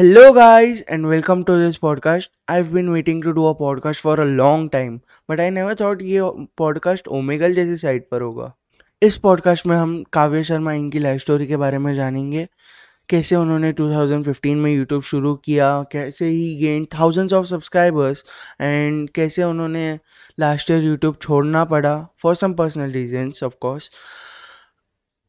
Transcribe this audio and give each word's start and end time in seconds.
Hello, 0.00 0.32
guys, 0.32 0.82
and 0.94 1.06
welcome 1.08 1.40
to 1.44 1.54
this 1.58 1.78
podcast. 1.78 2.28
I've 2.48 2.68
been 2.72 2.92
waiting 2.92 3.22
to 3.22 3.32
do 3.34 3.46
a 3.46 3.54
podcast 3.54 3.96
for 3.96 4.20
a 4.20 4.24
long 4.24 4.68
time, 4.70 5.00
but 5.30 5.40
I 5.40 5.50
never 5.50 5.74
thought 5.74 6.02
ये 6.02 6.20
podcast 6.58 7.08
Omegle 7.08 7.54
जैसी 7.54 7.76
site 7.76 8.08
पर 8.10 8.20
होगा। 8.20 8.52
इस 9.02 9.16
podcast 9.16 9.66
में 9.66 9.76
हम 9.76 10.04
काव्य 10.12 10.44
शर्मा 10.44 10.72
इनकी 10.72 10.98
लाइफ 10.98 11.20
स्टोरी 11.20 11.46
के 11.46 11.56
बारे 11.56 11.78
में 11.78 11.94
जानेंगे। 11.94 12.48
कैसे 13.08 13.36
उन्होंने 13.36 13.72
2015 13.72 14.56
में 14.56 14.74
यूट्यूब 14.74 15.02
शुरू 15.02 15.34
किया 15.34 15.82
कैसे 15.92 16.26
he 16.26 16.56
gain 16.56 16.84
thousands 16.84 17.32
of 17.32 17.46
subscribers 17.46 18.24
and 18.60 19.10
कैसे 19.10 19.42
उन्होंने 19.42 19.98
लास्ट 20.40 20.70
ईयर 20.70 20.82
यूट्यूब 20.82 21.16
छोड़ना 21.22 21.64
पड़ा 21.64 22.08
for 22.18 22.34
some 22.34 22.54
personal 22.54 22.90
reasons 22.90 23.42
of 23.42 23.54
course 23.60 23.90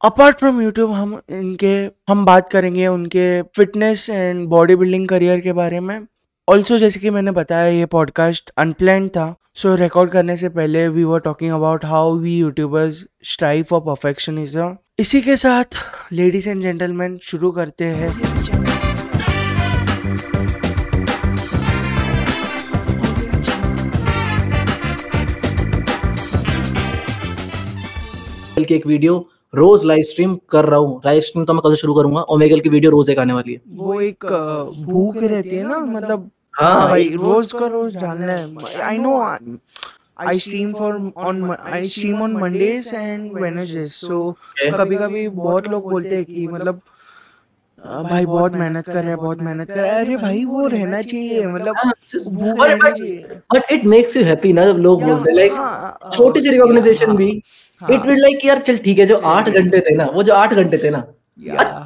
apart 0.02 0.38
from 0.38 0.62
YouTube 0.62 0.92
हम 0.92 1.14
इनके 1.30 1.72
हम 2.12 2.24
बात 2.26 2.48
करेंगे 2.50 2.86
उनके 2.88 3.42
fitness 3.56 4.10
and 4.10 4.48
body 4.48 4.76
building 4.76 5.08
career 5.08 5.40
के 5.40 5.54
बारे 5.54 5.80
में। 5.80 6.06
ऑल्सो 6.48 6.78
जैसे 6.78 7.00
कि 7.00 7.10
मैंने 7.10 7.32
बताया 7.32 7.66
ये 7.68 7.86
पॉडकास्ट 7.86 8.52
अनप्लान 8.58 9.08
था। 9.10 9.36
सो 9.56 9.74
so, 9.74 9.80
रिकॉर्ड 9.80 10.12
करने 10.12 10.38
से 10.38 10.50
पहले 10.50 10.88
we 10.88 11.04
were 11.04 11.20
talking 11.20 11.52
about 11.52 11.86
how 11.86 12.16
we 12.18 12.38
YouTubers 12.38 13.04
strive 13.24 13.64
for 13.64 13.82
perfectionism 13.82 14.76
इसी 15.00 15.22
के 15.22 15.36
साथ 15.38 15.78
लेडीज़ 16.12 16.50
एंड 16.50 16.62
जेंटलमैन 16.62 17.18
शुरू 17.24 17.52
करते 17.52 17.86
हैं। 17.86 18.18
की 28.64 28.74
एक 28.76 28.88
वीडियो 28.88 29.28
रोज 29.54 29.86
लाइव 29.86 30.04
स्ट्रीम 30.04 30.36
कर 30.50 30.66
रहा 30.66 30.80
हूँ। 30.80 31.02
लाइव 31.06 31.22
स्ट्रीम 31.22 31.46
तो 31.46 31.54
मैं 31.54 31.62
कल 31.62 31.76
शुरू 31.76 31.94
करूँगा। 31.94 32.22
ओमेगल 32.30 32.60
की 32.60 32.70
वीडियो 32.70 32.92
रोज 32.92 33.10
एक 33.10 33.20
आने 33.20 33.34
वाली 33.34 33.54
है। 33.54 33.62
वो 33.76 34.00
एक 34.02 34.26
भूख 34.80 35.18
रहती 35.18 35.56
है 35.56 35.68
ना 35.68 35.80
मतलब 35.80 36.30
हाँ। 36.54 36.88
भाई 36.90 37.10
रोज 37.16 37.52
का 37.52 37.68
रोज 37.68 37.96
डालना 37.96 38.34
है। 38.34 38.80
I 38.82 38.98
know 38.98 39.20
I 40.20 40.40
stream 40.40 40.74
for 40.74 41.12
on 41.18 41.52
I 41.52 41.88
stream 41.90 42.22
on 42.22 42.32
Mondays 42.38 42.92
and 42.94 43.32
Wednesdays 43.34 43.92
so 43.92 44.32
कभी 44.76 44.96
कभी 44.98 45.28
बहुत 45.30 45.68
लोग 45.68 45.90
बोलते 45.90 46.16
हैं 46.16 46.26
कि 46.26 46.48
मतलब 46.48 46.82
भाई 47.80 48.26
बहुत 48.26 48.56
मेहनत 48.56 48.86
कर 48.86 48.94
रहे 48.94 49.08
हैं 49.08 49.18
बहुत 49.18 49.42
मेहनत 49.42 49.68
कर 49.68 49.76
रहे 49.76 49.90
हैं। 49.90 50.00
अरे 50.00 50.16
भाई 50.18 50.44
वो 50.46 50.66
रहना 50.68 51.02
चाहिए 51.02 51.46
मतलब 51.48 51.76
but 53.54 53.72
it 53.72 53.86
makes 53.86 54.18
you 54.18 54.24
happy 54.24 54.52
ना 54.54 54.66
जब 54.66 54.78
लोग 54.78 55.04
बोलते 55.04 55.36
लाइक 55.36 55.52
हाँ, 55.54 56.10
छोटी 56.14 56.42
सी 56.42 56.48
हाँ, 56.48 56.54
रिकॉग्नाइजेशन 56.54 57.16
भी। 57.18 57.30
हाँ, 57.30 57.40
इट 57.82 58.06
विल 58.06 58.22
लाइक 58.22 58.46
यार 58.46 58.60
चल 58.68 58.78
ठीक 58.86 59.00
है 59.00 59.06
जो 59.06 59.18
आठ 59.34 59.50
घंटे 59.50 59.80
थे 59.80 59.96
ना 59.96 60.06
वो 60.14 60.24
जो 60.24 60.34
आठ 60.34 60.54
घंटे 60.54 60.78
थे 60.84 60.90
ना 60.90 61.00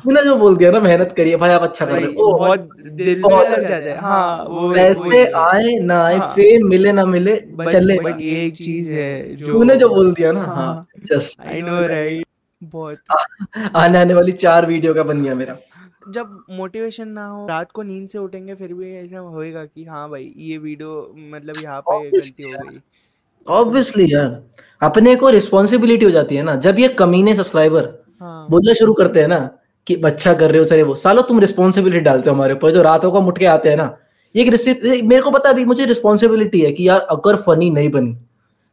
तूने 0.04 0.22
जो 0.24 0.36
बोल 0.36 0.56
दिया 0.58 0.70
ना 0.72 0.80
मेहनत 0.80 1.12
करिए 1.18 1.36
भाई 1.38 1.52
आप 1.52 1.62
अच्छा 1.64 1.86
कर 1.86 1.92
रहे 1.94 2.06
हो। 2.06 2.32
बहुत 2.38 2.60
दिल 3.02 3.22
बहुत 3.22 3.48
लग 3.48 3.68
जाता 3.70 3.90
है 3.90 3.96
हाँ 3.98 4.46
वो 4.46 4.72
पैसे 4.74 5.24
आए 5.42 5.74
ना 5.82 6.02
आए 6.06 6.16
हाँ। 6.18 6.28
फेम 6.36 6.68
मिले 6.70 6.92
ना 6.92 7.06
मिले 7.06 7.36
चले। 7.72 7.98
बट 8.04 8.22
ये 8.22 8.46
एक 8.46 8.56
चीज़ 8.58 8.92
है 8.94 9.36
जो 9.36 9.52
तूने 9.52 9.76
जो 9.76 9.90
बोल 9.90 10.12
दिया 10.14 10.32
ना 10.32 10.46
हाँ 10.46 10.56
हाँ। 10.56 10.88
जस्ट 11.12 11.42
आई 11.42 11.62
नो 11.62 11.86
राइट 11.88 12.26
बहुत। 12.62 12.98
आने 13.76 14.00
आने 14.00 14.14
वाली 14.14 14.32
चार 14.46 14.66
वीडियो 14.66 14.94
का 14.94 15.04
बन 15.04 15.22
गया 15.24 15.36
मेरा। 15.36 15.58
जब 16.10 16.38
मोटिवेशन 16.52 17.08
ना 17.10 17.26
हो 17.28 17.46
रात 17.48 17.72
को 17.72 17.84
नींद 17.84 18.08
से 18.10 18.18
उठेंगे 18.18 18.56
फिर 18.56 18.74
भी 18.74 18.94
ऐसा 18.96 19.20
होएगा 19.20 19.66
कि 19.66 19.84
हाँ 19.86 20.10
भाई 20.10 20.34
ये 20.38 20.58
वीडियो 20.58 21.14
मतलब 21.30 21.64
यहाँ 21.64 21.80
पे 21.90 22.10
गलती 22.10 22.52
हो 22.52 22.64
गई। 22.64 22.80
ऑब्वियसली 23.50 24.14
यार। 24.14 24.44
अपने 24.82 25.16
को 25.16 25.30
रिस्पॉन्सिबिलिटी 25.30 26.06
हो 26.06 26.12
जाती 26.12 26.36
है 26.36 26.44
ना। 26.44 26.56
जब 26.56 26.80
ये 26.80 26.88
कमीने 26.88 27.36
सब्सक्राइबर 27.36 28.04
हाँ। 28.20 28.48
बोलना 28.50 28.74
शुरू 28.74 28.94
करते 28.94 29.22
हैं 29.22 29.28
ना 29.28 29.58
कि 29.88 29.96
अच्छा 29.96 30.34
कर 30.34 30.50
रहे 30.50 30.60
हो 30.60 30.66
सर 30.66 30.84
वो 30.84 30.96
सालो 30.96 31.22
तुम 31.22 31.40
रिस्पॉन्सिबिलिटी 31.40 32.04
डालते 32.04 32.30
हो 32.30 32.36
हमारे 32.36 32.54
ऊपर। 32.54 32.72
जो 32.72 32.82
रातों 32.82 33.12
को 33.12 33.22
मुठ 33.22 33.38
के 33.38 33.46
आते 33.46 33.70
हैं 33.70 33.78
ना 33.78 33.98
ये 34.36 35.02
मेरे 35.02 35.22
को 35.22 35.32
पता 35.32 35.50
अभी 35.50 35.66
मुझे 35.66 35.86
रिस्पॉन्सिबिलिटी 35.86 36.62
है 36.62 36.72
कि 36.72 36.90
यार 36.90 37.00
अगर 37.00 37.36
फनी 37.36 37.70
नहीं 37.70 37.90
बनी 37.90 38.18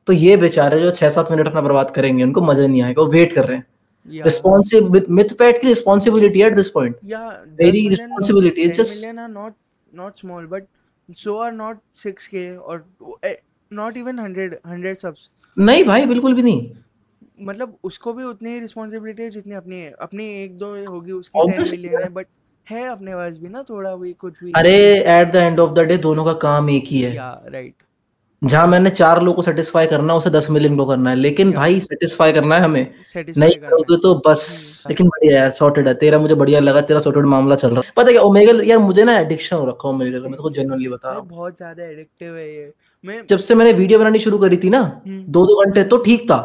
तो 0.07 0.13
ये 0.13 0.37
बेचारे 0.37 0.83
जो 0.83 0.91
छह 0.91 1.09
सात 1.09 1.31
मिनट 1.31 1.47
अपना 1.47 1.61
बर्बाद 1.61 1.91
करेंगे 1.91 2.25
उनको 2.25 2.41
मज़ा 2.41 2.67
नहीं 2.67 2.83
आएगा 2.83 3.03
वो 3.03 3.09
वेट 3.09 3.33
कर 3.33 3.45
रहे 3.45 3.57
हैं। 3.57 3.67
की 5.61 5.69
रिस्पॉन्सिबिलिटी 5.69 6.43
एट 6.43 6.55
दिस 6.55 6.71
पॉइंट 6.71 6.97
या 7.05 7.43
Very 7.43 7.61
10 7.61 7.75
million 7.75 7.99
responsibility, 7.99 8.67
it's 8.67 8.81
10 8.81 8.81
just- 8.81 9.07
million 9.07 9.29
are 9.29 9.37
not 9.37 9.53
not 10.01 10.25
small 10.25 10.53
but 10.53 10.63
so 11.19 11.31
are 11.31 11.59
not 11.61 12.07
6k 12.07 12.57
or 12.71 12.79
not 13.71 13.97
even 13.97 14.19
100 14.19 14.55
100 14.67 15.01
subs. 15.01 15.29
नहीं 15.57 15.85
भाई 15.85 16.07
बिल्कुल 16.07 16.35
भी 16.35 16.43
नहीं। 16.43 16.71
मतलब 17.43 17.77
उसको 17.85 18.13
भी 18.13 18.25
उतनी 18.25 18.51
ही 18.51 18.61
रिस्पॉन्सिबिलिटी 18.61 19.23
है 19.23 19.31
जितनी 19.31 19.55
अपनी 19.55 19.81
है 19.81 19.91
अपनी 20.01 20.25
एक 20.43 20.57
दो 20.59 20.75
होगी 20.87 21.13
उसकी 21.13 21.39
10 21.41 21.45
Obviously, 21.45 21.79
मिलियन 21.79 22.03
है 22.03 22.09
बट 22.11 22.27
है 22.67 22.87
अपने 22.89 23.15
पास 23.15 23.37
भी 23.37 23.49
ना 23.49 23.63
थोड़ा 23.69 23.95
भी 23.97 24.13
कुछ 24.15 24.43
भी। 24.43 24.53
अरे 24.57 24.75
at 25.11 25.33
the 25.33 25.37
end 25.37 25.61
of 25.61 25.73
the 25.75 25.87
day 25.87 25.97
दोनों 25.99 26.25
का 26.25 26.33
काम 26.43 26.71
एक 26.71 26.85
ही 26.87 27.01
है। 27.01 27.15
या 27.15 27.31
राइट 27.49 27.75
जहाँ 28.43 28.67
मैंने 28.67 28.91
चार 28.91 29.21
लोगों 29.23 29.35
को 29.37 29.43
सेटिस्फाई 29.43 29.87
करना 29.87 30.13
है 30.13 30.19
उसे 30.19 30.31
दस 30.31 30.47
मिलियन 30.51 30.77
को 30.77 30.85
करना 30.87 31.11
है 31.11 31.17
लेकिन 31.17 31.51
भाई 31.53 31.81
सेटिस्फाई 31.81 32.33
करना 32.33 32.57
है 32.57 32.63
हमें। 32.63 32.87
नहीं 33.17 33.57
करोगे 33.57 33.97
तो 34.03 34.15
बस। 34.27 34.85
लेकिन 34.89 35.09
बढ़िया 35.09 35.39
यार 35.39 35.51
सॉर्टेड 35.59 35.89
है। 35.89 35.95
तेरा 35.95 36.19
मुझे 36.19 36.35
बढ़िया 36.35 36.61
लगा 36.61 36.81
तेरा 36.83 37.01
सॉर्टेड 37.01 37.25
मामला 37.27 37.57
चल 37.57 37.71
रहा। 37.71 37.83
है 37.87 37.93
पता 37.97 38.07
है 38.07 38.13
क्या 38.13 38.23
ओमेगल 38.23 38.63
यार 38.65 38.79
मुझे 38.81 39.05
ना 39.05 39.19
एडिक्शन 39.19 39.57
हो 39.57 39.67
रखा 39.67 39.89
है 39.89 39.95
ओमेगल 39.95 40.23
का 40.23 40.29
मैं 40.29 40.39
तो 40.39 40.51
जेन्युइनली 40.51 40.89
बता 40.89 41.09
रहा 41.09 41.19
हूँ। 41.19 41.29
बहुत 41.29 41.57
ज़्यादा 41.57 41.85
एडिक्टिव 41.85 42.37
है 42.37 42.49
ये। 42.49 42.73
मैं 43.05 43.25
जब 43.27 43.39
से 43.39 43.55
मैंने 43.55 43.73
वीडियो 43.73 43.99
बनानी 43.99 44.19
शुरू 44.19 44.39
करी 44.39 44.57
थी 44.57 44.71
ना 44.71 44.79
हम्म, 44.79 45.23
दो 45.23 45.45
दो 45.47 45.65
घंटे 45.65 45.85
तो 45.85 45.97
ठीक 45.99 46.31
था। 46.31 46.37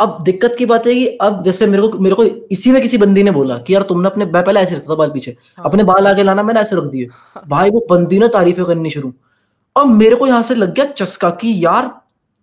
अब 0.00 0.18
दिक्कत 0.24 0.54
की 0.58 0.66
बात 0.66 0.86
है 0.86 0.94
कि 0.94 1.06
अब 1.22 1.42
जैसे 1.44 1.66
मेरे 1.66 1.82
को 1.82 1.98
मेरे 1.98 2.14
को 2.16 2.24
इसी 2.24 2.72
में 2.72 2.80
किसी 2.82 2.98
बंदी 2.98 3.22
ने 3.22 3.30
बोला 3.30 3.56
कि 3.58 3.74
यार 3.74 3.82
तुमने 3.82 4.08
अपने 4.08 4.24
पहले 4.26 4.60
ऐसे 4.60 4.76
रखा 4.76 4.90
था 4.90 4.94
बाल 4.94 5.10
पीछे। 5.10 5.36
हाँ। 5.58 5.64
अपने 5.66 5.84
बाल 5.84 6.06
आगे 6.06 6.22
लाना 6.22 6.42
मैंने 6.42 6.60
ऐसे 6.60 6.76
रख 6.76 6.84
दिए। 6.84 7.08
भाई 7.48 7.70
वो 7.70 7.86
बंदी 7.90 8.18
ने 8.18 8.28
तारीफें 8.28 8.64
करनी 8.64 8.90
शुरू। 8.90 9.12
अब 9.76 9.86
मेरे 9.88 10.16
को 10.16 10.26
यहाँ 10.26 10.42
से 10.42 10.54
लग 10.54 10.74
गया 10.74 10.84
चस्का 10.92 11.30
कि 11.32 11.54
यार 11.64 11.90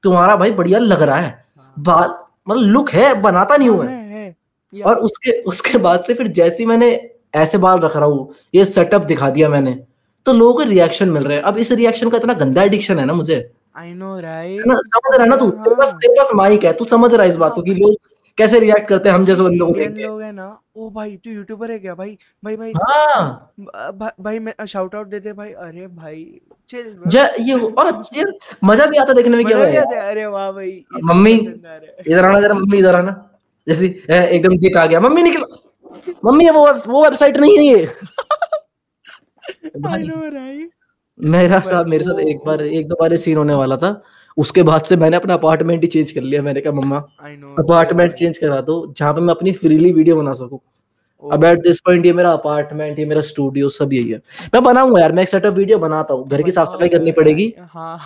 तुम्हारा 0.03 0.36
भाई 0.36 0.52
बढ़िया 0.52 0.80
लग 0.80 1.02
रहा 1.02 1.18
है। 1.18 1.30
हाँ, 1.58 1.74
बाल 1.78 2.14
मतलब 2.48 2.64
लुक 2.64 2.90
है 2.90 3.14
बनाता 3.22 3.58
नहीं 3.58 3.70
हुआ 3.70 3.86
है, 3.86 4.03
है, 4.06 4.82
और 4.82 4.98
उसके 4.98 5.32
उसके 5.44 5.78
बाद 5.78 6.03
से 6.03 6.14
फिर 6.14 6.28
जैसे 6.30 6.66
मैंने 6.66 6.92
ऐसे 7.36 7.58
बाल 7.58 7.80
रख 7.80 7.96
रहा 7.96 8.06
हूँ 8.06 8.34
ये 8.56 8.66
सेटअप 8.66 9.02
दिखा 9.06 9.30
दिया 9.30 9.50
मैंने 9.50 9.80
तो 10.26 10.34
लोगों 10.34 10.53
को 10.53 10.70
रिएक्शन 10.70 11.09
मिल 11.09 11.24
रहा 11.24 11.38
है। 11.38 11.44
अब 11.44 11.58
इस 11.58 11.72
रिएक्शन 11.72 12.09
का 12.09 12.18
इतना 12.18 12.34
गंदा 12.36 12.64
एडिक्शन 12.64 13.00
है 13.00 13.06
ना 13.06 13.14
मुझे। 13.14 13.36
है 13.36 13.52
आई 13.76 13.94
नो 13.94 14.20
राइट 14.20 14.66
ना 14.68 14.76
समझ 14.84 15.14
रहा 15.16 15.24
है 15.24 15.30
ना 15.30 15.36
तू? 15.36 15.50
तेरे 15.52 15.76
पास। 15.76 15.94
तेरे 15.96 16.14
पास 16.14 16.30
माइक 16.36 16.64
है 16.64 16.74
तू 16.74 16.86
समझ 16.86 17.14
रहा 17.14 17.24
है 17.24 17.30
इस 17.30 17.36
बात 17.36 17.54
को 17.56 17.62
कि 17.62 17.74
लोग 17.76 17.96
कैसे 18.38 18.59
रिएक्ट 18.59 18.88
करते 18.88 19.09
हैं 19.09 19.16
हम 19.16 19.26
जैसे 19.26 19.44
बंदों 19.44 19.68
को 19.68 19.74
के 19.74 19.88
लोग 20.04 20.22
है 20.22 20.32
ना 20.32 20.46
ओ 20.76 20.90
भाई 20.90 21.16
तू 21.18 21.32
यूट्यूबर 21.32 21.72
है 21.72 21.78
क्या 21.80 21.96
भाई? 21.96 22.18
भाई 22.44 22.56
भाई 22.58 22.72
हाँ। 22.78 23.54
भा- 23.94 24.12
भाई 24.22 24.40
मैं 24.40 24.66
शाउट 24.66 24.96
आउट 24.96 25.08
देते 25.08 25.34
भाई 25.34 25.52
अरे 25.66 25.88
भाई 25.88 26.24
चिल 26.70 26.86
ये 27.42 27.54
और 27.54 27.92
यार 28.18 28.32
मज़ा 28.64 28.86
भी 28.86 28.98
आता 28.98 29.14
देखने 29.14 29.38
में 29.38 29.46
क्या 29.46 29.58
मज़ा 29.58 29.70
भी 29.72 29.78
आता 29.78 29.96
है 29.96 30.09
अरे 30.12 30.26
वाह 30.28 30.52
भाई 30.52 30.84
मम्मी 31.03 31.34
इधर 31.34 32.26
आना 32.26 32.40
जरा 32.42 32.53
मम्मी 32.53 32.78
इधर 32.78 32.96
आना। 32.96 33.12
जैसे 33.68 33.86
एकदम 34.09 34.58
दिख 34.58 34.78
आ 34.78 34.86
गया 34.86 35.00
मम्मी 35.00 35.22
निकल। 35.24 35.46
मम्मी 36.26 36.50
वो 36.50 36.66
वो 36.88 37.03
वेबसाइट 37.03 37.38
नहीं 37.38 37.58
है 37.58 37.64
ये। 37.66 37.86
आई 37.86 39.80
भाई 39.82 40.03
नो 40.03 40.22
राइट 40.30 40.71
मेरा 41.22 41.59
साथ 41.59 41.86
मेरे 41.86 42.04
साथ 42.04 42.20
एक 42.20 42.40
बार 42.46 42.62
एक 42.62 42.88
दो 42.88 42.96
बार 43.00 43.16
सीन 43.18 43.38
होने 43.38 43.54
वाला 43.54 43.78
था। 43.78 44.02
उसके 44.38 44.64
बाद 44.64 44.82
से 44.82 44.96
मैंने 44.96 45.18
अपना 45.18 45.34
अपार्टमेंट 45.34 45.82
ही 45.82 45.88
चेंज 45.88 46.12
कर 46.12 46.22
लिया 46.22 46.42
मैंने 46.42 46.62
कहा 46.62 46.74
मम्मा 46.74 46.98
अपार्टमेंट 47.59 48.14
चेंज 48.14 48.38
करा 48.38 48.59
दो 48.62 48.94
जहाँ 48.98 49.14
पे 49.14 49.22
मैं 49.22 49.34
अपनी 49.34 49.52
फ्रीली 49.54 49.92
वीडियो 49.94 50.16
बना 50.16 50.34
सकूँ। 50.34 50.59
अब 51.24 51.44
एट 51.44 51.59
दिस 51.62 51.80
पॉइंट 51.80 52.06
ये 52.06 52.14
मेरा 52.14 52.32
अपार्टमेंट 52.34 53.00
ये 53.00 53.06
मेरा 53.06 53.22
स्टूडियो 53.22 53.70
सब 53.70 53.94
यही 53.94 54.09
है। 54.09 54.22
मैं 54.54 54.64
बनाऊँगा 54.64 55.02
यार 55.02 55.12
मैं 55.12 55.24
एक 55.24 55.30
सेटअप 55.30 55.54
वीडियो 55.54 55.78
बनाता 55.80 56.14
हूँ 56.14 56.28
घर 56.28 56.42
की 56.42 56.52
साफ़ 56.52 56.70
सफ़ाई 56.70 56.90
करनी 56.90 57.12
पड़ेगी। 57.12 57.53
हाँ। 57.59 58.00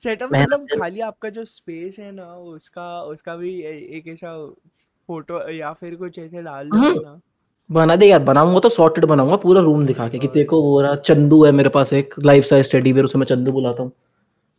सेटअप 0.00 0.30
मतलब 0.32 0.66
खाली 0.80 1.00
आपका 1.00 1.28
जो 1.28 1.44
स्पेस 1.44 1.96
है 1.98 2.10
ना 2.12 2.34
उसका 2.34 3.02
उसका 3.02 3.36
भी 3.36 3.60
एक 3.96 4.08
ऐसा 4.08 4.36
फ़ोटो 5.08 5.48
या 5.50 5.72
फिर 5.72 5.94
कुछ 5.94 6.18
ऐसे 6.18 6.42
डाल 6.42 6.68
दो 6.68 6.76
हम्म। 6.76 7.00
ना। 7.00 7.20
बना 7.70 7.96
दे 7.96 8.06
यार 8.06 8.22
बनाऊँगा 8.22 8.60
तो 8.60 8.68
सॉर्टेड 8.68 9.04
बनाऊँगा 9.04 9.36
पूरा 9.36 9.60
रूम 9.60 9.84
दिखा 9.86 10.08
के। 10.08 10.18
कि 10.18 10.28
देखो 10.28 10.62
वो 10.62 10.80
रहा 10.80 10.94
चंदू 10.96 11.44
है 11.44 11.52
मेरे 11.52 11.68
पास 11.68 11.92
एक 11.92 12.14
लाइफ 12.24 12.44
साइज़ 12.44 12.72
टेडी 12.72 12.92
बेयर 12.92 13.04
उसे 13.04 13.18
मैं 13.18 13.26
चंदू 13.26 13.52
बुलाता 13.52 13.82
हूँ। 13.82 13.92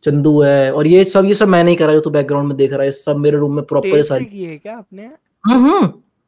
चंदू 0.04 0.40
है 0.40 0.72
और 0.72 0.86
ये 0.86 1.04
सब 1.04 1.24
ये 1.24 1.34
सब 1.34 1.48
मैंने 1.48 1.70
ही 1.70 1.76
करा 1.76 1.92
जो 1.92 2.00
तू 2.00 2.10
बैकग्राउंड 2.10 2.48
में 2.48 2.56
देख 2.56 2.72
रहा 2.72 2.82
है 2.82 2.90
सब 2.90 3.16
मेरे 3.16 3.38
रूम 3.38 3.54
में 3.56 3.64
प्रॉपर 3.64 3.96
से 3.96 4.02
सारी 4.02 4.24
की 4.24 4.44
है 4.44 4.56
क्या 4.58 4.76
आपने? 4.76 5.10
हम्म 5.44 5.84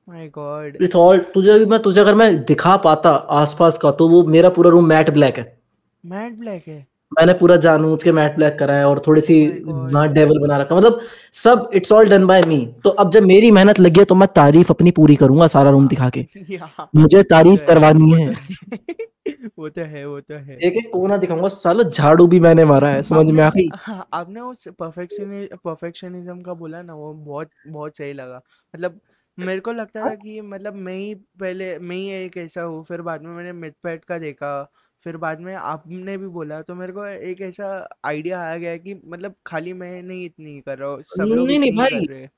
माय 0.09 0.27
गॉड 0.29 0.77
इट्स 0.81 0.97
ऑल 0.97 1.19
तुझे 1.35 1.59
भी 1.59 1.67
मैं 1.67 1.79
तुझे 1.83 2.01
अगर 2.01 2.15
मैं 2.15 2.37
दिखा 2.45 2.77
पाता 2.77 3.11
आसपास 3.11 3.79
का 3.79 3.91
तो 3.91 4.09
वो 4.09 4.23
मेरा 4.27 4.49
पूरा 4.49 4.71
रूम 4.71 4.87
मैट 4.87 5.11
ब्लैक 5.11 5.39
है। 5.39 5.53
मैट 6.05 6.39
ब्लैक 6.39 6.69
है? 6.69 6.87
मैंने 7.15 7.33
पूरा 7.33 7.57
जानबूझ 7.59 8.03
के 8.03 8.13
मैट 8.13 8.35
ब्लैक 8.37 8.59
करा 8.59 8.75
है 8.75 8.85
और 8.87 9.03
थोड़ी 9.07 9.21
सी. 9.21 9.37
वहाँ 9.65 10.09
डेवल 10.13 10.39
बना 10.39 10.57
रखा 10.59 10.77
मतलब 10.77 11.01
सब 11.35 11.71
it's 11.75 11.93
all 11.93 12.09
done 12.11 12.27
by 12.27 12.43
me 12.43 12.59
तो 12.85 12.91
अब 12.91 13.11
जब 13.11 13.23
मेरी 13.23 13.51
मेहनत 13.51 13.81
लगी 13.81 14.01
है 14.01 14.05
तो 14.05 14.15
मैं 14.15 14.29
तारीफ़ 14.37 14.73
अपनी 14.73 14.91
पूरी 14.91 15.17
करूँगा 15.17 15.47
सारा 15.47 15.71
रूम 15.71 15.89
दिखा 15.89 16.11
के 16.11 16.27
मुझे 16.97 17.23
तारीफ़ 17.23 17.63
करवानी 17.67 18.11
है। 18.13 18.35
वो 19.59 19.69
तो 19.69 19.83
है 19.83 20.05
वो 20.07 20.21
तो 20.21 20.35
है। 20.35 20.57
एक 20.59 20.77
एक 20.77 20.91
कोना 20.93 21.17
दिखाऊँगा 21.17 21.49
साला 21.49 21.83
झाड़ू 21.83 22.27
भी 22.27 22.41
मैंने 22.41 22.65
मारा 22.65 22.89
है 22.89 23.03
समझ 23.03 23.31
में 23.31 23.43
आ 23.45 23.49
गई? 23.51 23.69
हाँ, 23.77 24.07
आपने 24.13 24.41
उस 24.41 24.69
परफेक्शनि 24.79 25.49
परफेक्शनिज्म 25.65 26.41
का 26.43 26.55
बोला 26.55 26.83
ना 26.83 26.95
वो 26.95 27.13
बहुत 27.15 27.51
बहुत 27.69 27.97
सही 27.97 28.13
लगा। 28.13 28.41
मतलब 28.75 29.01
मेरे 29.39 29.61
को 29.61 29.73
लगता 29.73 30.05
था 30.05 30.15
कि 30.15 30.41
मतलब 30.41 30.75
मैं 30.75 30.95
ही 30.95 31.15
पहले 31.41 31.79
मैं 31.81 31.97
ही 31.97 32.09
एक 32.15 32.37
ऐसा 32.37 32.63
हूँ 32.63 32.83
फिर 32.85 33.03
बाद 33.03 33.23
में 33.23 33.31
मैंने 33.33 33.53
मिथपैट 33.55 34.05
का 34.05 34.19
देखा। 34.19 34.53
फिर 35.07 35.17
बाद 35.17 35.41
में 35.41 35.55
आपने 35.55 36.17
भी 36.17 36.27
बोला 36.29 36.61
तो 36.63 36.75
मेरे 36.75 36.93
को 36.93 37.07
एक 37.07 37.41
ऐसा 37.41 37.67
आइडिया 38.05 38.41
आ 38.43 38.57
गया 38.57 38.77
कि 38.77 38.95
मतलब 39.07 39.35
खाली 39.47 39.73
मैं 39.73 40.03
नहीं 40.03 40.25
इतनी 40.25 40.61
कर 40.61 40.79
रहा 40.79 40.89
हूँ 40.91 41.03
सब 41.09 41.23
लोग 41.25 41.47
नहीं 41.47 41.59
नहीं 41.59 41.77
भाई 41.77 41.91
कर 41.91 42.13
रहे 42.13 42.21
हैं। 42.21 42.31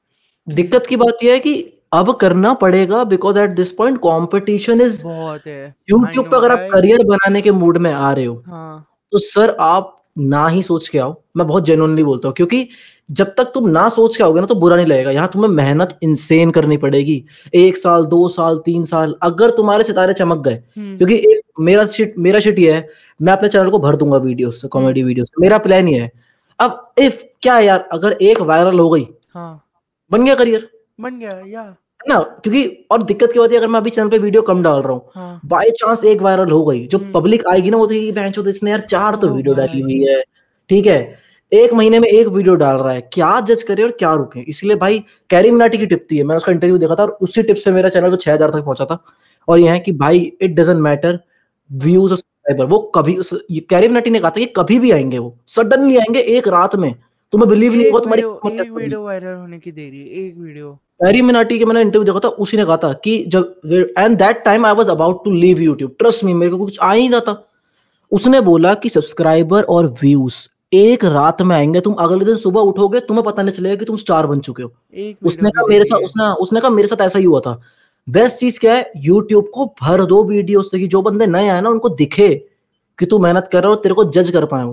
दिक्कत 0.46 0.86
की 0.86 0.96
बात 0.96 1.22
यह 1.22 1.32
है 1.32 1.38
कि 1.40 1.54
अब 1.92 2.12
करना 2.14 2.52
पड़ेगा 2.54 3.02
because 3.04 3.38
at 3.38 3.50
this 3.50 3.70
point 3.72 3.98
competition 4.00 4.80
is 4.80 5.02
बहुत 5.04 5.46
है। 5.46 5.74
यूट्यूब 5.90 6.30
पे 6.30 6.36
अगर 6.36 6.52
आप 6.52 6.68
करियर 6.72 7.04
बनाने 7.04 7.42
के 7.42 7.50
मूड 7.50 7.78
में 7.78 7.92
आ 7.92 8.12
रहे 8.12 8.24
हो 8.24 8.42
हाँ। 8.46 8.86
तो 9.12 9.18
सर 9.18 9.56
आप 9.60 9.92
ना 10.18 10.46
ही 10.48 10.62
सोच 10.62 10.88
के 10.88 10.98
आओ 10.98 11.14
मैं 11.36 11.46
बहुत 11.46 11.64
जेनुअनली 11.64 12.04
बोलता 12.04 12.28
हूँ 12.28 12.34
क्योंकि 12.34 12.68
जब 13.08 13.34
तक 13.34 13.50
तुम 13.54 13.68
ना 13.68 13.88
सोच 13.88 14.16
के 14.16 14.24
आओगे 14.24 14.40
ना 14.40 14.46
तो 14.46 14.54
बुरा 14.54 14.76
नहीं 14.76 14.86
लगेगा। 14.86 15.10
यहाँ 15.10 15.28
तुम्हें 15.32 15.50
मेहनत 15.50 15.98
इंसेन 16.02 16.50
करनी 16.50 16.76
पड़ेगी। 16.76 17.24
एक 17.54 17.76
साल 17.76 18.04
दो 18.06 18.28
साल 18.28 18.58
तीन 18.64 18.84
साल 18.84 19.14
अगर 19.22 19.50
तुम्हारे 19.50 19.84
सितारे 19.84 20.12
चमक 20.14 20.38
गए। 20.38 20.62
हम्म। 20.76 20.96
क्योंकि 20.96 21.14
एक 21.14 21.40
मेरा 21.60 21.84
शिट 21.86 22.14
मेरा 22.18 22.40
शिट 22.40 22.58
ये 22.58 22.72
है 22.72 22.88
मैं 23.20 23.32
अपने 23.32 23.48
चैनल 23.48 23.70
को 23.70 23.78
भर 23.78 23.96
दूँगा 23.96 24.16
वीडियो 24.18 24.50
से 24.50 24.58
हम्म 24.58 24.68
कॉमेडी 24.68 25.02
वीडियो 25.02 25.24
से 25.24 25.40
मेरा 25.40 25.58
प्लान 25.58 25.88
ये 25.88 25.98
है। 25.98 26.10
अब 26.58 26.92
इफ़ 26.98 27.22
क्या 27.42 27.58
यार 27.60 27.88
अगर 27.92 28.12
एक 28.12 28.40
वायरल 28.42 28.78
हो 28.78 28.88
गई 28.90 29.06
हाँ। 29.34 29.62
बन 30.10 30.24
गया 30.24 30.34
करियर 30.34 30.68
बन 31.00 31.18
गया 31.18 31.40
या। 31.46 31.62
ना? 32.08 32.18
क्योंकि 32.42 32.86
और 32.90 33.02
दिक्कत 33.02 33.32
की 33.32 33.38
बात 33.38 33.50
है 33.50 33.56
अगर 33.56 33.68
मैं 33.68 33.80
अभी 33.80 33.90
चैनल 33.90 34.08
पे 34.08 34.18
वीडियो 34.18 34.42
कम 34.42 34.62
डाल 34.62 34.80
रहा 34.82 34.92
हूँ 34.92 35.10
हाँ। 35.14 35.40
बाय 35.44 35.70
चांस 35.70 36.04
एक 36.04 36.20
वायरल 36.22 36.50
हो 36.50 36.64
गई 36.64 36.86
जो 36.86 36.98
हम्म। 36.98 37.12
पब्लिक 37.12 37.46
आएगी 37.46 37.70
ना 37.70 37.76
वो 37.76 37.86
तो 37.86 38.48
इसने 38.50 38.70
यार 38.70 38.80
चार 38.80 39.16
तो 39.16 39.28
वीडियो 39.28 39.54
डाली 39.54 39.80
हुई 39.80 40.00
है। 40.02 40.22
ठीक 40.70 40.86
है? 40.86 40.98
एक 41.52 41.72
महीने 41.74 41.98
में 42.00 42.08
एक 42.08 42.26
वीडियो 42.28 42.54
डाल 42.54 42.76
रहा 42.76 42.92
है। 42.92 43.00
क्या 43.12 43.40
जज 43.42 43.62
करे 43.62 43.82
और 43.82 43.90
क्या 43.98 44.12
रुके? 44.14 44.40
इसलिए 44.40 44.76
भाई 44.76 44.98
कैरी 45.30 45.50
मिनाटी 45.50 45.78
की 45.78 45.86
टिप 45.86 46.06
थी 46.10 46.16
है। 46.16 46.24
मैंने 46.24 46.36
उसका 46.36 46.52
इंटरव्यू 46.52 46.78
देखा 46.78 46.94
था 46.94 47.02
और 47.02 47.16
उसी 47.22 47.42
टिप 47.42 47.56
से 47.56 47.70
मेरा 47.72 47.88
चैनल 47.88 48.10
को 48.10 48.16
छह 48.16 48.32
हज़ार 48.34 48.50
तक 48.50 48.64
पहुँचा 48.64 48.84
था। 48.84 49.02
और 49.48 49.58
यह 49.58 49.72
है 49.72 49.78
कि 49.80 49.92
भाई 49.94 50.32
इट 50.42 50.54
डजेंट 50.54 50.78
मैटर 50.80 51.18
व्यूज़ 51.70 52.12
और 52.12 52.16
सब्सक्राइबर 52.16 52.64
वो 52.66 52.78
कभी 52.94 53.18
कैरी 53.70 53.88
मिनाटी 53.88 54.10
ने 54.10 54.18
कहा 54.18 54.30
था 54.30 54.40
कि 54.40 54.46
कभी 54.56 54.78
भी 54.78 54.90
आएँगे 54.90 55.18
वो 55.18 55.36
सडनली 55.48 55.96
आएँगे 55.96 56.20
एक 56.32 56.48
रात 56.48 56.74
में। 56.76 56.94
तुम्हें 57.32 57.48
बिलीव 57.50 57.74
नहीं 57.74 57.86
होगा 57.86 57.98
तुम्हारी 58.00 58.22
एक 58.56 58.70
वीडियो 58.72 59.02
वायरल 59.02 59.34
होने 59.34 59.58
की 59.58 59.72
देरी 59.72 59.98
है 59.98 60.26
एक 60.26 60.34
वीडियो। 60.36 60.72
कैरी 61.00 61.22
मिनाटी 61.22 61.58
के 61.58 61.64
मैंने 61.64 61.80
इंटरव्यू 61.80 62.04
देखा 62.04 62.20
था 62.24 62.28
उसी 62.36 62.56
ने 62.56 62.64
कहा 62.64 62.76
था 62.76 62.92
कि 63.04 63.24
जब 63.28 63.94
and 63.98 64.16
that 64.18 64.42
time 64.44 64.66
I 64.66 64.74
was 64.74 64.90
about 64.90 65.24
to 65.24 65.30
leave 65.32 65.60
YouTube 65.62 65.94
trust 65.98 66.24
me 66.24 66.34
मेरे 66.34 66.50
को 66.50 66.58
कुछ 66.58 66.78
आ 66.80 66.92
ही 66.92 66.98
नहीं 66.98 67.10
रहा 67.10 67.20
था 67.26 67.42
उसने 68.12 68.40
बोला 68.42 68.74
कि 68.74 68.88
सब्सक्राइबर 68.88 69.62
और 69.64 69.86
व्यूज़ 70.02 70.46
एक 70.72 71.04
रात 71.04 71.42
में 71.42 71.54
आएँगे 71.56 71.80
तुम 71.80 71.94
अगले 71.94 72.24
दिन 72.24 72.36
सुबह 72.36 72.60
उठोगे 72.60 73.00
तुम्हें 73.00 73.24
पता 73.24 73.42
नहीं 73.42 73.54
चलेगा 73.54 73.76
कि 73.76 73.84
तुम 73.84 73.96
स्टार 73.96 74.26
बन 74.26 74.40
चुके 74.40 74.62
हो। 74.62 74.72
उसने 75.22 75.50
कहा 75.50 75.66
मेरे 75.66 75.84
साथ 75.84 76.04
उसने 76.04 76.24
उसने 76.42 76.60
कहा 76.60 76.70
मेरे 76.70 76.88
साथ 76.88 77.00
ऐसा 77.00 77.18
ही 77.18 77.24
हुआ 77.24 77.40
था। 77.40 77.60
बेस्ट 78.08 78.38
चीज़ 78.38 78.58
क्या 78.60 78.74
है 78.74 78.90
यूट्यूब 78.96 79.48
को 79.54 79.66
भर 79.82 80.02
दो 80.04 80.22
वीडियो 80.24 80.62
से 80.62 80.78
कि 80.78 80.86
जो 80.86 81.02
बंदे 81.02 81.26
नए 81.26 81.48
आए 81.48 81.60
ना 81.60 81.70
उनको 81.70 81.88
दिखे 81.90 82.28
कि 82.98 83.06
तू 83.06 83.18
मेहनत 83.18 83.48
कर 83.52 83.62
रहा 83.62 83.70
हो 83.70 83.76
तेरे 83.76 83.94
को 83.94 84.04
जज 84.06 84.30
कर 84.30 84.44
पाए 84.46 84.64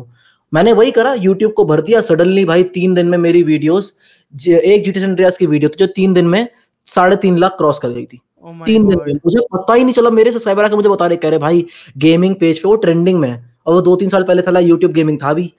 मैंने 0.53 0.73
वही 0.73 0.91
करा 0.91 1.13
यूट्यूब 1.13 1.51
को 1.53 1.65
भर 1.65 1.81
दिया। 1.81 2.01
सडनली 2.01 2.43
भाई 2.45 2.63
तीन 2.73 2.93
दिन 2.93 3.07
में 3.09 3.17
मेरी 3.17 3.43
वीडियोस 3.43 3.93
एक 4.33 4.83
जीटी 4.83 4.99
सेंट्रियास 4.99 5.37
की 5.37 5.45
वीडियो 5.45 5.69
थी 5.69 5.77
जो 5.79 5.87
तीन 5.87 6.13
दिन 6.13 6.25
में 6.25 6.47
साढ़े 6.87 7.15
तीन 7.15 7.37
लाख 7.37 7.51
क्रॉस 7.57 7.79
कर 7.79 7.89
गई 7.89 8.05
थी। 8.05 8.19
माय 8.45 8.65
तीन 8.65 8.87
दिन 8.87 8.99
में। 8.99 9.13
मुझे 9.15 9.39
पता 9.53 9.73
ही 9.73 9.83
नहीं 9.83 9.93
चला 9.93 10.09
मेरे 10.09 10.31
सब्सक्राइबर 10.31 10.65
आके 10.65 10.75
मुझे 10.75 10.89
बता 10.89 11.07
रहे 11.07 11.17
कह 11.17 11.29
रहे 11.29 11.39
भाई 11.39 11.65
गेमिंग 11.97 12.35
पेज 12.35 12.59
पे 12.59 12.67
वो 12.69 12.75
ट्रेंडिंग 12.75 13.19
में 13.19 13.29
है। 13.29 13.53
और 13.67 13.73
वो 13.73 13.81
दो 13.81 13.95
तीन 13.95 14.09
साल 14.09 14.23
पहले 14.23 14.41
था 14.41 14.59
यूट्यूब 14.59 14.91
गेमिंग 14.91 15.17
था 15.23 15.33
भी। 15.33 15.53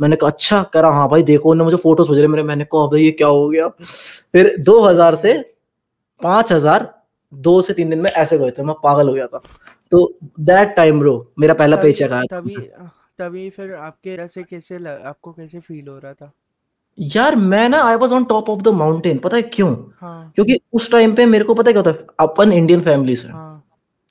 मैंने 0.00 0.16
कहा 0.16 0.30
अच्छा 0.30 0.62
कह 0.62 0.80
रहा 0.80 0.90
हाँ 0.90 1.08
भाई 1.08 1.22
देखो 1.22 1.50
उन्होंने 1.50 1.64
मुझे 1.64 1.82
फ़ोटोज़ 1.82 2.08
भेज 2.10 2.18
रहे 2.18 2.28
मेरे 2.28 2.42
मैंने 2.42 2.64
कहा 2.64 2.86
भाई 2.86 3.02
ये 3.02 3.10
क्या 3.10 3.28
हो 3.28 3.48
गया? 3.48 3.68
फिर 4.32 4.54
2000 4.60 5.14
से 5.14 5.32
5000 6.20 6.94
दो 7.32 7.60
से 7.60 7.72
तीन 7.74 7.90
दिन 7.90 7.98
में 8.00 8.10
ऐसे 8.10 8.38
गए 8.38 8.50
थे 8.50 8.62
मैं 8.62 8.74
पागल 8.82 9.08
हो 9.08 9.14
गया 9.14 9.26
था। 9.26 9.38
तो 9.92 10.18
दैट 10.40 10.74
टाइम 10.76 10.98
ब्रो 11.00 11.32
मेरा 11.38 11.54
पहला 11.54 11.76
तभी 11.76 11.88
पेचेक 11.92 12.12
आया 12.12 12.22
तभी 12.30 12.56
तभी 13.18 13.48
फिर 13.50 13.74
आपके 13.74 14.10
ऐसे 14.10 14.42
कैसे 14.42 14.78
लग, 14.78 15.00
आपको 15.02 15.32
कैसे 15.32 15.60
फील 15.60 15.88
हो 15.88 15.98
रहा 15.98 16.12
था? 16.12 16.32
यार 16.98 17.36
मैं 17.36 17.68
ना 17.68 17.82
I 17.82 17.94
was 17.94 18.14
on 18.14 18.24
top 18.24 18.50
of 18.50 18.62
the 18.62 18.68
mountain 18.68 19.18
पता 19.18 19.36
है 19.36 19.42
क्यों? 19.42 19.74
हाँ। 20.00 20.32
क्योंकि 20.34 20.58
उस 20.72 20.90
टाइम 20.92 21.14
पे 21.14 21.26
मेरे 21.26 21.44
को 21.44 21.54
पता 21.54 21.68
है 21.68 21.72
क्या 21.72 21.82
होता 21.82 22.00
है 22.00 22.06
अपन 22.20 22.52
इंडियन 22.52 22.80
फैमिली 22.80 23.16
से 23.16 23.28
हाँ। 23.28 23.64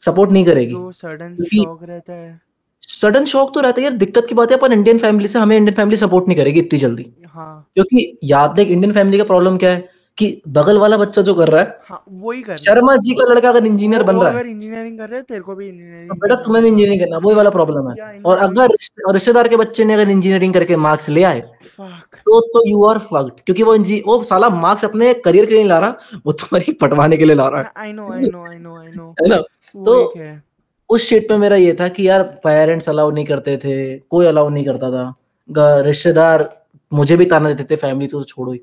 सपोर्ट 0.03 0.31
नहीं 0.31 0.45
करेगी। 0.45 0.71
जो 0.71 0.91
सडन 0.91 1.37
शॉक 1.43 1.83
रहता 1.83 2.13
है। 2.13 2.46
सडन 2.89 3.25
शॉक 3.25 3.53
तो 3.53 3.59
रहता 3.59 3.81
है 3.81 3.83
यार 3.83 3.93
दिक्कत 3.97 4.25
की 4.27 4.35
बात 4.35 4.51
है 4.51 4.57
अपन 4.57 4.73
इंडियन 4.73 4.97
फैमिली 4.99 5.27
से 5.27 5.39
हमें 5.39 5.55
इंडियन 5.57 5.75
फैमिली 5.75 5.97
सपोर्ट 5.97 6.27
नहीं 6.27 6.37
करेगी 6.37 6.59
इतनी 6.59 6.79
जल्दी। 6.79 7.11
हाँ। 7.27 7.69
क्योंकि 7.75 8.17
याद 8.23 8.51
देख 8.51 8.67
इंडियन 8.69 8.93
फैमिली 8.93 9.17
का 9.17 9.23
प्रॉब्लम 9.25 9.57
क्या 9.57 9.69
है 9.69 9.89
कि 10.17 10.27
बगल 10.49 10.77
वाला 10.77 10.97
बच्चा 10.97 11.21
जो 11.21 11.33
कर 11.35 11.47
रहा 11.47 11.61
है 11.61 11.79
हाँ 11.89 12.03
वही 12.11 12.41
करना 12.41 12.55
शर्मा 12.57 12.95
जी 12.97 13.13
का 13.15 13.25
लड़का 13.25 13.49
अगर 13.49 13.65
इंजीनियर 13.65 14.03
बन 14.03 14.15
रहा 14.15 14.27
है 14.27 14.33
अगर 14.33 14.47
इंजीनियरिंग 14.47 14.97
कर 14.99 15.09
रहे 15.09 15.17
हैं 15.17 15.25
तेरे 15.25 15.41
को 15.41 15.55
भी 15.55 15.65
तो 15.65 15.71
इंजीनियरिंग 15.71 16.19
बेटा 16.21 16.35
तुम्हें 16.35 16.63
भी 16.63 16.69
इंजीनियरिंग 16.69 17.01
करना 17.01 17.17
वही 17.17 17.35
वाला 17.35 17.49
प्रॉब्लम 17.49 17.89
है। 17.89 18.19
और 18.21 18.37
अगर 18.39 18.73
रिश्तेदार 19.13 19.47
के 19.47 19.57
बच्चे 19.57 19.85
ने 19.85 19.93
अगर 19.93 20.09
इंजीनियरिंग 20.09 20.53
करके 20.53 20.75
मार्क्स 20.87 21.09
ले 21.09 21.23
आए 21.23 21.41
तो 21.79 22.39
तो 22.47 22.67
यू 22.69 22.83
आर 22.85 22.97
फक्ड 23.11 23.39
क्योंकि 23.45 23.63
वो 23.63 23.77
वो 24.07 24.21
साला 24.23 24.49
मार्क्स 24.57 24.85
अपने 24.85 25.13
करियर 25.25 25.45
के 25.45 25.53
लिए 25.53 25.63
ला 25.65 25.79
रहा 25.79 26.19
वो 26.25 26.31
तुम्हारी 26.33 26.73
पटवाने 26.81 27.17
के 27.17 27.25
लिए 27.25 27.35
ला 27.35 27.47
रहा 27.47 27.61
है। 27.61 27.71
I 27.77 27.93
know 27.93 28.11
I 28.13 28.19
know 28.21 28.45
I 28.45 28.57
know 28.57 28.79
I 28.79 28.91
know 28.95 29.13
है 29.21 29.29
ना? 29.29 29.37
तो 29.37 30.13
है। 30.17 30.46
उस 30.89 31.07
शिट 31.07 31.27
पे 31.29 31.37
मेरा 31.37 31.55
ये 31.55 31.75
था 31.79 31.87
कि 31.87 32.07
यार 32.07 32.23
पेरेंट्स 32.43 32.89
अलाउ 32.89 33.11
नहीं 33.11 33.25
करते 33.25 33.57
थे 33.57 33.97
कोई 33.99 34.25
अलाउ 34.25 34.49
नहीं 34.49 34.65
करता 34.65 34.91
था। 34.91 35.81
रिश्तेदार 35.81 36.49
मुझे 36.91 37.17
भी 37.17 37.25
ताना 37.25 37.49
देते 37.49 37.63
थे 37.71 37.79
फैमिली 37.79 38.07
तो 38.07 38.23
छोड़ो 38.23 38.51
ही। 38.51 38.59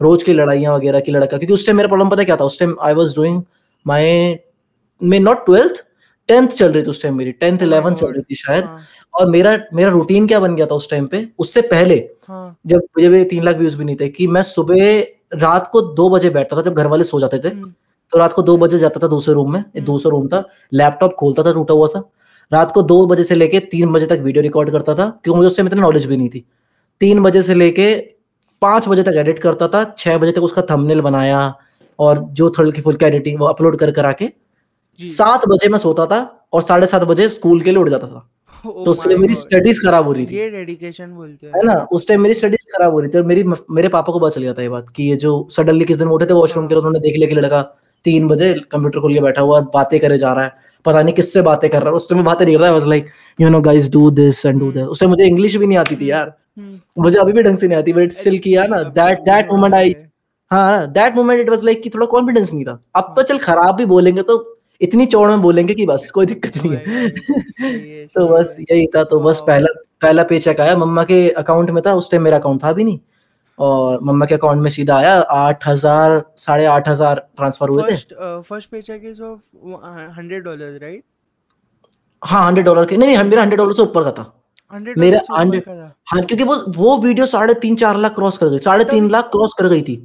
रोज 0.00 0.22
की 0.22 0.32
लड़ाइयाँ 0.32 0.74
वगैरह 0.74 1.00
की 1.00 1.12
लड़का 1.12 1.36
क्योंकि 1.36 1.54
उस 1.54 1.66
टाइम 1.66 1.76
मेरा 1.76 1.88
प्रॉब्लम 1.88 2.10
पता 2.10 2.24
क्या 2.24 2.36
था? 2.36 2.44
उस 2.44 2.58
time 2.58 2.76
I 2.82 2.94
was 2.94 3.14
doing 3.16 3.42
my 3.86 4.38
may 5.00 5.18
not 5.18 5.44
twelfth 5.46 5.84
tenth 6.28 6.48
चल 6.48 6.72
रही 6.72 6.82
थी 6.82 6.90
उस 6.90 7.02
टाइम 7.02 7.16
मेरी 7.18 7.32
टेंथ 7.32 7.62
इलेवन 7.62 7.94
चल 7.94 8.12
रही 8.12 8.22
थी 8.22 8.34
शायद। 8.34 8.64
हाँ। 8.64 8.82
और 9.14 9.30
मेरा 9.30 9.56
मेरा 9.74 9.90
रूटीन 9.90 10.26
क्या 10.26 10.40
बन 10.40 10.54
गया 10.56 10.66
था 10.66 10.74
उस 10.74 10.90
टाइम 10.90 11.06
पे? 11.06 11.26
उससे 11.38 11.60
पहले 11.62 11.94
हाँ। 12.28 12.56
जब 12.66 12.82
मुझे 12.98 13.24
तीन 13.24 13.44
लाख 13.44 13.56
व्यूज़ 13.56 13.76
भी 13.78 13.84
नहीं 13.84 13.96
थे 14.00 14.08
कि 14.08 14.26
मैं 14.26 14.42
सुबह 14.44 15.00
रात 15.34 15.68
को 15.72 15.80
दो 15.94 16.08
बजे 16.10 16.30
बैठता 16.30 16.56
था 16.56 16.62
जब 16.62 16.74
घर 16.74 16.86
वाले 16.86 17.04
सो 17.04 17.20
जाते 17.20 17.38
थे। 17.38 17.48
हम्म, 17.48 17.72
तो 18.12 18.18
रात 18.18 18.32
को 18.32 18.42
दो 18.42 18.56
बजे 18.56 18.78
जाता 18.78 19.00
था 19.02 19.06
दूसरे 19.08 19.34
रूम 19.34 19.52
में 19.52 19.60
एक 19.60 19.66
हम्म, 19.76 19.84
दूसरा 19.86 20.10
रूम 20.10 20.28
था 20.28 20.44
लैपटॉप 20.72 21.12
खोलता 21.14 21.42
था 21.42 21.52
टूटा 21.52 21.74
हुआ 21.74 21.86
सा। 21.86 22.02
रात 22.52 22.72
को 22.72 22.82
दो 22.82 23.04
बजे 23.06 23.24
से 23.24 23.34
लेके 23.34 23.60
तीन 23.72 23.92
बजे 23.92 24.06
तक 24.06 24.20
वीडियो 24.22 24.42
रिकॉर्ड 24.42 24.70
करता 24.70 24.94
था 24.94 25.08
क्योंकि 25.24 25.36
मुझे 25.36 25.46
उससे 25.46 25.62
इतना 25.62 25.82
नॉलेज 25.82 26.06
भी 26.06 26.16
नहीं 26.16 26.28
थी। 26.28 26.44
तीन 27.00 27.22
बजे 27.22 27.42
से 27.42 27.54
लेके 27.54 27.94
पाँच 28.62 28.88
बजे 28.88 29.02
तक 29.02 29.14
एडिट 29.16 29.38
करता 29.38 29.68
था 29.68 29.84
छह 29.98 30.18
बजे 30.18 30.32
तक 30.32 30.42
उसका 30.42 30.62
थंबनेल 30.70 31.00
बनाया 31.00 31.54
और 31.98 32.18
जो 32.32 32.50
थोड़ी 32.58 32.80
फुल 32.82 32.96
की 32.96 33.04
एडिटिंग 33.06 33.40
वो 33.40 33.46
अपलोड 33.46 33.76
कर 33.76 33.90
करा 33.90 34.12
के 34.12 34.30
सात 35.00 35.46
बजे 35.48 35.68
मैं 35.68 35.78
सोता 35.78 36.06
था 36.06 36.18
और 36.52 36.62
साढ़े 36.62 36.86
सात 36.86 37.02
बजे 37.02 37.28
स्कूल 37.28 37.60
के 37.60 37.70
लिए 37.70 37.80
उठ 37.80 37.88
जाता 37.88 38.06
था। 38.06 38.28
ओ 38.64 38.84
तो 38.84 38.90
उससे 38.90 39.16
मेरी 39.16 39.34
स्टडीज़ 39.34 39.80
खराब 39.80 40.06
हो 40.06 40.12
रही 40.12 40.26
थी। 40.26 40.36
ये 40.36 40.48
डेडिकेशन 40.50 41.10
बोलते 41.10 41.46
हैं। 41.46 41.52
है 41.56 41.62
ना? 41.64 41.74
उस 41.92 42.06
टाइम 42.08 42.20
मेरी 42.20 42.34
स्टडीज़ 42.34 42.64
खराब 42.72 42.92
हो 42.92 43.00
रही 43.00 43.10
थी 43.10 43.18
और 43.18 43.24
मेरी 43.24 43.44
मेरे 43.70 43.88
पापा 43.88 44.12
को 44.12 44.20
पता 44.20 44.28
चल 44.30 44.42
गया 44.42 44.54
था 44.54 44.62
ये 44.62 44.68
बात 44.68 44.90
कि 44.96 45.04
ये 45.04 45.16
जो 45.16 45.32
सडनली 45.50 45.84
किस 45.84 45.98
दिन 45.98 46.08
उठे 46.08 46.26
थे 46.26 46.34
वॉशरूम 46.34 46.66
के 46.66 46.74
हाँ 46.74 46.80
उन्होंने 46.80 47.00
देख 47.00 47.16
लिया 47.16 47.28
कि 47.28 47.34
लड़का 47.34 47.60
तीन 48.04 48.28
बजे 48.28 48.52
कंप्यूटर 48.70 49.00
खोल 49.00 49.14
के 49.14 49.20
बैठा 49.20 49.42
हुआ 49.42 49.56
और 49.56 49.70
बातें 49.74 49.98
करे 50.00 50.18
जा 50.18 50.32
रहा 50.32 50.44
है। 50.44 50.68
पता 50.84 51.02
नहीं 51.02 51.14
किससे 51.14 51.42
बातें 51.42 51.68
कर 51.70 51.80
रहा 51.80 51.90
है। 51.90 51.96
उस 51.96 52.08
टाइम 52.10 52.22
बातें 52.24 52.44
नहीं 52.44 52.56
कर 52.56 52.62
रहा 52.62 52.70
was 52.72 52.86
like 52.88 53.06
you 53.40 53.48
know 53.48 53.60
guys 53.60 53.90
do 53.90 54.10
this 54.10 54.46
and 54.46 54.58
do 54.60 54.64
hmm 54.64 54.74
this 54.74 54.86
उस 54.86 55.00
टाइम 55.00 55.10
मुझे 55.10 55.24
इंग्लिश 55.24 55.56
भी 55.56 55.66
नहीं 55.66 55.78
आती 55.78 55.96
थी 55.96 55.98
हम्म 55.98 56.10
यार। 56.10 56.32
हम्म 56.58 57.02
मुझे 57.02 57.18
अभी 57.18 57.32
भी 57.32 57.42
ढंग 57.42 57.58
से 57.58 57.68
नहीं 57.68 57.78
आती 57.78 57.92
बट 57.92 58.12
स्टिल 58.12 58.38
किया 58.38 58.66
ना। 58.66 58.82
दैट 58.82 59.20
दैट 59.20 59.52
मोमेंट 59.52 59.74
आई 59.74 59.88
है। 59.88 60.10
हाँ 60.50 60.86
that 60.92 61.14
moment 61.14 61.40
it 61.40 61.50
was 61.50 61.64
like 61.64 61.82
कि 61.82 61.90
थोड़ा 61.90 62.06
कॉन्फिडेंस 62.06 62.52
नहीं 62.52 62.64
था। 62.64 62.80
अब 62.96 63.02
तो 63.02 63.14
हाँ 63.16 63.22
चल 63.22 63.38
खराब 63.38 63.76
भी 63.76 63.84
बोलेंगे 63.86 64.22
तो 64.22 64.56
इतनी 64.80 65.06
चौड़ 65.06 65.28
में 65.28 65.42
बोलेंगे 65.42 65.74
कि 65.74 65.86
बस 65.86 66.10
कोई 66.10 66.26
दिक्कत 66.26 66.56
नहीं 66.56 66.72
है। 66.72 66.84
है 67.60 68.06
तो 68.14 68.26
बस 68.28 68.56
यही 68.60 68.86
था 68.86 69.04
तो 69.04 69.20
बस 69.20 69.38
वाओ 69.38 69.46
पहला 69.46 69.68
पहला 70.02 70.22
पेचेक 70.22 70.60
आया। 70.60 70.76
मम्मा 70.76 71.04
के 71.04 71.28
अकाउंट 71.30 71.70
में 71.70 71.82
था 71.86 71.94
उस 71.94 72.10
टाइम 72.10 72.22
मेरा 72.22 72.38
अकाउंट 72.38 72.64
था 72.64 72.72
भी 72.72 72.84
नहीं। 72.84 72.98
और 73.60 74.00
मम्मा 74.02 74.26
के 74.26 74.34
अकाउंट 74.34 74.62
में 74.62 74.70
सीधा 74.70 74.96
आया 74.96 75.14
आठ 75.20 75.66
हज़ार 75.68 76.22
साढ़े 76.38 76.66
आठ 76.66 76.88
हज़ार 76.88 77.18
ट्रांसफ़र 77.36 77.68
हुए 77.68 77.82
थे। 77.82 77.96
First 78.42 78.70
pay 78.70 78.82
check 78.82 79.02
is 79.06 79.22
of 79.22 79.40
hundred 80.18 80.44
dollar 80.44 80.78
right 80.82 81.02
हाँ 82.22 82.46
हंड्रेड 82.46 82.64
डॉलर 82.66 82.86
के 82.86 82.96
नहीं 82.96 83.08
नहीं 83.08 83.24
मेरा 83.24 83.42
हंड्रेड 83.42 83.58
डॉलर 83.58 83.72
से 83.72 83.82
ऊपर 83.82 84.04
का 84.04 84.10
था। 84.12 84.32
मेरा 84.98 85.20
हंड्रेड 85.30 85.68
हाँ 86.06 86.22
क्योंकि 86.22 86.44
वो 86.44 86.56
वो 86.76 86.96
वीडियो 86.98 87.26
साढ़े 87.26 87.54
तीन 87.60 87.76
चार 87.76 87.96
लाख 87.98 88.14
क्रॉस 88.14 88.38
कर 88.38 88.48
गई 88.48 88.58
साढ़े 88.60 88.84
तीन 88.86 89.10
लाख 89.10 89.30
क्रॉस 89.32 89.54
कर 89.58 89.68
गई 89.68 89.82
थी। 89.82 89.96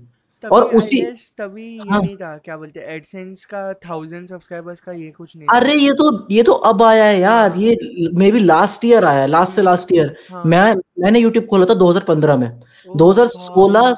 और 0.44 0.63
तभी 0.63 0.72
आई 0.72 0.77
उसी 0.77 1.01
गेस 1.01 1.32
तभी 1.38 1.68
ये 1.68 1.89
हाँ। 1.89 2.01
नहीं 2.01 2.15
था 2.15 2.36
क्या 2.38 2.58
बोलते 2.58 2.80
एडसेंस 2.96 3.46
का 3.46 3.74
थाउज़ेंड 3.86 4.27
सब्सक्राइबर्स 4.30 4.80
का 4.82 4.92
ये 4.92 5.10
कुछ 5.12 5.36
नहीं 5.36 5.48
था। 5.48 5.58
अरे 5.58 5.74
ये 5.74 5.94
तो 5.94 6.27
ये 6.32 6.44
तो 6.44 6.54
अब 6.70 6.84
आया 6.84 7.04
है 7.06 7.20
यार 7.20 7.50
हाँ। 7.51 7.60
ये 7.60 8.10
मे 8.13 8.32
बी 8.32 8.39
लास्ट 8.39 8.86
ईयर 8.86 9.06
आया 9.06 9.22
है 9.22 9.27
लास्ट 9.27 9.54
से 9.54 9.62
हम्म 9.62 9.70
लास्ट 9.70 9.92
ईयर 9.94 10.15
हाँ। 10.32 10.44
मैं 10.46 10.74
मैंने 11.04 11.20
यूट्यूब 11.20 11.46
खोला 11.46 11.65
था 11.65 11.74
2015 11.74 12.38
में। 12.38 12.48
ओ 12.88 12.96
2016 12.96 13.82
भाई 13.82 13.94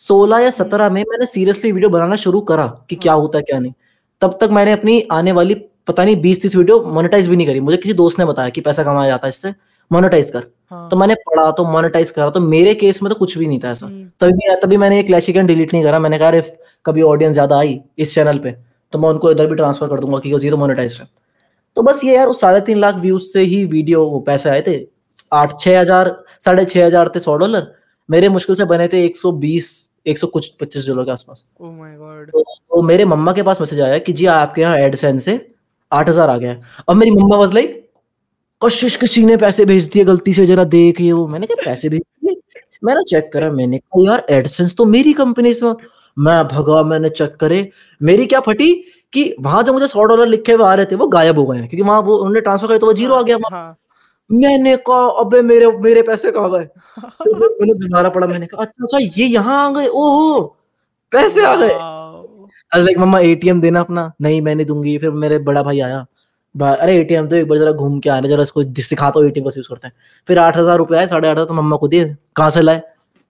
16 0.00 0.38
या 0.38 0.46
हम्म। 0.46 0.64
17 0.64 0.90
में 0.90 1.02
मैंने 1.02 1.26
सीरियसली 1.26 1.72
वीडियो 1.72 1.90
बनाना 1.90 2.16
शुरू 2.16 2.40
करा 2.50 2.66
कि 2.90 2.96
क्या 2.96 3.12
हाँ 3.12 3.20
होता 3.20 3.38
है 3.38 3.42
क्या 3.42 3.58
नहीं। 3.58 3.72
तब 4.22 4.38
तक 4.40 4.48
मैंने 4.52 4.72
अपनी 4.72 5.00
आने 5.12 5.32
वाली 5.32 5.54
पता 5.86 6.04
नहीं 6.04 6.16
बीस 6.22 6.42
तीस 6.42 6.56
वीडियो 6.56 6.82
मोनेटाइज 6.84 7.28
भी 7.28 7.36
नहीं 7.36 7.46
करी। 7.46 7.60
मुझे 7.60 7.76
किसी 7.76 7.92
दोस्त 7.94 8.18
ने 8.18 8.24
बताया 8.24 8.48
कि 8.48 8.60
पैसा 8.60 8.82
कमाया 8.84 9.08
जाता 9.08 9.26
है 9.26 9.28
इससे 9.28 9.54
मोनेटाइज 9.90 10.30
कर। 10.30 10.46
तो 10.70 10.76
हाँ 10.76 10.98
मैंने 10.98 11.14
पढ़ा 11.26 11.50
तो 11.52 11.64
मोनेटाइज 11.66 12.10
करा 12.10 12.30
तो 12.30 12.40
मेरे 12.40 12.74
केस 12.76 13.02
में 13.02 13.08
तो 13.12 13.18
कुछ 13.18 13.36
भी 13.38 13.46
नहीं 13.46 13.58
था 13.60 13.70
ऐसा। 13.70 13.86
हम्म। 13.86 14.08
तभी 14.20 14.54
तभी 14.62 14.76
मैंने 14.76 14.96
ये 14.96 15.02
क्लैशिकन 15.02 15.46
डिलीट 15.46 15.72
नहीं 15.74 15.82
करा। 15.84 15.98
मैंने 15.98 16.18
कहा 16.18 16.28
अरे 16.28 16.42
कभी 16.84 17.02
ऑडियंस 17.04 17.34
ज़्यादा 17.34 17.58
आई 17.58 17.80
इस 17.98 18.14
चैनल 18.14 18.38
पे 18.38 18.54
तो 18.92 18.98
मैं 18.98 19.08
उनको 19.08 19.30
इधर 19.30 19.46
भी 19.46 19.54
ट्रांसफ़र 19.56 19.88
कर 19.88 20.00
दूँगा 20.00 20.18
क्योंकि 20.18 20.46
ये 20.46 20.50
तो 20.50 20.56
मोनेटाइज 20.56 20.98
है। 21.00 21.08
तो 21.76 21.82
बस 21.82 22.00
ये 22.04 22.14
यार 22.14 22.26
उस 22.28 22.40
साढ़े 22.40 22.60
तीन 22.60 22.78
लाख 22.78 22.94
व्यूज़ 22.96 23.24
से 23.24 23.42
ही 23.42 23.64
वीडियो 23.66 24.24
पैसे 24.26 24.50
आए 24.50 24.62
थे 24.66 24.80
आठ 25.32 25.58
छह 25.60 25.80
हज़ार 25.80 26.16
साढ़े 26.44 26.64
छह 26.64 26.86
हज़ार 26.86 27.10
थे 27.14 27.20
सौ 27.20 27.36
डॉलर 27.36 27.66
मेरे 28.08 28.28
मुश्किल 28.28 28.56
से 28.56 28.64
बने 28.66 28.88
थे 28.88 29.04
एक 29.04 29.16
सौ 29.16 29.32
बीस 29.34 29.68
एक 30.06 30.18
सौ 30.18 30.26
कुछ 30.28 30.48
पच्चीस 30.60 30.86
डॉलर 30.86 31.04
के 31.04 31.10
आसपास। 31.10 31.44
ओ 31.60 31.68
तो, 31.68 32.42
तो 32.42 32.82
मेरे 32.82 33.04
मम्मा 33.04 33.32
के 33.32 33.42
पास 33.42 33.60
मैसेज 33.60 33.80
आया 33.80 33.98
कि 33.98 34.12
जी 34.12 34.26
आपके 34.28 34.60
यहाँ 34.60 34.78
एडसेंस 34.78 35.24
से 35.24 35.34
आठ 35.92 36.08
हज़ार 36.08 36.30
आ 36.30 36.36
गया 36.36 36.56
अब 36.88 36.96
मेरी 36.96 37.10
मम्मा 37.12 37.36
वाज 37.36 37.54
लाइक 37.54 37.79
कशिश 38.62 38.96
किसी 38.96 39.24
ने 39.24 39.36
पैसे 39.36 39.64
भेज 39.64 39.88
दिए 39.92 40.04
गलती 40.04 40.32
से 40.34 40.44
जरा 40.46 40.64
देख 40.74 41.00
ये 41.00 41.12
वो। 41.12 41.26
मैंने 41.28 41.46
कहा 41.46 41.62
पैसे 41.64 41.88
भेज 41.88 42.00
दिए? 42.24 42.36
मैंने 42.84 43.02
चेक 43.10 43.30
करा 43.32 43.50
मैंने 43.52 43.78
कहा 43.78 44.02
यार 44.06 44.24
एडसेंस 44.30 44.74
तो 44.76 44.84
मेरी 44.84 45.12
कंपनी 45.12 45.52
से 45.54 45.72
मैं 46.16 46.42
भगा 46.48 46.82
मैंने 46.84 47.08
चेक 47.10 47.34
करे। 47.40 47.68
मेरी 48.00 48.26
क्या 48.26 48.40
फटी 48.40 48.72
कि 49.12 49.34
वहाँ 49.40 49.62
जो 49.62 49.72
मुझे 49.72 49.86
सौ 49.86 50.04
डॉलर 50.04 50.26
लिखे 50.28 50.52
हुए 50.52 50.66
आ 50.66 50.74
रहे 50.74 50.86
थे 50.86 50.96
वो 50.96 51.06
गायब 51.08 51.38
हो 51.38 51.44
गए। 51.46 51.58
क्योंकि 51.58 51.82
वहाँ 51.82 52.00
वो 52.02 52.16
उन्होंने 52.16 52.40
ट्रांसफ़र 52.40 52.66
किया 52.68 52.78
तो 52.78 52.86
वो 52.86 52.92
ज़ीरो 52.94 53.14
आ 53.14 53.22
गया 53.22 53.36
हाँ। 53.52 53.76
मैंने 54.30 54.76
कहा 54.88 55.06
अबे 55.20 55.40
मेरे 55.42 55.66
मेरे 55.80 56.02
पैसे 56.02 56.30
कहाँ 56.32 56.50
गए? 56.52 56.64
तो 56.98 57.34
मैंने 57.60 57.74
दोबारा 57.76 58.08
पढ़ा 58.10 58.26
मैंने 58.26 58.46
कहा 58.46 58.62
अच्छा 58.62 58.84
अच्छा 58.84 58.98
ये 59.20 59.26
यहाँ 59.26 59.66
आ 59.68 59.70
गए। 59.74 59.86
ओहो 59.88 60.40
पैसे 61.12 61.44
आ 61.46 61.54
गए। 61.56 61.68
लाइक 62.78 62.98
मम्मा 62.98 63.20
एटीएम 63.20 63.60
देना 63.60 63.80
अपना। 63.80 64.12
नहीं 64.22 64.40
मैंने 64.42 64.64
दूँगी। 64.64 64.96
फिर 64.98 65.10
मेरे 65.12 65.38
बड़ा 65.44 65.62
भाई 65.62 65.80
आया। 65.80 66.04
अरे 66.54 66.96
एटीएम 66.98 67.28
तो 67.28 67.36
एक 67.36 67.48
बार 67.48 67.58
जरा 67.58 67.72
घूम 67.72 67.98
के 68.00 68.10
आना 68.10 68.28
जरा 68.28 68.42
इसको 68.42 68.62
सिखा 68.82 69.10
तो 69.10 69.24
एटीएम 69.24 69.44
कैसे 69.44 69.58
यूज़ 69.58 69.68
करते 69.68 69.86
हैं। 69.86 69.94
फिर 70.28 70.38
आठ 70.38 70.56
हज़ार 70.56 70.78
रुपए 70.78 70.96
आए 70.96 71.06
साढ़े 71.06 71.28
आठ 71.28 71.36
हज़ार 71.36 71.46
तो 71.46 71.54
मम्मा 71.54 71.76
को 71.76 71.88
दिए 71.88 72.14
कहाँ 72.36 72.50
से 72.50 72.62
लाए? 72.62 72.82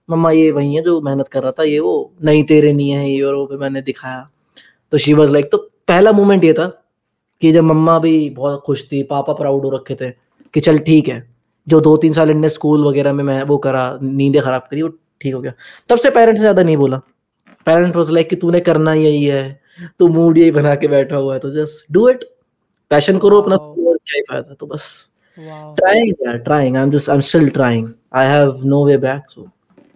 मम्मा, 0.09 0.31
ये 0.31 0.51
वही 0.51 0.75
है 0.75 0.81
जो 0.83 0.99
मेहनत 1.01 1.27
कर 1.27 1.43
रहा 1.43 1.51
था, 1.51 1.63
ये 1.63 1.79
वो, 1.79 2.11
नहीं 2.23 2.43
तेरे 2.43 2.71
नहीं 2.73 2.89
है, 2.91 3.09
ये 3.09 3.21
और 3.21 3.35
वो 3.35 3.57
मैंने 3.59 3.81
दिखाया। 3.81 4.29
तो 4.91 4.97
शी 4.97 5.13
वाज 5.13 5.29
लाइक 5.31 5.51
तो 5.51 5.57
पहला 5.87 6.11
मोमेंट 6.11 6.43
ये 6.43 6.53
था 6.53 6.65
कि 7.41 7.51
जब 7.51 7.63
मम्मा 7.63 7.97
भी 7.99 8.29
बहुत 8.31 8.61
खुश 8.65 8.83
थी, 8.91 9.03
पापा 9.03 9.33
प्राउड 9.33 9.63
हो 9.65 9.69
रखे 9.69 9.95
थे 9.95 10.09
कि 10.53 10.59
चल 10.59 10.79
ठीक 10.79 11.07
है। 11.09 11.23
जो 11.67 11.79
दो 11.81 11.95
तीन 11.97 12.13
साल 12.13 12.29
इनने 12.29 12.49
स्कूल 12.49 12.85
वगैरह 12.85 13.13
में 13.13 13.23
मैं 13.23 13.41
वो 13.43 13.57
करा, 13.59 13.99
नींदें 14.01 14.41
खराब 14.41 14.67
करी, 14.71 14.81
वो 14.81 14.89
ठीक 15.21 15.33
हो 15.33 15.41
गया। 15.41 15.53
तब 15.89 15.97
से 15.97 16.09
पेरेंट्स 16.09 16.39
से 16.39 16.43
ज़्यादा 16.43 16.63
नहीं 16.63 16.77
बोला। 16.77 16.97
पेरेंट्स 17.67 17.95
वाज 17.95 18.09
लाइक 18.09 18.29
कि 18.29 18.35
तूने 18.35 18.59
करना 18.61 18.93
यही 18.95 19.23
है, 19.23 19.61
तू 19.99 20.07
मूड 20.09 20.37
यही 20.37 20.51
बना 20.51 20.75
के 20.75 20.87
बैठा 20.87 21.15
हुआ 21.15 21.33
है 21.33 21.39
तो 21.39 21.51
जस्ट 21.51 21.85
डू 21.93 22.07
इट 22.09 22.23
पैशन 22.91 23.17
करो 23.19 23.41
अपना 23.41 23.57
क्या 23.57 24.15
ही 24.15 24.21
फ़ायदा 24.21 24.53
तो 24.53 24.65
बस। 24.65 24.83
ट्राइंग 25.37 26.13
यार 26.25 26.37
trying 26.39 26.77
I 26.77 26.83
am 26.83 26.91
just 26.91 27.09
I 27.09 27.15
am 27.15 27.21
still 27.23 27.49
trying 27.51 27.87
I 28.13 28.27
have 28.27 28.61
no 28.65 28.85
way 28.85 28.97
back 28.99 29.29
so 29.29 29.47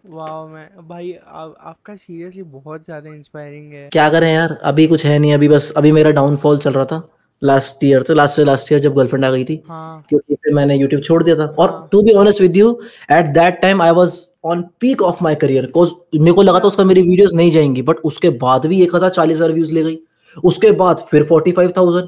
वाह 0.08 0.46
मैं 0.46 0.68
भाई 0.88 1.12
आ, 1.14 1.42
आपका 1.42 1.96
सीरियसली 1.96 2.44
बहुत 2.44 2.86
ज़्यादा 2.86 3.10
इंस्पायरिंग 3.10 3.72
है। 3.74 3.90
क्या 3.92 4.10
करें 4.10 4.34
यार 4.34 4.58
अभी 4.64 4.86
कुछ 4.88 5.06
है 5.06 5.18
नहीं 5.20 5.34
अभी 5.34 5.48
बस 5.50 5.72
अभी 5.78 5.92
मेरा 5.92 6.12
डाउनफॉल 6.12 6.58
चल 6.58 6.74
रहा 6.74 6.86
था। 6.86 7.02
लास्ट 7.42 7.84
ईयर 7.84 8.02
तो 8.04 8.14
लास्ट 8.14 8.36
से 8.36 8.44
लास्ट 8.44 8.72
ईयर 8.72 8.82
जब 8.82 8.94
गर्लफ्रेंड 8.96 9.26
आ 9.26 9.32
गई 9.32 9.44
थी। 9.46 9.62
हाँ। 9.68 10.06
क्योंकि 10.10 10.36
फिर 10.36 10.54
मैंने 10.54 10.78
YouTube 10.78 11.04
छोड़ 11.04 11.22
दिया 11.24 11.36
था। 11.36 11.46
और। 11.60 11.88
To 11.92 12.02
be 12.02 12.14
honest 12.16 12.42
with 12.42 12.58
you 12.58 12.70
at 13.12 13.34
that 13.34 13.60
time 13.62 13.82
I 13.82 13.92
was 13.94 14.20
on 14.46 14.62
peak 14.82 15.02
of 15.02 15.24
my 15.24 15.36
career 15.36 15.66
cause 15.72 15.92
मेरे 16.16 16.34
को 16.34 16.42
लगा 16.42 16.60
था 16.60 16.68
उसका 16.68 16.84
मेरी 16.84 17.02
वीडियोस 17.02 17.34
नहीं 17.34 17.52
जाएँगी 17.52 17.82
बट 17.82 17.98
उसके 18.06 18.30
बाद 18.40 18.66
भी 18.66 18.82
एक 18.84 18.96
हज़ार 18.96 19.10
चालीस 19.10 19.38
हज़ार 19.38 19.52
व्यूज़ 19.52 19.72
ले 19.74 19.84
गई। 19.84 19.98
उसके 20.44 20.72
बाद 20.74 21.06
फिर 21.10 21.24
फोर्टी 21.24 21.52
फाइव 21.52 21.74
थाउज़ेंड 21.78 22.08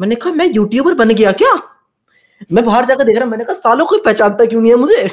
मैंने 0.00 0.14
कहा 0.16 0.32
मैं 0.32 0.46
यूट्यूबर 0.46 0.94
बन 0.94 1.14
गया 1.14 1.32
क्या? 1.32 1.54
मैं 2.52 2.64
बाहर 2.64 2.84
जाकर 2.86 3.04
देख 3.04 3.16
रहा 3.16 3.26
मैंने 3.26 3.44
कहा 3.44 3.54
सालों 3.56 3.86
कोई 3.86 4.00
पहचानता 4.04 4.44
क्यों 4.46 4.60
नहीं 4.60 4.72
है 4.72 4.78
मुझे? 4.78 5.10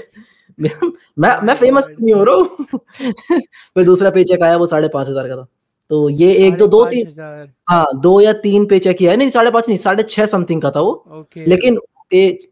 मैं 0.60 1.36
मैं 1.44 1.54
फ़ेमस 1.56 1.88
नहीं 1.92 2.13
हो 2.13 2.24
रहा 2.24 2.36
हूँ। 2.36 2.80
फिर 3.75 3.86
दूसरा 3.86 4.10
पेचेक 4.12 4.44
आया 4.44 4.58
वो 4.58 4.66
साढ़े 4.66 4.88
पाँच 4.90 5.10
हज़ार 5.10 5.28
का 5.28 5.36
था। 5.36 5.48
तो 5.92 6.10
ये 6.12 6.34
एक 6.48 6.58
दो 6.58 6.68
दो 6.68 6.84
तीन 6.86 7.50
हाँ 7.70 7.86
दो 7.98 8.20
या 8.22 8.34
तीन 8.42 8.66
पे 8.66 8.80
चेक 8.80 8.98
किया 8.98 9.12
है 9.12 9.18
नहीं 9.18 9.30
साढ़े 9.30 9.52
पाँच 9.52 9.68
नहीं 9.68 9.78
साढ़े 9.80 10.04
छह 10.06 10.25
समथिंग 10.28 10.62
का 10.62 10.72
था 10.72 10.82
वो। 10.82 11.28
लेकिन 11.38 11.80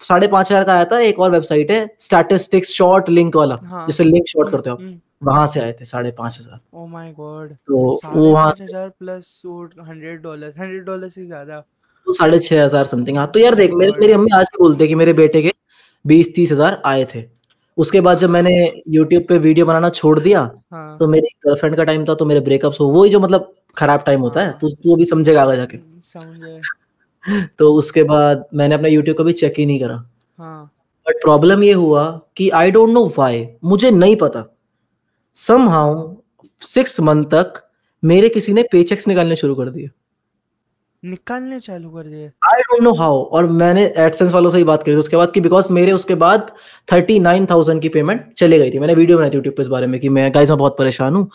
साढ़े 0.04 0.28
पाँच 0.28 0.52
हज़ार 0.52 0.64
का 0.64 0.74
आया 0.74 0.86
था 0.86 1.00
एक 1.02 1.20
और 1.20 1.32
वेबसाइट 1.32 1.72
है 1.72 1.80
स्टैटिस्टिक्स 2.00 2.72
शॉर्ट 2.74 3.10
लिंक 3.10 3.36
वाला 3.36 3.58
हाँ। 3.64 3.86
जिससे 3.88 4.04
लिंक 4.04 4.28
शॉर्ट 4.28 4.52
करते 4.52 4.70
हो 4.70 4.76
आप। 4.76 4.82
हम्म, 4.82 5.00
वहाँ 5.24 5.46
से 5.48 5.60
आए 5.60 5.74
थे 5.74 5.86
साढ़े 5.86 6.12
पाँच 6.12 6.38
हज़ार। 6.40 6.60
ओ 6.74 6.86
माय 6.88 7.12
गॉड 7.14 7.52
तो 7.52 8.00
वो 8.06 8.32
वहाँ 8.32 8.54
हज़ार 8.62 8.90
plus 8.90 9.42
hundred 9.46 10.22
dollar 10.22 10.54
hundred 10.60 10.84
dollar 10.86 11.10
से 11.10 11.26
ज़्यादा। 11.26 11.64
तो 12.12 12.16
साढ़े 12.16 12.40
छह 12.40 12.64
हज़ार 12.64 12.86
समथिंग 12.86 13.18
हाँ 13.18 13.28
तो 13.32 13.40
यार 13.40 13.56
देख 13.56 13.72
मेरे 13.74 13.92
मेरी 14.00 14.14
मम्मी 14.14 14.32
आज 14.36 14.46
भी 14.46 14.64
बोलते 14.64 14.88
कि 14.88 14.96
मेरे 14.96 15.14
बेटे 15.16 15.42
के 15.42 15.54
बीस 16.06 16.34
तीस 16.36 16.52
हज़ार 16.52 16.82
आए 16.86 17.06
थे। 17.06 17.24
उसके 17.78 18.02
बाद 18.02 18.18
जब 18.18 18.30
मैंने 18.30 18.52
यूट्यूब 18.90 19.24
पे 19.30 19.38
वीडियो 19.38 19.66
बनाना 19.66 19.90
छोड़ 19.92 20.20
दिया 20.20 20.40
हाँ। 20.72 20.98
तो 20.98 21.08
मेरी 21.08 21.28
गर्लफ्रेंड 21.46 21.76
का 21.76 21.84
टाइम 21.84 22.06
था 22.06 22.14
तो 22.14 22.26
मेरे 22.26 22.40
ब्रेकअप्स 22.40 22.80
हो 22.80 22.88
वही 22.90 23.10
जो 23.10 23.20
मतलब 23.20 23.54
खराब 23.78 24.04
टाइम 24.06 24.22
होता 24.22 24.42
है 24.42 24.48
हाँ। 24.48 24.58
तू 24.62 24.70
तू 24.74 24.96
अभी 24.96 25.06
समझेगा 25.06 25.44
आगे 25.44 25.56
जाके। 25.58 25.78
तो 27.58 27.74
उसके 27.74 28.04
बाद 28.04 28.46
मैंने 28.54 28.76
अपना 28.76 28.88
यूट्यूब 28.88 29.18
कभी 29.18 29.34
चेक 29.34 29.54
ही 29.58 29.66
नहीं 29.66 29.80
करा। 29.80 29.96
हाँ। 30.40 30.64
बट 31.06 31.22
प्रॉब्लम 31.22 31.64
ये 31.64 31.74
हुआ 31.74 32.06
कि 32.38 32.50
आई 32.52 32.72
डोंट 32.72 32.90
नो 32.90 33.06
व्हाई 33.08 33.48
मुझे 33.64 33.92
नहीं 33.92 34.16
पता। 34.16 34.46
समहाउ 35.36 36.14
सिक्स 36.62 37.00
मंथ 37.00 37.26
तक 37.34 37.64
मेरे 38.04 38.30
किसी 38.30 38.54
ने 38.54 38.64
पेचेक्स 38.72 39.08
निकालने 39.08 39.36
शुरू 39.36 39.56
कर 39.56 39.70
दिए। 39.70 39.90
निकालने 41.04 41.60
चालू 41.60 41.90
कर 41.90 42.04
दिए। 42.04 42.26
आई 42.48 42.62
डोंट 42.62 42.82
नो 42.84 42.92
हाउ 42.94 43.22
और 43.26 43.46
मैंने 43.52 43.84
एडसेंस 43.98 44.32
वालों 44.34 44.50
से 44.50 44.58
ही 44.58 44.64
बात 44.64 44.84
करी 44.84 44.96
थी 44.96 45.00
उसके 45.00 45.18
बाद 45.18 45.32
कि 45.32 45.42
बिकॉज़ 45.42 45.72
मेरे 45.74 45.92
उसके 45.92 46.16
बाद 46.16 46.52
थर्टी 46.88 47.18
नाइन 47.20 47.46
थाउज़ेंड 47.46 47.82
की 47.82 47.90
पेमेंट 47.90 48.22
चले 48.38 48.60
गई 48.60 48.72
थी। 48.72 48.80
मैंने 48.80 48.94
वीडियो 48.96 49.18
बनाई 49.18 49.30
थी 49.30 49.36
यूट्यूब 49.36 49.56
पे 49.56 49.62
इस 49.62 49.68
बारे 49.68 49.88
में 49.88 50.00
कि 50.00 50.10
मैं 50.10 50.30
गाइस 50.34 50.50
मैं 50.50 50.58
बहुत 50.60 50.78
परेशान 50.78 51.16
हूँ 51.16 51.28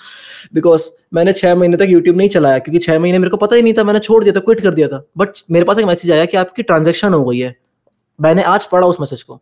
बिकॉज़ 0.55 0.89
मैंने 1.15 1.33
छह 1.33 1.55
महीने 1.55 1.77
तक 1.77 1.87
यूट्यूब 1.89 2.17
नहीं 2.17 2.29
चलाया 2.29 2.59
क्योंकि 2.59 2.79
छह 2.79 2.99
महीने 2.99 3.19
मेरे 3.19 3.31
को 3.31 3.37
पता 3.37 3.57
ही 3.57 3.63
नहीं 3.63 3.75
था 3.75 3.85
मैंने 3.85 3.99
छोड़ 3.99 4.23
दिया 4.25 4.35
था 4.35 4.41
क्विट 4.41 4.61
कर 4.61 4.75
दिया 4.75 4.89
था। 4.89 5.05
बट 5.19 5.43
मेरे 5.51 5.65
पास 5.65 5.79
एक 5.79 5.87
मैसेज 5.87 6.13
आया 6.13 6.25
कि 6.25 6.37
आपकी 6.37 6.63
ट्रांजेक्शन 6.63 7.15
हो 7.15 7.25
गई 7.25 7.39
है। 7.39 7.55
मैंने 8.19 8.43
आज 8.45 8.65
पढ़ा 8.67 8.87
उस 8.87 9.01
मैसेज 9.01 9.23
को। 9.23 9.41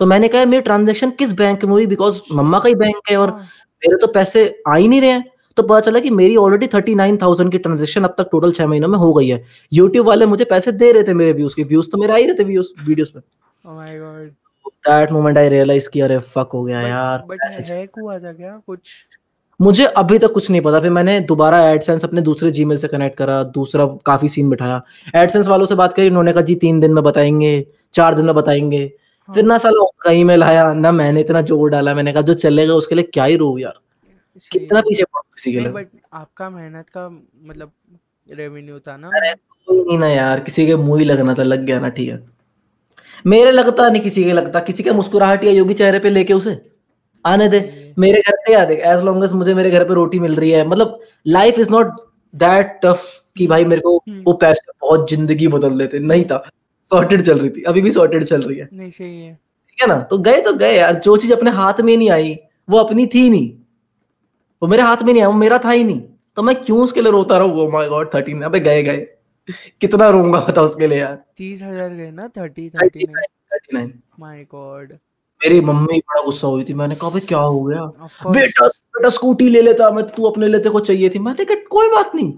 तो 0.00 0.06
मैंने 0.06 0.28
कहा 0.28 0.44
मेरी 0.44 0.62
ट्रांजेक्शन 0.62 1.10
किस 1.10 1.32
बैंक 1.34 1.64
में 1.64 1.72
हुई? 1.72 1.86
बिकॉज़ 1.86 2.20
मम्मा 2.32 2.58
का 2.58 2.68
ही 2.68 2.74
बैंक 2.76 3.10
है 3.10 3.16
और 3.16 3.30
हाँ, 3.30 3.48
मेरे 3.82 3.96
तो 4.00 4.06
पैसे 4.12 4.48
आ 4.68 4.74
ही 4.74 4.88
नहीं 4.88 5.00
रहे 5.00 5.10
हैं। 5.10 5.24
तो 5.56 5.62
पता 5.62 5.80
चला 5.80 5.98
कि 5.98 6.10
मेरी 6.10 6.36
ऑलरेडी 6.36 6.66
थर्टी 6.66 6.94
नाइन 6.94 7.16
थाउज़ेंड 7.16 7.50
की 7.52 7.58
ट्रांजेक्शन 7.58 8.04
अब 8.04 8.14
तक 8.18 8.28
टोटल 8.32 8.52
छह 8.52 8.66
महीनों 8.66 8.88
में 8.88 8.98
हो 8.98 9.12
गई 9.14 9.28
है। 9.28 9.42
यूट्यूब 9.72 10.06
वाले 10.06 10.26
मुझे 10.26 10.44
पैसे 10.44 10.72
दे 10.72 10.92
रहे 10.92 11.02
थे 11.02 11.14
मेरे 11.14 11.32
व्यूज़ 11.32 11.56
के। 11.56 11.62
व्यूज़ 11.64 11.90
तो 11.90 11.98
मेरे 11.98 12.12
आ 12.12 12.16
ही 12.16 12.26
रहे 12.26 12.34
थे 12.34 12.44
व्यूज़ 12.44 12.72
वीडियोस 12.86 13.10
पे। 13.10 13.20
Oh 13.20 13.76
my 13.78 13.92
god. 14.00 14.32
That 14.86 15.12
moment 15.12 15.38
I 15.38 15.48
realise 15.48 15.88
कि 15.90 16.00
अरे 16.00 16.18
फक 16.18 16.50
हो 16.54 16.62
गया 16.64 16.80
यार। 16.80 17.24
बट 17.28 17.42
हैक 17.70 17.90
हुआ 18.00 18.18
था 18.18 18.32
क्या 18.32 18.60
कुछ? 18.66 18.78
मुझे 19.60 19.84
अभी 19.96 20.18
तक 20.18 20.32
कुछ 20.32 20.50
नहीं 20.50 20.60
पता। 20.60 20.80
फिर 20.80 20.90
मैंने 20.90 21.18
दोबारा 21.28 21.60
एडसेंस 21.68 22.04
अपने 22.04 22.20
दूसरे 22.20 22.50
जीमेल 22.50 22.78
से 22.78 22.88
कनेक्ट 22.88 23.16
करा 23.18 23.42
दूसरा 23.54 23.86
काफ़ी 24.06 24.28
सीन 24.28 24.50
बिठाया। 24.50 24.82
एडसेंस 25.14 25.48
वालों 25.48 25.66
से 25.66 25.74
बात 25.74 25.92
करी 25.92 26.08
उन्होंने 26.08 26.32
कहा 26.32 26.42
जी 26.42 26.54
तीन 26.56 26.80
दिन 26.80 26.92
में 26.92 27.02
बताएँगे 27.04 27.66
चार 27.94 28.14
दिन 28.14 28.24
में 28.24 28.34
बताएँगे। 28.34 28.86
फिर 29.28 29.42
हाँ 29.42 29.48
ना 29.48 29.58
साला 29.58 29.82
उनका 29.82 30.10
ईमेल 30.10 30.42
आया 30.42 30.72
ना 30.72 30.92
मैंने 30.92 31.20
इतना 31.20 31.40
ज़ोर 31.42 31.70
डाला। 31.70 31.94
मैंने 31.94 32.12
कहा 32.12 32.22
जो 32.22 32.34
चलेगा 32.34 32.74
उसके 32.74 32.94
लिए 32.94 33.04
क्या 33.12 33.24
ही 33.24 33.36
रो 33.36 33.56
यार। 33.58 33.80
कितना 34.52 34.80
पीछे 34.80 35.04
पड़ो 35.04 35.22
किसी 35.34 35.52
के 35.52 35.58
लिए? 35.58 35.68
बट 35.68 35.88
आपका 36.12 36.48
मेहनत 36.50 36.88
का 36.88 37.08
मतलब 37.08 37.72
रेवेन्यू 38.28 38.78
था 38.78 38.96
ना। 38.96 39.08
अरे 39.08 39.34
कोई 39.34 39.78
नहीं 39.78 39.98
ना 39.98 40.08
यार 40.08 40.40
किसी 40.40 40.66
के 40.66 40.76
मुँह 40.76 40.98
ही 40.98 41.04
लगना 41.04 41.34
था 41.34 41.42
लग 41.42 41.64
गया 41.64 41.78
ना 41.80 41.88
ठीक 41.88 42.08
है। 42.08 42.22
मेरे 43.26 43.50
लगता 43.50 43.88
नहीं 43.88 44.02
किसी 44.02 44.24
के 44.24 44.32
लगता 44.32 44.60
किसी 44.60 44.82
का 44.82 44.92
मुस्कुराहट 44.92 45.44
या 45.44 45.52
योगी 45.52 45.74
चेहरे 45.74 45.98
पे 45.98 46.10
लेके 46.10 46.32
उसे। 46.34 46.60
आने 47.24 47.48
दे 47.48 47.60
मेरे 47.98 48.20
घर 48.20 48.36
पे 48.36 48.52
याद 48.52 48.70
है 48.70 48.76
एज 48.92 49.02
लॉन्ग 49.02 49.24
एज 49.24 49.32
मुझे 49.32 49.54
मेरे 49.54 49.70
घर 49.70 49.84
पे 49.84 49.94
रोटी 49.94 50.18
मिल 50.20 50.34
रही 50.36 50.50
है। 50.50 50.66
मतलब 50.68 50.98
life 51.26 51.58
is 51.58 51.70
not 51.70 51.94
that 52.34 52.78
tough 52.84 53.04
कि 53.36 53.46
भाई 53.46 53.64
मेरे 53.64 53.80
को 53.80 53.96
हम्म। 53.98 54.22
वो 54.26 54.32
पैसे 54.34 54.72
बहुत 54.80 55.10
ज़िंदगी 55.10 55.48
बदल 55.48 55.78
देते 55.78 55.98
नहीं 55.98 56.24
था। 56.24 56.42
सॉर्टेड 56.90 57.22
चल 57.22 57.38
रही 57.38 57.50
थी 57.50 57.62
अभी 57.64 57.82
भी 57.82 57.90
सॉर्टेड 57.90 58.24
चल 58.24 58.42
रही 58.42 58.58
है। 58.58 58.68
नहीं 58.72 58.90
सही 58.90 59.20
है। 59.20 59.32
ठीक 59.34 59.82
है 59.82 59.86
ना? 59.88 59.98
तो 60.00 60.18
गए 60.18 60.40
तो 60.40 60.52
गए 60.54 60.76
यार 60.76 60.94
जो 61.00 61.16
चीज़ 61.16 61.32
अपने 61.32 61.50
हाथ 61.52 61.80
में 61.80 61.96
नहीं 61.96 62.10
आई 62.10 62.36
वो 62.68 62.78
अपनी 62.78 63.06
थी 63.06 63.28
नहीं। 63.30 63.52
वो 64.62 64.68
मेरे 64.68 64.82
हाथ 64.82 64.96
में 64.96 65.12
नहीं 65.12 65.22
आया 65.22 65.28
वो 65.28 65.34
मेरा 65.34 65.58
था 65.58 65.70
ही 65.70 65.84
नहीं। 65.84 66.00
तो 66.36 66.42
मैं 66.42 66.54
क्यों 66.62 66.82
उसके 66.82 67.00
लिए 67.00 67.12
रोता 67.12 67.38
रहूँ? 67.38 67.72
माय 67.72 67.88
गॉड 67.88 68.14
थर्टीन 68.14 68.42
अबे 68.42 68.60
गए 68.60 68.82
गए। 68.82 69.06
कितना 69.80 70.08
रोऊँगा 70.08 70.40
बता 70.40 70.62
उसके 70.62 70.86
लिए 70.86 70.98
यार। 70.98 71.24
तीस 71.36 71.62
हज़ार 71.62 71.88
गए 71.88 72.10
ना 72.10 72.28
thirty 72.28 72.70
thirty 72.70 73.04
nine 73.74 73.92
my 74.20 74.44
god 74.44 74.92
मेरी 75.44 75.60
मम्मी 75.60 75.98
बड़ा 75.98 76.22
गुस्सा 76.22 76.46
हुई 76.46 76.64
थी 76.64 76.74
मैंने 76.74 76.94
कहा 76.94 77.10
भाई 77.10 77.20
क्या 77.20 77.38
हो 77.38 77.62
गया? 77.64 77.84
बेटा 78.30 78.66
बेटा 78.66 79.08
स्कूटी 79.08 79.48
ले 79.48 79.62
लेता 79.62 79.90
मैं 79.90 80.04
तू 80.04 80.22
अपने 80.22 80.48
लेते 80.48 80.68
को 80.68 80.80
चाहिए 80.80 81.08
थी। 81.08 81.18
मैंने 81.18 81.44
कहा 81.44 81.56
कोई 81.70 81.88
बात 81.88 82.14
नहीं 82.14 82.34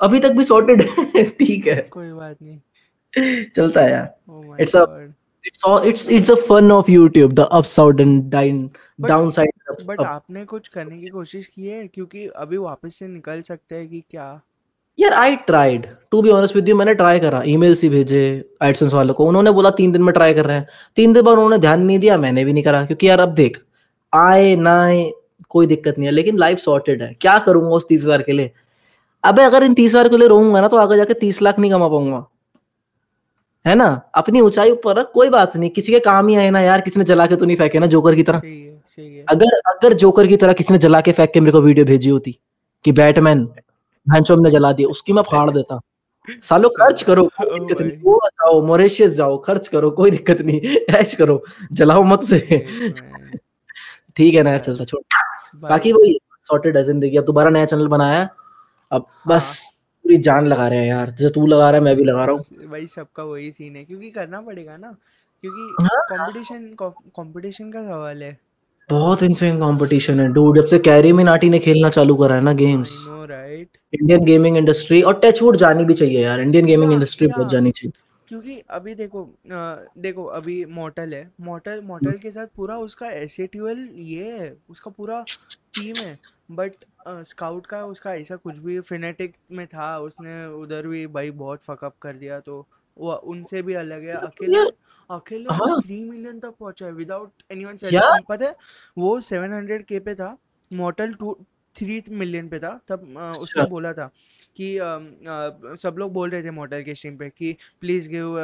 अभी 0.00 0.20
तक 0.20 0.30
भी 0.30 0.44
सॉर्टेड 0.44 0.82
है 0.82 1.24
ठीक 1.24 1.66
है। 1.66 1.88
कोई 1.90 2.12
बात 2.12 2.36
नहीं। 2.42 3.44
चलता 3.56 3.80
है 3.80 3.90
यार। 3.92 4.14
A- 4.60 4.76
god 4.76 5.12
it's 5.46 5.86
it's 5.86 6.08
it's 6.10 6.30
a 6.30 6.34
fun 6.34 6.72
of 6.72 6.90
YouTube 6.90 7.32
the 7.32 7.40
upside 7.40 8.00
and 8.00 8.70
down 8.98 9.30
side 9.30 9.84
but 9.86 10.00
आपने 10.00 10.44
कुछ 10.44 10.68
करने 10.68 10.98
की 10.98 11.08
कोशिश 11.08 11.46
की 11.46 11.66
है? 11.66 11.86
क्योंकि 11.86 12.26
अभी 12.26 12.56
वापस 12.56 12.94
से 12.94 13.08
निकल 13.08 13.42
सकते 13.42 13.74
हैं 13.74 13.88
कि 13.88 14.02
क्या? 14.10 14.40
यार 14.98 15.12
I 15.14 15.36
tried 15.46 15.86
to 16.10 16.22
be 16.22 16.30
honest 16.30 16.56
with 16.56 16.68
you 16.68 16.76
मैंने 16.76 16.94
ट्राई 16.94 17.20
करा। 17.20 17.42
ईमेल्स 17.46 17.82
ही 17.82 17.88
भेजे 17.88 18.22
एडसेंस 18.62 18.92
वालों 18.92 19.14
को। 19.14 19.24
उन्होंने 19.24 19.50
बोला 19.50 19.70
तीन 19.72 19.92
दिन 19.92 20.02
में 20.02 20.12
ट्राई 20.14 20.34
कर 20.34 20.46
रहे 20.46 20.56
हैं। 20.56 20.66
तीन 20.96 21.12
दिन 21.12 21.22
बाद 21.22 21.34
उन्होंने 21.34 21.58
ध्यान 21.58 21.82
नहीं 21.82 21.98
दिया 21.98 22.16
मैंने 22.18 22.44
भी 22.44 22.52
नहीं 22.52 22.64
करा। 22.64 22.84
क्योंकि 22.86 23.08
यार 23.08 23.20
अब 23.20 23.34
देख 23.34 23.62
आए 24.12 24.54
ना 24.56 24.80
आए 24.82 25.10
कोई 25.50 25.66
दिक्कत 25.66 25.98
नहीं 25.98 26.06
है। 26.06 26.12
लेकिन 26.12 26.38
लाइफ 26.38 26.58
सॉर्टेड 26.58 27.02
है। 27.02 27.12
क्या 27.20 27.38
करूँगा 27.38 27.74
उस 27.76 27.86
तीस 27.88 28.02
हज़ार 28.04 28.22
के 28.22 28.32
लिए? 28.32 28.50
अबे 29.24 29.42
अगर 29.42 29.62
इन 29.62 29.74
तीस 29.74 29.90
हज़ार 29.90 30.08
के 30.08 30.16
लिए 30.16 30.28
रहूँगा 30.28 30.60
ना 30.60 30.68
तो 30.68 30.76
आगे 30.76 30.96
जाके 30.96 31.14
तीस 31.16 31.40
लाख 31.42 31.58
नहीं 31.58 31.70
कमा 31.70 31.88
पाऊँगा। 31.88 32.24
है 33.64 33.74
ना? 33.74 33.88
अपनी 34.14 34.40
ऊंचाई 34.40 34.70
ऊपर 34.70 34.96
रख 34.96 35.10
कोई 35.14 35.28
बात 35.28 35.56
नहीं। 35.56 35.70
किसी 35.70 35.92
के 35.92 36.00
काम 36.00 36.28
ही 36.28 36.36
आए 36.36 36.50
ना 36.50 36.60
यार 36.60 36.80
किसी 36.80 36.98
ने 37.00 37.04
जला 37.04 37.26
के 37.26 37.36
तो 37.36 37.46
नहीं 37.46 37.56
फेंके 37.56 37.78
ना 37.78 37.86
जोकर 37.86 38.14
की 38.14 38.22
तरह। 38.22 38.42
अगर 39.28 39.56
अगर 39.70 39.94
जोकर 39.94 40.26
की 40.26 40.36
तरह 40.36 40.52
किसी 40.52 40.72
ने 40.72 40.78
जला 40.78 41.00
के 41.00 41.12
फेंक 41.12 41.30
के 41.32 41.40
मेरे 41.40 41.52
को 41.52 41.60
वीडियो 41.62 41.84
भेजी 41.86 42.08
होती 42.10 42.38
कि 42.84 42.92
बैटमैन 42.92 43.44
भैंसो 44.06 44.36
ने 44.36 44.50
जला 44.50 44.72
दिया 44.72 44.88
उसकी 44.88 45.12
मैं 45.12 45.22
फाड़ 45.22 45.50
देता। 45.50 45.80
सालो 46.42 46.68
खर्च 46.70 47.02
करो 47.02 47.22
कोई 47.38 47.58
दिक्कत 47.60 47.80
नहीं। 47.80 47.98
गोवा 48.00 48.28
जाओ 48.28 48.60
मॉरिशियस 48.66 49.12
जाओ 49.14 49.36
खर्च 49.38 49.68
करो 49.68 49.90
कोई 49.92 50.10
दिक्कत 50.10 50.40
नहीं। 50.42 50.60
ऐश 51.00 51.14
करो 51.14 51.42
जलाओ 51.72 52.02
मत 52.04 52.22
से 52.24 52.38
ठीक 54.16 54.34
है 54.34 54.42
ना 54.42 54.50
यार 54.50 54.60
चलता 54.60 54.84
छोड़। 54.84 55.02
बाकी 55.62 55.92
वही 55.92 56.18
सॉर्टेड 56.46 56.76
है 56.76 56.82
ज़िंदगी 56.84 57.16
अब 57.16 57.24
दोबारा 57.24 57.50
नया 57.50 57.64
चैनल 57.66 57.88
बनाया 57.88 58.28
अब 58.92 59.06
बस 59.28 59.50
पूरी 60.04 60.16
जान 60.26 60.46
लगा 60.46 60.66
रहे 60.68 60.78
हैं 60.78 60.86
यार 60.86 61.10
जैसे 61.10 61.34
तू 61.34 61.46
लगा 61.46 61.70
रहा 61.70 61.78
है 61.78 61.84
मैं 61.84 61.96
भी 61.96 62.04
लगा 62.04 62.24
रहा 62.24 62.36
हूँ। 62.36 62.68
भाई 62.70 62.86
सबका 62.86 63.22
वही 63.24 63.50
सीन 63.52 63.76
है 63.76 63.84
क्योंकि 63.84 64.10
करना 64.10 64.40
पड़ेगा 64.40 64.76
ना 64.76 64.96
क्योंकि 65.44 65.84
हाँ। 65.84 66.00
कंपटीशन 66.10 66.68
कंपटीशन 67.16 67.70
का 67.72 67.82
सवाल 67.82 68.22
है। 68.22 68.38
बहुत 68.90 69.22
इंसेन 69.22 69.58
कंपटीशन 69.60 70.20
है 70.20 70.28
डूड 70.28 70.56
जब 70.56 70.66
से 70.66 70.78
कैरी 70.78 71.12
मिनाटी 71.12 71.48
ने 71.50 71.58
खेलना 71.58 71.88
चालू 71.88 72.14
करा 72.16 72.34
है 72.34 72.40
ना 72.40 72.52
games 72.52 72.94
right 73.30 73.78
Indian 73.92 74.24
gaming 74.24 74.56
industry 74.56 75.00
और 75.02 75.20
टचवुड 75.24 75.56
जानी 75.56 75.84
भी 75.84 75.94
चाहिए 75.94 76.22
यार। 76.22 76.40
इंडियन 76.40 76.66
गेमिंग 76.66 76.92
इंडस्ट्री 76.92 77.26
बहुत 77.26 77.50
जानी 77.50 77.70
चाहिए। 77.70 77.92
क्योंकि 78.28 78.58
अभी 78.70 78.94
देखो 78.94 79.22
अ, 79.24 79.84
देखो 79.98 80.24
अभी 80.24 80.64
मॉर्टल 80.64 81.14
है। 81.14 81.30
मॉर्टल 81.40 81.80
मॉर्टल 81.84 82.12
के 82.12 82.30
साथ 82.30 82.46
पूरा 82.56 82.76
उसका 82.78 83.10
एसेट्यूअल 83.10 83.78
ये 83.94 84.30
है 84.38 84.56
उसका 84.70 84.90
पूरा 84.90 85.24
टीम 85.74 85.94
है। 85.96 86.18
बट 86.50 86.72
स्काउट 87.08 87.66
का 87.66 87.84
उसका 87.84 88.14
ऐसा 88.14 88.36
कुछ 88.36 88.58
भी 88.58 88.80
फिनेटिक 88.80 89.34
में 89.52 89.66
था 89.66 89.98
उसने 89.98 90.46
उधर 90.62 90.86
भी 90.86 91.06
भाई 91.06 91.30
बहुत 91.30 91.60
फकअप 91.62 91.94
कर 92.02 92.12
दिया 92.12 92.40
तो 92.40 92.66
वो 92.98 93.12
उनसे 93.12 93.62
भी 93.62 93.74
अलग 93.74 94.04
है। 94.04 94.14
अकेले 94.14 94.58
अकेले 95.10 95.80
थ्री 95.80 96.02
मिलियन 96.04 96.40
तक 96.40 96.54
पहुँचा 96.60 96.86
है 96.86 96.92
विदाउट 96.92 97.42
एनीवन 97.52 97.76
सेलिंग 97.76 98.24
पता 98.28 98.46
है 98.46 98.56
वो 98.98 99.20
सेवन 99.20 99.52
हंड्रेड 99.52 99.84
के 99.84 99.98
पे 100.00 100.14
था 100.14 100.36
मॉर्टल 100.72 101.12
टू 101.12 101.36
थ्री 101.76 102.02
मिलियन 102.10 102.48
पे 102.48 102.58
था। 102.58 102.68
तब 102.88 103.00
उसने 103.40 103.60
अच्छा। 103.60 103.64
बोला 103.64 103.92
था 103.92 104.06
कि 104.56 104.66
अम, 104.78 105.04
अ, 105.06 105.74
सब 105.74 105.96
लोग 105.98 106.12
बोल 106.12 106.30
रहे 106.30 106.42
थे 106.42 106.50
मॉडल 106.50 106.82
के 106.82 106.94
स्ट्रीम 106.94 107.16
पे 107.16 107.28
कि 107.28 107.56
please 107.80 108.08
give 108.08 108.36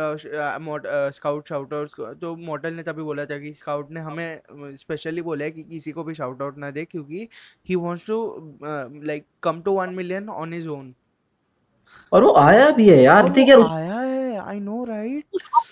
scout 1.11 1.49
shout 1.49 1.75
out 1.75 1.91
तो 2.21 2.35
मॉडल 2.37 2.75
ने 2.75 2.83
तभी 2.83 3.03
बोला 3.03 3.25
था 3.25 3.39
कि 3.39 3.53
स्काउट 3.55 3.91
ने 3.91 4.01
हमें 4.01 4.41
स्पेशली 4.77 5.23
बोला 5.23 5.45
है 5.45 5.51
कि 5.51 5.63
किसी 5.63 5.93
को 5.93 6.05
भी 6.05 6.15
शाउट 6.15 6.43
आउट 6.43 6.59
ना 6.59 6.71
दे 6.71 6.85
क्योंकि 6.85 7.29
he 7.69 7.75
wants 7.77 8.07
to 8.07 8.19
like 9.05 9.25
come 9.43 9.61
to 9.63 9.73
one 9.73 9.95
million 9.95 10.29
on 10.29 10.55
his 10.55 10.69
own 10.69 10.95
और 12.13 12.25
वो 12.25 12.35
आया 12.37 12.71
भी 12.71 12.89
है 12.89 13.03
यार 13.03 13.29
देख 13.29 13.49
यार 13.49 13.61
आया 13.73 13.95
है। 13.95 14.24
आई 14.45 14.61
नो 14.61 14.85
राइट 14.85 15.25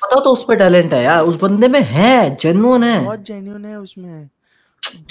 पता 0.03 0.21
तो 0.21 0.33
उस 0.33 0.45
पे 0.45 0.57
टैलेंट 0.57 0.93
है 0.95 1.03
यार। 1.03 1.23
उस 1.23 1.41
बंदे 1.41 1.69
में 1.69 1.81
है 1.83 2.37
जेन्युइन 2.37 2.83
है। 2.83 3.05
बहुत 3.05 3.25
जेन्यून 3.25 3.65
है 3.65 3.79
उसमें। 3.79 4.29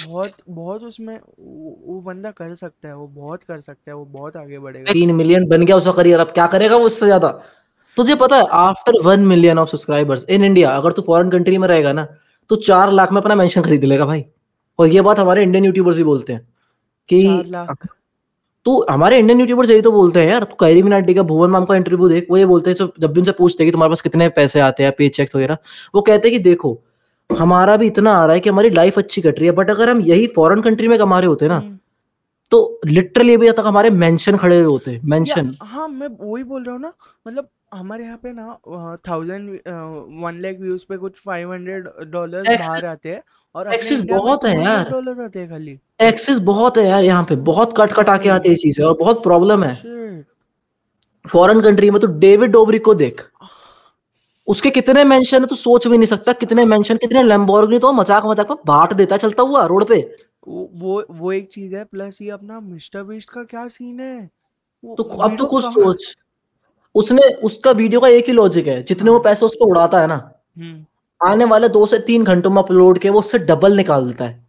बहुत 0.04 0.32
बहुत 0.48 0.82
उसमें 0.84 1.16
वो, 1.16 2.00
बंदा 2.02 2.30
कर 2.32 2.54
सकता 2.54 2.88
है 2.88 2.96
वो 2.96 3.06
बहुत 3.08 3.42
कर 3.42 3.60
सकता 3.60 3.90
है 3.90 3.96
वो 3.96 4.04
बहुत 4.06 4.36
आगे 4.36 4.58
बढ़ेगा। 4.58 4.92
तीन 4.92 5.14
मिलियन 5.14 5.46
बन 5.48 5.64
गया 5.64 5.76
उसका 5.76 5.92
करियर 5.92 6.20
अब 6.20 6.30
क्या 6.30 6.46
करेगा 6.48 6.76
वो 6.76 6.86
उससे 6.86 7.06
ज़्यादा? 7.06 7.28
तुझे 7.96 8.14
पता 8.16 8.36
है 8.36 8.46
after 8.58 9.00
one 9.04 9.20
million 9.26 9.58
of 9.58 9.68
subscribers 9.70 10.24
in 10.28 10.44
India 10.44 10.70
अगर 10.72 10.92
तू 10.92 11.02
फॉरेन 11.02 11.30
कंट्री 11.30 11.58
में 11.58 11.66
रहेगा 11.68 11.92
ना 11.92 12.06
तो 12.50 12.56
चार 12.58 12.92
लाख 12.92 13.12
में 13.12 13.20
अपना 13.20 13.34
मेंशन 13.34 13.62
खरीद 13.62 13.84
लेगा 13.84 14.06
भाई। 14.06 14.24
और 14.78 14.86
ये 14.88 15.00
बात 15.02 15.18
हमारे 15.18 15.42
इंडियन 15.42 15.64
यूट्यूबर्स 15.64 15.96
ही 15.96 16.04
बोलते 16.04 16.32
हैं 16.32 16.46
कि 17.08 17.20
तू 18.66 18.84
हमारे 18.90 19.18
इंडियन 19.18 19.40
यूट्यूबर्स 19.40 19.70
यही 19.70 19.80
तो 19.82 19.92
बोलते 19.92 20.20
हैं 20.20 20.28
यार 20.28 20.44
तू 20.44 20.54
कैरी 20.56 20.82
मिनाटी 20.82 21.14
का 21.14 21.22
भुवन 21.24 21.50
माम 21.50 21.64
का 21.64 21.76
इंटरव्यू 21.76 22.08
देख 22.08 22.26
वो 22.30 22.36
ये 22.36 22.46
बोलते 22.46 22.70
हैं 22.70 22.88
जब 22.98 23.12
भी 23.12 23.20
उनसे 23.20 23.32
पूछते 23.32 23.62
हैं 23.62 23.68
कि 23.68 23.72
तुम्हारे 23.72 23.90
पास 23.90 24.00
कितने 24.00 24.28
पैसे 24.32 24.60
आते 24.60 24.82
हैं 24.82 24.92
पे 24.98 25.08
चेक 25.10 25.36
वगैरह 25.36 25.58
वो 25.94 26.00
कहते 26.02 26.28
हैं 26.28 26.36
कि 26.38 26.42
देखो 26.44 26.78
हमारा 27.30 27.76
भी 27.76 27.86
इतना 27.86 28.12
आ 28.12 28.24
रहा 28.24 28.34
है 28.34 28.40
कि 28.40 28.50
हमारी 28.50 28.70
लाइफ 28.70 28.98
अच्छी 28.98 29.22
कट 29.22 29.38
रही 29.38 29.46
है 29.46 29.52
बट 29.54 29.70
अगर 29.70 29.90
हम 29.90 30.00
यही 30.02 30.26
फॉरेन 30.36 30.60
कंट्री 30.62 30.88
में 30.88 30.98
कमा 30.98 31.18
रहे 31.18 31.28
होते 31.28 31.48
ना 31.48 31.56
हम्म, 31.56 31.78
तो 32.52 32.80
लिटरली 32.86 33.34
अभी 33.34 33.50
तक 33.50 33.66
हमारे 33.66 33.90
मेंशन 33.96 34.36
खड़े 34.36 34.56
हुए 34.56 34.64
होते 34.64 34.98
मेंशन 35.06 35.54
हाँ 35.62 35.88
मैं 35.90 36.08
वही 36.10 36.44
बोल 36.44 36.64
रहा 36.64 36.74
हूँ 36.74 36.82
ना 36.82 36.92
मतलब 37.26 37.48
हमारे 37.74 38.04
यहाँ 38.04 38.18
पे 38.22 38.32
ना 38.32 38.96
थाउज़ेंड 39.08 39.50
वन 40.22 40.40
लाख 40.40 40.56
व्यूज़ 40.60 40.84
पे 40.88 40.96
कुछ 40.96 41.20
फाइव 41.20 41.52
हंड्रेड 41.52 41.88
डॉलर 42.10 42.42
बाहर 42.48 42.84
आते 42.86 43.10
हैं 43.10 43.22
और 43.54 43.72
एक्सेस 43.74 44.00
बहुत 44.02 44.44
है 44.44 44.62
यार। 44.62 44.90
डॉलर्स 44.90 45.18
आते 45.20 45.38
हैं 45.38 45.48
खाली? 45.48 45.78
एक्सेस 46.00 46.38
बहुत 46.40 46.78
है 46.78 46.86
यार 46.86 47.04
यहाँ 47.04 47.24
पे। 47.24 47.36
बहुत 47.44 47.74
कट 47.76 47.92
कटा 47.92 48.16
के 48.18 48.28
आती 48.28 48.48
है 48.48 48.54
चीज़ें 48.56 48.84
और 48.84 48.96
बहुत 49.00 49.22
प्रॉब्लम 49.22 49.64
है। 49.64 49.74
फॉरेन 51.24 51.60
कंट्री 51.60 51.90
में 51.90 52.00
तो 52.00 52.06
डेविड 52.18 52.50
डोबरिक 52.50 52.84
को 52.84 52.94
देख। 52.96 53.22
उसके 54.48 54.70
कितने 54.70 55.04
मेंशन 55.04 55.40
है 55.40 55.46
तू 55.46 55.56
सोच 55.56 55.86
भी 55.86 55.98
नहीं 55.98 56.06
सकता। 56.06 56.32
कितने 56.34 56.64
मेंशन 56.66 56.96
कितने 56.96 57.22
लैम्बोर्गिनी 57.22 57.78
तो 57.78 57.92
मज़ाक 57.92 58.24
मज़ाक 58.26 58.50
में 58.50 58.58
बांट 58.66 58.92
देता 58.92 59.16
चलता 59.16 59.42
हुआ 59.42 59.64
रोड 59.66 59.84
पे। 59.88 60.00
वो 60.48 60.68
वो 60.74 61.04
वो 61.10 61.32
एक 61.32 61.48
चीज़ 61.52 61.74
है 61.76 61.84
प्लस 61.84 62.18
ये 62.22 62.30
अपना 62.30 62.60
मिस्टर 62.60 63.02
बीस्ट 63.02 63.30
का 63.30 63.42
क्या 63.44 63.66
सीन 63.68 64.00
है? 64.00 64.26
तो 64.84 65.02
अब 65.02 65.36
तो 65.38 65.46
कुछ 65.46 65.64
सोच। 65.64 66.14
उसने 66.94 67.28
उसका 67.42 67.70
वीडियो 67.72 68.00
का 68.00 68.08
एक 68.08 68.26
ही 68.26 68.32
लॉजिक 68.32 68.66
है। 68.66 68.82
जितने 68.82 69.10
वो 69.10 69.16
हाँ। 69.16 69.22
पैसे 69.24 69.46
उस 69.46 69.54
पर 69.54 69.66
उड़ाता 69.66 70.00
है 70.00 70.06
ना। 70.06 70.16
हम्म। 70.58 70.84
आने 71.22 71.44
वाले 71.44 71.68
दो 71.68 71.84
से 71.86 71.98
तीन 72.06 72.24
घंटों 72.24 72.50
में 72.50 72.62
अपलोड 72.62 72.98
के 72.98 73.10
वो 73.10 73.18
उससे 73.18 73.38
डबल 73.40 73.76
निकाल 73.76 74.06
देता 74.06 74.24
है। 74.24 74.40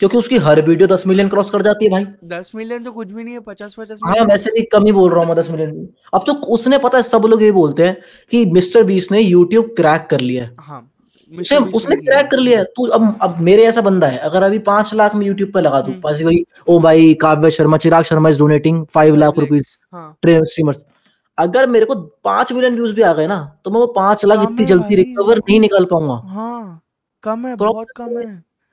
क्योंकि 0.00 0.16
उसकी 0.16 0.36
हर 0.38 0.60
वीडियो 0.62 0.86
दस 0.88 1.02
मिलियन 1.06 1.28
क्रॉस 1.28 1.50
कर 1.50 1.62
जाती 1.62 1.84
है 1.84 1.90
भाई। 1.90 2.04
दस 2.28 2.50
मिलियन 2.54 2.84
तो 2.84 2.92
कुछ 2.92 3.08
भी 3.08 3.24
नहीं 3.24 3.34
है 3.34 3.40
पचास 3.40 3.74
पचास 3.78 3.98
हाँ 4.04 4.24
वैसे 4.26 4.50
भी 4.50 4.62
कम 4.72 4.84
ही 4.86 4.92
बोल 4.92 5.10
रहा 5.10 5.20
हूँ 5.20 5.28
मैं 5.28 5.36
दस 5.36 5.50
मिलियन 5.50 5.88
अब 6.14 6.24
तो 6.26 6.32
उसने 6.50 6.78
पता 6.78 6.98
है 6.98 7.02
सब 7.04 7.24
लोग 7.26 7.42
ये 7.42 7.50
बोलते 7.52 7.86
हैं 7.86 7.96
कि 8.32 8.44
मिस्टर 8.52 8.84
बीस 8.84 9.10
ने 9.12 9.20
यूट्यूब 9.20 9.74
क्रैक 9.76 10.06
कर 10.10 10.20
लिया 10.20 10.44
है। 10.44 10.54
हाँ 10.60 10.88
उसे 11.32 11.56
उसने 11.56 11.96
क्रैक 11.96 12.30
कर 12.30 12.38
लिया 12.38 12.58
है। 12.58 12.64
तू 12.66 12.86
अब 12.88 13.18
अब 13.22 13.38
मेरे 13.40 13.64
ऐसा 13.66 13.80
बंदा 13.80 14.06
है 14.06 14.18
अगर 14.20 14.42
अभी 14.42 14.58
पाँच 14.68 14.92
लाख 14.94 15.14
में 15.14 15.26
यूट्यूब 15.26 15.50
पे 15.52 15.60
लगा 15.60 15.80
दूँ 15.80 15.92
हम्म। 15.92 16.00
पास 16.02 16.22
वही 16.22 16.44
ओ 16.68 16.78
भाई 16.80 17.12
Kavya 17.22 17.50
Sharma 17.50 17.76
Chirag 17.76 18.04
Sharma 18.04 18.28
is 18.28 18.38
donating 18.38 18.84
five 18.94 19.16
lakh 19.16 19.38
rupees 19.38 19.76
हाँ। 19.92 20.16
ट्रेन 20.22 20.44
स्ट्रीमर्स 20.44 20.84
अगर 21.38 21.66
मेरे 21.66 21.86
को 21.86 21.94
पाँच 22.24 22.52
मिलियन 22.52 22.74
व्यूज़ 22.74 22.94
भी 22.94 23.02
आ 23.02 23.12
गए 23.12 23.26
ना 23.26 23.38
तो 23.64 23.70
मैं 23.70 23.80
वो 23.80 23.86
पाँच 23.94 24.24
लाख 24.24 24.42
इतनी 24.42 24.64
जल्दी 24.66 24.94
रिकवर 24.96 25.38
नहीं 25.38 25.60
निकाल 25.60 25.84
पाऊँगा। 25.84 26.14
हाँ 26.28 26.80
कम 27.24 27.46
है 27.46 27.54
बहुत 27.56 27.88
कम 27.96 28.18
है। 28.18 28.26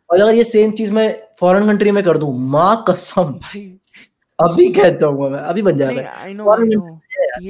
और 0.09 0.19
अगर 0.19 0.33
ये 0.33 0.43
सेम 0.43 0.71
चीज़ 0.71 0.91
मैं 0.93 1.07
फॉरेन 1.39 1.65
कंट्री 1.67 1.91
में 1.91 2.03
कर 2.03 2.17
दूँ 2.17 2.33
माँ 2.49 2.83
कसम। 2.89 3.33
भाई। 3.35 3.61
अभी 4.39 4.67
कह 4.73 4.89
जाऊँगा 4.91 5.29
मैं 5.29 5.39
अभी 5.41 5.61
बन 5.61 5.77
जाएगा। 5.77 6.01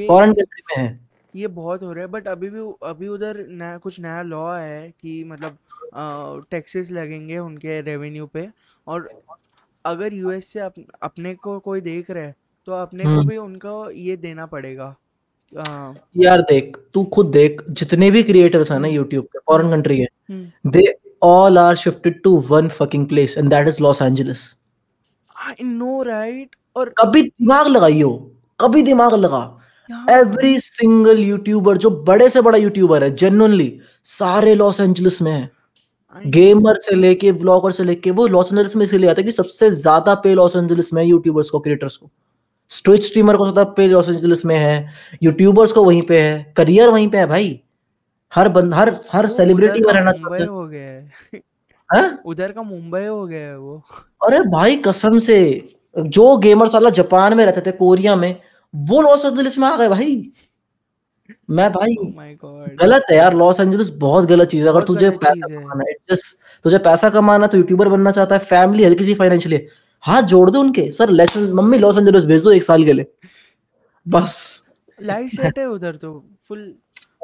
फॉरेन 0.08 0.34
कंट्री 0.34 0.62
में 0.62 0.76
है 0.78 1.00
ये 1.34 1.48
बहुत 1.50 1.84
हो 1.84 1.92
रहा 1.94 2.02
है 2.02 2.08
बट 2.08 2.28
अभी 2.28 2.50
भी 2.50 2.60
अभी 2.84 3.08
उधर 3.08 3.46
नया 3.50 3.78
कुछ 3.78 4.00
नया 4.00 4.22
लॉ 4.24 4.46
है 4.54 4.90
कि 4.92 5.24
मतलब 5.24 6.46
टैक्सेस 6.52 6.92
लगेंगे 6.92 7.38
उनके 7.38 7.80
रेवेन्यू 7.82 8.26
पे। 8.28 8.48
और 8.88 9.10
अगर 9.86 10.14
यूएस 10.14 10.48
से 10.48 10.60
अप, 10.60 10.74
अपने 11.02 11.34
को 11.36 11.58
कोई 11.60 11.82
देख 11.82 12.12
रहा 12.12 12.24
है 12.24 12.36
तो 12.68 12.72
अपने 12.74 13.04
को 13.04 13.10
हम्म। 13.10 13.28
भी 13.28 13.38
उनको 13.38 13.90
ये 13.92 14.16
देना 14.18 14.46
पड़ेगा। 14.46 14.96
यार 15.54 16.42
देख 16.50 16.78
तू 16.94 17.04
खुद 17.14 17.32
देख 17.32 17.62
जितने 17.72 18.12
भी 18.12 18.24
क्रिएटर्स 18.24 18.72
हैं 18.72 18.80
ना 18.80 18.88
हम्म। 18.88 18.96
यूट्यूब 18.96 19.26
पे 19.26 19.40
फॉरेन 19.40 19.66
हम्म 19.66 19.76
कंट्री 19.76 20.00
है 20.00 20.08
हम्म। 20.30 20.72
they 20.72 20.86
all 21.22 21.58
are 21.58 21.76
shifted 21.76 22.18
to 22.24 22.32
one 22.48 22.70
fucking 22.72 23.06
place 23.08 23.36
and 23.38 23.54
that 23.54 23.70
is 23.70 23.80
Los 23.86 24.02
Angeles. 24.02 24.42
I 25.36 25.64
know 25.64 26.02
right 26.04 26.56
और 26.76 26.94
कभी 26.98 27.22
दिमाग 27.22 27.68
लगाइयो 27.68 28.10
कभी 28.60 28.82
दिमाग 28.84 29.14
लगा। 29.14 29.42
एवरी 30.12 30.60
सिंगल 30.60 31.20
यूट्यूबर 31.20 31.78
जो 31.78 31.90
बड़े 32.06 32.30
से 32.30 32.42
बड़ा 32.42 32.58
यूट्यूबर 32.58 33.04
है 33.04 33.16
जेन्युइनली 33.16 33.72
सारे 34.06 34.56
लॉस 34.56 34.80
एंजलिस 34.80 35.22
में 35.22 35.32
है। 35.32 35.50
गेमर 36.16 36.78
से 36.80 36.96
लेके 36.96 37.32
ब्लॉगर 37.32 37.72
से 37.72 37.84
लेके 37.84 38.12
वो 38.12 38.28
लॉस 38.28 38.54
एंजलिस 38.54 38.76
में 38.76 38.86
इसलिए 38.86 39.10
आता 39.10 39.22
है 39.22 39.26
कि 39.26 39.32
सबसे 39.32 39.70
ज़्यादा 39.72 40.16
पे 40.24 40.34
लॉस 40.36 40.56
एंजलिस 40.56 40.94
में 40.94 41.04
यूट्यूबर्स 41.04 41.50
को 41.50 41.60
क्रिएटर्स 41.60 41.98
को। 41.98 42.10
स्ट्रीट 42.72 43.02
स्ट्रीमर 43.02 43.38
को 43.38 43.46
ज़्यादा 43.46 43.64
पे 43.72 43.88
लॉस 43.88 44.10
एंजलिस 44.10 44.46
में 44.46 44.56
है। 44.58 44.94
यूट्यूबर्स 45.24 45.72
को 45.72 45.84
वहीं 45.84 46.02
पे 46.02 46.22
है। 46.22 46.54
करियर 46.58 46.90
वहीं 46.90 47.08
पे 47.10 47.18
है 47.18 47.26
भाई। 47.28 47.60
हर 48.32 48.50
बंद 48.50 48.74
हर 48.74 48.96
हर 49.12 49.28
सेलिब्रिटी 49.30 49.82
में 49.82 49.94
रहना 49.94 50.12
चाहता 50.14 50.46
हो। 50.46 50.66
गया 50.68 50.90
है? 51.90 52.18
उधर 52.26 52.52
का 52.52 52.62
मुंबई 52.64 53.06
हो 53.06 53.26
गया 53.28 53.48
है 53.48 53.58
वो। 53.58 53.82
अरे 54.22 54.40
भाई 54.50 54.76
कसम 54.86 55.20
से। 55.20 55.38
जो 55.96 56.36
गेमर 56.38 56.68
साला 56.68 56.90
जापान 56.92 57.34
में 57.38 57.46
रहते 57.46 57.62
थे 57.62 57.72
कोरिया 57.74 58.16
में 58.16 58.36
वो 58.74 59.02
लॉस 59.02 59.26
एंजलिस 59.26 59.58
में 59.60 59.68
आ 59.68 59.76
गए 59.78 59.88
भाई। 59.90 60.32
मैं 61.50 61.72
भाई 61.74 61.96
गॉड 61.96 62.76
गलत 62.78 63.06
है 63.12 63.18
यार। 63.18 63.34
लॉस 63.36 63.60
एंजलिस 63.60 63.90
बहुत 63.98 64.26
गलत 64.26 64.50
चीज़ 64.50 64.64
है। 64.64 64.70
अगर 64.70 64.84
तुझे 64.84 65.10
पैसा 65.12 65.48
कमाना 65.48 65.84
है 65.84 66.16
तुझे 66.66 66.78
पैसा 66.80 67.10
कमाना 67.10 67.48
तो 67.48 67.58
यूट्यूबर 67.58 67.90
बनना 67.90 68.12
चाहता 68.12 68.36
है। 68.36 68.42
फैमिली 68.44 68.84
हल्की 68.84 69.04
सी 69.04 69.14
फाइनेंशियली 69.16 69.58
हाथ 70.06 70.24
जोड़ 70.24 70.50
दो 70.52 70.60
उनके। 70.60 70.90
सर 70.92 71.12
मम्मी 71.54 71.78
लॉस 71.78 71.98
एंजलिस 71.98 72.26
भेज 72.26 72.44
दो 72.44 72.52
एक 72.52 72.64
साल 72.64 72.84
के 72.86 72.94
लिए। 72.94 73.12
बस। 74.06 74.34
लाइफ 75.00 75.32
सेट 75.32 75.60
है 75.60 75.66
उधर 75.68 75.96
तो 75.96 76.24
फुल 76.48 76.74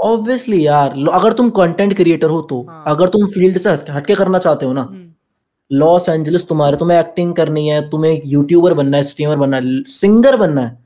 ऑब्वियसली 0.04 0.66
यार 0.66 0.96
अगर 1.14 1.34
तुम 1.34 1.50
कंटेंट 1.52 1.94
क्रिएटर 1.96 2.30
हो 2.30 2.42
तो 2.42 2.62
हाँ। 2.70 2.84
अगर 2.88 3.10
तुम 3.10 3.26
फ़ील्ड 3.32 3.58
से 3.58 3.72
हटके 3.90 4.16
करना 4.16 4.40
चाहते 4.40 4.66
हो 4.66 4.74
ना 4.74 4.82
हम्म। 4.82 5.10
लॉस 5.72 6.10
एंजलिस 6.10 6.48
तुम्हारे 6.48 6.78
तुम्हें 6.78 6.98
एक्टिंग 7.00 7.34
करनी 7.36 7.68
है 7.68 7.82
तुम्हें 7.90 8.22
यूट्यूबर 8.26 8.74
बनना 8.74 8.98
है 8.98 9.04
स्ट्रीमर 9.04 9.36
बनना 9.38 9.58
है 9.58 9.82
सिंगर 9.90 10.38
बनना 10.38 10.62
है 10.62 10.78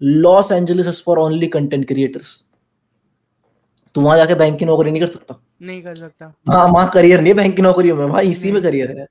Los 0.00 0.52
Angeles 0.52 0.86
is 0.86 1.02
for 1.04 1.18
only 1.18 1.46
content 1.48 1.86
creators 1.88 2.44
तू 3.94 4.00
वहाँ 4.00 4.16
जाके 4.16 4.34
बैंक 4.34 4.58
की 4.58 4.64
नौकरी 4.64 4.90
नहीं 4.90 5.00
कर 5.00 5.06
सकता। 5.08 5.38
नहीं 5.62 5.82
कर 5.82 5.94
सकता। 5.94 6.32
हाँ 6.48 6.66
वहाँ 6.66 6.88
करियर 6.94 7.20
नहीं 7.20 7.34
बैंक 7.34 7.56
की 7.56 7.62
नौकरी 7.62 7.92
में 7.92 8.08
भाई 8.12 8.30
इसी 8.30 8.52
में 8.52 8.62
करियर 8.62 8.90
है। 8.90 9.06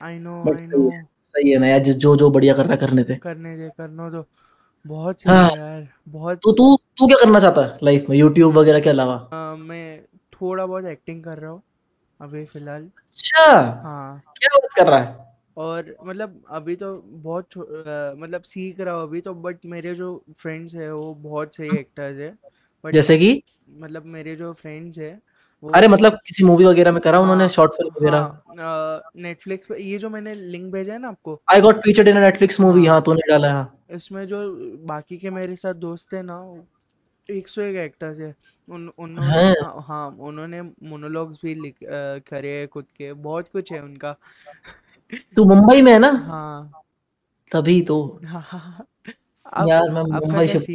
आई 0.00 0.18
नो 0.18 0.42
आई 0.48 0.66
नो 0.66 0.90
सही 1.34 1.50
है 1.50 1.58
ना 1.58 1.66
यार 1.66 1.80
जो 1.80 2.14
जो 2.16 2.30
बढ़िया 2.30 2.54
कर 2.54 2.64
रहा 2.64 2.72
है 2.72 2.78
करने 2.78 3.04
थे 3.04 3.14
करने 3.18 3.56
दे 3.56 3.68
करने 3.76 4.10
दो। 4.10 4.24
बहुत 4.84 5.20
सही 5.20 5.32
हाँ। 5.32 5.50
यार 5.50 5.88
बहुत 6.08 6.38
तो 6.42 6.52
तू 6.52 6.76
तू 6.98 7.06
क्या 7.06 7.16
करना 7.20 7.40
चाहता 7.40 7.62
है 7.62 7.78
लाइफ 7.84 8.06
में 8.10 8.16
यूट्यूब 8.18 8.58
वगैरह 8.58 8.80
के 8.80 8.90
अलावा? 8.90 9.16
मैं 9.60 10.02
थोड़ा 10.34 10.66
बहुत 10.66 10.84
एक्टिंग 10.86 11.22
कर 11.24 11.38
रहा 11.38 11.50
हूँ 11.50 11.62
अभी 12.20 12.44
फ़िलहाल। 12.46 12.82
अच्छा। 12.84 13.44
हाँ। 13.84 14.22
क्या 14.36 14.56
बात 14.56 14.70
कर 14.76 14.88
रहा 14.90 14.98
है? 15.00 15.28
और 15.56 15.96
मतलब 16.04 16.42
अभी 16.50 16.76
तो 16.76 16.94
बहुत 17.04 17.58
अ, 17.58 18.14
मतलब 18.18 18.42
सीख 18.44 18.80
रहा 18.80 18.94
हूँ 18.94 19.02
अभी 19.02 19.20
तो 19.20 19.34
बट 19.36 19.66
मेरे 19.66 19.94
जो 19.94 20.10
फ्रेंड्स 20.38 20.74
है 20.74 20.92
वो 20.94 21.14
बहुत 21.20 21.54
सही 21.56 21.78
एक्टर्स 21.78 22.18
है। 22.18 22.30
बट 22.84 22.92
जैसे 22.92 23.18
कि? 23.18 23.42
मतलब 23.76 24.04
मेरे 24.08 24.36
जो 24.36 24.52
फ्रेंड्स 24.54 24.98
है 24.98 25.12
अरे 25.64 25.88
मतलब 25.88 26.12
किसी 26.26 26.44
मूवी 26.44 26.64
वगैरह 26.64 26.92
में 26.92 27.00
करा 27.02 27.18
उन्होंने 27.20 27.44
हाँ 27.44 27.48
शॉर्ट 27.48 27.72
फ़िल्म 27.72 27.90
वगैरह? 27.96 28.18
हाँ 28.60 29.00
नेटफ्लिक्स 29.16 29.66
पे 29.66 29.82
ये 29.82 29.98
जो 29.98 30.10
मैंने 30.10 30.34
लिंक 30.34 30.72
भेजा 30.72 30.92
है 30.92 30.98
ना 30.98 31.08
आपको। 31.08 31.40
I 31.52 31.60
got 31.60 31.76
featured 31.76 32.08
in 32.08 32.18
Netflix 32.18 32.60
movie 32.60 32.86
हाँ। 32.86 33.00
तूने 33.02 33.28
डाला 33.28 33.48
है। 33.48 33.54
हाँ 33.54 33.84
इसमें 33.94 34.26
जो 34.26 34.40
बाकी 34.86 35.16
के 35.18 35.30
मेरे 35.30 35.56
साथ 35.56 35.74
दोस्त 35.74 36.14
है 36.14 36.22
ना 36.22 36.38
एक 37.28 37.48
सौ 37.48 37.62
एक 37.62 37.76
एक्टर्स 37.76 38.20
है। 38.20 38.34
उन 38.68 38.90
उन्होंने 38.98 39.36
हैं। 39.38 40.04
उन्होंने 40.18 40.62
मोनोलॉग्स 40.62 41.38
भी 41.44 41.54
लिख 41.54 41.76
करे 42.28 42.58
हैं 42.58 42.68
खुद 42.68 42.84
के 42.96 43.12
बहुत 43.12 43.48
कुछ 43.52 43.72
है 43.72 43.82
उनका। 43.82 44.16
तू 45.36 45.44
मुंबई 45.44 45.82
में 45.82 45.92
है 45.92 45.98
ना? 45.98 46.10
हाँ। 46.10 46.70
तभी 47.52 47.80
तो। 47.82 48.20
हाँ। 48.24 48.86
यार 49.68 49.90
मैं 49.90 50.02
मुंबई 50.02 50.46
शिफ्ट 50.48 50.70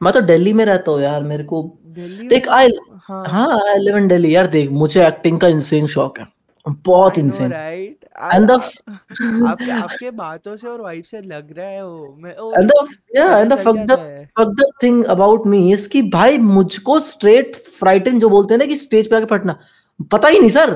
मैं 0.00 0.12
तो 0.12 0.20
दिल्ली 0.20 0.52
में 0.52 0.64
रहता 0.64 0.90
हूँ 0.90 1.00
यार 1.00 1.22
मेरे 1.22 1.44
को 1.44 1.62
देख 1.98 2.48
आई 2.48 2.68
हाँ। 3.02 3.24
हाँ 3.28 3.58
आई 3.68 3.78
लिव 3.78 3.96
इन 3.96 4.08
दिल्ली 4.08 4.34
यार 4.34 4.46
देख 4.46 4.70
मुझे 4.70 5.06
एक्टिंग 5.06 5.40
का 5.40 5.48
इंसेन 5.48 5.86
शौक 5.86 6.18
है। 6.18 6.26
बहुत 6.66 7.18
इंसेन 7.18 7.52
राइट 7.52 8.04
एंड 8.34 8.46
द 8.46 8.50
आपके 8.50 9.70
आपके 9.72 10.10
बातों 10.10 10.56
से 10.56 10.68
और 10.68 10.80
वाइब 10.80 11.04
से 11.04 11.20
लग 11.20 11.56
रहा 11.58 11.66
है 11.66 11.84
वो। 11.86 12.16
मैं 12.18 12.30
एंड 12.30 12.70
द 12.70 12.88
या 13.16 13.38
एंड 13.38 13.52
द 13.52 13.56
जाता 13.56 14.02
है। 14.02 14.24
Fucked 14.38 14.60
up 14.60 14.72
thing 14.82 15.04
about 15.04 15.46
me 15.46 15.72
is 15.72 15.88
कि 15.88 16.02
भाई 16.10 16.38
मुझको 16.38 16.98
स्ट्रेट 17.00 17.56
फ्राइटन 17.78 18.18
जो 18.18 18.28
बोलते 18.28 18.54
हैं 18.54 18.58
ना 18.58 18.66
कि 18.66 18.76
स्टेज 18.76 19.10
पे 19.10 19.16
आके 19.16 19.26
फटना 19.26 19.58
पता 20.12 20.28
ही 20.28 20.38
नहीं 20.38 20.50
सर। 20.50 20.74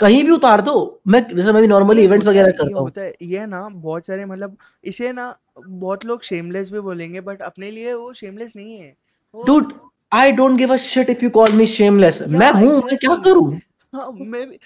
कहीं 0.00 0.22
भी 0.24 0.30
उतार 0.30 0.60
दो। 0.60 1.00
मैं 1.08 1.20
जैसे 1.36 1.52
मैं 1.52 1.62
भी 1.62 1.68
नॉर्मली 1.68 2.02
इवेंट्स 2.02 2.26
वगैरह 2.28 2.50
करता 2.50 2.80
हूँ। 2.80 2.90
ये 3.22 3.46
ना 3.46 3.68
बहुत 3.68 4.06
सारे 4.06 4.24
मतलब 4.24 4.56
इसे 4.84 5.12
ना 5.12 5.24
बहुत 5.60 6.04
लोग 6.04 6.22
शेमलेस 6.22 6.70
भी 6.72 6.80
बोलेंगे 6.80 7.20
बट 7.20 7.42
अपने 7.42 7.70
लिए 7.70 7.92
वो 7.94 8.12
शेमलेस 8.12 8.52
नहीं 8.56 8.78
है। 8.78 8.94
Dude 9.34 9.72
I 10.12 10.32
don't 10.32 10.56
give 10.58 10.72
a 10.72 10.76
shit 10.78 11.10
if 11.10 11.24
you 11.24 11.30
call 11.30 11.52
me 11.52 11.66
shameless 11.68 12.22
मैं 12.30 12.50
हूँ 12.52 12.72
मैं 12.82 12.96
क्या 12.96 13.14
करूँ? 13.24 13.52
हाँ 13.92 14.10
मैं 14.12 14.48
भी 14.48 14.58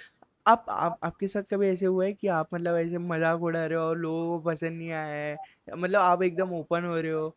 आप 0.47 0.65
आप 0.71 0.99
आपके 1.05 1.27
साथ 1.29 1.43
कभी 1.51 1.69
ऐसे 1.69 1.87
हुआ 1.87 2.05
है 2.05 2.13
कि 2.13 2.29
आप 2.29 2.49
मतलब 2.55 2.77
ऐसे 2.77 2.99
मज़ाक 3.01 3.43
उड़ा 3.43 3.65
रहे 3.65 3.79
हो 3.79 3.85
और 3.85 3.99
लोगों 3.99 4.27
को 4.29 4.51
पसंद 4.51 4.79
नहीं 4.79 4.91
आया 4.91 5.15
है? 5.15 5.37
मतलब 5.71 6.01
आप 6.01 6.23
एकदम 6.23 6.53
ओपन 6.55 6.85
हो 6.85 6.97
रहे 6.97 7.13
हो? 7.13 7.35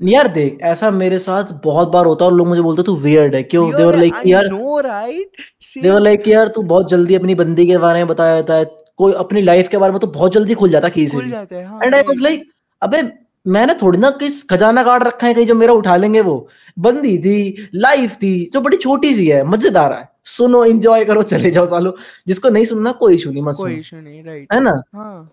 यार 0.00 0.28
देख 0.28 0.58
ऐसा 0.62 0.90
मेरे 0.90 1.18
साथ 1.18 1.52
बहुत 1.64 1.88
बार 1.88 2.06
होता 2.06 2.24
है 2.24 2.30
और 2.30 2.36
लोग 2.36 2.46
मुझे 2.48 2.62
बोलते 2.62 2.82
तू 2.82 2.94
वियर्ड 2.98 3.34
है 3.34 3.42
क्यों? 3.44 3.70
दे 3.72 3.84
वर 3.84 3.96
लाइक 3.96 4.14
यार 4.26 4.48
no 4.48 4.78
right 4.80 5.42
they 5.78 5.90
were 5.90 6.00
like 6.00 6.28
यार 6.28 6.48
तू 6.48 6.62
बहुत 6.64 6.88
जल्दी 6.90 7.14
अपनी 7.14 7.34
बंदी 7.34 7.66
के 7.66 7.78
बारे 7.78 7.98
में 7.98 8.06
बताया 8.06 8.34
जाता 8.36 8.54
है। 8.54 8.64
कोई 8.96 9.12
अपनी 9.14 9.42
लाइफ 9.42 9.68
के 9.68 9.78
बारे 9.78 9.92
में 9.92 10.00
तो 10.00 10.06
बहुत 10.08 10.32
जल्दी 10.32 10.54
खुल 10.54 10.70
जाता 10.70 10.86
है 10.86 10.92
किसी 10.92 11.18
एंड 11.18 11.94
आई 11.94 12.02
वाज 12.02 12.20
लाइक 12.20 12.50
अबे 12.82 13.02
मैंने 13.46 13.74
थोड़ी 13.74 13.98
ना 13.98 14.10
किस 14.18 14.42
खजाना 14.48 14.82
काट 14.84 15.02
रखा 15.04 15.26
है 15.26 15.34
कहीं 15.34 15.46
जो 15.46 15.54
मेरा 15.54 15.72
उठा 15.72 15.96
लेंगे 15.96 16.20
वो। 16.20 16.36
बंदी 16.78 17.16
थी 17.18 17.68
लाइफ 17.74 18.14
थी 18.16 18.34
जो 18.52 18.60
बड़ी 18.60 18.76
छोटी 18.76 19.14
सी 19.14 19.26
है 19.28 19.42
मज़ेदार 19.44 19.92
है। 19.92 20.08
सुनो 20.26 20.64
एंजॉय 20.64 21.04
करो 21.04 21.22
चले 21.24 21.50
जाओ 21.50 21.66
सालो। 21.66 21.96
जिसको 22.26 22.48
नहीं 22.48 22.64
सुनना 22.64 22.92
कोई 23.00 23.14
इशू 23.14 23.30
नहीं 23.30 23.42
मत 23.42 23.56
कोई 23.56 23.74
इशू 23.74 23.96
नहीं 23.96 24.22
राइट 24.24 24.52
है 24.52 24.60
ना? 24.60 24.74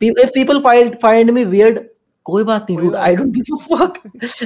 If 0.02 0.30
people 0.34 0.60
find 0.62 0.98
find 1.02 1.32
me 1.32 1.44
weird 1.46 1.80
कोई 2.26 2.44
बात 2.44 2.66
नहीं 2.70 2.80
dude 2.80 2.96
I 2.96 3.16
don't 3.16 3.34
give 3.34 3.56
a 3.56 3.60
fuck 3.68 3.94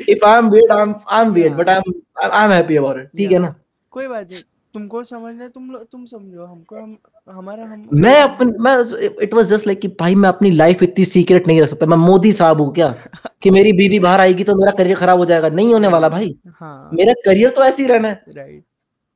if 0.09 0.25
I 0.25 0.37
am 0.37 0.49
weird 0.49 0.71
I 0.71 0.81
am 0.81 0.93
I 1.09 1.21
am 1.21 1.31
weird 1.33 1.53
but 1.57 1.69
I 1.69 1.75
am 1.77 1.93
I 2.31 2.45
am 2.45 2.51
happy 2.51 2.75
about 2.75 2.99
it 2.99 3.09
ठीक 3.17 3.31
है 3.31 3.39
ना? 3.39 3.55
कोई 3.91 4.07
बात 4.07 4.27
नहीं। 4.31 4.41
तुमको 4.73 5.03
समझना 5.03 5.43
है 5.43 5.49
तुम 5.49 5.75
तुम 5.91 6.05
समझो 6.05 6.45
हमको 6.45 6.75
हम 6.75 6.97
हमारा 7.31 7.63
हम 7.63 7.87
मैं 7.93 8.15
अपन 8.21 8.53
मैं 8.59 8.75
इट 9.23 9.33
वाज 9.33 9.47
जस्ट 9.47 9.67
लाइक 9.67 9.79
कि 9.79 9.87
भाई 9.99 10.15
मैं 10.15 10.29
अपनी 10.29 10.51
लाइफ 10.51 10.83
इतनी 10.83 11.05
सीक्रेट 11.05 11.47
नहीं 11.47 11.61
रख 11.61 11.69
सकता 11.69 11.85
मैं 11.85 11.97
मोदी 11.97 12.31
साहब 12.33 12.61
हूँ 12.61 12.73
क्या? 12.73 12.93
कि 13.41 13.49
मेरी 13.49 13.73
बीवी 13.73 13.99
बाहर 13.99 14.21
आएगी 14.21 14.43
तो 14.43 14.55
मेरा 14.55 14.71
करियर 14.71 14.97
खराब 14.97 15.19
हो 15.19 15.25
जाएगा? 15.25 15.49
नहीं 15.49 15.73
होने 15.73 15.87
वाला 15.87 16.09
भाई। 16.09 16.35
हाँ। 16.49 16.89
मेरा 16.93 17.13
करियर 17.25 17.49
तो 17.49 17.63
ऐसे 17.63 17.83
ही 17.83 17.89
रहना 17.89 18.07
है। 18.07 18.23
राइट 18.35 18.63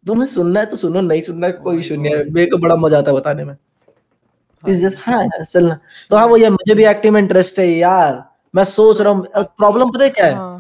तुम्हें 0.06 0.28
सुनना 0.28 0.60
है 0.60 0.66
तो 0.66 0.76
सुनो 0.76 1.02
नहीं 1.02 1.22
सुनना 1.22 1.48
है 1.48 1.54
कोई 1.54 1.80
इशू 1.80 1.96
नहीं 1.96 2.16
है। 2.16 2.24
मेरे 2.32 2.50
को 2.52 2.58
बड़ा 2.58 2.76
मज़ा 2.76 2.98
आता 2.98 3.12
है 3.12 3.18
बताने 3.18 3.46
में। 3.46 3.54
इट्स 3.54 4.64
भाई 4.64 4.76
जस्ट 4.76 4.98
हाँ 5.02 5.28
चलना। 5.44 5.80
तो 6.10 6.16
हाँ 6.18 6.26
वो 6.28 6.38
यार 6.38 6.52
मुझे 6.52 6.76
भी 6.76 6.86
एक्टिंग 6.86 7.14
में 7.14 7.22
इंटरेस्ट 7.22 7.60
है 7.60 7.68
यार। 7.70 8.24
मैं 8.56 8.64
सोच 8.64 8.98
तो 8.98 9.04
रहा 9.04 9.14
हूँ 9.14 9.28
प्रॉब्लम 9.58 9.92
पता 9.92 10.04
है 10.04 10.10
क्या 10.10 10.26
है। 10.26 10.57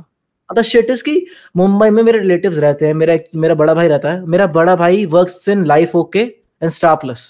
द 0.49 0.61
शिट 0.61 0.89
इज़ 0.89 1.03
कि 1.03 1.25
मुंबई 1.55 1.89
में 1.89 2.01
मेरे 2.03 2.19
रिलेटिव्स 2.19 2.57
रहते 2.57 2.85
हैं 2.87 2.93
मेरा 2.93 3.17
मेरा 3.35 3.55
बड़ा 3.55 3.73
भाई 3.73 3.87
रहता 3.87 4.11
है 4.11 4.25
मेरा 4.25 4.47
बड़ा 4.47 4.75
भाई 4.75 5.05
works 5.05 5.47
in 5.49 5.65
life 5.65 5.95
okay 5.95 6.19
and 6.19 6.69
Star 6.71 6.95
Plus 6.95 7.25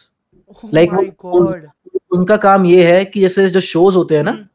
like 0.74 0.94
उनका 2.14 2.38
काम 2.38 2.66
ये 2.66 2.84
है 2.92 3.04
कि 3.06 3.22
जैसे 3.22 3.48
जो 3.50 3.60
शोज़ 3.62 3.96
होते 3.96 4.16
हैं 4.16 4.24
ना 4.24 4.32
हम्म 4.32 4.46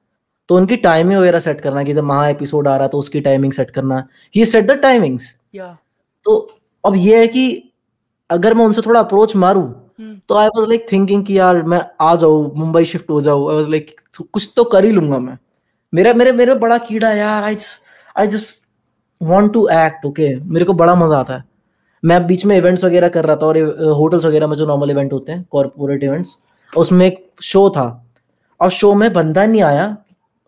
तो 0.49 0.57
उनकी 0.57 0.77
टाइमिंग 0.77 1.21
वगैरह 1.21 1.39
सेट 1.39 1.61
करना 1.61 1.83
कि 1.83 1.95
जब 1.95 2.05
महा 2.05 2.29
एपिसोड 2.29 2.69
आ 2.69 2.77
रहा 2.77 2.89
तो 2.89 2.99
उसकी 2.99 3.21
टाइमिंग 3.21 3.53
सेट 3.53 3.71
करना। 3.71 4.07
ही 4.35 4.45
सेट 4.47 4.65
द 4.65 4.73
टाइमिंग्स 4.73 5.37
या 5.55 5.77
तो 6.25 6.37
अब 6.85 6.97
ये 6.97 7.19
है 7.19 7.27
कि 7.27 7.45
अगर 8.31 8.55
मैं 8.55 8.65
उनसे 8.65 8.83
थोड़ा 8.83 9.01
अप्रोच 9.01 9.37
मारूं 9.37 9.65
हम्म 9.65 10.21
तो 10.29 10.35
आई 10.35 10.49
वाज 10.49 10.69
लाइक 10.69 10.87
थिंकिंग 10.93 11.25
कि 11.27 11.39
यार 11.39 11.63
मैं 11.63 11.81
आ 12.01 12.15
जाऊँ 12.17 12.53
मुंबई 12.57 12.85
शिफ्ट 12.85 13.11
हो 13.11 13.21
जाऊँ। 13.23 13.49
आई 13.51 13.57
वाज 13.57 13.69
लाइक 13.69 13.95
कुछ 14.33 14.53
तो 14.57 14.65
कर 14.65 14.85
ही 14.85 14.91
लूँगा 14.91 15.19
मैं। 15.19 15.37
मेरा 15.93 16.15
मेरे 16.15 16.33
मेरे 16.33 16.55
बड़ा 16.55 16.79
कीड़ा 16.79 17.11
यार 17.13 17.45
I 17.45 17.55
just 17.55 17.82
I 18.17 18.27
just 18.29 18.61
want 19.21 19.53
to 19.53 19.67
act 19.73 20.07
okay 20.07 20.35
मेरे 20.37 20.65
को 20.65 20.73
बड़ा 20.75 20.95
मज़ा 20.95 21.19
आता 21.19 21.35
है। 21.35 21.45
मैं 22.03 22.27
बीच 22.27 22.45
में 22.47 22.57
इवेंट्स 22.57 22.85
वगैरह 22.85 23.09
कर 23.09 23.25
रहा 23.25 23.37
था 23.37 23.47
और 23.47 23.59
होटल्स 23.97 24.25
वगैरह 24.25 24.47
में 24.47 24.57
जो 24.57 24.67
नॉर्मल 24.67 24.91
इवेंट 24.91 25.13
होते 25.13 25.33
हैं 25.33 25.45
कॉर्पोरेट 25.53 26.05
इवेंट्स 26.05 26.37
उसमें 26.73 27.07
एक 27.07 27.25
शो 27.43 27.69
था। 27.71 27.87
और 28.61 28.71
शो 28.71 28.93
में 28.95 29.13
बंदा 29.13 29.45
नहीं 29.47 29.63
आया 29.63 29.97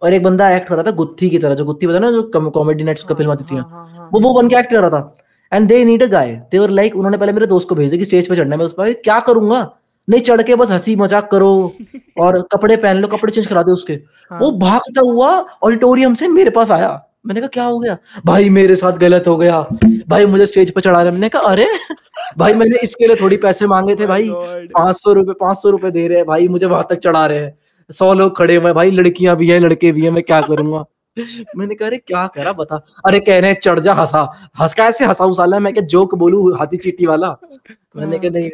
और 0.03 0.13
एक 0.15 0.23
बंदा 0.23 0.51
एक्ट 0.51 0.69
कर 0.69 0.75
रहा 0.75 0.85
था 0.85 0.91
गुत्थी 0.97 1.29
की 1.31 1.39
तरह 1.39 1.55
जो 1.55 1.65
गुत्थी 1.65 1.87
है 1.87 2.01
ना 2.01 2.11
जो 2.11 2.51
कॉमेडी 2.51 2.85
नाइट्स 2.85 3.03
का 3.03 3.09
हाँ 3.09 3.17
फ़िल्म 3.17 3.33
आती 3.33 3.45
थी। 3.45 3.57
हाँ 3.57 3.69
हाँ 3.71 3.87
हाँ। 3.89 4.09
वो 4.13 4.21
वो 4.21 4.33
बन 4.35 4.49
के 4.49 4.57
एक्ट 4.57 4.71
कर 4.71 4.81
रहा 4.81 4.91
था। 4.91 5.13
And 5.53 5.69
they 5.69 5.85
need 5.85 6.03
a 6.03 6.07
guy 6.09 6.35
they 6.51 6.59
were 6.59 6.71
like 6.71 6.97
उन्होंने 6.97 7.17
पहले 7.17 7.33
मेरे 7.33 7.47
दोस्त 7.47 7.69
को 7.69 7.75
भेज 7.75 7.91
दिया 7.91 7.99
कि 7.99 8.05
स्टेज 8.05 8.29
पे 8.29 8.37
चढ़ना 8.37 8.55
है। 8.55 8.59
मैं 8.59 8.67
उस 8.67 8.73
पर 8.73 8.93
क्या 8.95 9.19
करूँगा? 9.23 9.61
नहीं 10.09 10.21
चढ़ 10.21 10.43
के 10.43 10.55
बस 10.57 10.71
हँसी 10.71 10.95
मज़ाक 10.97 11.31
करो 11.31 11.51
और 12.21 12.41
कपड़े 12.53 12.77
पहन 12.77 12.97
लो 12.97 13.09
कपड़े 13.09 13.33
चेंज 13.33 13.47
करा 13.47 13.63
दो 13.63 13.73
उसके। 13.73 13.95
वो 13.95 14.51
हाँ 14.51 14.59
भागता 14.61 15.01
हुआ 15.03 15.31
ऑडिटोरियम 15.63 16.15
से 16.15 16.29
मेरे 16.29 16.51
पास 16.51 16.71
आया। 16.71 16.91
मैंने 17.25 17.41
कहा 17.41 17.49
क्या 17.49 17.65
हो 17.65 17.79
गया? 17.79 17.97
भाई 18.27 18.49
मेरे 18.51 18.77
साथ 18.77 18.99
गलत 18.99 19.29
हो 19.29 19.37
गया। 19.37 19.61
भाई 20.09 20.27
मुझे 20.27 20.47
स्टेज 20.47 20.71
पर 20.71 20.81
चढ़ा 20.81 21.03
रहे 21.03 21.13
मैंने 21.13 21.29
कहा 21.29 21.43
अरे 21.51 21.67
भाई 22.39 22.55
मैंने 22.55 22.79
इसके 22.83 23.07
लिए 23.07 23.17
थोड़ी 23.21 23.37
पैसे 23.37 23.67
मांगे 23.67 23.95
थे 23.97 24.07
भाई। 24.07 24.29
पाँच 24.33 24.97
सौ 24.97 25.13
रुपए 25.13 25.33
पाँच 25.41 25.57
सौ 25.59 25.71
रुपए 25.71 25.91
दे 25.91 26.07
रहे 26.09 26.19
हैं। 26.19 26.27
भाई 26.27 26.49
मुझे 26.49 26.67
वहाँ 26.67 26.87
तक 26.91 26.99
चढ़ा 26.99 27.27
रहे 27.27 27.39
हैं। 27.39 27.55
सौ 27.91 28.13
लोग 28.15 28.37
खड़े 28.37 28.57
हुए 28.57 28.73
भाई 28.73 28.91
लड़कियाँ 28.91 29.37
भी 29.37 29.49
हैं 29.51 29.59
लड़के 29.61 29.93
भी 29.93 30.03
हैं 30.05 30.11
मैं 30.11 30.23
क्या 30.23 30.41
करूँगा? 30.41 30.85
मैंने 31.57 31.75
कहा 31.75 31.89
अरे 31.89 31.97
क्या 31.99 32.27
करा 32.27 32.53
बता। 32.53 32.77
अरे 33.07 33.21
कह 33.21 33.39
रहे 33.41 33.55
चढ़ 33.55 33.81
जा 33.81 33.93
हंसा। 33.95 34.21
हंस 34.61 34.73
कैसे 34.75 35.05
हंसा 35.05 35.25
उसाला 35.25 35.59
मैं 35.59 35.73
क्या 35.75 35.83
जोक 35.87 36.15
बोलू 36.15 36.53
हाथी 36.55 36.77
चीटी 36.77 37.07
वाला? 37.07 37.37
मैंने 37.97 38.19
कहा 38.19 38.31
नहीं 38.31 38.51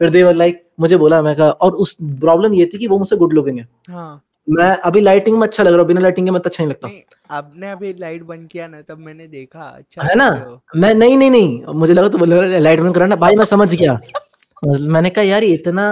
फिर 0.00 0.10
देवर 0.10 0.34
लाइक 0.34 0.62
मुझे 0.80 0.96
बोला 0.96 1.20
मैं 1.22 1.34
कहा 1.36 1.50
और 1.50 1.72
उस 1.76 1.96
प्रॉब्लम 2.20 2.54
ये 2.54 2.66
थी 2.74 2.78
कि 2.78 2.86
वो 2.86 2.98
मुझसे 2.98 3.16
गुड 3.16 3.32
लुकिंग 3.32 3.58
है। 3.58 3.66
हाँ। 3.90 4.22
मैं 4.50 4.70
अभी 4.88 5.00
लाइटिंग 5.00 5.36
में 5.38 5.46
अच्छा 5.46 5.62
लग 5.62 5.72
रहा 5.72 5.80
हूँ 5.80 5.86
बिना 5.88 6.00
लाइटिंग 6.00 6.26
के 6.26 6.30
मैं 6.32 6.40
तो 6.42 6.48
अच्छा 6.50 6.64
नहीं 6.64 6.70
लगता 6.70 7.36
आपने 7.36 7.70
अभी 7.70 7.92
लाइट 7.98 8.22
बंद 8.22 8.48
किया 8.48 8.66
ना 8.66 8.80
तब 8.82 8.98
मैंने 8.98 9.26
देखा 9.28 9.60
अच्छा 9.60 10.02
है 10.02 10.14
ना? 10.14 10.28
मैं 10.76 10.94
नहीं 10.94 11.16
नहीं 11.18 11.30
नहीं 11.30 11.74
मुझे 11.74 11.94
लगा 11.94 12.08
तो 12.08 12.18
बोले 12.18 12.58
लाइट 12.60 12.80
बंद 12.80 12.94
कराना 12.94 13.16
भाई 13.16 13.36
मैं 13.36 13.44
समझ 13.44 13.74
गया। 13.74 13.98
मैंने 14.94 15.10
कहा 15.10 15.24
यार 15.24 15.44
इतना 15.44 15.84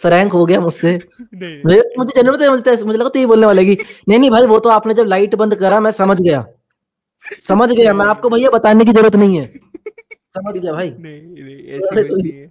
फ्रैंक 0.00 0.32
हो 0.32 0.44
गया 0.46 0.60
मुझसे। 0.60 0.94
मुझे 1.34 2.12
जनरल 2.16 2.38
में 2.38 2.46
समझता 2.46 2.70
है 2.70 2.84
मुझे 2.84 2.98
लगा 2.98 3.08
तो 3.08 3.18
ये 3.18 3.26
बोलने 3.26 3.46
वाला 3.46 3.62
कि 3.62 3.76
नहीं 4.08 4.18
नहीं 4.18 4.30
भाई 4.30 4.46
वो 4.46 4.58
तो 4.58 4.70
आपने 4.70 4.94
जब 4.94 5.06
लाइट 5.06 5.34
बंद 5.34 5.54
करा 5.54 5.80
मैं 5.80 5.90
समझ 5.90 6.20
गया। 6.20 6.44
समझ 7.46 7.70
गया 7.72 7.92
मैं 7.94 8.06
आपको 8.06 8.30
भैया 8.30 8.50
बताने 8.50 8.84
की 8.84 8.92
ज़रूरत 8.92 9.16
नहीं 9.16 9.38
है। 9.38 9.46
समझ 10.36 10.56
गया 10.58 10.72
भाई। 10.72 10.90
नहीं 10.90 11.20
नहीं 11.22 11.56
ऐसी 11.78 12.02
तो 12.08 12.16
नहीं 12.16 12.32
है। 12.32 12.50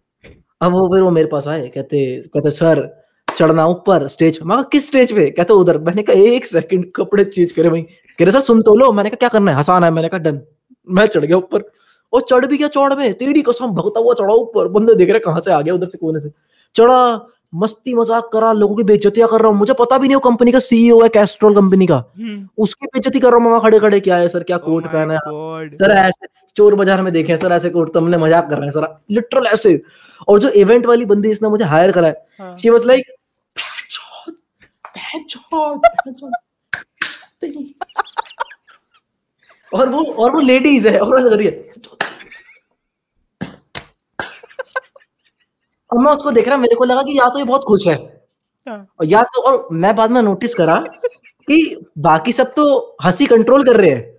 अब 0.62 0.72
वो 0.72 0.88
फिर 0.94 1.02
वो 1.04 1.10
मेरे 1.12 1.28
पास 1.28 1.48
आए 1.48 1.68
कहते 1.76 2.06
कहते 2.34 2.50
सर 2.52 2.80
चढ़ना 3.38 3.66
ऊपर 3.68 4.08
स्टेज 4.08 4.38
पे। 4.38 4.46
मैं 4.46 4.64
किस 4.72 4.88
स्टेज 4.88 5.14
पे? 5.14 5.30
कहते 5.30 5.54
उधर। 5.54 5.78
मैंने 5.80 6.04
कहा 6.04 6.22
एक 6.28 6.46
सेकंड 6.46 6.92
कपड़े 6.96 7.24
चेंज 7.26 7.52
करे 7.52 7.70
भाई 7.70 7.82
कह 7.82 8.24
रहे 8.26 8.32
सर 8.32 8.40
सुन 8.42 8.62
तो 8.62 8.76
लो। 8.76 8.92
मैंने 8.92 9.10
कहा 9.10 9.18
क्या 9.18 9.30
करना 9.30 9.52
है? 9.52 9.58
हंसाना 9.58 9.86
है। 9.86 9.92
मैंने 9.92 10.10
कहा 10.10 10.20
डन। 10.20 10.42
मैं 10.88 11.06
चढ़ 11.08 11.26
गया 11.26 11.38
ऊपर। 11.38 11.64
और 12.14 12.22
चढ़ 12.30 12.46
भी 12.46 12.58
गया 12.58 12.68
चौड़ 12.70 12.94
में। 12.94 13.14
तेरी 13.14 13.42
कसम 13.42 13.72
भगता 13.74 14.00
हुआ 14.00 14.14
चढ़ा 14.14 14.34
ऊपर। 14.36 14.68
बंदे 14.70 14.96
देख 14.96 15.10
रहे 15.10 15.20
कहाँ 15.22 15.42
से 15.42 15.52
आ 15.52 15.62
गया 15.62 15.74
उधर 15.74 15.88
से 15.88 15.98
कोने 15.98 16.20
से। 16.20 16.32
चढ़ा। 16.76 17.28
मस्ती 17.54 17.94
मज़ाक 17.96 18.30
करा। 18.34 18.52
लोगों 18.54 18.76
की 18.76 18.84
बेइज्जतियाँ 18.84 19.28
कर 19.30 19.42
रहा 19.42 19.50
हूँ। 19.50 19.58
मुझे 19.58 19.74
पता 19.80 19.98
भी 19.98 20.08
नहीं 20.08 20.16
वो 20.16 20.20
कंपनी 20.22 20.52
का 20.52 20.60
सीईओ 20.62 21.02
है 21.02 21.08
कैस्ट्रोल 21.10 21.56
कंपनी 21.56 21.88
का। 21.88 21.96
हम्म। 22.18 22.48
उसकी 22.58 22.86
बेइज्जती 22.88 23.20
कर 23.20 23.30
रहा 23.30 23.38
हूँ 23.38 23.48
वहाँ 23.48 23.62
खड़े 23.62 23.80
खड़े 23.80 24.00
क्या 24.00 24.18
है 24.18 24.28
सर? 24.28 24.44
क्या 24.44 24.58
ओ 24.58 24.60
कोट 24.60 24.86
माय 24.86 24.94
पहना 24.94 25.14
है? 25.14 25.76
सर 25.78 25.92
ऐसे 25.94 26.28
चोर 26.58 26.76
बाज़ार 26.76 27.02
में 27.02 27.12
देखे 27.14 27.38
सर 27.38 27.52
ऐसे 27.52 27.70
कोट 27.70 27.94
तो 27.94 28.00
हमने 28.00 28.18
मज़ाक 28.18 28.50
कर 28.50 28.58
रहे 28.58 28.66
हैं। 28.66 28.72
सर 28.72 28.88
लिटरल 29.12 29.48
ऐसे। 29.48 29.82
और 30.28 30.40
जो 30.40 30.50
इवेंट 30.62 30.86
वाली 30.86 31.06
बंदी 31.06 31.32
इसने 31.32 31.50
मुझे 31.50 31.66
हायर 31.66 31.92
करा 31.92 32.14
हाँ 32.40 32.56
शी 32.58 32.70
वाज 32.70 32.86
लाइक 32.86 33.06
और 39.72 39.90
वो 39.90 40.04
और 40.04 40.32
वो 40.32 40.40
लेडीज़ 40.40 40.88
है 40.88 41.00
और 41.00 41.20
ऐसा 41.20 41.30
कर 41.30 41.38
रही 41.38 41.48
है 41.48 41.72
और 45.90 46.00
मैं 46.00 46.12
उसको 46.12 46.32
देख 46.32 46.48
रहा 46.48 46.58
मेरे 46.58 46.76
को 46.76 46.86
लगा 46.86 47.02
कि 47.04 47.18
या 47.20 47.28
तो 47.30 47.40
ये 47.40 47.46
बहुत 47.46 47.64
खुश 47.64 47.88
है। 47.88 47.96
हाँ। 48.68 48.88
और 49.00 49.06
या 49.06 49.22
तो 49.24 49.42
और 49.42 49.68
मैं 49.72 49.96
बाद 49.96 50.12
में 50.12 50.22
नोटिस 50.22 50.56
करा 50.56 50.76
कि 51.48 51.86
बाकी 51.98 52.32
सब 52.32 52.54
तो 52.54 52.98
हँसी 53.04 53.26
कंट्रोल 53.26 53.64
कर 53.64 53.78
रहे 53.78 53.90
हैं। 53.90 54.14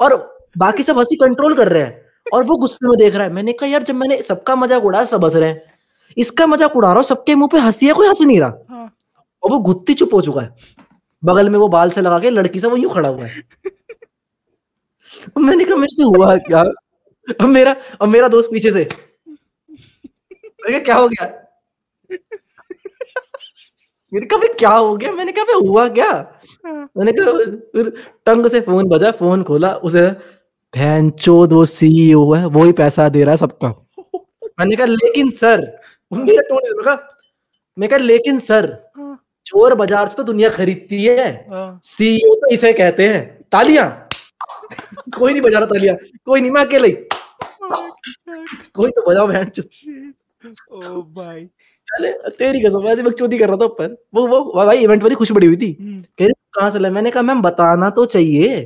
और 0.00 0.14
बाकी 0.58 0.82
सब 0.82 0.98
हँसी 0.98 1.16
कंट्रोल 1.16 1.54
कर 1.54 1.68
रहे 1.68 1.82
हैं। 1.82 2.00
और 2.32 2.44
वो 2.44 2.56
गुस्से 2.56 2.88
में 2.88 2.96
देख 2.98 3.14
रहा 3.14 3.26
है। 3.26 3.32
मैंने 3.32 3.52
कहा 3.52 3.68
यार 3.68 3.82
जब 3.82 3.94
मैंने 3.94 4.20
सबका 4.22 4.56
मज़ाक 4.56 4.84
उड़ाया 4.84 5.04
सब 5.04 5.24
हंस 5.24 5.34
रहे 5.36 5.48
हैं। 5.50 5.62
इसका 6.16 6.46
मज़ाक 6.46 6.76
उड़ा 6.76 6.88
रहा 6.88 6.96
हूँ 6.96 7.04
सबके 7.04 7.34
मुँह 7.34 7.48
पे 7.52 7.58
हँसी 7.58 7.86
है 7.86 7.92
कोई 7.92 8.08
हंस 8.08 8.20
नहीं 8.22 8.40
रहा। 8.40 8.50
और 9.42 9.50
वो 9.50 9.58
गुत्ती 9.60 9.94
चुप 9.94 10.14
हो 10.14 10.20
चुका 10.20 10.40
है। 10.40 10.54
बगल 11.22 11.48
में 11.50 11.58
वो 11.58 11.68
बाल 11.68 11.90
से 11.90 12.00
लगा 12.00 12.18
के 12.18 12.30
लड़की 12.30 12.60
से 12.60 12.68
वो 12.68 12.76
यूँ 12.76 12.92
खड़ा 12.94 13.08
हुआ 13.08 13.24
है। 13.26 13.42
मैंने 15.38 15.64
कहा 15.64 15.76
मेरे 15.76 15.96
से 15.96 16.02
हुआ 16.04 16.36
क्या? 16.38 16.62
और 17.40 17.46
मेरा 17.48 17.76
और 18.00 18.08
मेरा 18.08 18.28
दोस्त 18.28 18.48
पीछे 18.52 18.70
से। 18.70 18.84
क्या 20.66 20.94
हो 20.96 21.08
गया? 21.08 21.26
मैंने 24.12 24.26
कहा 24.26 24.52
क्या 24.58 24.70
हो 24.70 24.96
गया? 24.96 25.12
मैंने 25.12 25.32
कहा 25.32 25.56
हुआ 25.58 25.88
क्या? 25.88 26.10
हाँ। 26.66 26.88
मैंने 26.98 27.12
कहा 27.12 27.32
फिर 27.74 27.90
टंग 28.26 28.46
से 28.46 28.60
फ़ोन 28.60 28.88
बजा 28.88 29.10
फ़ोन 29.20 29.42
खोला 29.42 29.74
उसे 29.88 30.02
बहन 30.74 31.10
चोद 31.10 31.52
वो 31.52 31.64
सीईओ 31.66 32.32
है 32.34 32.46
वो 32.46 32.64
ही 32.64 32.72
पैसा 32.72 33.08
दे 33.08 33.22
रहा 33.24 33.32
है 33.32 33.36
सबका। 33.38 33.68
मैंने 34.60 34.76
कहा 34.76 34.86
लेकिन 34.86 35.30
सर 35.30 35.60
मेरा 36.12 36.42
टोन 36.48 36.62
मैंने 36.64 36.82
कहा 36.84 36.96
मैं 37.78 37.88
कहा 37.88 37.98
लेकिन 37.98 38.38
सर 38.38 38.66
चोर 39.46 39.74
बाज़ार 39.74 40.08
से 40.08 40.16
तो 40.16 40.22
दुनिया 40.22 40.48
खरीदती 40.50 41.04
है। 41.04 41.30
हाँ। 41.50 41.80
सीईओ 41.84 42.34
तो 42.34 42.52
इसे 42.54 42.72
कहते 42.72 43.08
हैं। 43.08 43.22
तालियाँ। 43.52 43.88
कोई 45.16 45.32
नहीं 45.32 45.42
बजा 45.42 45.58
रहा 45.58 45.66
तालियाँ। 45.68 45.96
कोई 46.26 46.40
नहीं 46.40 46.50
मैं 46.50 46.64
अकेले 46.64 46.90
कोई 48.74 48.90
तो 48.90 49.10
बजाओ 49.10 49.26
बहन 49.26 49.50
ओ 50.72 51.02
भाई। 51.12 51.44
चले 51.88 52.12
तेरी 52.30 52.60
कसम 52.60 52.86
ऐसी 52.88 53.02
बकचोदी 53.02 53.38
कर 53.38 53.48
रहा 53.48 53.56
था 53.56 53.64
ऊपर। 53.64 53.96
वो 54.14 54.26
वो 54.26 54.64
भाई 54.64 54.78
इवेंट 54.78 55.02
वाली 55.02 55.14
खुश 55.14 55.32
बड़ी 55.32 55.46
हुई 55.46 55.56
थी। 55.56 55.76
हम्म। 55.80 56.00
कह 56.18 56.24
रही 56.24 56.32
कहाँ 56.54 56.70
से 56.70 56.78
मैंने 56.78 57.10
कहा 57.10 57.22
मैम 57.22 57.42
बताना 57.42 57.90
तो 57.90 58.04
चाहिए। 58.06 58.62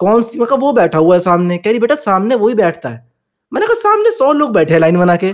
कौन 0.00 0.22
सी 0.22 0.38
मैं 0.38 0.46
वो 0.58 0.72
बैठा 0.72 0.98
हुआ 0.98 1.14
है 1.14 1.20
सामने। 1.20 1.58
कह 1.58 1.70
रही 1.70 1.78
बेटा 1.78 1.94
सामने 1.94 2.34
वही 2.34 2.54
बैठता 2.54 2.88
है। 2.88 3.06
मैंने 3.52 3.66
कहा 3.66 3.74
सामने 3.80 4.10
सौ 4.10 4.32
लोग 4.32 4.52
बैठे 4.52 4.74
हैं 4.74 4.80
लाइन 4.80 4.98
बना 4.98 5.16
के। 5.16 5.32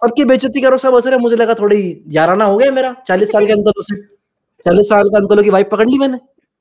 सबकी 0.00 0.24
बेचती 0.24 0.60
करो 0.60 0.78
सब 0.78 0.94
असर 0.94 1.12
है। 1.12 1.18
मुझे 1.18 1.36
लगा 1.36 1.54
थोड़ी 1.54 1.78
याराना 2.08 2.44
हो 2.44 2.56
गया 2.58 2.70
मेरा। 2.72 2.92
चालीस 3.06 3.32
साल 3.32 3.46
के 3.46 3.52
अंकल 3.52 3.72
से 3.78 3.96
चालीस 4.66 4.88
साल 4.88 5.08
के 5.08 5.16
अंकलों 5.16 5.42
की 5.44 5.50
वाइफ 5.50 5.68
पकड़ 5.72 5.88
ली 5.88 5.98
मैंने। 5.98 6.18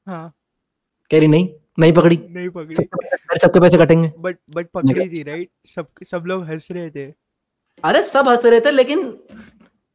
हाँ। 0.07 0.33
कह 1.11 1.19
रही 1.19 1.27
नहीं 1.27 1.49
नहीं 1.79 1.93
पकड़ी। 1.93 2.19
नहीं 2.29 2.49
पकड़ी। 2.49 2.75
सबके 2.75 3.37
सबके 3.39 3.59
पैसे 3.59 3.77
कटेंगे। 3.77 4.11
बट 4.19 4.37
बट 4.55 4.67
पकड़ी 4.73 5.09
थी 5.09 5.23
राइट 5.23 5.49
सब 5.65 5.87
सब 6.03 6.23
लोग 6.25 6.43
हंस 6.45 6.67
रहे 6.71 6.89
थे। 6.89 7.05
अरे 7.83 8.03
सब 8.03 8.29
हंस 8.29 8.45
रहे 8.45 8.59
थे 8.61 8.71
लेकिन 8.71 9.07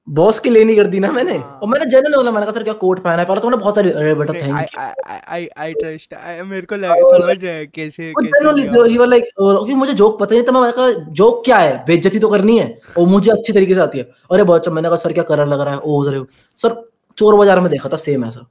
बॉस 0.09 0.39
की 0.39 0.51
लेनी 0.51 0.75
कर 0.77 0.87
दी 0.87 1.01
ना 1.01 1.11
मैंने। 1.13 1.33
हाँ। 1.33 1.59
और 1.63 1.69
मैंने 1.69 1.87
जनरल 1.91 2.15
बोला 2.17 2.31
मैंने 2.31 2.47
कहा 2.47 2.53
सर 2.53 2.63
क्या 2.63 2.73
कोट 2.75 3.03
पहना 3.03 3.19
है? 3.19 3.25
पहले 3.27 3.41
तो 3.41 3.49
मैंने 3.49 3.61
बहुत 3.63 3.79
अरे 3.79 4.15
बेटा 4.15 4.33
thank 4.33 4.47
you 4.47 4.55
I 4.55 5.19
I 5.29 5.47
I 5.59 5.73
trust 5.73 6.15
मेरे 6.45 6.67
को 6.67 6.77
लग, 6.77 7.03
समझ 7.11 7.37
रहा 7.45 7.53
है 7.53 7.67
कैसे 7.67 8.13
कैसे 8.13 8.31
क्या। 8.63 8.85
he 8.85 8.99
was 8.99 9.09
like, 9.09 9.29
uh, 9.41 9.75
मुझे 9.77 9.93
जोक 9.95 10.19
पता 10.21 10.35
नहीं 10.35 10.45
था 10.45 10.61
मैं 10.61 10.73
कहा 10.73 10.91
जोक 11.13 11.45
क्या 11.45 11.59
है? 11.59 11.77
बेइज्जती 11.87 12.19
तो 12.19 12.29
करनी 12.29 12.59
है 12.59 12.79
और 12.99 13.07
मुझे 13.09 13.31
अच्छी 13.31 13.53
तरीके 13.53 13.75
से 13.75 13.81
आती 13.81 13.99
है। 13.99 14.05
अरे 14.33 14.43
बहुत 14.43 14.61
अच्छा 14.61 14.71
मैंने 14.71 14.89
कहा 14.89 14.97
सर 14.97 15.13
क्या 15.13 15.25
कलर 15.25 15.47
लग 15.47 15.61
रहा 15.61 15.75
है? 15.75 15.81
ओ 15.81 16.03
सर 16.05 16.25
सर 16.59 16.75
चोर 17.19 17.37
बाज़ार 17.37 17.61
में 17.61 17.71
देखा 17.71 17.89
था 17.89 17.97
सेम 17.99 18.25
ऐसा 18.25 18.47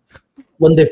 बंदे 0.62 0.88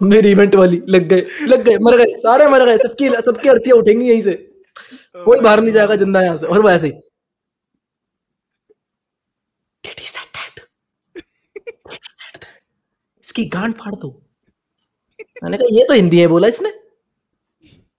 मेरी 0.00 0.30
इवेंट 0.30 0.54
वाली 0.54 0.82
लग 0.88 1.08
गए 1.08 1.26
लग 1.46 1.62
गए 1.64 1.78
मर 1.82 1.96
गए 1.96 2.16
सारे 2.18 2.46
मर 2.48 2.64
गए 2.66 2.76
सबकी 2.78 3.08
सबकी 3.26 3.48
अर्थियाँ 3.48 3.76
उठेंगी 3.78 4.08
यहीं 4.08 4.22
से। 4.22 4.32
कोई 5.24 5.40
बाहर 5.40 5.60
नहीं 5.60 5.72
जाएगा 5.74 5.96
ज़िंदा 5.96 6.20
यहाँ 6.22 6.36
से 6.36 6.46
और 6.46 6.62
वो 6.62 6.70
ऐसे 6.70 6.86
ही। 6.86 6.92
इसकी 13.38 13.48
गांड 13.50 13.74
फाड़ 13.74 13.94
दो। 13.94 14.08
मैंने 15.42 15.56
कहा 15.56 15.66
ये 15.72 15.84
तो 15.88 15.94
हिंदी 15.94 16.20
है 16.20 16.26
बोला 16.28 16.48
इसने। 16.48 16.70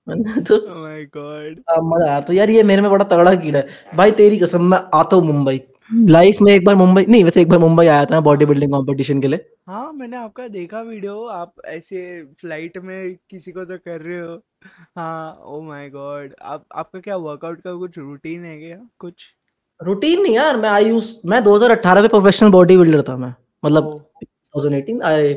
तो 0.07 0.57
माय 0.75 1.03
गॉड 1.15 1.59
आ, 1.69 1.75
मज़ा 1.81 2.05
आया 2.05 2.21
तो 2.21 2.33
यार 2.33 2.49
ये 2.49 2.63
मेरे 2.63 2.81
में 2.81 2.89
बड़ा 2.91 3.05
तगड़ा 3.05 3.33
कीड़ा 3.35 3.59
है। 3.59 3.95
भाई 3.95 4.11
तेरी 4.11 4.37
कसम 4.39 4.63
मैं 4.71 4.77
आता 4.93 5.15
हूँ 5.15 5.25
मुंबई। 5.25 5.61
लाइफ 6.09 6.37
में 6.41 6.51
एक 6.53 6.65
बार 6.65 6.75
मुंबई 6.75 7.05
नहीं 7.05 7.23
वैसे 7.23 7.41
एक 7.41 7.49
बार 7.49 7.59
मुंबई 7.59 7.85
आया 7.87 8.05
था 8.05 8.19
बॉडी 8.21 8.45
बिल्डिंग 8.45 8.73
कंपटीशन 8.73 9.21
के 9.21 9.27
लिए। 9.27 9.45
हाँ 9.69 9.91
मैंने 9.93 10.17
आपका 10.17 10.47
देखा 10.47 10.81
वीडियो 10.81 11.23
आप 11.27 11.53
ऐसे 11.67 12.01
फ़्लाइट 12.41 12.77
में 12.79 13.15
किसी 13.29 13.51
को 13.51 13.65
तो 13.65 13.77
कर 13.77 14.01
रहे 14.01 14.19
हो। 14.19 14.35
हाँ 14.97 15.41
ओ 15.45 15.61
माय 15.61 15.89
गॉड 15.89 16.33
आप 16.41 16.65
आपका 16.73 16.99
क्या 16.99 17.15
वर्कआउट 17.17 17.61
का 17.61 17.75
कुछ 17.75 17.97
रूटीन 17.97 18.45
है 18.45 18.57
क्या? 18.59 18.77
कुछ? 18.99 19.25
रूटीन 19.79 20.21
नहीं 20.21 20.35
यार 20.35 20.57
मैं 20.57 20.69
आई 20.69 20.89
यूज़ 20.89 21.15
मैं 21.25 21.43
2018 21.43 22.01
में 22.01 22.09
प्रोफेशनल 22.09 22.49
बॉडी 22.51 22.77
बिल्डर 22.77 23.01
था 23.09 23.17
मैं। 23.17 23.33
मतलब 23.65 23.85
ओ 23.85 23.99
2018 24.59 25.01
I 25.03 25.33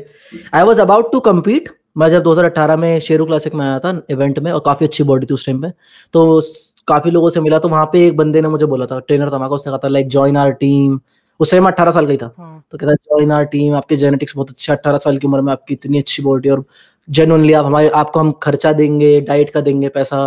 I 0.53 0.63
was 0.63 0.79
about 0.79 1.11
to 1.11 1.19
compete 1.19 1.69
मैं 1.97 2.09
जब 2.09 2.23
2018 2.23 2.77
में 2.77 2.99
शेरू 2.99 3.25
क्लासिक 3.25 3.55
में 3.55 3.65
आया 3.65 3.79
था 3.79 4.01
इवेंट 4.09 4.39
में 4.39 4.51
और 4.51 4.61
काफ़ी 4.65 4.85
अच्छी 4.85 5.03
बॉडी 5.03 5.25
थी 5.25 5.33
उस 5.33 5.45
टाइम 5.45 5.61
पे 5.61 5.69
तो 6.13 6.41
काफ़ी 6.87 7.11
लोगों 7.11 7.29
से 7.29 7.41
मिला 7.41 7.59
तो 7.59 7.69
वहाँ 7.69 7.85
पे 7.85 8.05
एक 8.07 8.17
बंदे 8.17 8.41
ने 8.41 8.47
मुझे 8.47 8.65
बोला 8.65 8.85
था 8.85 8.99
ट्रेनर 8.99 9.31
था 9.31 9.45
उसने 9.47 9.71
कहा 9.71 9.77
था 9.83 9.87
लाइक 9.87 10.09
ज्वाइन 10.09 10.37
आवर 10.37 10.51
टीम 10.51 10.99
उस 11.39 11.51
टाइम 11.51 11.67
अट्ठारह 11.67 11.91
साल 11.91 12.05
का 12.05 12.11
ही 12.11 12.17
था। 12.17 12.33
हाँ। 12.37 12.63
तो 12.71 12.77
कहता 12.77 12.93
ज्वाइन 12.93 13.31
आवर 13.31 13.45
टीम 13.45 13.75
आपके 13.75 13.95
जेनेटिक्स 13.95 14.35
बहुत 14.35 14.49
अच्छा 14.49 14.73
अट्ठारह 14.73 14.97
साल 14.97 15.17
की 15.17 15.27
उम्र 15.27 15.41
में 15.41 15.51
आपकी 15.53 15.73
इतनी 15.73 15.97
अच्छी 15.97 16.23
बॉडी 16.23 16.49
और 16.49 16.63
जेनुअनली 17.07 17.53
आप 17.53 17.65
हमारे 17.65 17.89
आपको 17.89 18.19
हम 18.19 18.31
खर्चा 18.43 18.73
देंगे 18.73 19.19
डाइट 19.21 19.49
का 19.49 19.61
देंगे 19.61 19.89
पैसा। 19.89 20.17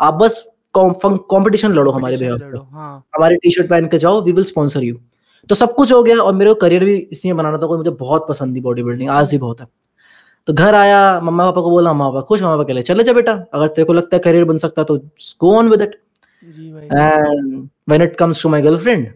आप 0.00 0.14
बस 0.14 0.44
कंपटीशन 0.78 1.72
लड़ो 1.72 1.90
हमारे 1.90 2.16
हाँ। 2.16 3.04
हमारी 3.16 3.36
टी 3.36 3.50
शर्ट 3.50 3.68
पहन 3.70 3.86
के 3.86 3.98
जाओ 3.98 4.20
वी 4.22 4.32
विल 4.32 4.44
स्पॉन्सर 4.44 4.82
यू 4.82 4.96
तो 5.48 5.54
सब 5.54 5.74
कुछ 5.74 5.92
हो 5.92 6.02
गया 6.02 6.16
और 6.16 6.34
मेरे 6.34 6.52
को 6.54 6.60
करियर 6.60 6.84
भी 6.84 6.96
इसी 7.12 7.28
में 7.28 7.36
बनाना 7.36 7.58
था 7.58 7.66
कोई 7.66 7.78
मुझे 7.78 7.90
बहुत 7.90 8.26
पसंद 8.28 8.56
थी 8.56 8.60
बॉडी 8.60 8.82
बिल्डिंग 8.82 9.10
आज 9.10 9.30
भी 9.30 9.38
बहुत 9.38 9.60
है। 9.60 9.66
तो 10.46 10.52
घर 10.52 10.74
आया 10.74 11.20
मम्मा 11.20 11.44
पापा 11.44 11.60
को 11.60 11.70
बोला 11.70 11.92
मम्मा 11.92 12.08
पापा 12.10 12.20
खुश 12.26 12.42
मम्मा 12.42 12.56
पापा 12.56 12.64
कहले 12.64 12.82
चले 12.82 13.04
जा 13.04 13.12
बेटा 13.12 13.32
अगर 13.54 13.68
तेरे 13.68 13.84
को 13.84 13.92
लगता 13.92 14.16
है 14.16 14.20
करियर 14.20 14.44
बन 14.44 14.56
सकता 14.58 14.84
तो 14.84 14.96
go 15.40 15.54
on 15.58 15.68
with 15.68 15.82
it 15.82 16.00
and 16.42 17.68
when 17.88 18.02
it 18.02 18.16
comes 18.16 18.42
to 18.42 18.48
my 18.48 18.62
girlfriend 18.62 19.06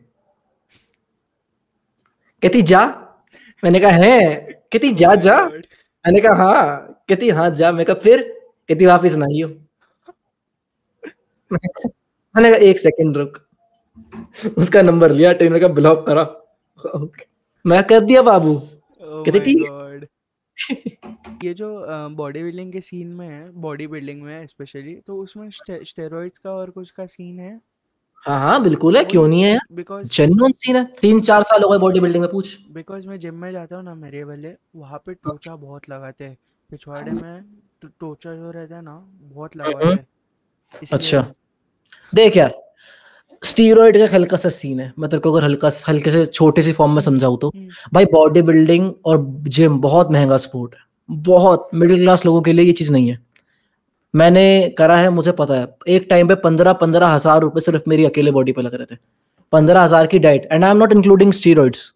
कहती 2.43 2.62
जा. 2.62 2.81
मैंने 3.62 3.81
कहा 3.81 3.90
है? 3.93 4.37
कहती 4.73 4.93
जा 4.95 5.14
जा. 5.14 5.37
मैंने 5.45 6.21
कहा 6.21 6.35
हाँ. 6.35 7.05
कहती 7.09 7.29
हाँ 7.29 7.49
जा. 7.51 7.73
मैं 7.73 7.85
कहा 7.87 7.95
फिर? 7.95 8.23
कहती 8.69 8.87
वापिस 8.87 9.14
ना 9.16 9.27
आइयो 9.27 9.49
मैंने 11.53 12.51
कहा 12.51 12.57
एक 12.57 12.79
सेकंड 12.81 13.16
रुक. 13.16 13.38
उसका 14.59 14.83
नंबर 14.83 15.13
लिया 15.13 15.33
ट्रेनर 15.33 15.59
का 15.59 15.69
ब्लॉक 15.69 16.07
करा। 16.07 16.25
मैं 17.65 17.83
कर 17.85 18.01
दिया 18.01 18.23
बाबू। 18.23 18.55
Oh 18.55 19.25
कहते 19.27 19.41
ठीक 19.41 20.09
ये 21.45 21.53
जो 21.55 21.69
बॉडी 22.11 22.43
बिल्डिंग 22.43 22.73
के 22.73 22.81
सीन 22.81 23.07
में 23.09 23.29
है 23.29 23.51
बॉडी 23.53 23.87
बिल्डिंग 23.87 24.23
में 24.23 24.47
स्पेशली 24.47 24.95
तो 25.07 25.17
उसमें 25.17 25.49
स्टेरॉइड्स 25.51 26.39
का 26.39 26.51
और 26.51 26.71
कुछ 26.71 26.91
का 26.91 27.07
सीन 27.07 27.39
है? 27.41 27.61
हाँ 28.27 28.39
हाँ 28.41 28.63
बिल्कुल 28.63 28.97
है। 28.97 29.05
क्यों 29.05 29.27
नहीं 29.29 29.43
है 29.43 29.59
बिकॉज़ 29.73 30.11
जेन्युइन 30.11 30.53
सीन 30.53 30.77
है। 30.77 30.85
तीन 31.01 31.21
चार 31.21 31.43
साल 31.43 31.63
हो 31.63 31.69
गए 31.69 31.79
बॉडी 31.79 32.01
बिल्डिंग 32.01 32.23
में 32.23 32.31
पूछ। 32.33 32.59
बिकॉज़ 32.71 33.07
मैं 33.09 33.19
जिम 33.21 33.35
में 33.35 33.51
जाता 33.53 33.77
हूँ 33.77 33.85
ना 33.85 33.95
मेरे 33.95 34.25
वाले 34.25 34.55
वहाँ 34.77 35.03
पे 35.07 35.15
टोचा 35.15 35.57
बहुत 35.57 35.89
लगाते 35.91 36.25
हैं। 36.25 36.37
पिछवाड़े 36.71 37.13
में 37.13 37.43
तो 37.83 37.89
टोचा 38.01 38.35
जो 38.35 38.51
रहता 38.51 38.77
है 38.77 38.83
ना 38.83 38.97
बहुत 39.23 39.57
लगाते 39.57 39.87
हैं। 39.87 40.07
अच्छा। 40.93 41.27
देख 42.15 42.37
यार 42.37 42.53
स्टीरॉइड 43.42 43.98
का 43.98 44.14
हल्का 44.14 44.37
सा 44.37 44.48
सीन 44.48 44.81
है। 44.81 44.92
मैं 44.98 45.11
तेरे 45.11 45.20
को 45.20 45.33
अगर 45.33 45.44
हल्का 45.44 45.70
हल्के 45.88 46.11
से 46.11 46.26
छोटे 46.26 46.62
सी 46.62 46.72
फॉर्म 46.72 46.92
में 46.92 47.00
समझाऊं 47.00 47.37
तो। 47.38 47.48
हम्म, 47.48 47.68
भाई 47.94 48.05
बॉडी 48.05 48.42
बिल्डिंग 48.42 48.92
और 49.05 49.26
जिम 49.48 49.81
बहुत 49.81 50.11
महँगा 50.11 50.37
स्पोर्ट 50.37 50.74
है। 50.74 50.81
बहुत 51.11 51.68
मिडिल 51.74 51.96
क्लास 51.96 52.26
लोगों 52.26 52.42
के 52.42 52.53
लिए 52.53 52.64
ये 52.64 52.72
चीज़ 52.72 52.92
नहीं 52.92 53.09
है। 53.11 53.18
मैंने 54.14 54.74
करा 54.79 54.96
है 54.96 55.11
मुझे 55.11 55.33
पता 55.33 55.55
है। 55.55 55.68
एक 55.88 56.07
टाइम 56.11 56.29
पे 56.29 56.35
पंद्रह 56.35 56.72
पंद्रह 56.72 57.07
हज़ार 57.07 57.40
रुपए 57.40 57.61
सिर्फ़ 57.61 57.83
मेरी 57.88 58.05
अकेले 58.05 58.31
बॉडी 58.31 58.53
पे 58.53 58.62
लग 58.62 58.74
रहे 58.74 58.94
थे। 58.94 58.98
पंद्रह 59.53 59.83
हज़ार 59.83 60.07
की 60.07 60.18
diet 60.18 60.48
and 60.53 60.64
I 60.64 60.70
am 60.70 60.76
not 60.76 60.92
including 60.92 61.33
steroids 61.33 61.92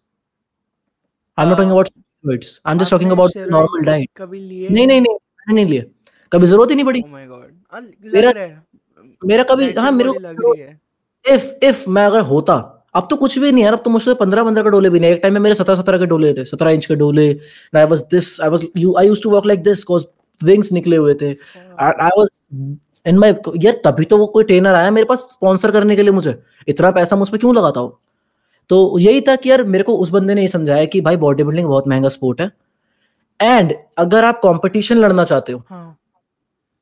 I 1.37 1.45
am 1.45 1.49
not 1.49 1.57
talking 1.57 1.71
about 1.71 1.87
steroids 1.87 2.59
I 2.65 2.73
am 2.73 2.79
just 2.79 2.91
talking 2.91 3.11
about 3.11 3.37
normal 3.37 3.85
diet 3.85 4.09
कभी 4.17 4.39
लिए? 4.39 4.67
नहीं 4.69 4.87
नहीं 4.87 5.01
नहीं। 5.01 5.13
मैंने 5.13 5.53
नहीं 5.53 5.65
लिया 5.65 5.83
कभी 6.31 6.47
ज़रूरत 6.47 6.69
ही 6.69 6.75
नहीं 6.75 6.85
पड़ी। 6.85 6.99
लग 6.99 8.13
मेरा- 8.13 8.37
मेरा 9.21 9.43
कभी 9.43 9.71
हाँ 9.73 9.91
मेरे 9.91 10.09
को 10.09 10.55
इफ़ 11.25 11.45
इफ़ 11.65 11.89
मैं 11.89 12.05
अगर 12.05 12.21
होता 12.31 12.53
अब 12.95 13.07
तो 13.09 13.15
कुछ 13.15 13.37
भी 13.39 13.51
नहीं 13.51 13.63
यार 13.63 13.73
अब 13.73 13.81
तो 13.85 13.89
मुझसे 13.89 14.13
पंद्रह 14.13 14.43
पंद्रह 14.43 14.63
के 14.63 14.69
डोले 14.69 14.89
भी 14.89 14.99
नहीं 14.99 15.11
एक 15.11 15.19
टाइम 15.21 15.33
में 15.33 15.41
मेरे 15.41 15.55
सत्रह 15.55 15.75
सत्रह 15.75 15.97
के 15.97 16.05
डोले 16.05 16.33
थे 16.33 16.43
सत्रह 16.45 16.71
इंच 16.71 16.85
के 16.85 16.95
डोले 16.95 17.27
I 17.75 17.85
was 17.85 18.01
this 18.11 18.39
I 18.41 18.49
was 18.49 18.65
you 18.77 18.95
I 18.99 19.07
used 19.07 19.23
to 19.23 19.29
walk 19.29 19.45
like 19.45 19.63
this 19.63 19.83
cause 19.83 20.05
wings 20.41 20.71
निकले 20.73 20.95
हुए 20.97 21.13
थे। 21.13 21.29
आई 21.79 22.09
वाज 22.17 22.29
इन 23.05 23.17
माय 23.19 23.35
यार 23.63 23.79
तभी 23.85 24.05
तो 24.05 24.17
वो 24.17 24.25
कोई 24.27 24.43
ट्रेनर 24.43 24.73
आया 24.75 24.91
मेरे 24.91 25.05
पास 25.05 25.19
स्पॉन्सर 25.31 25.71
करने 25.71 25.95
के 25.95 26.01
लिए 26.01 26.11
मुझे। 26.11 26.35
इतना 26.67 26.91
पैसा 26.91 27.15
मुझ 27.15 27.27
पर 27.29 27.37
क्यों 27.37 27.55
लगाता 27.55 27.79
हो? 27.79 27.99
तो 28.69 28.97
यही 28.99 29.21
था 29.21 29.35
कि 29.35 29.49
यार 29.49 29.63
मेरे 29.65 29.83
को 29.83 29.95
उस 29.97 30.09
बंदे 30.11 30.33
ने 30.35 30.41
ये 30.41 30.47
समझाया 30.47 30.85
कि 30.85 31.01
भाई 31.01 31.17
बॉडी 31.17 31.43
बिल्डिंग 31.43 31.67
बहुत 31.67 31.87
महँगा 31.87 32.09
स्पोर्ट 32.09 32.41
है। 32.41 32.51
एंड 33.39 33.73
अगर 33.97 34.25
आप 34.25 34.39
कंपटीशन 34.43 34.97
लड़ना 34.97 35.23
चाहते 35.23 35.53
हो 35.53 35.63
हाँ। 35.69 35.84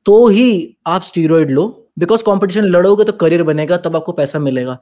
तो 0.06 0.26
ही 0.28 0.76
आप 0.86 1.02
स्टीरोइड 1.02 1.50
लो 1.50 1.66
बिकॉज़ 1.98 2.22
कंपटीशन 2.22 2.64
लड़ोगे 2.64 3.04
तो 3.04 3.12
करियर 3.14 3.42
बनेगा 3.42 3.76
तब 3.76 3.96
आपको 3.96 4.12
पैसा 4.12 4.38
मिलेगा। 4.38 4.76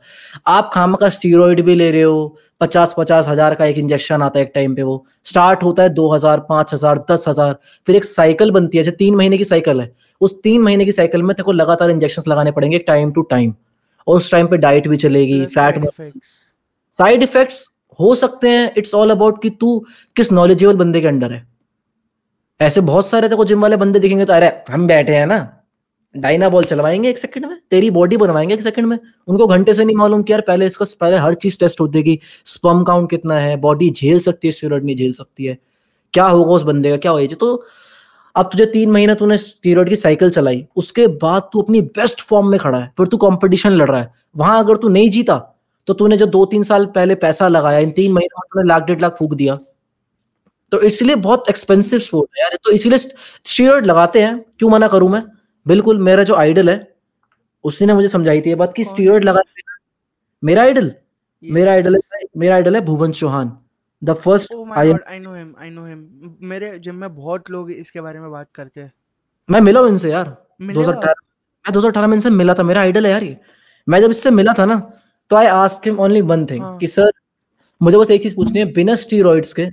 आप 0.48 0.70
खाम 0.74 0.94
का 0.94 1.08
स्टीरोइड 1.08 1.60
भी 1.64 1.74
ले 1.74 1.90
रहे 1.90 2.02
हो 2.02 2.38
पचास 2.60 2.94
पचास 2.98 3.28
हज़ार 3.28 3.54
का 3.54 3.64
एक 3.64 3.78
इंजेक्शन 3.78 4.22
आता 4.22 4.38
है 4.38 4.44
एक 4.44 4.52
टाइम 4.54 4.74
पे 4.74 4.82
वो। 4.82 5.04
स्टार्ट 5.24 5.62
होता 5.62 5.82
है 5.82 5.88
दो 5.90 6.08
हज़ार 6.14 6.40
पाँच 6.48 6.72
हज़ार 6.74 7.04
दस 7.10 7.24
हज़ार 7.28 7.56
फिर 7.86 7.96
एक 7.96 8.04
साइकिल 8.04 8.50
बनती 8.50 8.78
है 8.78 8.84
जैसे 8.84 8.96
तीन 8.96 9.14
महीने 9.16 9.38
की 9.38 9.44
साइकिल 9.44 9.80
है। 9.80 9.90
उस 10.20 10.40
तीन 10.42 10.62
महीने 10.62 10.84
की 10.84 10.92
साइकिल 10.92 11.22
में 11.22 11.34
तेरे 11.34 11.44
को 11.44 11.52
लगातार 11.52 11.90
इंजेक्शन 11.90 12.30
लगाने 12.30 12.50
पड़ेंगे 12.52 12.78
टाइम 12.80 13.12
टू 13.12 13.22
टाइम 13.30 13.54
और 14.06 14.16
उस 14.16 14.30
टाइम 14.32 14.46
पे 14.46 14.56
डाइट 14.58 14.88
भी 14.88 14.96
चलेगी 14.96 15.44
फैट 15.46 15.84
साइड 16.96 17.22
इफेक्ट्स 17.22 17.66
हो 17.98 18.14
सकते 18.14 18.48
हैं 18.48 18.72
इट्स 18.78 18.94
ऑल 18.94 19.10
अबाउट 19.10 19.42
कि 19.42 19.50
तू 19.50 19.78
किस 20.16 20.32
नॉलेजेबल 20.32 20.76
बंदे 20.76 21.00
के 21.00 21.06
अंडर 21.06 21.32
है। 21.32 21.46
ऐसे 22.62 22.80
बहुत 22.80 23.06
सारे 23.06 23.28
को 23.28 23.44
जिम 23.44 23.62
वाले 23.62 23.76
बंदे 23.76 23.98
दिखेंगे 23.98 24.24
तो 24.24 24.32
अरे, 24.32 24.52
हम 24.70 24.86
बैठे 24.86 25.14
हैं 25.14 25.26
ना 25.26 25.58
डाइना 26.14 26.48
बॉल 26.48 26.64
चलवाएँगे 26.64 27.08
एक 27.10 27.18
सेकंड 27.18 27.46
में, 27.46 27.56
तेरी 27.70 27.90
बॉडी 27.90 28.16
बनवाएँगे 28.16 28.54
एक 28.54 28.62
सेकंड 28.62 28.86
में। 28.86 28.98
उनको 29.28 29.46
घंटे 29.46 29.72
से 29.72 29.84
नहीं 29.84 29.96
मालूम 29.96 30.22
कि 30.22 30.32
यार 30.32 30.40
पहले 30.40 30.66
इसका, 30.66 30.84
पहले 31.00 31.16
हर 31.16 31.34
चीज़ 31.34 31.58
टेस्ट 31.60 31.80
होती 31.80 32.02
है 32.02 32.18
स्पम 32.46 32.82
काउंट 32.84 33.10
कितना 33.10 33.38
है 33.38 33.56
बॉडी 33.56 33.90
झेल 33.90 34.20
सकती 34.20 34.48
है 34.48 34.52
स्टीरोड 34.52 34.84
नहीं 34.84 34.96
झेल 34.96 35.12
सकती 35.12 35.44
है। 35.44 35.56
क्या 36.14 36.24
होगा 36.24 36.52
उस 36.52 36.62
बंदे 36.62 36.90
का, 36.90 36.96
क्या 36.96 37.12
होगा? 37.12 37.34
तो 37.34 37.64
अब 38.34 38.48
तुझे 38.52 38.66
तीन 38.66 38.90
महीने 38.90 39.14
तूने 39.14 39.38
स्टीरोड 39.38 39.88
की 39.88 39.96
साइकिल 39.96 40.30
चलाई, 40.30 40.64
उसके 40.76 41.06
बाद 41.06 41.48
तू 41.52 41.62
अपनी 41.62 41.80
बेस्ट 41.80 42.20
फॉर्म 42.20 42.48
में 42.48 42.58
खड़ा 42.60 42.78
है, 42.78 42.92
फिर 42.98 43.06
तू 43.06 43.16
कॉम्पिटिशन 43.16 43.70
लड़ 43.70 43.88
रहा 43.90 44.00
है। 44.00 44.12
वहाँ 44.36 44.58
अगर 44.58 44.76
तू 44.76 44.88
नहीं 44.88 45.10
जीता 45.10 45.38
तो 45.88 45.94
तूने 45.94 46.16
जो 46.16 46.26
दो 46.26 46.44
तीन 46.46 46.62
साल 46.62 46.86
पहले 46.86 47.14
पैसा 47.14 47.48
लगाया, 47.48 47.78
इन 47.78 47.90
तीन 47.90 48.12
महीनों 48.12 48.38
में 48.38 48.48
तूने 48.52 48.68
लाख 48.68 48.82
डेढ़ 48.82 49.00
लाख 49.00 49.16
फूक 49.18 49.34
दिया। 49.34 49.56
तो 50.72 50.80
इसलिए 50.82 51.14
बहुत 51.18 51.48
एक्सपेंसिव 51.48 51.98
स्पोर्ट 51.98 52.30
है 52.36 52.42
यार। 52.42 52.56
तो 52.64 52.70
इसीलिए 52.70 52.98
स्टीरोड 52.98 53.86
लगाते 53.86 54.22
हैं। 54.22 54.38
क्यों 54.58 54.70
मना 54.70 54.88
करूँ 54.88 55.10
मैं? 55.10 55.22
बिल्कुल 55.66 55.98
मेरा 56.00 56.22
जो 56.24 56.34
आइडल 56.36 56.70
है 56.70 56.76
उसी 57.64 57.86
ने 57.86 57.94
मुझे 57.94 58.08
समझाई 58.08 58.40
थी 58.40 58.48
ये 58.50 58.54
बात 58.56 58.72
कि 58.76 58.84
स्टीरोड 58.84 59.24
लगा 59.24 59.40
मेरा 60.42 60.62
आइडल 60.62 60.92
मेरा 61.42 61.72
आइडल 61.72 61.94
है 61.94 62.20
मेरा 62.38 62.54
आइडल 62.54 62.74
है 62.76 62.80
Bhuvan 62.84 63.12
Chauhan. 63.12 63.52
The 64.02 64.14
first 64.14 64.52
I 64.52 65.18
know 65.18 65.34
him 65.34 65.54
I 65.60 65.70
know 65.70 65.84
him 65.86 66.36
मेरे 66.48 66.78
जिम 66.78 66.94
में 66.94 67.14
बहुत 67.14 67.50
लोग 67.50 67.70
इसके 67.72 68.00
बारे 68.00 68.20
में 68.20 68.30
बात 68.30 68.48
करते 68.54 68.80
हैं। 68.80 68.92
मैं 69.48 69.60
मिला 69.60 69.80
हूँ 69.80 69.88
इनसे 69.88 70.10
यार 70.10 70.36
2018 70.62 71.06
मैं। 71.08 71.72
2018 71.72 72.06
में 72.06 72.14
इनसे 72.14 72.30
मिला 72.30 72.54
था 72.54 72.62
मेरा 72.62 72.80
आइडल 72.80 73.06
है 73.06 73.12
यार 73.12 73.22
ये। 73.22 73.36
मैं 73.86 74.00
जब 74.00 74.10
इससे 74.10 74.30
मिला 74.30 74.54
था 74.58 74.64
ना 74.64 74.76
तो 75.30 75.36
I 75.36 75.46
ask 75.48 75.86
him 75.86 76.00
only 76.00 76.20
one 76.22 76.46
thing 76.46 76.64
कि 76.80 76.86
सर 76.88 77.10
मुझे 77.80 77.96
बस 77.98 78.10
एक 78.10 78.22
चीज़ 78.22 78.34
पूछनी 78.36 78.58
है 78.58 78.64
बिना 78.72 78.94
स्टीरॉइड्स 78.96 79.52
के 79.52 79.66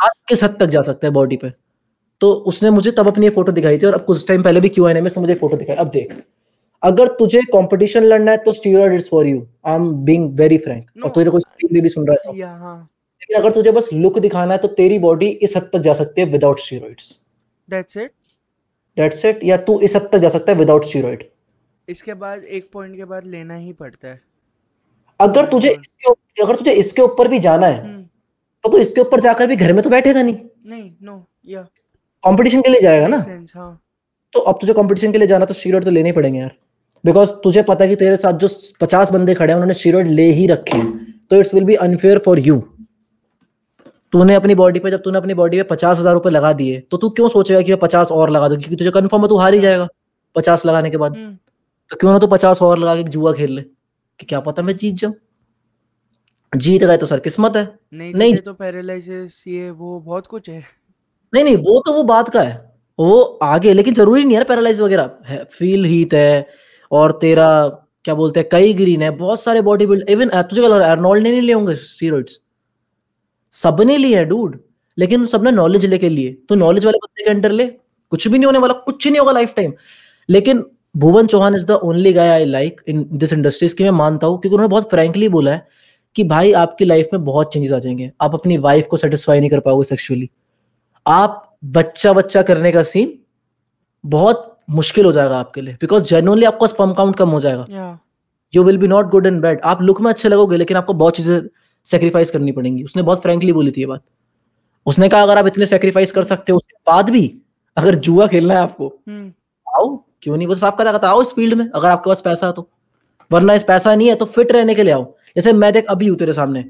आप 0.00 0.12
किस 0.28 0.42
हद 0.44 0.56
तक 0.60 0.66
जा 0.68 0.80
सकते 0.82 1.06
हैं 1.06 1.14
बॉडी 1.14 1.36
पे? 1.36 1.52
तो 2.20 2.32
उसने 2.46 2.70
मुझे 2.70 2.90
तब 2.90 3.08
अपनी 3.08 3.28
फ़ोटो 3.30 3.52
दिखाई 3.52 3.78
थी 3.78 3.86
और 3.86 3.94
अब 3.94 4.04
कुछ 4.04 4.26
टाइम 4.28 4.42
पहले 4.42 4.60
भी 4.60 4.68
क्यू 4.68 4.86
एन 4.88 5.02
में 5.04 5.10
मुझे 5.18 5.34
फ़ोटो 5.36 5.56
दिखाई। 5.56 5.76
अब 5.76 5.88
देख 5.90 6.14
अगर 6.82 7.08
तुझे 7.14 7.40
कंपटीशन 7.52 8.04
लड़ना 8.04 8.30
है 8.30 8.36
तो 8.38 8.52
steroid 8.52 8.92
is 8.92 9.08
for 9.10 9.26
you 9.26 9.46
I 9.66 9.74
am 9.74 9.92
being 10.04 10.38
very 10.38 10.58
frank 10.58 11.04
और 11.04 11.10
तुझे 11.10 11.30
कोई 11.30 11.40
स्ट्रीम 11.40 11.74
भी, 11.74 11.80
भी 11.80 11.88
सुन 11.88 12.06
रहा 12.06 12.14
है 12.14 12.18
तो। 12.24 12.46
हाँ। 12.58 12.78
लेकिन 13.22 13.38
अगर 13.38 13.52
तुझे 13.52 13.72
बस 13.72 13.88
लुक 13.92 14.18
दिखाना 14.18 14.54
है 14.54 14.58
तो 14.58 14.68
तेरी 14.76 14.98
बॉडी 14.98 15.26
इस 15.42 15.56
हद 15.56 15.68
तक 15.72 15.78
जा 15.80 15.92
सकती 15.94 16.20
है 16.20 16.26
without 16.28 16.60
steroids 16.60 17.18
that's 17.68 17.96
it 17.96 18.12
that's 18.96 19.24
it 19.24 19.44
या 19.44 19.56
तू 19.60 19.78
इस 19.80 19.96
हद 19.96 20.08
तक 20.12 20.18
जा 20.18 20.28
सकता 20.28 20.52
है 20.52 20.58
विदाउट 20.58 20.84
स्टीरॉइड 20.84 21.28
इसके 21.88 22.14
बाद 22.14 22.44
एक 22.44 22.68
पॉइंट 22.72 22.96
के 22.96 23.04
बाद 23.04 23.26
लेना 23.26 23.54
ही 23.54 23.72
पड़ता 23.74 24.08
है। 24.08 24.20
अगर 25.20 25.50
तुझे 25.50 25.70
इसके 25.70 26.42
अगर 26.42 26.56
तुझे 26.56 26.72
इसके 26.74 27.02
ऊपर 27.02 27.28
भी 27.28 27.38
जाना 27.40 27.66
है 27.66 27.80
हम्म। 27.82 27.99
तो 28.64 28.68
तू 28.68 28.78
इसके 28.78 29.00
ऊपर 29.00 29.20
जाकर 29.20 29.46
भी 29.46 29.56
घर 29.56 29.72
में 29.72 29.82
तो 29.82 29.90
बैठेगा 29.90 30.22
नहीं। 30.22 30.36
नहीं 30.66 30.90
नो 31.02 31.22
या 31.48 31.62
कंपटीशन 32.22 32.60
के 32.60 32.70
लिए 32.70 32.80
जाएगा 32.80 33.06
ना? 33.08 33.24
हाँ. 33.54 33.80
तो 34.34 34.40
अब 34.40 34.58
तुझे 34.60 34.72
कंपटीशन 34.74 35.12
के 35.12 35.18
लिए 35.18 35.28
जाना 35.28 35.44
तो 35.44 35.54
स्टीरॉइड 35.54 35.84
तो 35.84 35.90
लेने 35.90 36.08
ही 36.08 36.12
पड़ेंगे 36.12 36.38
यार। 36.40 36.50
बिकॉज़ 37.04 37.30
तुझे 37.44 37.62
पता 37.64 37.84
है 37.84 37.88
कि 37.90 37.96
तेरे 37.96 38.16
साथ 38.18 38.32
जो 38.34 38.48
पचास 38.80 39.12
बंदे 39.12 39.34
खड़े 39.34 39.48
हैं 39.48 39.54
उन्होंने 39.54 39.74
स्टीरॉइड 39.74 40.06
ले 40.08 40.30
ही 40.32 40.46
रखे 40.46 40.76
हैं। 40.76 41.24
तो 41.30 41.36
it's 41.36 41.54
will 41.54 41.64
be 41.64 41.74
unfair 41.76 42.18
for 42.18 42.38
you 42.40 42.62
तूने 44.12 44.34
अपनी 44.34 44.54
बॉडी 44.54 44.80
पे 44.80 44.90
जब 44.90 45.02
तूने 45.02 45.18
अपनी 45.18 45.34
बॉडी 45.34 45.56
पे 45.56 45.62
पचास 45.64 45.98
हज़ार 45.98 46.14
रुपए 46.14 46.30
लगा 46.30 46.52
दिए 46.52 46.78
तो 46.90 46.96
तू 46.96 47.08
क्यों 47.10 47.28
सोचेगा 47.28 47.60
कि 47.62 47.72
मैं 47.72 47.78
पचास 47.80 48.10
और 48.12 48.30
लगा 48.30 48.48
दू? 48.48 48.56
क्योंकि 48.56 48.76
तुझे 48.76 48.90
कन्फर्म 48.90 49.22
है 49.22 49.28
तू 49.28 49.38
हार 49.38 49.54
ही 49.54 49.60
जाएगा 49.60 49.88
पचास 50.36 50.66
लगाने 50.66 50.90
के 50.90 50.96
बाद। 50.96 51.16
हम्म। 51.16 51.34
तो 51.90 51.96
क्यों 51.96 52.12
ना 52.12 52.18
तू 52.18 52.26
पचास 52.28 52.62
और 52.62 52.78
लगा 52.78 52.96
के 52.96 53.02
जुआ 53.04 53.32
खेल 53.32 53.52
ले? 53.52 53.62
कि 53.62 54.26
क्या 54.26 54.40
पता 54.40 54.62
मैं 54.62 54.76
जीत 54.76 54.94
जाऊँ? 54.94 55.14
जीत 56.52 56.82
गए 56.84 56.96
तो 56.96 57.06
सर 57.06 57.20
किस्मत 57.20 57.56
है। 57.56 57.62
नहीं, 57.92 58.14
नहीं 58.14 58.36
तो 58.36 58.52
पैरालिसिस 58.54 59.44
ये 59.46 59.70
वो 59.70 59.98
बहुत 60.00 60.26
कुछ 60.26 60.48
है। 60.48 60.62
नहीं 61.32 61.44
नहीं 61.44 61.56
वो 61.58 61.82
तो 61.86 61.92
वो 61.92 62.02
बात 62.04 62.28
का 62.28 62.40
है। 62.40 62.54
वो 62.98 63.20
आगे 63.42 63.72
लेकिन 63.72 63.94
ज़रूरी 63.94 64.24
नहीं 64.24 64.36
है 64.36 64.44
पैरालाइज 64.44 64.80
वगैरह। 64.80 65.44
फील 65.52 65.84
हीट 65.84 66.14
है 66.14 66.46
और 66.90 67.12
तेरा 67.20 67.46
क्या 68.04 68.14
बोलते 68.14 68.40
हैं 68.40 68.48
कई 68.52 68.72
ग्रीन 68.74 69.02
है 69.02 69.10
बहुत 69.16 69.40
सारे 69.40 69.60
बॉडी 69.62 69.86
बिल्ड 69.86 70.10
इवन 70.10 70.28
तुझे 70.42 70.62
अर्नोल्ड 70.64 71.22
ने 71.22 71.30
नहीं 71.30 71.42
लिए 71.42 71.54
होंगे 71.54 71.74
स्टीरॉइड्स 71.76 72.40
सबने 73.54 73.96
लिए 73.98 74.16
हैं 74.16 74.28
डूड 74.28 74.58
लेकिन 74.98 75.26
सबने 75.26 75.50
नॉलेज 75.50 75.84
लेके 75.86 76.08
लिए। 76.08 76.32
तो 76.48 76.54
नॉलेज 76.54 76.84
वाले 76.84 76.98
बंदे 76.98 77.24
के 77.24 77.30
अंडर 77.30 77.50
ले। 77.52 77.66
कुछ 78.12 78.26
भी 78.28 78.38
नहीं 78.38 78.46
होने 78.46 78.58
वाला 78.58 78.74
कुछ 78.84 79.06
नहीं 79.06 79.18
होगा 79.20 79.32
लाइफ 79.32 79.52
टाइम 79.56 79.72
लेकिन 80.28 80.64
Bhuvan 80.96 81.26
Chauhan 81.26 81.54
is 81.54 81.66
the 81.66 81.70
only 81.84 82.12
guy 82.12 82.28
I 82.28 82.44
like 82.44 82.80
in 82.88 83.06
this 83.12 83.32
industries 83.32 83.74
की 83.76 83.84
मैं 83.84 83.90
मानता 83.98 84.26
हूँ 84.26 84.40
क्योंकि 84.40 84.54
उन्होंने 84.54 84.70
बहुत 84.70 84.90
फ्रेंकली 84.90 85.28
बोला 85.28 85.52
है 85.52 85.66
कि 86.16 86.24
भाई 86.24 86.52
आपकी 86.52 86.84
लाइफ 86.84 87.08
में 87.12 87.24
बहुत 87.24 87.52
चेंजेस 87.52 87.72
आ 87.72 87.78
जाएँगे। 87.78 88.10
आप 88.20 88.34
अपनी 88.34 88.56
वाइफ 88.58 88.86
को 88.86 88.96
सेटिस्फाई 88.96 89.40
नहीं 89.40 89.50
कर 89.50 89.60
पाओगे 89.60 89.84
सेक्सुअली 89.84 90.30
आप 91.06 91.56
बच्चा 91.64 92.12
बच्चा 92.12 92.42
करने 92.42 92.72
का 92.72 92.82
सीन 92.82 93.18
बहुत 94.06 94.58
मुश्किल 94.70 95.04
हो 95.04 95.12
जाएगा 95.12 95.38
आपके 95.38 95.60
लिए। 95.60 95.74
बिकॉज़ 95.74 96.04
जेनुअनली 96.04 96.44
आपका 96.44 96.66
स्पर्म 96.66 96.92
काउंट 96.92 97.16
कम 97.16 97.28
हो 97.28 97.40
जाएगा। 97.40 97.66
You 98.54 98.64
will 98.64 98.78
be 98.78 98.88
not 98.88 99.10
good 99.10 99.26
and 99.26 99.42
bad 99.42 99.60
आप 99.60 99.82
लुक 99.82 100.00
में 100.00 100.10
अच्छे 100.10 100.28
लगोगे 100.28 100.56
लेकिन 100.56 100.76
आपको 100.76 100.94
बहुत 100.94 101.16
चीज़ें 101.16 101.40
सेक्रीफाइस 101.84 102.30
करनी 102.30 102.52
पड़ेंगी। 102.52 102.82
उसने 102.82 103.02
बहुत 103.02 103.22
फ्रेंकली 103.22 103.52
बोली 103.52 103.70
थी 103.70 103.80
ये 103.80 103.86
बात। 103.86 104.02
उसने 104.86 105.08
कहा 105.08 105.22
अगर 105.22 105.38
आप 105.38 105.46
इतने 105.46 105.66
सेक्रीफाइस 105.66 106.12
कर 106.12 106.22
सकते 106.22 106.52
हो 106.52 106.56
उसके 106.56 106.92
बाद 106.92 107.10
भी 107.10 107.42
अगर 107.76 107.94
जुआ 107.94 108.26
खेलना 108.26 108.54
है 108.54 108.60
आपको 108.60 108.86
hmm. 109.08 109.28
आओ। 109.76 109.96
क्यों 110.22 110.36
नहीं? 110.36 110.46
वो 110.46 110.54
तो 110.54 110.60
साफ़ 110.60 110.76
कहा 110.76 110.98
था 110.98 111.08
आओ 111.08 111.22
इस 111.22 111.32
फ़ील्ड 111.32 111.54
में 111.54 111.70
अगर 111.70 111.88
आपके 111.88 112.10
पास 112.10 112.20
पैसा 112.20 112.46
है 112.46 112.52
तो। 112.52 112.68
वरना 113.32 113.54
इस 113.54 113.62
पैसा 113.62 113.94
नहीं 113.94 114.08
है 114.08 114.14
तो 114.14 114.24
फिट 114.24 114.52
रहने 114.52 114.74
के 114.74 114.82
लिए 114.82 114.92
आओ। 114.92 115.14
जैसे 115.36 115.52
मैं 115.52 115.72
देख 115.72 115.86
अभी 115.90 116.06
हूँ 116.06 116.16
तेरे 116.18 116.32
सामने। 116.32 116.64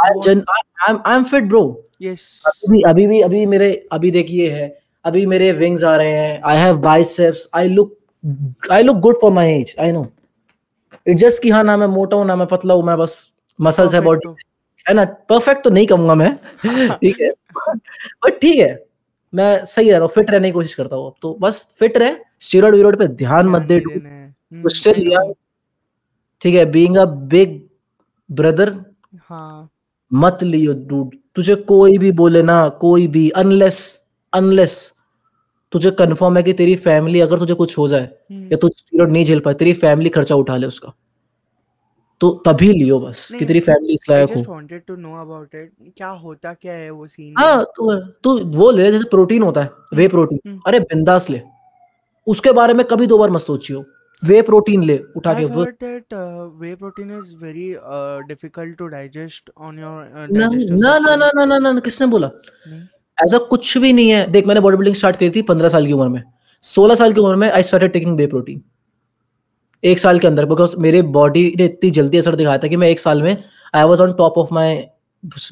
I 0.00 1.14
am 1.14 1.24
fit 1.24 1.44
bro. 1.44 1.62
अभी 2.04 2.82
अभी 2.82 3.06
भी 3.06 3.20
अभी 3.20 3.44
मेरे 3.46 3.72
अभी 3.92 4.10
देखिए 4.10 4.50
है। 4.50 4.68
अभी 5.04 5.24
मेरे 5.26 5.50
विंग्स 5.52 5.84
आ 5.84 5.96
रहे 5.96 6.12
हैं। 6.12 6.40
I 6.44 6.56
have 6.56 6.76
biceps 6.80 7.48
I 7.54 7.68
look 7.68 7.96
I 8.72 8.82
look 8.82 8.96
good 8.96 9.16
for 9.20 9.32
my 9.32 9.52
age 9.52 9.74
I 9.80 9.92
know 9.92 10.06
it 11.06 11.16
just 11.16 11.42
कि 11.42 11.50
हाँ 11.50 11.62
ना 11.64 11.76
मैं 11.76 11.86
मोटा 11.86 12.16
हूँ 12.16 12.26
ना 12.26 12.36
मैं 12.36 12.46
पतला 12.46 12.74
हूँ 12.74 12.82
मैं 12.84 12.96
बस 12.98 13.14
मसल्स 13.58 13.94
है 13.94 14.00
बॉडी 14.00 14.28
है। 14.86 14.94
ना? 14.94 15.04
परफेक्ट 15.04 15.64
तो 15.64 15.70
नहीं 15.70 15.86
कहूँगा 15.86 16.14
मैं। 16.14 16.34
ठीक 16.98 17.20
है? 17.20 17.30
बट 18.24 18.40
ठीक 18.40 18.58
है। 18.58 18.84
मैं 19.32 19.64
सही 19.64 19.90
रह 19.90 19.96
रहा 19.96 20.04
हूँ। 20.04 20.12
फिट 20.14 20.30
रहने 20.30 20.48
की 20.48 20.52
कोशिश 20.52 20.74
करता 20.74 20.96
हूँ 20.96 21.06
अब 21.06 21.14
तो। 21.22 21.36
बस 21.40 21.68
फिट 21.78 21.96
रहे। 21.98 22.14
स्टीरोड 22.40 22.74
वीरोड 22.74 22.96
पे 22.98 23.06
ध्यान 23.06 23.48
मत 23.48 23.62
दे 23.62 23.76
हम्म, 23.76 25.32
ठीक 26.42 26.54
है 26.54 26.64
बीइंग 26.64 26.96
अ 26.96 27.04
बिग 27.04 27.60
ब्रदर 28.30 28.74
हाँ। 29.28 29.68
मत 30.10 30.38
लियो 30.42 30.72
डूड 30.88 31.14
तुझे 31.34 31.54
कोई 31.54 31.98
भी 31.98 32.10
बोले 32.12 32.42
ना 32.42 32.68
कोई 32.80 33.06
भी 33.06 33.28
अनलेस 33.36 33.80
अनलेस 34.32 34.76
तुझे 35.72 35.90
कंफर्म 35.90 36.36
है 36.36 36.42
कि 36.42 36.52
तेरी 36.52 36.74
फैमिली 36.76 37.20
अगर 37.20 37.38
तुझे 37.38 37.54
कुछ 37.54 37.76
हो 37.78 37.88
जाए 37.88 38.04
हम्म। 38.30 38.44
या 38.52 38.56
तू 38.56 38.68
स्टीरॉइड 38.68 39.10
नहीं 39.12 39.24
झेल 39.24 39.40
पाए 39.40 39.54
तेरी 39.54 39.72
फैमिली 39.72 40.10
खर्चा 40.10 40.34
उठा 40.34 40.56
ले 40.56 40.66
उसका। 40.66 40.92
तो 42.20 42.30
तभी 42.46 42.72
लियो 42.72 42.98
बस 43.00 43.28
कि 43.38 43.44
तेरी 43.44 43.60
फैमिली 43.60 43.94
इस 43.94 44.08
लायक 44.10 44.30
हो। 44.36 44.42
Wanted 44.48 44.82
to 44.86 44.96
know 44.96 45.14
about 45.20 45.54
it 45.54 45.72
क्या 45.96 46.08
होता 46.08 46.52
क्या 46.54 46.72
है 46.72 46.90
वो 46.90 47.06
सीन 47.06 47.34
हाँ 47.38 47.64
तू 47.76 47.94
तू 48.24 48.38
वो 48.56 48.70
ले 48.70 48.90
जैसे 48.92 49.08
प्रोटीन 49.10 49.42
होता 49.42 49.62
है 49.62 49.70
वे 49.94 50.02
हम्म, 50.04 50.10
प्रोटीन 50.10 50.38
हम्म। 50.46 50.60
अरे 50.66 50.80
बिंदास 50.80 51.28
ले। 51.30 51.40
उसके 52.26 52.52
बारे 52.52 52.74
में 52.74 52.84
कभी 52.86 53.06
दो 53.06 53.18
बार 53.18 53.30
मत 53.30 53.40
सोचियो। 53.40 53.84
वे 54.22 54.40
प्रोटीन 54.42 54.82
ले 54.84 54.98
उठा 55.16 55.32
के 55.34 55.44
heard 55.46 55.74
that 55.82 56.14
uh, 56.18 56.46
whey 56.60 56.74
protein 56.76 57.10
is 57.18 57.26
very 57.42 57.66
uh, 57.96 58.18
difficult 58.28 58.72
to 58.78 58.88
digest 58.90 59.50
on 59.56 59.76
your 59.78 59.92
uh, 59.92 60.26
ना 60.30 60.48
ना 60.48 60.98
ना 60.98 61.14
ना 61.16 61.44
ना 61.44 61.58
ना 61.58 61.70
ना 61.70 61.80
किसने 61.80 62.06
बोला? 62.06 62.30
ऐसा 63.18 63.38
कुछ 63.50 63.76
भी 63.78 63.92
नहीं 63.92 64.10
है। 64.10 64.26
देख 64.32 64.46
मैंने 64.46 64.60
बॉडी 64.60 64.76
बिल्डिंग 64.76 64.96
स्टार्ट 64.96 65.16
करी 65.16 65.30
थी 65.30 65.42
पंद्रह 65.42 65.68
साल 65.68 65.86
की 65.86 65.92
उम्र 65.92 66.08
में। 66.08 66.22
सोलह 66.64 66.94
साल 66.94 67.12
की 67.12 67.20
उम्र 67.20 67.36
में 67.36 67.50
I 67.50 67.62
started 67.62 67.92
taking 67.92 68.16
whey 68.16 68.26
protein 68.26 68.62
एक 69.82 69.98
साल 69.98 70.18
के 70.18 70.26
अंदर 70.28 70.44
बिकॉज़ 70.46 70.76
मेरे 70.80 71.02
बॉडी 71.16 71.42
ने 71.58 71.64
इतनी 71.64 71.90
जल्दी 71.90 72.18
असर 72.18 72.36
दिखाया 72.36 72.58
था 72.58 72.68
कि 72.68 72.76
मैं 72.76 72.88
एक 72.88 73.00
साल 73.00 73.22
में 73.22 73.36
I 73.74 73.84
was 73.84 74.02
on 74.02 74.12
top 74.18 74.38
of 74.38 74.54
my 74.54 74.82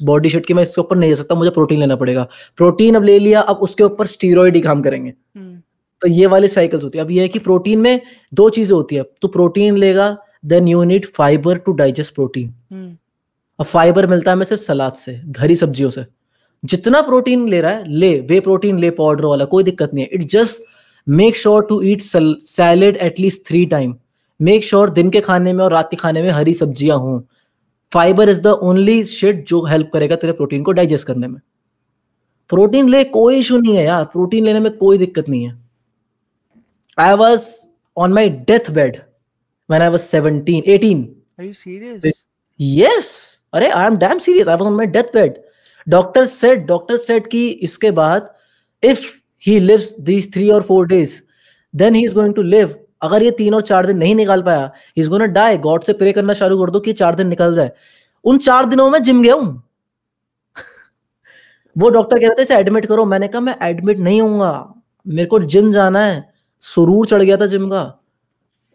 body 0.03 0.29
shape 0.29 0.45
की 0.45 0.53
मैं 0.53 0.63
इसके 0.63 0.81
ऊपर 0.81 0.97
नहीं 0.97 1.09
जा 1.09 1.15
सकता 1.15 1.35
मुझे 1.35 1.51
प्रोटीन 1.51 1.79
लेना 1.79 1.95
पड़ेगा। 1.95 2.27
प्रोटीन 2.57 2.95
अब 2.95 3.03
ले 3.03 3.17
लिया 3.19 3.41
अब 3.41 3.57
उसके 3.61 3.83
ऊपर 3.83 4.07
स्टीरोइड 4.07 4.55
ही 4.55 4.61
काम 4.61 4.81
करेंगे। 4.81 5.09
हम्म, 5.09 5.61
तो 6.01 6.07
ये 6.07 6.25
वाली 6.27 6.47
साइकिल्स 6.47 6.83
होती 6.83 6.97
है। 6.97 7.03
अब 7.03 7.11
ये 7.11 7.21
है 7.21 7.27
कि 7.27 7.39
प्रोटीन 7.39 7.79
में 7.79 8.01
दो 8.33 8.49
चीज़ें 8.49 8.75
होती 8.75 8.95
है। 8.95 9.03
तो 9.21 9.27
प्रोटीन 9.27 9.77
लेगा 9.77 10.15
then 10.45 10.67
you 10.67 10.83
need 10.83 11.05
fibre 11.15 11.57
to 11.57 11.71
digest 11.73 12.13
protein 12.15 12.53
अब 13.59 13.65
फाइबर 13.65 14.07
मिलता 14.07 14.31
है 14.31 14.35
हमें 14.35 14.45
सिर्फ़ 14.45 14.61
सलाद 14.63 14.93
से 14.93 15.11
हरी 15.39 15.55
सब्जियों 15.55 15.89
से। 15.89 16.05
जितना 16.63 17.01
प्रोटीन 17.01 17.47
ले 17.49 17.61
रहा 17.61 17.71
है 17.71 17.91
ले 17.91 18.19
वे 18.21 18.39
प्रोटीन 18.39 18.79
ले 18.79 18.89
पाउडर 18.91 19.25
वाला 19.25 19.45
कोई 19.45 19.63
दिक्कत 19.63 19.93
नहीं 19.93 20.05
है। 20.05 20.09
It 20.13 20.29
just 20.31 20.63
make 21.07 21.35
sure 21.35 21.65
to 21.65 21.81
eat 21.83 22.01
salad 22.01 22.97
at least 22.97 23.45
three 23.47 23.65
time 23.65 23.95
make 24.39 24.63
sure 24.63 24.89
दिन 24.89 25.09
के 25.09 25.21
खाने 25.21 25.53
में 25.53 25.63
और 25.63 25.71
रात 25.73 25.89
के 25.91 25.97
खाने 25.97 26.21
में 26.21 26.29
हरी 26.29 26.53
सब्ज़ियाँ 26.53 26.97
हों। 26.97 27.19
Fibre 27.91 28.29
is 28.29 28.41
the 28.41 28.47
only 28.47 29.03
shed 29.05 29.45
जो 29.45 29.65
हेल्प 29.65 29.89
करेगा 29.93 30.15
तेरे 30.15 30.33
प्रोटीन 30.33 30.63
को 30.63 30.71
डाइजेस्ट 30.71 31.07
करने 31.07 31.27
में। 31.27 31.39
प्रोटीन 32.49 32.89
ले 32.89 33.03
कोई 33.05 33.37
इशू 33.37 33.57
नहीं 33.57 33.75
है 33.75 33.85
यार। 33.85 34.03
प्रोटीन 34.05 34.45
लेने 34.45 34.59
में 34.59 34.71
कोई 34.77 34.97
दिक्कत 34.97 35.29
नहीं 35.29 35.43
है। 35.43 35.66
Was 37.15 37.47
on 37.97 38.13
my 38.13 38.29
death 38.29 38.71
bed 38.71 38.97
when 39.69 39.81
I 39.81 39.89
was 39.89 40.03
17, 40.09 40.63
18. 40.65 40.99
Are 41.37 41.45
you 41.45 41.53
serious? 41.53 42.05
Yes. 42.59 43.07
अरे 43.53 43.69
I 43.69 43.85
am 43.87 43.97
damn 43.97 44.17
serious 44.17 44.47
I 44.47 44.55
was 44.55 44.67
on 44.67 44.73
my 44.73 44.85
death 44.85 45.03
bed 45.03 45.37
doctor 45.89 46.25
said 46.25 46.65
doctor 46.65 46.97
said 46.97 47.27
कि 47.27 47.47
इसके 47.47 47.91
बाद 47.91 48.29
if 48.83 49.05
he 49.43 49.59
lives 49.59 49.95
these 49.99 50.33
three 50.33 50.49
और 50.49 50.61
four 50.61 50.87
days 50.87 51.13
then 51.73 51.95
he 51.95 52.03
is 52.05 52.13
going 52.13 52.33
to 52.35 52.41
live 52.41 52.75
अगर 53.01 53.23
ये 53.23 53.31
तीन 53.31 53.53
और 53.53 53.61
चार 53.61 53.85
दिन 53.85 53.97
नहीं 53.97 54.15
निकाल 54.15 54.41
पाया 54.41 54.71
he 54.97 55.01
is 55.01 55.09
gonna 55.09 55.25
die 55.25 55.57
god 55.57 55.83
से 55.83 55.93
प्रे 55.93 56.13
करना 56.13 56.33
शुरू 56.33 56.65
कर 56.65 56.71
दो 56.71 56.79
कि 56.79 56.93
चार 56.93 57.15
दिन 57.15 57.27
निकल 57.27 57.55
जाए। 57.55 57.71
उन 58.25 58.37
चार 58.37 58.65
दिनों 58.65 58.89
में 58.89 59.01
जिम 59.03 59.21
गया 59.23 59.33
हूँ। 59.33 59.63
वो 61.77 61.89
डॉक्टर 61.89 62.19
कह 62.19 62.27
रहे 62.27 62.35
थे 62.35 62.41
इसे 62.41 62.55
एडमिट 62.55 62.85
करो। 62.85 63.05
मैंने 63.05 63.27
कहा 63.27 63.41
मैं 63.41 63.55
एडमिट 63.61 63.97
नहीं 63.99 64.21
हूँगा 64.21 64.51
मेरे 65.07 65.27
को 65.27 65.39
जिम 65.39 65.71
जाना 65.71 66.05
है। 66.05 66.36
सुरूर 66.63 67.07
चढ़ 67.07 67.21
गया 67.21 67.37
था 67.37 67.45
जिम 67.45 67.69
का। 67.69 67.83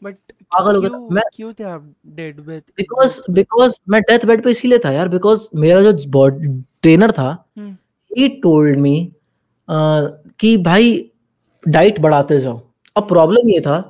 बट 0.03 0.16
पागल 0.53 0.74
हो 0.74 0.80
गया 0.80 0.91
था। 0.91 0.99
मैं 1.11 1.22
क्यों 1.35 1.53
थे 1.53 1.64
आप 1.64 1.93
डेड 2.07 2.41
बेड 2.41 2.62
बिकॉज़ 2.76 3.20
बिकॉज़ 3.30 3.78
मैं 3.89 4.01
डेथ 4.03 4.26
बेड 4.26 4.43
पे 4.45 4.51
इसीलिए 4.51 4.78
था 4.78 4.93
यार 4.93 5.09
बिकॉज़ 5.09 5.49
मेरा 5.57 5.80
जो 5.83 5.93
ट्रेनर 6.83 7.12
था 7.12 7.30
ही 7.59 8.28
टोल्ड 8.43 8.80
मी 8.80 9.12
कि 9.68 10.57
भाई 10.59 11.11
डाइट 11.64 12.01
बढ़ाते 12.01 12.39
जाओ। 12.39 12.61
अब 12.97 13.09
प्रॉब्लम 13.09 13.49
ये 13.51 13.61
था 13.61 13.80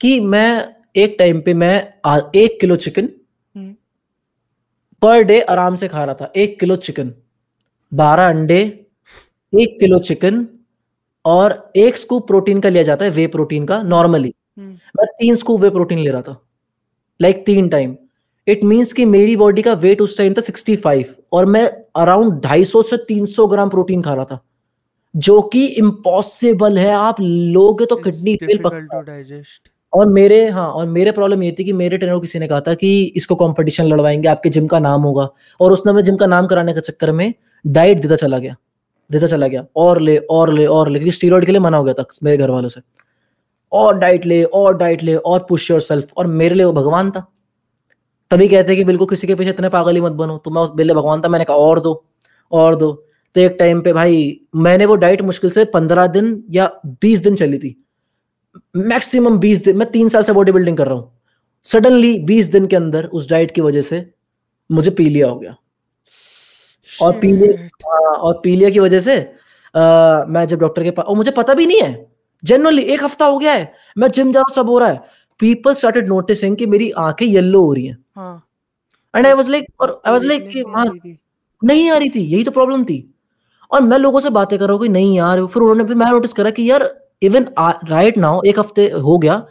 कि 0.00 0.18
मैं 0.22 0.74
एक 0.96 1.16
टाइम 1.18 1.40
पे 1.40 1.54
मैं 1.54 1.92
आ, 2.04 2.18
एक 2.34 2.58
किलो 2.60 2.76
चिकन 2.76 3.08
पर 5.02 5.22
डे 5.22 5.40
आराम 5.42 5.74
से 5.76 5.88
खा 5.88 6.04
रहा 6.04 6.14
था। 6.14 6.32
एक 6.36 6.58
किलो 6.60 6.76
चिकन 6.78 7.12
बारह 7.92 8.28
अंडे 8.28 8.60
एक 9.52 9.78
किलो 9.80 9.98
चिकन 10.00 10.46
और 11.26 11.72
एक 11.76 11.98
स्कूप 11.98 12.26
प्रोटीन 12.26 12.60
का 12.60 12.68
लिया 12.68 12.82
जाता 12.82 13.04
है 13.04 13.10
वे 13.10 13.26
प्रोटीन 13.26 13.66
का 13.66 13.82
नॉर्मली 13.82 14.34
हम्म, 14.58 14.70
मैं 14.70 15.06
तीन 15.06 15.36
स्कूप 15.36 15.60
वे 15.60 15.70
प्रोटीन 15.70 15.98
ले 15.98 16.10
रहा 16.10 16.22
था 16.22 16.42
लाइक 17.22 17.34
like, 17.34 17.46
तीन 17.46 17.68
टाइम 17.68 17.96
इट 18.48 18.64
मींस 18.64 18.92
कि 18.92 19.04
मेरी 19.04 19.36
बॉडी 19.36 19.62
का 19.62 19.72
वेट 19.72 20.00
उस 20.00 20.18
टाइम 20.18 20.34
था 20.34 20.42
65 20.42 21.04
और 21.32 21.46
मैं 21.46 21.84
अराउंड 21.96 22.40
250 22.40 22.82
से 22.82 22.96
300 22.96 23.46
ग्राम 23.46 23.68
प्रोटीन 23.68 24.02
खा 24.02 24.14
रहा 24.14 24.24
था 24.24 24.40
जो 25.16 25.42
कि 25.42 25.66
इम्पॉसिबल 25.66 26.78
है। 26.78 26.90
आप 26.90 27.16
लोगे 27.20 27.86
तो 27.86 27.96
किडनी 27.96 28.36
फेल. 28.36 28.58
और 29.92 30.06
मेरे 30.06 30.48
हाँ 30.48 30.68
और 30.68 30.86
मेरे 30.86 31.12
प्रॉब्लम 31.12 31.42
ये 31.42 31.56
थी 31.58 31.64
कि 31.64 31.72
मेरे 31.72 31.98
ट्रेनर 31.98 32.18
किसी 32.18 32.38
ने 32.38 32.48
कहा 32.48 32.60
था 32.60 32.74
कि 32.74 33.04
इसको 33.16 33.34
कंपटीशन 33.34 33.84
लड़वाएँगे 33.84 34.28
आपके 34.28 34.48
जिम 34.48 34.66
का 34.66 34.78
नाम 34.78 35.02
होगा। 35.02 35.28
और 35.60 35.72
उसने 35.72 35.92
हमें 35.92 36.02
जिम 36.02 36.16
का 36.16 36.26
नाम 36.26 36.46
कराने 36.46 36.74
के 36.74 36.80
चक्कर 36.80 37.12
में 37.12 37.34
डाइट 37.66 38.00
देता 38.00 38.16
चला 38.16 38.38
गया। 38.38 38.56
देता 39.12 39.26
चला 39.26 39.46
गया। 39.48 39.66
और 39.76 40.00
ले 40.00 40.16
और 40.16 40.52
ले 40.52 40.66
और 40.66 40.88
ले, 40.88 40.98
क्योंकि 40.98 41.12
स्टीरॉइड 41.12 41.46
के 41.46 41.52
लिए 41.52 41.60
मना 41.60 41.76
हो 41.76 41.84
गया 41.84 41.94
था 41.94 42.04
मेरे 42.22 42.36
घर 42.36 42.50
वालों 42.50 42.68
से। 42.68 42.80
और 43.72 43.98
डाइट 43.98 44.26
ले, 44.26 44.44
और 44.44 44.76
डाइट 44.76 45.02
ले, 45.02 45.14
और 45.14 45.46
पुश 45.48 45.70
योर 45.70 45.80
सेल्फ 45.80 46.12
और 46.16 46.26
मेरे 46.26 46.54
लिए 46.54 46.64
वो 46.64 46.72
भगवान 46.72 47.10
था। 47.10 47.26
तभी 48.30 48.48
कहते 48.48 48.76
कि 48.76 48.84
बिल्कुल 48.84 49.06
किसी 49.06 49.26
के 49.26 49.34
पीछे 49.34 49.50
इतने 49.50 49.68
पागल 49.68 49.94
ही 49.94 50.00
मत 50.00 50.12
बनो। 50.12 50.38
तो 50.38 50.50
मैं 50.50 50.62
उस 50.62 50.70
लिए 50.80 50.94
भगवान 50.94 51.20
था, 51.20 51.28
मैंने 51.28 51.44
कहा, 51.44 51.56
और 51.56 51.80
दो 51.80 52.04
और 52.52 52.76
दो। 52.76 52.92
तो 53.34 53.40
एक 53.40 53.56
टाइम 53.58 53.80
पे 53.80 53.92
भाई, 53.92 54.40
मैंने 54.56 54.86
वो 54.86 54.96
डाइट 54.96 55.22
मुश्किल 55.22 55.50
से 55.50 55.64
पंद्रह 55.64 56.06
दिन 56.06 56.44
या 56.50 56.80
बीस 56.86 57.20
दिन 57.20 57.36
चली 57.36 57.58
थी। 57.58 57.84
मैक्सिमम 58.76 59.38
बीस 59.38 59.64
दिन, 59.64 59.76
मैं 59.76 59.90
तीन 59.90 60.08
साल 60.08 60.22
से 60.22 60.32
बॉडी 60.32 60.52
बिल्डिंग 60.52 60.76
कर 60.76 60.86
रहा 60.86 60.94
हूँ। 60.94 61.12
सडनली 61.64 62.18
बीस 62.18 62.46
दिन 62.46 62.66
के 62.66 62.76
अंदर 62.76 63.04
उस 63.04 63.30
डाइट 63.30 63.50
की 63.50 63.60
वजह 63.60 63.80
से 63.80 64.10
मुझे 64.70 64.90
पीलिया 64.90 65.28
हो 65.28 65.38
गया। 65.38 65.56
और 67.02 67.18
पीलिया 67.20 67.52
Shit. 67.52 67.86
हाँ, 67.86 68.12
और 68.12 68.40
पीलिया 68.44 68.70
की 68.70 68.78
वजह 68.80 69.00
से 69.00 69.18
आ, 69.74 70.24
मैं 70.24 70.46
जब 70.48 70.58
डॉक्टर 70.58 70.82
के 70.82 70.90
पास 70.90 71.04
और 71.04 71.16
मुझे 71.16 71.30
पता 71.30 71.54
भी 71.54 71.66
नहीं 71.66 71.80
है। 71.80 72.06
जनरली 72.42 72.82
एक 72.84 73.04
हफ़्ता 73.04 73.24
हो 73.26 73.38
गया 73.38 73.52
है 73.52 73.72
मैं 73.98 74.08
जिम 74.10 74.32
जा 74.32 74.40
रहा 74.40 74.50
हूँ 74.50 74.54
सब 74.54 74.70
हो 74.70 74.78
रहा 74.78 74.88
है। 74.88 75.00
पीपल 75.40 75.74
स्टार्टेड 75.74 76.08
नोटिसिंग 76.08 76.56
कि 76.56 76.66
मेरी 76.66 76.90
आँखें 76.98 77.26
येलो 77.26 77.60
हो 77.60 77.72
रही 77.72 77.86
हैं। 77.86 77.96
एंड 79.14 79.26
आई 79.26 79.32
वाज 79.32 79.48
लाइक 79.48 79.66
और 79.80 80.00
आई 80.06 80.12
वाज 80.12 80.24
लाइक 80.24 80.48
कि 80.48 80.62
नहीं 80.62 80.74
हाँ 80.74 80.80
आ 80.80 80.88
रही 80.90 80.98
थी। 81.00 81.18
नहीं 81.62 81.90
आ 81.90 81.96
रही 81.96 82.08
थी 82.10 82.20
यही 82.22 82.44
तो 82.44 82.50
प्रॉब्लम 82.50 82.84
थी। 82.84 82.98
और 83.70 83.80
मैं 83.82 83.98
लोगों 83.98 84.20
से 84.20 84.30
बातें 84.30 84.58
कर 84.58 84.64
रहा 84.64 84.72
हूँ 84.72 84.82
कि 84.82 84.88
नहीं 84.88 85.16
यार 85.16 85.44
फिर 85.46 85.62
उन्होंने 85.62 85.84
फिर 85.84 85.96
मैं 85.96 86.10
नोटिस 86.10 86.32
करा 86.32 86.50
कि 86.50 86.70
यार 86.70 86.90
इवन 87.22 87.46
राइट 87.60 88.18
नाउ 88.18 88.40
एक 88.46 88.58
हफ़्ते 88.58 88.88
हो 88.90 89.18
गया 89.18 89.42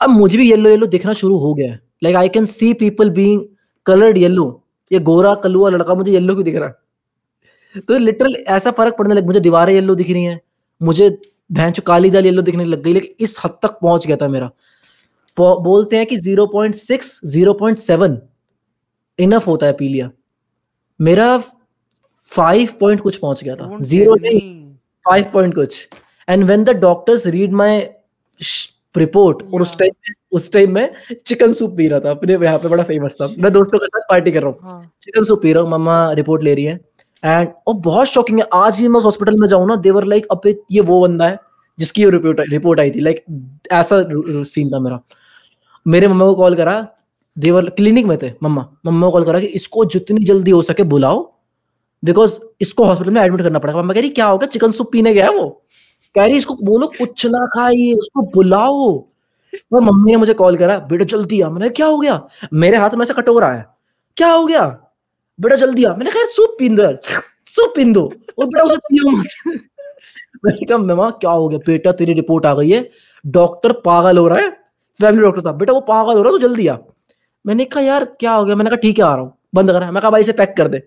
अब 0.00 0.10
मुझे 0.10 0.38
भी 0.38 0.50
येलो 0.50 0.70
येलो 0.70 0.86
दिखना 0.86 1.12
शुरू 1.12 1.36
हो 1.38 1.54
गया 1.54 1.72
है। 1.72 1.80
Like 2.02 2.16
I 2.16 2.28
can 2.28 2.44
see 2.44 2.72
people 2.74 3.10
being 3.10 3.42
coloured 3.86 4.18
yellow 4.18 4.59
ये 4.90 4.98
गोरा 5.00 5.34
कलुआ 5.34 5.70
लड़का 5.70 5.94
मुझे 5.94 6.12
येल्लो 6.12 6.34
क्यों 6.34 6.44
दिख 6.44 6.56
रहा 6.56 6.68
है? 6.68 7.80
तो 7.80 7.98
लिटरल 7.98 8.34
ऐसा 8.48 8.70
फ़र्क 8.70 8.94
पड़ने 8.98 9.14
लग 9.14 9.26
मुझे 9.26 9.40
दीवारें 9.40 9.72
येल्लो 9.74 9.94
दिख 9.94 10.10
रही 10.10 10.22
हैं 10.24 10.40
मुझे 10.80 11.08
भैंस 11.52 11.78
काली 11.86 12.10
दाल 12.10 12.24
येलो 12.24 12.42
दिखने 12.42 12.64
लग 12.64 12.82
गई 12.82 12.92
लेकिन 12.92 13.14
इस 13.20 13.36
हद 13.44 13.58
तक 13.62 13.78
पहुँच 13.82 14.06
गया 14.06 14.16
था 14.16 14.28
मेरा। 14.28 14.50
बोलते 15.36 15.96
हैं 15.96 16.06
कि 16.06 16.16
0.6 16.18 17.20
0.7 17.26 18.16
इनफ 19.18 19.46
होता 19.46 19.66
है 19.66 19.72
पीलिया। 19.72 20.10
मेरा 21.00 21.38
फाइव 22.32 22.68
पॉइंट 22.80 23.00
कुछ 23.00 23.16
पहुँच 23.16 23.42
गया 23.44 23.54
था। 23.56 23.76
ज़ीरो 23.80 24.14
नहीं 24.14 24.40
फाइव 25.04 25.30
पॉइंट 25.32 25.54
कुछ। 25.54 25.88
And 26.28 26.44
when 26.44 26.64
the 26.64 26.70
doctors 26.80 27.26
read 27.26 27.52
my 27.52 27.80
report 28.96 29.42
और 29.54 29.62
उस 29.62 29.76
टाइम 29.78 29.92
उस 30.32 30.52
टाइम 30.52 30.74
में 30.74 30.90
चिकन 31.26 31.52
सूप 31.52 31.76
पी 31.76 31.88
रहा 31.88 32.00
था। 32.00 32.10
अपने 32.10 32.32
यहाँ 32.34 32.58
पे 32.58 32.68
बड़ा 32.68 32.82
फ़ेमस 32.82 33.16
था। 33.20 33.28
मैं 33.38 33.52
दोस्तों 33.52 33.78
के 33.78 33.86
साथ 33.86 34.08
पार्टी 34.10 34.32
कर 34.32 34.42
रहा 34.42 34.50
हूँ। 34.50 34.58
हाँ। 34.62 34.90
चिकन 35.02 35.24
सूप 35.24 35.42
पी 35.42 35.52
रहा 35.52 35.62
हूँ। 35.62 35.70
मम्मा 35.70 36.12
रिपोर्ट 36.12 36.42
ले 36.44 36.54
रही 36.54 36.64
है। 36.64 36.78
एंड 37.22 37.48
और 37.66 37.74
बहुत 37.76 38.08
शॉकिंग 38.08 38.38
है 38.40 38.46
आज 38.54 38.78
ही 38.80 38.88
मैं 38.88 39.00
हॉस्पिटल 39.00 39.36
में 39.40 39.46
जाऊँ 39.48 39.66
ना 39.68 39.76
देवर 39.78 40.04
लाइक 40.04 40.26
अबे 40.32 40.56
ये 40.72 40.80
वो 40.80 41.00
बंदा 41.00 41.28
है 41.28 41.38
जिसकी 41.78 42.02
ये 42.02 42.10
रिपोर्ट 42.10 42.40
रिपोर्ट 42.50 42.80
आई 42.80 42.90
थी। 42.90 43.00
लाइक 43.00 43.24
ऐसा 43.72 44.02
सीन 44.44 44.70
था 44.70 44.78
मेरा। 44.80 45.00
मेरे 45.86 46.08
मम्मा 46.08 46.26
को 46.26 46.34
कॉल 46.34 46.54
करा। 46.56 46.86
देवर 47.36 47.68
क्लिनिक 47.70 48.06
में 48.06 48.16
थे 48.22 48.32
मम्मा। 48.42 48.66
मम्मा 48.86 49.06
को 49.06 49.12
कॉल 49.12 49.24
करा 49.24 49.40
कि 49.40 49.46
इसको 49.46 49.84
जितनी 49.86 50.24
जल्दी 50.24 50.50
हो 50.50 50.62
सके 50.62 50.82
बुलाओ 50.84 51.22
बिकॉज़ 52.02 52.38
इसको 52.60 52.84
हॉस्पिटल 52.84 53.10
में 53.10 53.20
एडमिट 53.22 53.42
करना 53.42 53.58
पड़ेगा 53.58 53.78
मम्मा 53.78 53.94
कह 53.94 54.00
रही 54.00 54.10
क्या 54.10 54.26
होगा 54.26 54.46
चिकन 54.46 54.70
सूप 54.72 54.90
पीने 54.92 55.12
गया 55.14 55.30
वो? 55.30 55.48
कह 56.14 56.24
रही 56.24 56.36
इसको 56.36 56.54
बोलो 56.62 56.86
कुछ 56.98 57.26
ना 57.26 57.44
खाइए 57.54 57.92
उसको 57.94 58.22
बुलाओ। 58.34 59.09
और 59.72 59.80
मम्मी 59.80 60.10
ने 60.10 60.16
मुझे 60.16 60.34
कॉल 60.34 60.56
करा, 60.56 60.78
बेटा 60.78 61.04
जल्दी 61.04 61.40
आ। 61.40 61.50
मैंने 61.50 61.68
क्या 61.68 61.86
हो 61.86 61.98
गया? 61.98 62.28
मेरे 62.52 62.76
हाथ 62.76 62.90
में 62.90 63.02
ऐसा 63.02 63.14
कटोरा 63.14 63.52
है। 63.52 63.66
क्या 64.16 64.32
हो 64.32 64.46
गया? 64.46 64.90
बेटा 65.40 65.56
जल्दी 65.56 65.84
आ। 65.84 65.94
मैंने 65.94 66.10
कहा 66.10 66.24
सूप 66.24 66.56
पीन 66.58 66.76
दो 66.76 66.92
सूप 67.46 67.72
पीन 67.76 67.92
दो 67.92 68.12
और 68.38 68.46
बेटा 68.46 68.64
उसे 68.64 68.76
पियो 68.76 69.10
मत। 69.10 69.26
मैंने 70.44 70.66
कहा 70.66 70.78
मम्मा 70.78 71.10
क्या 71.10 71.30
हो 71.30 71.48
गया? 71.48 71.58
बेटा, 71.58 71.92
तेरी 71.92 72.12
रिपोर्ट 72.12 72.46
आ 72.46 72.54
गई 72.54 72.70
है। 72.70 72.90
डॉक्टर 73.26 73.72
पागल 73.72 74.18
हो 74.18 74.28
रहा 74.28 74.38
है, 74.38 74.50
फैमिली 75.00 75.22
डॉक्टर 75.22 75.42
था। 75.42 75.52
बेटा, 75.52 75.72
वो 75.72 75.80
पागल 75.80 76.16
हो 76.16 76.22
रहा 76.22 76.32
है 76.32 76.38
तो 76.38 76.48
जल्दी 76.48 76.66
आ। 76.66 76.76
मैंने 77.46 77.64
कहा, 77.64 77.82
यार, 77.82 78.04
क्या 78.04 78.32
हो 78.32 78.44
गया? 78.44 78.56
मैंने 78.56 78.70
कहा, 78.70 78.76
ठीक 78.76 78.98
है, 78.98 79.04
आ 79.04 79.14
रहा 79.14 79.24
हूँ। 79.24 79.34
बंद 79.54 79.72
करा। 79.72 79.90
मैं 79.90 80.02
कहा, 80.02 80.10
भाई, 80.10 80.20
इसे 80.20 80.32
पैक 80.32 80.54
कर 80.56 80.68
दे। 80.68 80.82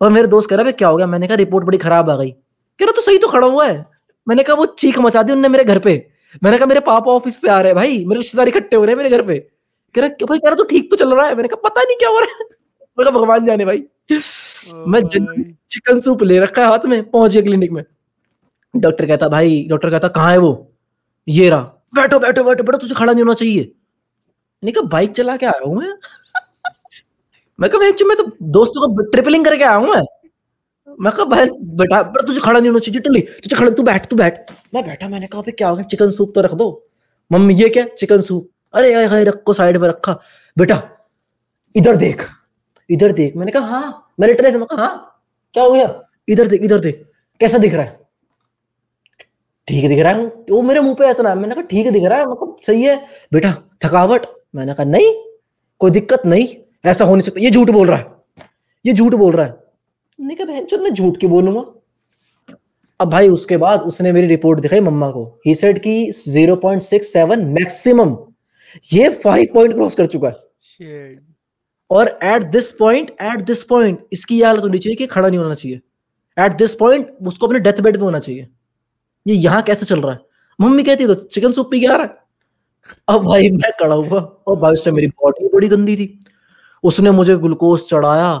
और 0.00 0.10
मेरे 0.10 0.28
दोस्त 0.28 0.50
कह 0.50 0.56
रहा, 0.56 0.64
भाई, 0.64 0.72
क्या 0.72 0.88
हो 0.88 0.96
गया? 0.96 1.06
मैंने 1.06 1.26
कहा, 1.26 1.34
रिपोर्ट 1.34 1.64
बड़ी 1.64 1.78
खराब 1.78 2.10
आ 2.10 2.16
गई। 2.16 2.30
कह 2.30 2.84
रहा 2.84 2.92
तो 2.92 3.02
सही 3.02 3.18
तो 3.18 3.28
खड़ा 3.28 3.46
हुआ 3.46 3.66
है। 3.66 3.86
मैंने 4.28 4.42
कहा, 4.42 4.56
वो 4.56 4.66
चीख 4.66 4.98
मचा 4.98 5.22
दी 5.22 5.32
उनने 5.32 5.48
मेरे 5.48 5.64
घर 5.64 5.78
पे। 5.78 6.08
मैंने 6.44 6.58
कहा 6.58 6.66
मेरे 6.66 6.80
पापा 6.80 7.12
ऑफ़िस 7.12 7.40
से 7.40 7.48
आ 7.48 7.60
रहे 7.60 7.68
हैं 7.68 7.76
भाई 7.76 8.04
मेरे 8.04 8.20
रिश्तेदार 8.20 8.48
इकट्ठे 8.48 8.76
हो 8.76 8.84
रहे 8.84 8.94
हैं 8.94 9.02
मेरे 9.02 9.10
घर 9.10 9.26
पे। 9.26 9.38
कह 9.94 10.00
रहा 10.00 10.26
भाई 10.26 10.38
कह 10.38 10.48
रहा 10.48 10.56
तो 10.56 10.64
ठीक 10.64 10.90
तो 10.90 10.96
चल 10.96 11.14
रहा 11.14 11.26
है? 11.26 11.34
मैंने 11.34 11.48
कहा 11.48 11.68
पता 11.68 11.82
नहीं 11.82 11.96
क्या 11.96 12.08
हो 12.08 12.18
रहा 12.18 12.36
है। 12.40 12.44
मैं 12.98 13.06
कहा 13.06 13.18
भगवान 13.18 13.46
जाने 13.46 13.64
भाई। 13.64 13.82
मैं 14.88 15.00
चिकन 15.70 15.98
सूप 16.00 16.22
ले 16.22 16.38
रखा 16.38 16.62
है 16.62 16.68
हाथ 16.68 16.86
में 16.86 17.02
पहुँच 17.10 17.32
गया 17.32 17.42
क्लिनिक 17.42 17.70
में। 17.72 17.84
डॉक्टर 18.74 19.06
कहता 19.06 19.28
भाई 19.28 19.64
डॉक्टर 19.70 19.90
कहता 19.90 20.08
कहाँ 20.08 20.30
है 20.32 20.38
वो? 20.38 20.72
ये 21.28 21.48
रहा। 21.50 21.60
बैठो 21.94 22.18
बैठो 22.18 22.44
बैठो 22.44 22.64
बेटा 22.64 22.78
तुझे 22.78 22.94
खड़ा 22.94 23.12
नहीं 23.12 23.22
होना 23.24 23.34
चाहिए। 23.34 23.62
मैंने 24.62 24.72
कहा 24.72 24.88
बाइक 24.88 25.10
चला 25.12 25.36
के 25.36 25.46
आया 25.46 25.66
हूँ 25.66 25.76
मैं? 25.76 25.88
मैं 27.60 27.70
कहा 27.70 28.06
मैं 28.06 28.16
तो 28.16 28.24
दोस्तों 28.42 28.88
को 28.88 29.02
ट्रिपलिंग 29.10 29.44
करके 29.44 29.64
आया 29.64 29.76
हूँ 29.76 29.88
मैं। 29.88 30.02
मैं 31.00 31.12
कहा 31.12 31.24
भाई 31.24 31.46
बेटा 31.46 32.02
बेटा, 32.02 32.26
तुझे 32.26 32.40
खड़ा 32.40 32.60
नहीं 32.60 32.68
होना 32.68 32.78
चाहिए 32.78 33.00
टली 33.00 33.20
तुझे 33.20 33.56
खड़ा, 33.56 33.70
तू 33.70 33.82
बैठ 33.82 34.06
तू 34.06 34.16
बैठ। 34.16 34.50
मैं 34.74 34.84
बैठा, 34.86 35.08
मैंने 35.08 35.26
कहा 35.26 35.42
"अबे 35.42 35.52
क्या 35.52 35.68
हो 35.68 35.76
गया? 35.76 35.84
चिकन 35.84 36.10
सूप 36.10 36.32
तो 36.34 36.40
रख 36.40 36.54
दो। 36.54 36.88
मम्मी, 37.32 37.54
ये 37.54 37.68
क्या? 37.68 37.84
Chicken 37.98 38.20
soup? 38.20 38.50
अरे 38.74 38.92
अरे 38.94 39.24
रखो 39.24 39.52
साइड 39.52 39.76
में 39.76 39.88
रखा। 39.88 40.18
बेटा, 40.58 40.82
इधर 41.76 41.96
देख 41.96 42.28
इधर 42.90 43.12
देख। 43.12 43.36
मैंने 43.36 43.52
कहा 43.52 43.66
हाँ 43.66 44.12
मैं 44.20 44.28
लिटरली 44.28 44.52
समझ 44.52 44.66
हाँ 44.72 45.22
क्या 45.54 45.64
हो 45.64 45.72
गया? 45.72 46.02
इधर 46.28 46.46
देख 46.48 46.62
इधर 46.62 46.78
देख, 46.78 47.04
कैसा 47.40 47.58
दिख 47.58 47.74
रहा 47.74 47.82
है? 47.82 48.00
ठीक 49.68 49.88
दिख 49.88 49.98
रहा 49.98 50.12
है, 50.12 50.26
वो 50.50 50.62
मेरे 50.62 50.80
मुँह 50.80 50.94
पे 50.94 51.10
इतना। 51.10 51.34
मैंने 51.34 51.54
कहा, 51.54 51.62
ठीक 51.62 51.92
दिख 51.92 52.04
रहा 52.04 52.18
है 52.18 52.26
मतलब 52.26 52.56
सही 52.66 52.82
है। 52.82 52.96
बेटा, 53.32 53.54
थकावट? 53.84 54.26
मैंने 54.54 54.74
कहा, 54.74 54.84
नहीं, 54.84 55.14
कोई 55.78 55.90
दिक्कत 55.90 56.22
नहीं, 56.26 56.48
ऐसा 56.90 57.04
हो 57.04 57.14
नहीं 57.14 57.22
सकता। 57.22 57.40
ये 57.40 57.50
झूठ 57.50 57.70
बोल 57.70 57.88
रहा 57.88 57.96
है, 57.96 58.06
ये 58.86 58.92
झूठ 58.92 59.14
बोल 59.14 59.32
रहा 59.36 59.46
है। 59.46 59.61
मैंने 60.22 60.34
कहा 60.34 60.46
बहन 60.46 60.82
मैं 60.82 60.90
झूठ 60.90 61.16
क्यों 61.18 61.30
बोलूँगा? 61.30 61.60
अब 63.00 63.10
भाई 63.10 63.28
उसके 63.28 63.56
बाद 63.56 63.80
उसने 63.80 64.12
मेरी 64.12 64.26
रिपोर्ट 64.26 64.60
दिखाई 64.60 64.80
मम्मा 64.80 65.10
को। 65.10 65.24
ही 65.46 65.54
सेड 65.54 65.78
कि 65.82 66.12
0.67 66.12 67.44
मैक्सिमम 67.48 68.16
ये 68.92 69.08
5 69.24 69.52
पॉइंट 69.54 69.72
क्रॉस 69.74 69.94
कर 69.94 70.06
चुका 70.06 70.28
है। 70.28 71.18
और 71.90 72.18
at 72.24 72.42
this 72.42 72.70
point 72.72 73.10
at 73.22 73.40
this 73.40 73.62
point 73.62 74.06
इसकी 74.12 74.38
ये 74.38 74.44
हालत 74.44 74.62
होनी 74.62 74.78
चाहिए 74.78 74.96
कि 74.96 75.06
खड़ा 75.06 75.28
नहीं 75.28 75.38
होना 75.38 75.54
चाहिए। 75.54 75.80
एट 76.36 76.52
दिस 76.52 76.74
पॉइंट 76.74 77.10
उसको 77.26 77.46
अपने 77.46 77.58
डेथ 77.58 77.80
बेड 77.80 77.96
पे 77.96 78.04
होना 78.04 78.18
चाहिए। 78.18 78.46
ये 79.26 79.34
यहाँ 79.34 79.62
कैसे 79.62 79.86
चल 79.86 80.00
रहा 80.00 80.12
है? 80.12 80.18
मम्मी 80.58 80.82
कहती 80.82 81.06
तो 81.06 81.14
चिकन 81.14 81.52
सूप 81.52 81.70
पी 81.70 81.80
के 81.80 81.86
आ 81.86 81.96
रहा 81.96 82.06
है? 82.06 82.16
अब 83.08 83.24
भाई 83.26 83.50
मैं 83.50 83.70
खड़ा 83.80 83.94
हुआ। 83.94 84.20
और 84.20 84.56
भाई 84.60 84.72
उससे 84.72 84.90
मेरी 84.90 85.06
बॉडी 85.06 85.48
बड़ी 85.48 85.68
गंदी 85.68 85.96
थी। 85.96 86.18
उसने 86.84 87.10
मुझे 87.10 87.36
ग्लूकोज 87.36 87.80
चढ़ाया। 87.90 88.32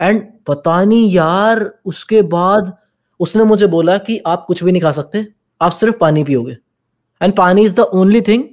एंड 0.00 0.22
पता 0.46 0.82
नहीं 0.84 1.10
यार 1.10 1.64
उसके 1.84 2.22
बाद 2.22 2.72
उसने 3.20 3.44
मुझे 3.44 3.66
बोला 3.66 3.96
कि 3.98 4.18
आप 4.26 4.44
कुछ 4.46 4.62
भी 4.64 4.72
नहीं 4.72 4.82
खा 4.82 4.90
सकते 4.92 5.26
आप 5.60 5.72
सिर्फ़ 5.72 5.96
पानी 5.98 6.24
पियोगे। 6.24 6.56
एंड 7.20 7.34
पानी 7.36 7.64
इज़ 7.64 7.74
द 7.76 7.80
ओनली 7.80 8.20
थिंग 8.20 8.44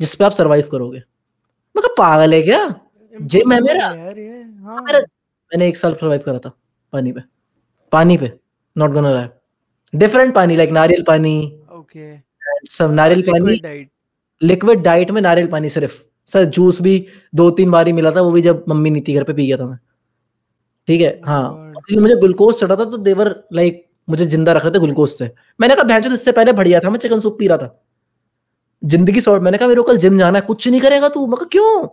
जिसपे 0.00 0.24
आप 0.24 0.32
सरवाइव 0.32 0.68
करोगे। 0.72 0.98
मैं 0.98 1.82
कहा 1.82 1.94
पागल 1.98 2.34
है 2.34 2.42
क्या? 2.42 2.74
जिम 3.14 3.52
है 3.52 3.60
मेरा। 3.60 3.86
यार 3.86 4.18
ये 4.18 4.42
हाँ। 4.42 4.82
मैंने 4.82 5.68
एक 5.68 5.76
साल 5.76 5.94
सर्वाइव 5.94 6.20
करा 6.26 6.38
था 6.38 6.52
पानी 6.92 7.12
पे। 7.12 7.20
पानी 7.92 8.16
पे 8.18 8.32
नॉट 8.76 8.90
गोना 8.90 9.12
लाई 9.12 9.28
डिफरेंट 9.94 10.34
पानी 10.34 10.56
लाइक 10.56 10.70
नारियल 10.70 11.02
पानी। 11.02 11.36
ओके 11.72 12.16
सब 12.70 12.92
नारियल 12.92 13.22
पानी। 13.22 13.86
लिक्विड 14.42 14.82
डाइट 14.82 15.10
में 15.10 15.20
नारियल 15.22 15.46
पानी 15.48 15.68
सिर्फ़। 15.68 16.02
सर 16.28 16.44
जूस 16.44 16.80
भी 16.82 17.06
दो 17.34 17.50
तीन 17.50 17.70
बार 17.70 17.86
ही 17.86 17.92
मिला 17.92 18.10
था 18.10 18.20
वो 18.20 18.30
भी 18.30 18.42
जब 18.42 18.64
मम्मी 18.68 18.90
नहीं 18.90 19.02
थी 19.08 19.14
घर 19.14 19.24
पे 19.24 19.32
पी 19.32 19.46
गया 19.46 19.56
था 19.56 19.66
मैं। 19.66 19.78
ठीक 20.90 21.00
है? 21.00 21.20
हाँ। 21.24 21.72
क्योंकि 21.72 22.00
मुझे 22.02 22.14
ग्लूकोज 22.16 22.54
चढ़ा 22.60 22.76
था 22.76 22.84
तो 22.84 22.98
देवर 22.98 23.28
लाइक 23.52 23.84
मुझे 24.08 24.24
ज़िंदा 24.26 24.52
रख 24.52 24.64
रहे 24.64 24.72
थे 24.72 24.78
ग्लूकोज 24.80 25.10
से। 25.10 25.30
मैंने 25.60 25.74
कहा 25.74 25.84
भैंसो 25.84 26.12
इससे 26.12 26.32
पहले 26.32 26.52
बढ़िया 26.52 26.80
था 26.80 26.90
मैं 26.90 26.98
चिकन 26.98 27.18
सूप 27.20 27.36
पी 27.38 27.46
रहा 27.48 27.58
था। 27.58 27.84
ज़िंदगी 28.82 29.20
सॉर्ट 29.20 29.42
मैंने 29.42 29.58
कहा 29.58 29.68
मेरे 29.68 29.80
को 29.80 29.86
कल 29.86 29.96
जिम 29.98 30.18
जाना 30.18 30.38
है 30.38 30.44
कुछ 30.46 30.68
नहीं 30.68 30.80
करेगा 30.80 31.08
तू? 31.08 31.26
मैं 31.26 31.46
क्यों? 31.46 31.88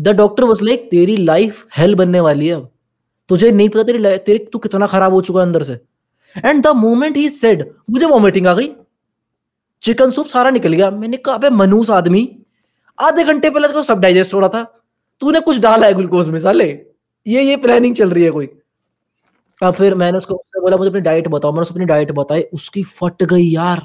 द 0.00 0.16
डॉक्टर 0.16 0.44
वॉज़ 0.44 0.64
लाइक 0.64 0.88
तेरी 0.90 1.16
लाइफ 1.16 1.66
हेल 1.76 1.94
बनने 1.94 2.20
वाली 2.20 2.48
है 2.48 2.54
अब। 2.54 2.70
तुझे 3.28 3.50
नहीं 3.50 3.68
पता 3.68 3.82
तेरी 3.84 4.16
तेरी 4.18 4.38
तू 4.52 4.58
कितना 4.58 4.86
खराब 4.88 5.12
हो 5.12 5.20
चुका 5.22 5.40
है 5.40 5.46
अंदर 5.46 5.62
से। 5.62 5.80
And 6.36 6.62
the 6.62 6.76
moment 6.76 7.16
he 7.16 7.28
said 7.30 7.64
मुझे 7.90 8.06
वॉमिटिंग 8.06 8.46
आ 8.46 8.54
गई। 8.54 8.70
चिकन 9.84 10.10
सूप 10.10 10.26
सारा 10.28 10.50
निकल 10.50 10.72
गया। 10.72 10.90
मैंने 10.92 11.16
कहा 11.18 11.34
अबे 11.34 11.50
मनूस 11.52 11.90
आदमी 11.92 12.28
आधे 12.98 13.24
घंटे 13.24 13.50
पहले 13.50 13.68
तो 13.68 13.82
सब 13.82 14.00
डाइजेस्ट 14.00 14.34
हो 14.34 14.40
रहा 14.40 14.48
था। 14.48 14.62
तूने 15.20 15.40
कुछ 15.40 15.58
डाला 15.60 15.86
है 15.86 15.94
ग्लूकोज 15.94 16.30
में 16.30 16.38
साले? 16.40 16.72
ये 17.26 17.42
ये 17.42 17.56
प्लानिंग 17.56 17.96
चल 17.96 18.10
रही 18.10 18.24
है 18.24 18.30
कोई? 18.30 18.48
अब 19.62 19.74
फिर 19.74 19.94
मैंने 19.94 20.18
उसको 20.18 20.34
बोला 20.34 20.76
मुझे 20.76 20.90
अपनी 20.90 21.00
डाइट 21.00 21.28
बताओ। 21.28 21.52
मैंने 21.52 21.62
उसको 21.62 21.74
अपनी 21.74 21.84
डाइट 21.84 22.12
बताई। 22.12 22.42
उसकी 22.42 22.82
फट 22.82 23.22
गई 23.22 23.42
यार। 23.42 23.82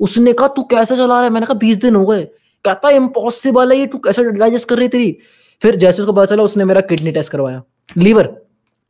उसने 0.00 0.32
कहा 0.32 0.48
तू 0.48 0.62
कैसे 0.62 0.96
चला 0.96 1.14
रहा 1.14 1.22
है? 1.22 1.30
मैंने 1.30 1.46
कहा 1.46 1.54
बीस 1.54 1.76
दिन 1.76 1.96
हो 1.96 2.06
गए। 2.06 2.24
कहता 2.64 2.90
इम्पॉसिबल 2.90 3.72
है 3.72 3.78
ये। 3.78 3.86
तू 3.86 3.98
कैसे 3.98 4.30
डाइजेस्ट 4.30 4.68
कर 4.68 4.78
रही 4.78 4.88
तेरी? 4.88 5.18
फिर 5.62 5.76
जैसे 5.76 6.02
उसको 6.02 6.12
पता 6.12 6.24
चला 6.24 6.42
उसने 6.42 6.64
मेरा 6.64 6.80
किडनी 6.80 7.12
टेस्ट 7.12 7.32
करवाया। 7.32 7.62
लीवर 7.96 8.42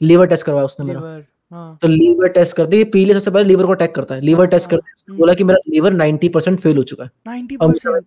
लीवर 0.02 0.26
टेस्ट 0.26 0.46
करवाया 0.46 0.64
उसने 0.64 0.86
मेरा। 0.86 1.22
हाँ। 1.50 1.78
तो 1.82 1.88
लीवर 1.88 2.28
टेस्ट 2.28 2.56
करते 2.56 2.84
पीले 2.84 3.14
सबसे 3.14 3.30
पहले 3.30 3.44
लीवर 3.44 3.66
को 3.66 3.72
अटैक 3.72 3.94
करता 3.94 4.14
है। 4.14 4.20
लीवर 4.20 4.40
हाँ, 4.40 4.48
टेस्ट 4.48 4.70
करते। 4.70 5.12
बोला 5.12 5.34
कि 5.34 5.44
मेरा 5.44 5.58
लीवर 5.68 5.92
90 5.92 6.28
परसेंट 6.28 6.60
फेल 6.60 6.76
हो 6.76 6.82
चुका 6.82 7.04
है। 7.04 7.10
90 7.28 7.56
और 7.56 7.68
मुझे 7.68 8.00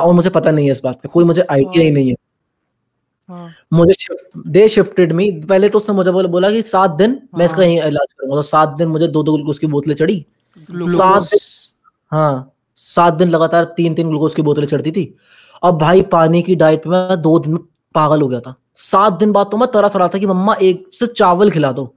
और 0.00 0.12
मुझे 0.12 0.30
पता 0.30 0.50
नहीं 0.50 0.66
है 0.66 0.72
इस 0.72 0.80
बात 0.84 1.00
का। 1.00 1.08
कोई 1.08 1.24
मुझे 1.24 1.42
आइडिया 1.42 1.82
ही 1.82 1.88
हाँ। 1.88 1.94
नहीं 1.94 2.10
है। 2.10 2.16
हाँ। 3.28 3.48
मुझे 3.72 3.94
दे 4.48 4.66
शिफ्टेड 4.68 5.12
मी 5.12 5.30
पहले 5.48 5.68
तो 5.68 5.78
उसने 5.78 5.94
मुझे 5.96 6.10
बोला 6.10 6.28
बोला 6.28 6.50
कि 6.50 6.62
सात 6.62 6.90
दिन 6.90 7.10
हाँ. 7.12 7.38
मैं 7.38 7.44
इसका 7.46 7.56
हाँ। 7.56 7.64
यहीं 7.64 7.78
इलाज 7.78 8.06
करूँगा। 8.12 8.36
तो 8.36 8.42
सात 8.42 8.68
दिन 8.68 8.88
मुझे 8.88 9.08
दो 9.08 9.22
दो 9.22 9.34
ग्लूकोज 9.34 9.58
की 9.58 9.66
बोतलें 9.66 9.94
चढ़ी। 9.94 10.24
ग्लूकोज 10.70 11.34
हाँ 12.12 12.52
सात 12.78 13.14
दिन 13.14 13.28
लगातार 13.30 13.64
तीन 13.76 13.94
तीन 13.94 14.08
ग्लूकोज 14.08 14.34
की 14.34 14.42
बोतलें 14.42 14.66
चढ़ती 14.66 14.90
थी। 14.90 15.14
अब 15.62 15.78
भाई 15.78 16.02
पानी 16.12 16.42
की 16.42 16.54
डाइट 16.56 16.82
पे 16.84 16.90
मैं 16.90 17.20
दो 17.22 17.38
दिन 17.38 17.52
में 17.52 17.60
पागल 17.94 18.22
हो 18.22 18.28
गया 18.28 18.40
था। 18.40 18.54
सात 18.76 19.12
दिन 19.12 19.32
बाद 19.32 19.48
तो 19.50 19.56
मैं 19.56 19.70
तरस 19.72 19.96
रहा 19.96 20.08
था 20.08 20.18
कि 20.18 20.26
मम्मा 20.26 20.54
एक 20.62 20.86
से 20.92 21.06
चावल 21.06 21.50
खिला 21.50 21.72
दो। 21.72 21.92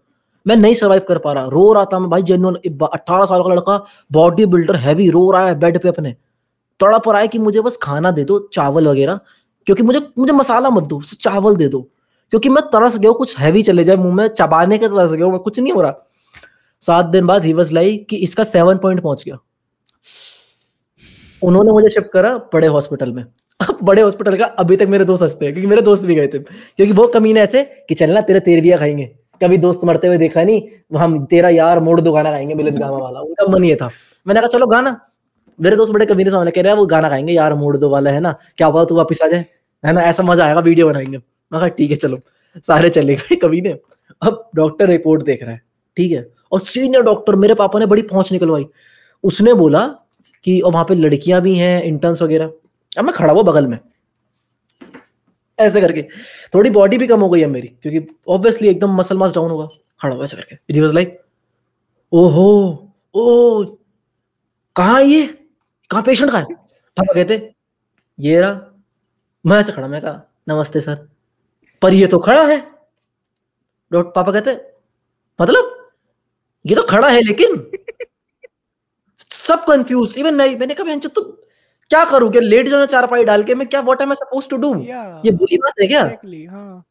मैं 0.46 0.56
नहीं 0.56 0.76
सर्वाइव 0.76 1.02
कर 1.08 1.18
पा 1.18 1.34
रहा। 1.34 1.46
रो 1.46 1.72
रहा 1.74 1.86
था 1.86 2.00
मैं। 2.00 2.10
भाई 2.10 2.22
जेन्युइन 2.24 2.56
अट्ठारह 2.84 3.26
साल 3.26 3.44
का 3.44 3.50
लड़का 3.50 3.78
बॉडी 4.12 4.46
बिल्डर 4.46 4.76
हैवी 4.76 5.10
रो 5.10 5.30
रहा 5.32 5.48
है 5.48 5.60
बेड 5.60 5.82
पे 5.82 5.90
अपने। 5.90 6.16
तड़प 6.80 7.10
रहा 7.10 7.20
है 7.22 7.28
कि 7.28 7.40
मुझे 7.40 7.62
बस 7.62 7.78
खाना 7.82 8.12
दे 8.12 8.24
दो 8.24 8.40
चावल 8.54 8.88
वगैरह। 8.88 9.20
क्योंकि 9.66 9.84
मुझे 9.84 10.08
मुझे 10.18 10.34
मसाला 10.34 10.70
मत 10.70 10.84
दो 10.84 11.02
चावल 11.02 11.56
दे 11.56 11.68
दो। 11.68 11.82
क्योंकि 12.30 12.50
मैं 12.50 12.64
तरस 12.64 12.98
गया 12.98 13.12
कुछ 13.12 13.40
हैवी 13.40 13.64
चले 13.64 13.84
जाए, 13.84 13.96
मुँह 13.96 14.16
में 14.16 14.28
चबाने 14.28 14.78
के 14.78 14.88
तरस 14.88 15.12
गया 15.12 15.38
कुछ 15.38 15.60
नहीं 15.60 15.74
हो 15.74 15.82
रहा। 15.82 16.08
सात 16.82 17.06
दिन 17.06 17.26
बाद 17.26 17.46
ही 17.46 17.54
वॉज़ 17.54 17.74
कि 17.80 18.16
इसका 18.16 18.44
सेवन 18.44 18.78
पॉइंट 18.78 19.02
पहुँच 19.02 19.24
गया। 19.26 19.38
उन्होंने 21.44 21.72
मुझे 21.72 21.90
शिफ्ट 21.90 22.10
करा 22.10 22.38
बड़े 22.38 22.68
हॉस्पिटल 22.68 23.12
में। 23.12 23.24
अब 23.62 23.78
बड़े 23.84 24.02
हॉस्पिटल 24.02 24.38
का 24.38 24.46
अभी 24.46 24.78
तक 24.78 24.86
मेरे 24.90 25.06
दोस्त 25.06 25.24
हँसते 25.24 25.46
हैं, 25.46 25.54
क्योंकि 25.54 25.70
मेरे 25.70 25.82
दोस्त 25.82 26.04
भी 26.04 26.16
गए 26.16 26.28
थे। 26.28 26.40
क्योंकि 26.40 26.94
वो 26.94 27.08
कमीने 27.08 27.42
ऐसे 27.42 27.64
कि 27.64 27.96
चलना 27.96 28.22
तेरे 28.22 28.40
तेरबिया 28.40 28.78
खाएँगे। 28.78 29.06
कभी 29.44 29.58
दोस्त 29.58 29.80
मरते 29.86 30.08
हुए 30.08 30.18
देखा 30.18 30.44
नहीं, 30.44 30.98
हम 30.98 31.26
तेरा 31.26 31.50
यार 31.50 31.80
मोड़ 31.80 32.02
दो 32.02 32.12
गाना 32.12 32.32
खाएँगे 32.32 32.56
मिलिंद 32.56 32.80
गामा 32.80 32.98
वाला। 32.98 33.20
उनका 33.20 33.46
मन 33.48 33.66
ये 33.66 33.76
था। 33.76 33.90
मैंने 34.28 34.42
कहा, 34.42 34.48
चलो 34.48 34.68
गाना। 34.68 35.11
मेरे 35.62 35.76
दोस्त 35.76 35.94
बड़े 35.94 36.06
कमीने 36.06 36.32
सामने 36.32 36.52
कह 36.52 36.62
रहे 36.62 36.72
हैं, 36.72 36.78
वो 36.80 36.86
गाना 36.86 37.10
खाएँगे 37.10 37.34
यार, 37.34 37.54
मोड़ 37.54 37.78
दो 37.78 37.90
वाला 37.90 38.12
है 38.12 38.20
ना। 38.20 38.32
क्या 38.58 38.70
पता 38.70 38.86
तू 38.86 38.96
वापिस 38.96 39.22
आ 39.22 39.28
जाए? 39.28 39.46
है 39.86 39.94
ना, 39.94 40.02
ऐसा 40.02 40.24
मज़ा 40.24 40.46
आएगा, 40.46 40.60
वीडियो 40.60 40.88
बनाएँगे। 40.88 41.18
मैं 41.54 41.70
ठीक 41.70 41.92
है, 41.92 41.98
चलो। 41.98 42.20
सारे 42.68 42.90
चले 42.90 43.16
गए 43.16 43.36
कभी 43.36 43.62
ने। 43.62 43.80
अब 44.22 44.50
डॉक्टर 44.56 44.88
रिपोर्ट 44.88 45.24
देख 45.24 45.44
रहा 45.44 45.52
है, 45.52 45.62
ठीक 45.98 46.12
है? 46.12 46.28
और 46.52 46.60
सीनियर 46.60 47.04
डॉक्टर 47.04 47.36
मेरे 47.36 47.54
पापा 47.54 47.80
ने 47.80 47.86
बड़ी 47.86 48.02
पहुँच 48.02 48.32
निकलवाई। 48.32 48.66
उसने 49.24 49.54
बोला 49.54 49.88
कि, 50.44 50.60
और 50.62 50.72
वहाँ 50.72 50.86
पे 50.86 50.96
लड़कियाँ 50.96 51.42
भी 51.42 51.56
हैं 51.56 51.84
इंटर्न्स 51.84 52.22
वगैरह। 52.22 52.52
अब 52.98 53.06
मैं 53.06 53.16
खड़ा 53.16 53.34
हुआ 53.34 53.44
बगल 53.44 53.68
में। 53.68 53.80
ऐसे 55.60 55.82
करके। 55.82 56.02
थोड़ी 56.54 56.70
बॉडी 56.70 56.98
भी 56.98 57.08
कम 57.08 57.22
हो 57.22 57.30
गई 57.30 57.40
है 57.42 57.48
मेरी, 57.48 57.68
क्योंकि 57.68 58.16
ऑब्वियसली 58.28 58.70
एकदम 58.70 58.96
मसल 58.96 59.18
मास 59.18 59.36
डाउन 59.36 59.52
होगा। 59.52 59.68
खड़ा 60.02 60.16
हुआ 60.16 60.24
ऐसे 60.24 60.38
करके। 60.38 60.58
इट 60.70 60.82
वाज 60.84 60.94
लाइक 60.94 61.20
ओहो, 62.14 62.48
ओ, 63.16 63.66
कहाँ 64.76 65.02
ये? 65.04 65.41
कहाँ 65.92 66.04
पेशेंट 66.04 66.32
कहाँ 66.32 66.44
पापा 66.98 67.14
कहते 67.14 67.36
ये 68.20 68.40
रहा 68.42 68.60
मैं 69.46 69.60
ऐसे 69.60 69.72
खड़ा 69.72 69.88
मैं 69.88 70.02
कहा 70.02 70.22
नमस्ते 70.50 70.82
सर 70.82 71.08
पर 71.82 71.94
ये 71.94 72.08
तो 72.08 72.20
खड़ा 72.20 72.44
है। 72.48 72.58
डॉक्टर 73.92 74.12
पापा 74.16 74.32
कहते 74.32 74.52
मतलब? 75.40 75.78
ये 76.66 76.76
तो 76.76 76.84
खड़ा 76.90 77.10
है 77.10 77.22
लेकिन 77.22 77.56
सब 79.36 79.64
कंफ्यूज 79.68 80.14
इवन 80.18 80.36
नहीं 80.36 80.56
मैंने 80.58 80.74
कहा 80.74 80.86
बहन 80.86 81.00
तुम 81.00 81.24
क्या 81.92 82.04
करूँ 82.06 82.32
क्या 82.32 82.42
लेट 82.42 82.68
जाऊँ 82.70 82.86
चार 82.86 83.08
पाई 83.08 83.24
डाल 83.26 83.44
के 83.44 83.56
मैं 83.56 83.68
क्या 83.68 83.82
what 83.82 84.02
am 84.02 84.10
I 84.10 84.16
suppose 84.16 84.50
to 84.50 84.58
do 84.58 84.74
ये 85.26 85.32
बुरी 85.32 85.58
बात 85.58 85.82
है 85.82 85.88
क्या? 85.88 86.04
Exactly, 86.04 86.48
हाँ। 86.50 86.84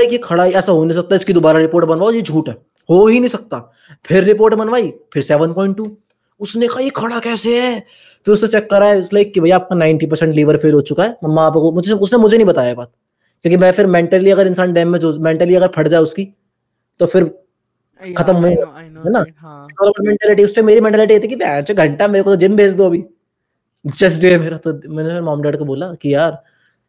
ये 0.00 0.06
कि 0.06 0.18
खड़ा 0.18 0.46
ऐसा 0.46 0.72
हो 0.72 0.84
नहीं 0.84 1.00
सकता 1.00 1.16
इसकी 1.16 1.32
दोबारा 1.32 1.58
रिपोर्ट 1.58 1.86
बनवाओ 1.86 2.10
ये 2.12 2.22
झूठ 2.22 2.48
है। 2.48 2.54
हो 2.88 3.06
ही 3.06 3.20
नहीं 3.20 3.28
सकता। 3.28 3.58
फिर 4.04 4.24
रिपोर्ट 4.24 4.54
बनवाई 4.54 4.90
फिर 5.12 5.22
सेवन 5.22 5.52
पॉइंट 5.54 5.76
टू 5.76 5.96
उसने 6.40 6.66
कहा 6.68 6.80
ये 6.80 6.90
खड़ा 6.96 7.18
कैसे 7.20 7.60
है? 7.62 7.84
फिर 8.26 8.32
उससे 8.34 8.48
चेक 8.48 8.70
करा 8.70 8.86
है 8.86 9.00
लाइक 9.14 9.32
कि 9.34 9.40
भैया 9.40 9.56
आपका 9.56 9.76
नाइनटी 9.76 10.06
परसेंट 10.06 10.34
लीवर 10.34 10.56
फेल 10.56 10.74
हो 10.74 10.80
चुका 10.82 11.02
है। 11.02 11.16
मम्मा 11.24 11.46
आपको 11.46 11.72
मुझे 11.72 11.92
उसने 11.92 12.18
मुझे 12.18 12.36
नहीं 12.36 12.46
बताया 12.46 12.74
बात। 12.74 12.90
क्योंकि 13.44 13.56
मैं 13.56 13.70
फिर 13.72 13.86
मेंटली 13.86 14.30
अगर 14.30 14.46
इंसान 14.46 14.72
डैमेज 14.72 15.04
हो 15.04 15.12
मेंटली 15.20 15.54
अगर 15.54 15.68
फट 15.68 15.88
जाए 15.88 16.00
उसकी 16.00 16.24
तो 17.00 17.06
फिर 17.06 17.24
खत्म 18.00 18.36
हुए 18.36 18.54
know 18.54 19.04
है 19.06 19.10
ना? 19.10 19.24
हाँ। 19.38 19.66
मेंटेलिटी 20.00 20.44
उस 20.44 20.54
टाइम 20.54 20.66
मेरी 20.66 20.80
मेंटेलिटी 20.80 21.14
ये 21.14 21.20
थी 21.20 21.28
कि 21.28 21.74
घंटा 21.74 22.08
मेरे 22.08 22.24
को 22.24 22.36
जिम 22.36 22.56
भेज 22.56 22.74
दो 22.74 22.86
अभी। 22.86 23.04
जस्ट 23.84 24.20
डे 24.22 24.36
मेरा 24.38 24.56
तो 24.58 24.72
मैंने 24.88 25.20
मॉम 25.20 25.42
डैड 25.42 25.56
को 25.58 25.64
बोला 25.64 25.92
कि 25.94 26.14
यार 26.14 26.42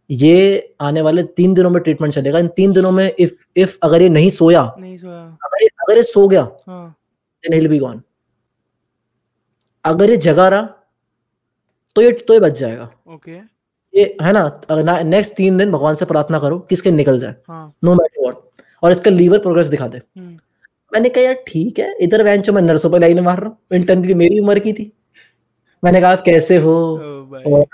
ये 0.09 0.73
आने 0.81 1.01
वाले 1.01 1.23
तीन 1.37 1.53
दिनों 1.53 1.69
में 1.69 1.81
ट्रीटमेंट 1.83 2.13
चलेगा। 2.13 2.39
इन 2.39 2.47
तीन 2.47 2.73
दिनों 2.73 2.91
में 2.91 3.11
इफ़ 3.19 3.45
इफ़ 3.55 3.77
अगर 3.83 4.01
ये 4.01 4.09
नहीं 4.09 4.29
सोया 4.29 4.63
नहीं 4.79 4.97
सोया। 4.97 5.21
अगर 5.43 5.63
ये 5.63 5.67
अगर 5.81 5.97
ये 5.97 6.03
सो 6.03 6.27
गया 6.27 6.41
हाँ। 6.67 6.89
देन 7.43 7.61
ही 7.61 7.67
बी 7.67 7.79
गॉन 7.79 8.01
अगर 9.85 10.09
ये 10.09 10.17
जगा 10.17 10.47
रहा 10.49 10.75
तो 11.95 12.01
ये 12.01 12.11
तो 12.11 12.33
ये 12.33 12.39
बच 12.39 12.59
जाएगा। 12.59 12.83
ओके। 13.07 13.31
okay. 13.31 13.47
ये 13.93 14.03
है 14.21 14.31
ना 14.33 14.41
अगर 14.69 15.03
नेक्स्ट 15.03 15.33
तीन 15.33 15.57
दिन 15.57 15.71
भगवान 15.71 15.95
से 15.95 16.05
प्रार्थना 16.05 16.39
करो 16.39 16.59
कि 16.59 16.75
इसके 16.75 16.91
निकल 16.91 17.19
जाए। 17.19 17.35
हाँ। 17.47 17.73
नो 17.83 17.93
मैटर 17.95 18.21
व्हाट 18.21 18.63
और 18.83 18.91
इसका 18.91 19.11
लीवर 19.11 19.39
प्रोग्रेस 19.39 19.67
दिखा 19.67 19.87
दे। 19.87 19.97
हम्म, 19.97 20.37
मैंने 20.91 21.09
कहा 21.09 21.23
यार 21.23 21.43
ठीक 21.47 21.79
है 21.79 21.93
इधर 22.01 22.23
वैंचो 22.23 22.53
मैं 22.53 22.61
नर्सों 22.61 22.89
पर 22.89 22.99
लाइन 22.99 23.19
मार 23.19 23.39
रहा 23.39 23.49
हूँ। 23.49 23.77
इंटर्न 23.77 24.03
की 24.03 24.13
मेरी 24.13 24.39
उम्र 24.39 24.59
की 24.59 24.73
थी। 24.73 24.91
मैंने 25.83 26.01
कहा 26.01 26.11
आप 26.11 26.21
कैसे 26.21 26.57
हो? 26.57 26.75
और 27.47 27.65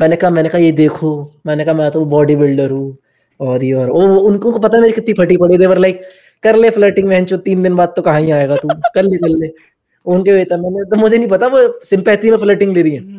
मैंने 0.00 0.16
कहा 0.16 0.30
मैंने 0.30 0.48
कहा 0.48 0.60
ये 0.60 0.72
देखो 0.72 1.10
मैंने 1.46 1.64
कहा 1.64 1.74
मैं 1.74 1.90
तो 1.90 2.04
बॉडी 2.06 2.36
बिल्डर 2.36 2.70
हूँ 2.70 2.96
और 3.40 3.64
ये 3.64 3.72
और 3.74 3.90
वो 3.90 4.18
उनको 4.20 4.52
को 4.52 4.58
पता 4.58 4.76
है 4.76 4.82
मेरी 4.82 4.92
कितनी 4.92 5.14
फटी 5.14 5.36
पड़ी 5.36 5.58
देवर 5.58 5.78
लाइक 5.78 6.02
कर 6.42 6.56
ले 6.56 6.70
फ्लर्टिंग 6.70 7.08
में 7.08 7.24
तीन 7.26 7.62
दिन 7.62 7.76
बाद 7.76 7.92
तो 7.96 8.02
कहाँ 8.02 8.20
ही 8.20 8.30
आएगा 8.30 8.56
तू? 8.56 8.68
कर 8.68 9.02
ले 9.02 9.16
कर 9.16 9.28
ले। 9.28 9.50
उनके 10.06 10.32
वेता 10.32 10.56
मैंने 10.56 10.84
तो 10.90 10.96
मुझे 10.96 11.16
नहीं 11.18 11.28
पता 11.28 11.46
वो 11.46 11.80
सिंपैथी 11.84 12.30
में 12.30 12.36
फ्लर्टिंग 12.38 12.74
ले 12.74 12.82
रही 12.82 12.94
है। 12.94 13.00
हम्म। 13.00 13.17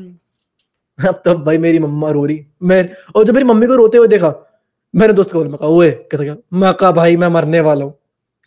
अब 1.08 1.22
तब 1.26 1.44
भाई 1.44 1.58
मेरी 1.58 1.80
मम्मा 1.80 2.12
रो 2.12 2.26
रही। 2.26 2.46
मैं 2.64 2.90
और 3.16 3.26
जब 3.26 3.34
मेरी 3.34 3.46
मम्मी 3.46 3.68
को 3.68 3.76
रोते 3.76 3.98
हुए 3.98 4.08
देखा, 4.08 4.46
मैंने 4.96 5.14
दोस्त 5.14 5.32
को 5.32 5.38
बोला, 5.38 5.50
मैं 5.50 5.58
कहा, 5.58 5.70
ओए, 5.70 5.92
कहता 5.92 6.24
क्या, 6.24 6.36
मैं 6.54 6.74
कहा, 6.74 6.92
भाई, 6.92 7.18
मैं 7.18 7.28
मरने 7.28 7.62
वाला 7.62 7.86
हूँ। 7.86 7.94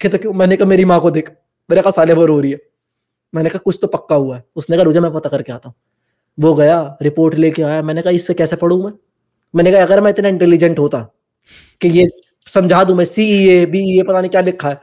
कहता 0.00 0.18
क्यों, 0.18 0.32
मैंने 0.32 0.56
कहा, 0.56 0.68
मेरी 0.68 0.84
माँ 0.84 1.00
को 1.00 1.10
देख, 1.10 1.30
मेरे 1.70 1.82
कहा, 1.82 1.90
साले 1.90 2.14
वो 2.14 2.26
रो 2.26 2.40
रही 2.40 2.52
है। 2.52 2.58
मैंने 3.34 3.50
कहा, 3.50 3.58
कुछ 3.58 3.78
तो 3.82 3.86
पक्का 3.86 4.16
हुआ 4.16 4.36
है। 4.36 4.44
उसने 4.56 4.76
कहा, 4.76 4.84
रुझे, 4.84 5.00
मैं 5.00 5.12
पता 5.12 5.28
करके 5.28 5.52
आता 5.52 5.68
हूँ। 5.68 5.74
वो 6.40 6.54
गया, 6.54 6.98
रिपोर्ट 7.02 7.34
लेके 7.34 7.62
आया, 7.62 7.82
मैंने 7.82 8.02
कहा, 8.02 8.10
इससे 8.12 8.34
कैसे 8.34 8.56
पढ़ू 8.56 8.84
मैं? 8.84 8.92
मैंने 9.56 9.72
कहा, 9.72 9.82
अगर 9.82 10.00
मैं 10.00 10.10
इतना 10.10 10.28
इंटेलिजेंट 10.28 10.78
होता 10.78 10.98
कि 11.80 11.88
ये 11.88 12.08
समझा 12.46 12.84
दू, 12.84 12.94
मैं 12.94 13.04
सी 13.04 13.48
ए 13.48 13.66
बी 13.66 14.00
ए 14.00 14.02
पता 14.02 14.20
नहीं 14.20 14.30
क्या 14.30 14.40
लिखा 14.40 14.68
है। 14.68 14.80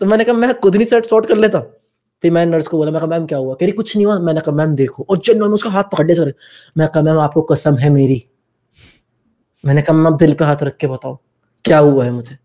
तो 0.00 0.06
मैंने 0.06 0.24
कहा, 0.24 0.34
मैं 0.34 0.60
खुद 0.60 0.76
नहीं 0.76 0.86
सेट 0.86 1.06
सॉर्ट 1.06 1.26
कर 1.26 1.36
लेता। 1.36 1.79
फिर 2.22 2.32
मैंने 2.32 2.52
नर्स 2.52 2.66
को 2.66 2.76
बोला, 2.76 2.90
मैं 2.90 3.00
मैम, 3.00 3.26
क्या 3.26 3.38
हुआ? 3.38 3.54
कह 3.54 3.66
रही, 3.66 3.72
कुछ 3.72 3.96
नहीं 3.96 4.06
हुआ। 4.06 4.18
मैंने 4.18 4.40
कहा, 4.40 4.54
मैम, 4.54 4.74
देखो। 4.74 5.06
और 5.10 5.18
जन 5.18 5.40
मैम 5.40 5.52
उसका 5.52 5.70
हाथ 5.70 5.84
पकड़े 5.84 6.14
सर 6.14 6.34
मैं 6.78 6.88
कहा, 6.88 7.02
मैम, 7.02 7.18
आपको 7.18 7.42
कसम 7.42 7.76
है 7.76 7.90
मेरी। 7.90 8.24
मैंने 9.64 9.82
कहा, 9.82 9.96
मैम, 9.96 10.16
दिल 10.16 10.34
पे 10.34 10.44
हाथ 10.44 10.62
रख 10.62 10.76
के 10.76 10.86
बताओ, 10.86 11.18
क्या 11.64 11.78
हुआ 11.78 12.04
है 12.04 12.10
मुझे? 12.10 12.38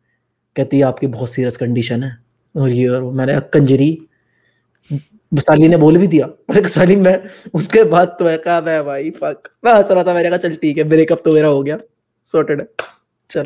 कहती 0.56 0.78
है 0.78 0.84
आपकी 0.84 1.08
बहुत 1.08 1.30
सीरियस 1.30 1.58
कंडीशन 1.58 2.04
है। 2.04 2.18
और 2.56 2.70
ये 2.70 2.88
और 2.88 3.04
मैंने 3.04 3.40
कंजरी 3.54 4.08
साली 5.34 5.68
ने 5.68 5.78
बोल 5.78 5.98
भी 5.98 6.08
दिया। 6.08 6.28
मैंने 6.50 6.70
साली 6.70 6.96
मैं, 6.96 7.20
उसके 7.54 7.84
बाद 7.84 8.16
तो 8.20 8.26
मैं 8.26 8.38
कहा, 8.40 8.62
मैं 8.62 8.86
भाई 8.86 9.10
फक 9.12 9.50
मैं 9.66 9.74
हंस 9.74 9.92
रहा 9.92 10.04
था, 10.04 10.14
मैंने 10.14 10.30
कहा, 10.30 10.38
चल, 10.38 10.56
ठीक 10.56 10.78
है 10.78 10.84
ब्रेकअप 10.84 11.22
तो 11.26 11.34
मेरा 11.34 11.48
हो 11.48 11.64
गया 11.64 11.78
सॉर्टेड 12.32 12.62
है। 12.62 12.68
चल 13.30 13.46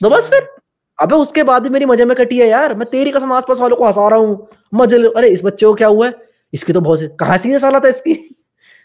तो 0.00 0.10
बस 0.10 0.30
फिर। 0.30 0.55
अबे 0.98 1.14
उसके 1.14 1.42
बाद 1.42 1.62
भी 1.62 1.68
मेरी 1.68 1.86
मज़े 1.86 2.04
में 2.04 2.16
कटी 2.16 2.38
है 2.38 2.48
यार। 2.48 2.74
मैं 2.74 2.88
तेरी 2.90 3.10
कसम 3.10 3.32
आसपास 3.32 3.60
वालों 3.60 3.76
को 3.76 3.86
हंसा 3.86 4.08
रहा 4.08 4.18
हूँ। 4.18 4.48
मज़े 4.74 4.98
अरे 5.08 5.28
इस 5.28 5.44
बच्चे 5.44 5.66
को 5.66 5.74
क्या 5.74 5.88
हुआ? 5.88 6.06
है 6.06 6.14
इसकी 6.52 6.72
तो 6.72 6.80
बहुत 6.80 7.16
कहा 7.20 7.36
सीने 7.36 7.58
साला 7.58 7.80
था 7.80 7.88
इसकी? 7.88 8.12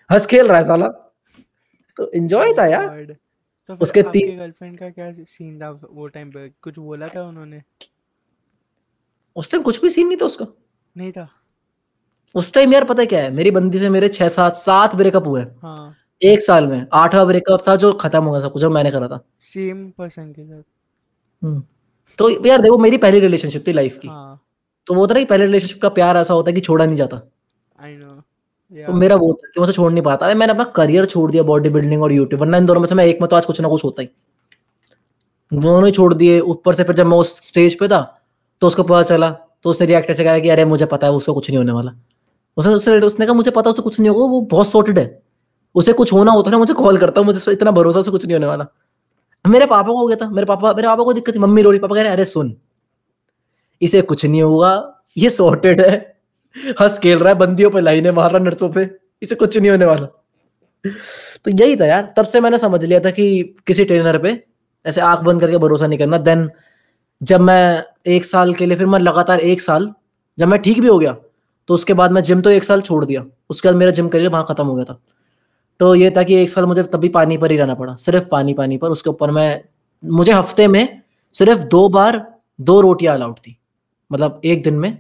हंस 0.10 0.26
खेल 0.26 0.48
रहा 0.48 0.58
है 0.58 0.64
साला। 0.64 0.88
तो 1.98 2.12
एंजॉय 2.16 2.54
था 2.54 2.66
यार। 2.66 3.16
तो 3.70 3.76
उसके 3.76 4.02
तीन 4.04 4.38
गर्लफ्रेंड 4.38 4.78
का 4.80 4.90
क्या 4.90 5.12
सीन 5.12 5.60
था 5.62 5.70
वो 5.92 6.08
टाइम 6.08 6.30
पे? 6.32 6.48
कुछ 6.62 6.80
बोला 6.80 7.08
था 7.08 7.24
उन्होंने? 7.24 7.62
उस 9.36 9.52
टाइम 9.52 9.64
कुछ 9.64 9.82
भी 9.82 9.90
सीन 9.90 10.08
नहीं 10.08 10.18
था 10.18 10.26
उसका। 10.26 10.46
नहीं 10.96 11.12
था। 11.12 11.28
उस 12.36 12.54
टाइम 12.54 12.74
यार 12.74 12.84
पता 12.84 13.06
क्या 13.06 13.20
है? 13.24 13.32
मेरी 13.32 13.52
बंदी 13.52 13.80
से 13.80 13.90
मेरे 13.90 14.08
छह 14.10 14.28
सात 14.28 14.56
सात 14.56 14.96
ब्रेकअप 14.96 15.28
हुए। 15.28 15.42
हाँ। 15.42 15.96
एक 16.22 16.42
साल 16.42 16.68
में। 16.68 16.86
आठवां 16.94 17.26
ब्रेकअप 17.28 17.68
था 17.68 17.76
जो 17.76 17.92
खत्म 17.94 18.24
हो 18.24 18.32
गया 18.32 18.42
सब 18.42 18.52
कुछ 18.52 18.62
जो 18.62 18.70
मैंने 18.70 18.92
करा 18.92 19.08
था। 19.08 19.20
सेम 19.40 19.90
पर्सन 19.90 20.32
के 20.32 20.44
साथ। 20.44 20.64
हम्म। 21.42 21.64
तो 22.22 22.48
यार 22.48 22.62
देखो 22.62 22.78
मेरी 22.78 22.98
पहली 22.98 23.20
रिलेशनशिप 23.20 23.68
थी 23.68 23.74
लाइफ 23.74 23.98
की। 23.98 24.08
हाँ. 24.08 24.42
तो 24.88 24.94
वो 24.94 25.02
होता 25.02 25.16
ना 25.16 25.24
पहले 25.26 25.46
रिलेशनशिप 25.46 25.82
का 25.82 25.90
प्यार 25.92 26.18
ऐसा 26.18 26.34
होता 26.34 26.50
है 26.50 26.54
कि 26.56 26.62
छोड़ा 26.62 26.86
नहीं 26.86 26.96
जाता। 26.98 27.22
आई 27.80 27.94
नो 27.94 28.10
तो 28.84 28.94
मेरा 28.94 29.16
वो 29.16 29.32
था 29.34 29.48
कि 29.48 29.60
मुझे 29.60 29.74
छोड़ 29.74 29.92
नहीं 29.92 30.04
पाता। 30.04 30.34
मैंने 30.34 30.54
अपना 30.54 30.64
करियर 30.76 31.06
छोड़ 31.06 31.30
दिया 31.32 31.44
बॉडी 31.44 31.70
बिल्डिंग 31.70 32.04
और 32.04 32.12
यूट्यूब 32.12 32.42
वरना 32.42 32.58
इन 32.58 32.66
दोनों 32.66 32.82
में 32.82 32.88
से 32.88 32.96
मैं 32.96 33.06
एक 33.06 33.22
में 33.22 33.28
तो 33.30 33.36
आज 33.36 33.46
कुछ 33.46 33.62
ना 33.62 33.70
कुछ 33.70 33.84
होता 33.84 34.02
ही। 34.02 34.10
दोनों 35.52 35.86
ही 35.86 35.92
छोड़ 35.92 36.14
दिए। 36.14 36.40
ऊपर 36.40 36.74
से 36.74 36.84
फिर 36.84 36.96
जब 36.96 37.06
मैं 37.06 37.18
उस 37.18 37.36
स्टेज 37.48 37.78
पे 37.80 37.88
था 37.88 38.02
तो 38.62 38.68
उसको 38.68 38.84
पता 38.84 39.02
चला। 39.04 39.30
तो 39.64 39.70
उसने 39.70 39.88
रिएक्ट 39.88 40.10
ऐसे 40.10 40.24
कहा 40.24 40.40
कि 40.40 40.50
अरे 40.50 40.66
मुझे 40.66 40.86
पता 40.86 41.08
है 41.08 41.14
उसको 41.14 41.34
कुछ 41.34 41.50
नहीं 41.50 41.58
होने 41.58 41.72
वाला। 41.72 41.92
उसने 42.58 42.74
उसने 42.74 43.00
उसने 43.00 43.26
कहा 43.26 43.36
मुझे 43.36 43.52
पता 43.52 43.70
उससे 43.70 43.82
कुछ 43.82 44.00
नहीं 44.00 44.10
होगा 44.10 44.32
वो 44.32 44.42
बहुत 44.52 44.68
सॉर्टेड 44.68 45.00
है। 45.00 45.22
उसे 45.76 45.94
कुछ 45.94 46.14
होना 46.14 46.32
होता 46.32 46.52
है 46.52 46.58
मुझे 46.58 46.74
कॉल 46.74 46.98
करता 46.98 47.22
हूँ 47.22 47.26
मुझे 47.26 47.52
इतना 47.52 47.72
भरोसा 47.72 48.02
से 48.02 48.12
कुछ 48.12 48.26
नहीं 48.26 48.36
होने 48.36 48.48
वाला। 48.48 48.66
मेरे 49.46 49.66
पापा 49.66 49.88
को 49.88 49.98
हो 50.00 50.08
गया 50.08 50.18
था, 50.18 50.30
मेरे 50.30 50.46
पापा 50.46 50.74
मेरे 50.74 50.88
पापा 50.88 51.04
को 51.04 51.14
दिक्कत 51.14 51.36
थी। 51.36 51.40
मम्मी 51.40 51.62
रो 51.62 51.72
रही 51.72 51.80
पापा 51.80 51.96
कह 51.96 52.02
रहे, 52.02 52.12
अरे 52.12 52.26
सुन, 52.26 52.56
इसे 53.82 54.02
कुछ 54.04 54.26
नहीं 54.26 54.42
होगा, 54.42 55.04
ये 55.18 55.30
सॉर्टेड 55.30 55.82
है, 55.82 55.96
हंस 56.82 57.00
खेल 57.00 57.20
रहा 57.20 57.34
है, 57.34 57.40
बंदियों 57.40 57.70
पे 57.70 57.82
लाइने 57.82 58.12
मार 58.12 58.32
रहा 58.32 58.44
नर्सों 58.44 58.70
पे, 58.70 58.90
इसे 59.22 59.36
कुछ 59.36 59.58
नहीं 59.58 59.72
होने 59.72 59.86
वाला। 59.86 60.06
तो 61.46 61.52
यही 61.52 61.76
था 61.78 61.86
यार, 61.86 62.14
तब 62.18 62.26
से 62.26 62.40
मैंने 62.42 62.58
समझ 62.58 62.84
लिया 62.84 63.00
था 63.00 63.12
कि 63.12 63.56
किसी 63.68 63.86
ट्रेनर 63.86 64.18
पे 64.18 64.44
ऐसे 64.86 65.02
आँख 65.02 65.20
बंद 65.22 65.42
करके 65.42 65.58
भरोसा 65.58 65.88
नहीं 65.88 66.00
करना। 66.00 66.18
देन 66.20 66.50
जब 67.22 67.42
मैं 67.42 67.84
एक 68.08 68.26
साल 68.26 68.54
के 68.54 68.66
लिए, 68.66 68.78
फिर 68.78 68.88
मैं 68.88 69.00
लगातार 69.00 69.40
एक 69.42 69.62
साल, 69.62 69.94
जब 70.38 70.48
मैं 70.48 70.60
ठीक 70.62 70.80
भी 70.82 70.88
हो 70.88 70.98
गया 71.00 71.16
तो 71.70 71.74
उसके 71.74 71.94
बाद 71.94 72.12
मैं 72.12 72.22
जिम 72.24 72.42
तो 72.42 72.50
एक 72.50 72.64
साल 72.64 72.82
छोड़ 72.82 73.04
दिया। 73.06 73.24
उसके 73.50 73.68
बाद 73.68 73.78
मेरा 73.78 73.92
जिम 73.92 74.08
करियर 74.10 74.30
वहाँ 74.30 74.46
खत्म 74.50 74.66
हो 74.66 74.76
गया 74.76 74.86
था। 74.86 75.00
तो 75.80 75.94
ये 75.96 76.10
था 76.12 76.24
कि 76.24 76.36
एक 76.36 76.50
साल 76.50 76.66
मुझे 76.66 76.84
तभी 76.84 77.10
पानी 77.10 77.38
पर 77.38 77.52
ही 77.52 77.58
रहना 77.58 77.74
पड़ा, 77.76 77.96
सिर्फ़ 77.96 78.28
पानी 78.28 78.54
पानी 78.54 78.78
पर। 78.78 78.90
उसके 78.90 79.10
ऊपर 79.10 79.32
मैं, 79.32 79.62
मुझे 80.04 80.32
हफ़्ते 80.32 80.68
में 80.68 81.02
सिर्फ़ 81.36 81.62
दो 81.62 81.88
बार 81.90 82.26
दो 82.60 82.80
रोटियाँ 82.82 83.16
अलाउड 83.16 83.38
थी। 83.38 83.58
मतलब 84.12 84.42
एक 84.46 84.64
दिन 84.64 84.74
में 84.74 84.98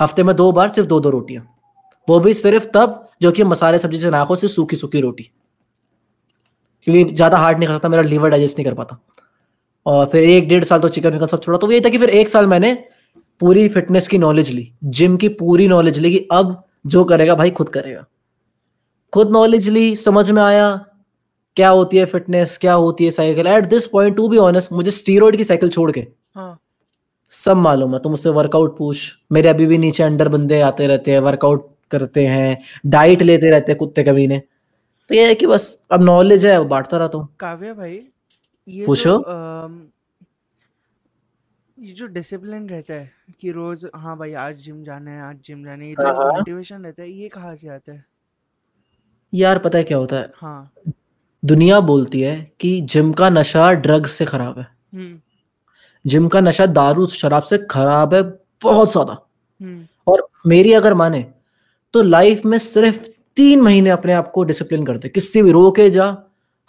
हफ़्ते 0.00 0.22
में 0.22 0.34
दो 0.36 0.50
बार 0.52 0.68
सिर्फ़ 0.68 0.88
दो 0.88 1.00
दो 1.00 1.10
रोटियाँ। 1.10 1.46
वो 2.08 2.18
भी 2.20 2.34
सिर्फ़ 2.34 2.66
तब, 2.74 3.04
जो 3.22 3.32
कि 3.32 3.44
मसाले, 3.44 3.78
सब्ज़ी 3.78 3.98
से 3.98 4.10
नाखो 4.10 4.36
सिर्फ़ 4.36 4.54
सूखी 4.54 4.76
सूखी 4.76 5.00
रोटी। 5.00 5.30
क्योंकि 6.86 7.14
ज़्यादा 7.14 7.38
हार्ड 7.38 7.58
नहीं 7.58 7.68
खा 7.68 7.74
सकता, 7.74 7.88
मेरा 7.88 8.02
लीवर 8.02 8.30
डाइजेस्ट 8.30 8.58
नहीं 8.58 8.64
कर 8.64 8.74
पाता। 8.74 8.98
और 9.86 10.06
फिर 10.06 10.24
एक 10.24 10.48
डेढ़ 10.48 10.64
साल 10.64 10.80
तो 10.80 10.88
चिकन 10.88 11.10
विकन 11.10 11.26
सब 11.26 11.42
छोड़ा। 11.42 11.58
तो 11.58 11.70
ये 11.72 11.80
था 11.80 11.88
कि 11.88 11.98
फिर 11.98 12.10
एक 12.10 12.28
साल 12.28 12.46
मैंने 12.46 12.72
पूरी 13.40 13.68
फिटनेस 13.68 14.08
की 14.08 14.18
नॉलेज 14.18 14.50
ली। 14.50 14.72
जिम 14.84 15.16
की 15.16 15.28
पूरी 15.28 15.68
नॉलेज 15.68 15.98
ली 15.98 16.10
कि 16.12 16.26
अब 16.32 16.62
जो 16.86 17.04
करेगा, 17.04 17.34
भाई 17.34 17.50
खुद 17.50 17.68
करेगा। 17.68 18.04
खुद 19.12 19.30
नॉलेज 19.30 19.68
ली 19.68 19.94
समझ 19.96 20.30
में 20.30 20.42
आया 20.42 20.70
क्या 21.56 21.68
होती 21.68 21.96
है 21.96 22.04
फिटनेस 22.06 22.56
क्या 22.60 22.72
होती 22.74 23.04
है 23.04 23.10
cycle 23.10 23.46
at 23.46 23.64
this 23.68 23.86
point 23.86 24.16
to 24.16 24.28
be 24.28 24.36
honest 24.38 24.72
मुझे 24.72 24.90
स्टीरोड 24.90 25.36
की 25.36 25.44
साइकिल 25.44 25.68
छोड़ 25.70 25.90
के। 25.92 26.06
हाँ. 26.34 26.58
सब 27.30 27.56
मालूम 27.56 27.94
है 27.94 27.98
तुम 28.02 28.14
उससे 28.14 28.28
वर्कआउट 28.30 28.76
पूछ। 28.78 29.12
मेरे 29.32 29.48
अभी 29.48 29.66
भी 29.66 29.78
नीचे 29.78 30.02
अंडर 30.02 30.28
बंदे 30.28 30.60
आते 30.60 30.86
रहते 30.86 31.10
हैं 31.10 31.18
वर्कआउट 31.20 31.68
करते 31.90 32.26
हैं 32.26 32.58
डाइट 32.86 33.22
लेते 33.22 33.50
रहते 33.50 33.72
हैं 33.72 33.78
कुत्ते 33.78 34.02
कभी 34.04 34.26
ने। 34.26 34.38
तो 35.10 35.14
ये 35.14 35.26
है 35.26 35.34
कि 35.34 35.46
बस 35.46 35.86
अब 35.90 36.02
नॉलेज 36.02 36.46
है 36.46 36.58
बांटता 36.68 36.96
रहता 36.96 37.18
हूँ। 37.18 37.28
काव्य 37.40 37.72
भाई 37.74 38.02
ये 38.68 38.86
पूछो। 38.86 39.16
ये 41.78 41.92
जो 41.92 42.06
डिसिप्लिन 42.08 42.68
रहता 42.68 42.94
है 42.94 43.10
कि 43.40 43.50
रोज 43.50 43.86
हाँ 43.94 44.16
भाई 44.18 44.32
आज 44.34 44.56
जिम 44.56 44.82
जाना 44.84 45.10
है 45.10 45.22
आज 45.22 45.36
जिम 45.44 45.64
जाना 45.64 45.84
है 45.84 45.88
ये 45.88 45.94
जो 45.94 46.32
मोटिवेशन 46.32 46.74
हाँ, 46.74 46.80
हाँ। 46.80 46.86
रहता 46.86 47.02
है 47.02 47.10
ये 47.10 47.28
कहाँ 47.28 47.54
से 47.56 47.68
आता 47.68 47.92
है? 47.92 48.04
यार 49.32 49.58
पता 49.58 49.78
है 49.78 49.84
क्या 49.84 49.98
होता 49.98 50.16
है? 50.16 50.32
हाँ। 50.36 50.72
दुनिया 51.42 51.80
बोलती 51.80 52.20
है 52.20 52.52
कि 52.60 52.80
जिम 52.80 53.12
का 53.12 53.28
नशा 53.30 53.72
ड्रग्स 53.72 54.10
से 54.10 54.24
खराब 54.24 54.58
है। 54.58 54.66
हम्म। 54.94 55.20
जिम 56.06 56.28
का 56.28 56.40
नशा 56.40 56.66
दारू 56.66 57.06
शराब 57.06 57.42
से 57.42 57.58
खराब 57.70 58.14
है 58.14 58.22
बहुत 58.62 58.92
ज़्यादा। 58.92 59.12
हम्म। 59.60 59.86
और 60.06 60.28
मेरी 60.46 60.72
अगर 60.72 60.94
माने 60.94 61.26
तो 61.94 62.02
लाइफ 62.02 62.44
में 62.44 62.58
सिर्फ़ 62.58 62.98
तीन 63.36 63.60
महीने 63.60 63.90
अपने 63.90 64.12
आप 64.12 64.30
को 64.30 64.44
डिसिप्लिन 64.44 64.84
करते 64.84 65.08
किसी 65.08 65.42
भी 65.42 65.52
रो 65.52 65.70
के 65.70 65.90
जा 65.90 66.06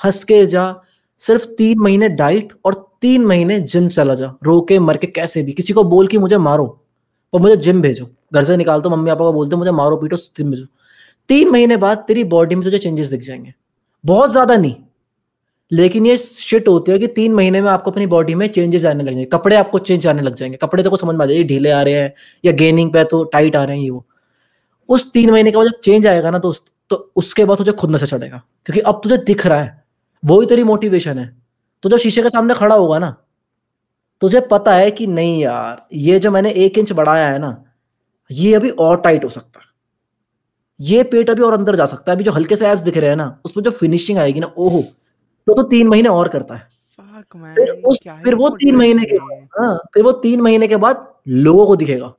हंस 0.05 0.23
के 0.23 0.45
जा 0.45 0.75
सिर्फ़ 1.17 1.45
तीन 1.45 1.79
महीने 1.79 2.09
डाइट 2.09 2.53
और 2.65 2.97
तीन 3.01 3.25
महीने 3.25 3.59
जिम 3.59 3.87
चला 3.89 4.13
जा। 4.13 4.33
रो 4.43 4.59
के 4.61 4.79
मर 4.79 4.97
के 4.97 5.07
कैसे 5.07 5.41
भी। 5.43 5.51
किसी 5.51 5.73
को 5.73 5.83
बोल 5.83 6.07
के 6.07 6.17
मुझे 6.17 6.37
मारो 6.37 6.65
और 7.33 7.41
मुझे 7.41 7.55
जिम 7.57 7.81
भेजो। 7.81 8.09
घर 8.33 8.43
से 8.43 8.57
निकाल 8.57 8.81
दो 8.81 8.89
मम्मी 8.89 9.09
पापा 9.11 9.25
को 9.25 9.33
बोलते 9.33 9.55
मुझे 9.55 9.71
मारो 9.71 9.97
पीटो 9.97 10.15
जिम 10.17 10.51
भेजो। 10.51 10.65
तीन 11.31 11.49
महीने 11.49 11.77
बाद 11.77 11.97
तेरी 11.97 12.23
बॉडी 12.23 12.55
में 12.55 12.63
तुझे 12.63 12.77
चेंजेस 12.77 13.07
दिख 13.07 13.21
जाएँगे। 13.21 13.53
बहुत 14.03 14.31
ज़्यादा 14.31 14.55
नहीं। 14.57 14.75
लेकिन 15.71 16.05
ये 16.05 16.17
शिट 16.17 16.67
होती 16.67 16.91
है 16.91 16.99
कि 16.99 17.07
तीन 17.07 17.33
महीने 17.33 17.61
में 17.61 17.69
आपको 17.71 17.91
अपनी 17.91 18.05
बॉडी 18.05 18.35
में 18.35 18.47
चेंजेस 18.47 18.85
आने 18.85 19.03
लग 19.03 19.09
जाएँगे। 19.09 19.25
कपड़े 19.25 19.55
आपको 19.55 19.79
चेंज 19.79 20.07
आने 20.07 20.21
लग 20.21 20.35
जाएँगे। 20.35 20.57
कपड़े 20.57 20.83
तो 20.83 20.97
समझ 20.97 21.15
में 21.15 21.23
आ 21.25 21.27
जाएगी 21.27 21.43
ढीले 21.43 21.71
आ 21.71 21.81
रहे 21.81 21.93
हैं 21.93 22.13
या 22.45 22.51
गेनिंग 22.51 22.91
पे 22.93 23.03
तो 23.03 23.23
टाइट 23.23 23.55
आ 23.55 23.63
रहे 23.63 23.77
हैं 23.77 23.83
ये 23.83 23.89
वो। 23.89 24.05
उस 24.89 25.11
तीन 25.11 25.31
महीने 25.31 25.51
के 25.51 25.57
बाद 25.57 25.67
जब 25.67 25.79
चेंज 25.79 26.07
आएगा 26.07 26.29
ना 26.29 26.39
तो 26.39 26.49
उस, 26.49 26.61
तो 26.89 27.11
उसके 27.15 27.45
बाद 27.45 27.57
तुझे 27.57 27.71
खुद 27.71 27.91
नशा 27.91 28.05
चढ़ेगा। 28.05 28.41
क्योंकि 28.65 28.79
अब 28.79 29.01
तुझे 29.03 29.17
दिख 29.17 29.47
रहा 29.47 29.61
है। 29.61 29.83
वो 30.23 30.41
ही 30.41 30.47
तेरी 30.47 30.63
मोटिवेशन 30.63 31.19
है। 31.19 31.37
तो 31.83 31.89
जब 31.89 31.97
शीशे 31.97 32.21
के 32.21 32.29
सामने 32.29 32.53
खड़ा 32.53 32.75
होगा 32.75 32.99
ना 32.99 33.15
तुझे 34.21 34.39
पता 34.41 34.73
है 34.73 34.91
कि 34.91 35.07
नहीं 35.07 35.41
यार 35.41 35.87
ये 35.93 36.19
जो 36.19 36.31
मैंने 36.31 36.51
एक 36.51 36.77
इंच 36.77 36.91
बढ़ाया 36.91 37.27
है 37.27 37.39
ना 37.39 37.63
ये 38.31 38.53
अभी 38.55 38.69
और 38.69 39.01
टाइट 39.01 39.23
हो 39.23 39.29
सकता 39.29 39.59
है। 39.59 39.69
ये 40.81 41.03
पेट 41.03 41.29
अभी 41.29 41.41
और 41.41 41.53
अंदर 41.53 41.75
जा 41.75 41.85
सकता 41.85 42.11
है 42.11 42.15
अभी 42.15 42.23
जो 42.23 42.31
हल्के 42.31 42.55
से 42.55 42.67
एब्स 42.67 42.81
दिख 42.81 42.97
रहे 42.97 43.09
हैं 43.09 43.15
ना 43.17 43.41
उसमें 43.45 43.63
जो 43.63 43.71
फिनिशिंग 43.71 44.17
आएगी 44.19 44.39
ना 44.39 44.51
ओहो 44.57 44.81
तो 45.47 45.53
तो 45.53 45.63
तीन 45.63 45.87
महीने 45.87 46.09
और 46.09 46.27
करता 46.27 46.55
है। 46.55 46.69
फिर 47.55 47.69
उस 47.85 47.99
फिर 48.23 48.35
वो 48.35 48.49
तीन 48.51 48.75
महीने 48.75 49.05
के 49.05 49.15
हाँ 49.55 49.77
फिर 49.93 50.03
वो 50.03 50.11
तीन 50.21 50.41
महीने 50.41 50.67
के 50.67 50.75
बाद 50.77 51.07
लोगों 51.27 51.65
को 51.65 51.75
दिखेगा। 51.75 52.13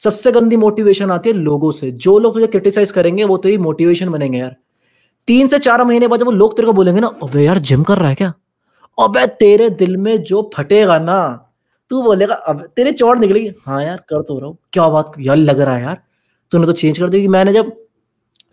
सबसे 0.00 0.32
गंदी 0.32 0.56
मोटिवेशन 0.56 1.10
आती 1.10 1.30
है 1.30 1.36
लोगों 1.36 1.70
से। 1.72 1.90
जो 1.92 2.18
लोग 2.18 2.34
तुझे 2.34 2.46
क्रिटिसाइज 2.46 2.92
करेंगे 2.92 3.24
वो 3.24 3.36
तेरी 3.36 3.58
मोटिवेशन 3.58 4.08
बनेंगे 4.08 4.38
यार। 4.38 4.56
तीन 5.28 5.46
से 5.46 5.58
चार 5.58 5.84
महीने 5.84 6.08
बाद 6.08 6.20
जब 6.20 6.26
वो 6.26 6.32
लोग 6.32 6.56
तेरे 6.56 6.66
को 6.66 6.72
बोलेंगे 6.72 7.00
ना 7.00 7.06
अबे 7.22 7.44
यार 7.44 7.58
जिम 7.60 7.82
कर 7.82 7.98
रहा 7.98 8.08
है 8.08 8.14
क्या? 8.14 8.32
अबे 8.98 9.26
तेरे 9.38 9.70
दिल 9.72 9.96
में 9.96 10.22
जो 10.24 10.50
फटेगा 10.54 10.98
ना 11.00 11.20
तू 11.90 12.02
बोलेगा 12.02 12.34
अब 12.34 12.62
तेरे 12.76 12.92
चौड़ 12.92 13.18
निकलेगी। 13.18 13.50
हाँ 13.66 13.82
यार 13.84 13.96
कर 14.08 14.22
तो 14.22 14.38
रहा 14.38 14.48
हूँ। 14.48 14.56
क्या 14.72 14.88
बात 14.88 15.12
यार 15.20 15.36
लग 15.36 15.60
रहा 15.60 15.76
है 15.76 15.82
यार। 15.82 16.02
तूने 16.52 16.66
तो 16.66 16.72
चेंज 16.74 16.98
कर 16.98 17.08
दी 17.10 17.26
मैंने 17.28 17.52
जब 17.52 17.72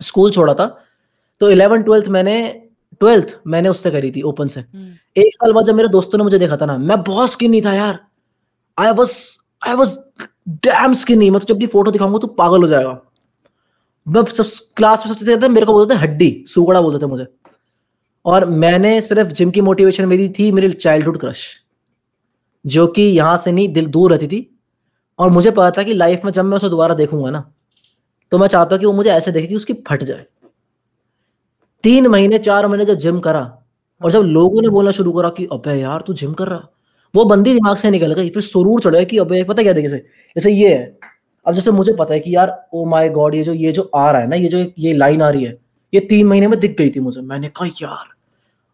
स्कूल 0.00 0.30
छोड़ा 0.30 0.54
था 0.54 0.66
तो 1.40 1.50
इलेवन 1.50 1.82
ट्वेल्थ 1.82 2.08
मैंने 2.08 2.36
ट्वेल्थ 3.00 3.36
मैंने 3.46 3.68
उससे 3.68 3.90
करी 3.90 4.10
थी 4.10 4.22
ओपन 4.22 4.48
से। 4.48 4.60
हम्म, 4.60 4.92
एक 5.16 5.34
साल 5.34 5.52
बाद 5.52 5.64
जब 5.66 5.74
मेरे 5.74 5.88
दोस्तों 5.88 6.18
ने 6.18 6.24
मुझे 6.24 6.38
देखा 6.38 6.56
था 6.56 6.66
ना 6.66 6.76
मैं 6.78 7.02
बहुत 7.02 7.30
स्किनी 7.30 7.60
था 7.62 7.72
यार। 7.74 7.98
I 8.78 8.92
was 8.92 9.16
I 9.62 9.74
was 9.74 9.96
damn 10.64 10.92
skinny 10.94 11.30
मैं 11.30 11.40
तो 11.40 11.46
जब 11.46 11.58
भी 11.58 11.66
फ़ोटो 11.66 11.90
दिखाऊँगा 11.90 12.18
तो 12.18 12.26
पागल 12.34 12.62
हो 12.62 12.66
जाएगा। 12.68 13.00
मैं 14.06 14.24
सब 14.26 14.46
क्लास 14.76 15.06
में 15.06 15.12
सबसे 15.12 15.24
ज़्यादा 15.24 15.48
मेरे 15.48 15.66
को 15.66 15.72
बोलते 15.72 15.94
थे 15.94 15.98
हड्डी 15.98 16.44
सुगड़ा 16.48 16.80
बोलते 16.80 17.02
थे 17.02 17.08
मुझे। 17.08 17.26
और 18.24 18.44
मैंने 18.44 19.00
सिर्फ़ 19.00 19.28
जिम 19.30 19.50
की 19.50 19.60
मोटिवेशन 19.60 20.06
मेरी 20.08 20.28
थी 20.28 20.50
मेरी 20.52 20.72
चाइल्डहुड 20.74 21.18
क्रश 21.18 21.44
जो 22.64 22.86
कि 22.88 23.02
यहाँ 23.02 23.36
से 23.36 23.52
नहीं 23.52 23.68
दिल 23.72 23.86
दूर 23.88 24.12
रहती 24.12 24.26
थी। 24.28 24.48
और 25.18 25.30
मुझे 25.30 25.50
पता 25.50 25.70
था 25.70 25.82
कि 25.82 25.94
लाइफ 25.94 26.24
में 26.24 26.32
जब 26.32 26.44
मैं 26.44 26.56
उसे 26.56 26.68
दोबारा 26.68 26.94
देखूँगा 26.94 27.30
ना 27.30 27.44
तो 28.32 28.38
मैं 28.38 28.48
चाहता 28.48 28.74
हूँ 28.74 28.80
कि 28.80 28.86
वो 28.86 28.92
मुझे 28.92 29.10
ऐसे 29.10 29.32
देखे 29.32 29.46
कि 29.46 29.56
उसकी 29.56 29.72
फट 29.88 30.02
जाए। 30.04 30.24
तीन 31.84 32.06
महीने, 32.06 32.38
चार 32.38 32.66
महीने 32.66 32.84
जब 32.84 32.94
जिम 32.94 33.18
करा 33.20 33.40
और 34.00 34.10
जब 34.12 34.22
लोगों 34.22 34.62
ने 34.62 34.68
बोलना 34.68 34.90
शुरू 34.90 35.12
करा 35.12 35.28
कि, 35.30 35.44
अबे 35.52 35.74
यार, 35.74 36.04
तू 36.06 36.12
जिम 36.14 36.32
कर 36.32 36.48
रहा 36.48 36.68
वो 37.14 37.24
बंदी 37.24 37.52
दिमाग 37.54 37.76
से 37.76 37.90
निकल 37.90 38.12
गई। 38.14 38.30
फिर 38.30 38.42
सुरूर 38.42 38.80
चढ़ 38.80 38.92
गया 38.92 39.04
कि, 39.04 39.18
अबे, 39.18 39.42
पता 39.44 39.62
क्या 39.62 39.72
देखे 39.72 39.88
जैसे 39.88 40.50
ये 40.50 40.74
है। 40.74 40.98
अब 41.46 41.54
जैसे 41.54 41.70
मुझे 41.70 41.92
पता 41.98 42.14
है 42.14 42.20
कि 42.20 42.34
यार 42.34 42.50
ओ 42.74 42.84
माय 42.86 43.08
गॉड 43.10 43.34
ये 43.34 43.42
जो 43.44 43.52
ये 43.52 43.72
जो 43.72 43.82
आ 43.94 44.10
रहा 44.10 44.20
है 44.20 44.28
ना, 44.28 44.36
ये 44.36 44.48
जो, 44.48 44.64
ये 44.78 44.92
लाइन 44.94 45.22
आ 45.22 45.30
रही 45.30 45.44
है, 45.44 45.56
ये 45.92 46.00
तीन 46.00 46.26
महीने 46.26 46.48
में 46.48 46.58
दिख 46.60 46.76
गई 46.78 46.90
थी 46.90 47.00
मुझे। 47.00 47.20
मैंने 47.22 47.48
कहा, 47.48 47.66
यार, 47.82 48.06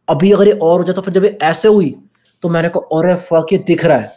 अभी 0.09 0.33
अगर 0.33 0.47
ये 0.49 0.53
और 0.53 0.79
हो 0.79 0.85
जाए 0.85 0.95
तो 0.95 1.03
फिर 1.03 1.15
जब 1.15 1.25
ये 1.25 1.39
ऐसे 1.43 1.69
हुई 1.69 1.95
तो 2.43 2.49
मैंने 2.49 2.69
कहा 2.69 2.97
और 2.97 3.15
फक 3.23 3.53
ये 3.53 3.59
दिख 3.59 3.85
रहा 3.85 3.99
है। 3.99 4.13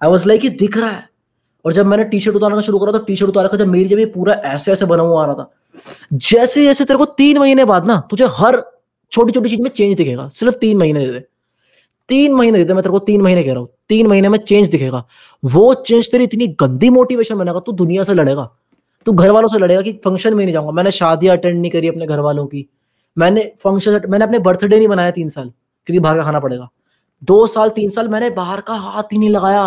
आई 0.00 0.10
वॉज़ 0.10 0.26
लाइक 0.28 0.44
ये 0.44 0.50
दिख 0.52 0.76
रहा 0.78 0.90
है। 0.90 1.08
और 1.64 1.72
जब 1.72 1.86
मैंने 1.86 2.04
टी 2.04 2.20
शर्ट 2.20 2.36
उतारना 2.36 2.60
शुरू 2.60 2.78
करा 2.78 2.92
तो 2.92 2.98
टी 2.98 3.16
शर्ट 3.16 3.28
उतारा 3.28 3.56
जब 3.56 3.66
मेरी 3.66 3.88
जब 3.88 3.98
ये 3.98 4.06
पूरा 4.06 4.34
ऐसे 4.34 4.72
ऐसे 4.72 4.86
बना 4.86 5.02
हुआ 5.02 5.22
आ 5.22 5.26
रहा 5.26 5.34
था। 5.34 5.50
जैसे 6.12 6.64
जैसे 6.64 6.84
तेरे 6.84 6.98
को 6.98 7.04
तीन 7.04 7.38
महीने 7.38 7.64
बाद 7.64 7.86
ना, 7.86 8.00
तुझे 8.10 8.26
हर 8.30 8.62
छोटी 9.12 9.32
छोटी 9.32 9.50
चीज़ 9.50 9.60
में 9.60 9.70
चेंज 9.70 9.96
दिखेगा, 9.96 10.28
सिर्फ़ 10.28 10.56
तीन 10.56 10.76
महीने 10.78 11.06
दे 11.06 11.12
दे। 11.12 11.24
तीन 12.08 12.34
महीने 12.34 12.58
दे 12.58 12.64
दे, 12.64 12.74
मैं 12.74 12.82
तेरे 12.82 12.92
को 12.92 12.98
तीन 12.98 13.20
महीने 13.20 13.42
कह 13.44 13.50
रहा 13.50 13.60
हूँ। 13.60 13.68
तीन 13.88 14.06
महीने 14.06 14.28
में 14.28 14.38
चेंज 14.38 14.68
दिखेगा। 14.68 15.04
वो 15.42 15.72
चेंज 15.74 16.10
तेरी 16.10 16.24
इतनी 16.24 16.46
गंदी 16.60 16.90
मोटिवेशन 16.90 17.38
बनेगा, 17.38 17.60
तू 17.60 17.72
दुनिया 17.72 18.02
से 18.02 18.14
लड़ेगा। 18.14 18.48
तू 19.06 19.12
घर 19.12 19.30
वालों 19.30 19.48
से 19.48 19.58
लड़ेगा 19.58 19.82
कि 19.82 19.92
फ़ंक्शन 20.04 20.34
में 20.34 20.44
नहीं 20.44 20.52
जाऊँगा। 20.52 20.72
मैंने 20.72 20.90
शादियाँ 20.90 21.36
अटेंड 21.36 21.60
नहीं 21.60 21.70
करी 21.70 21.88
अपने 21.88 22.06
घर 22.06 22.20
वालों 22.20 22.46
की। 22.46 22.66
मैंने 23.16 23.52
फ़ंक्शन 23.62 24.00
मैंने 24.08 24.24
अपने 24.24 24.38
बर्थडे 24.38 24.76
नहीं 24.76 24.88
बनाया 24.88 25.10
तीन 25.10 25.28
साल, 25.28 25.48
क्योंकि 25.86 25.98
बाहर 25.98 26.16
का 26.16 26.22
खाना 26.22 26.40
पड़ेगा। 26.40 26.68
दो 27.22 27.46
साल, 27.46 27.68
तीन 27.68 27.90
साल 27.90 28.08
मैंने 28.08 28.30
बाहर 28.30 28.60
का 28.60 28.74
हाथ 28.74 29.12
ही 29.12 29.18
नहीं 29.18 29.30
लगाया। 29.30 29.64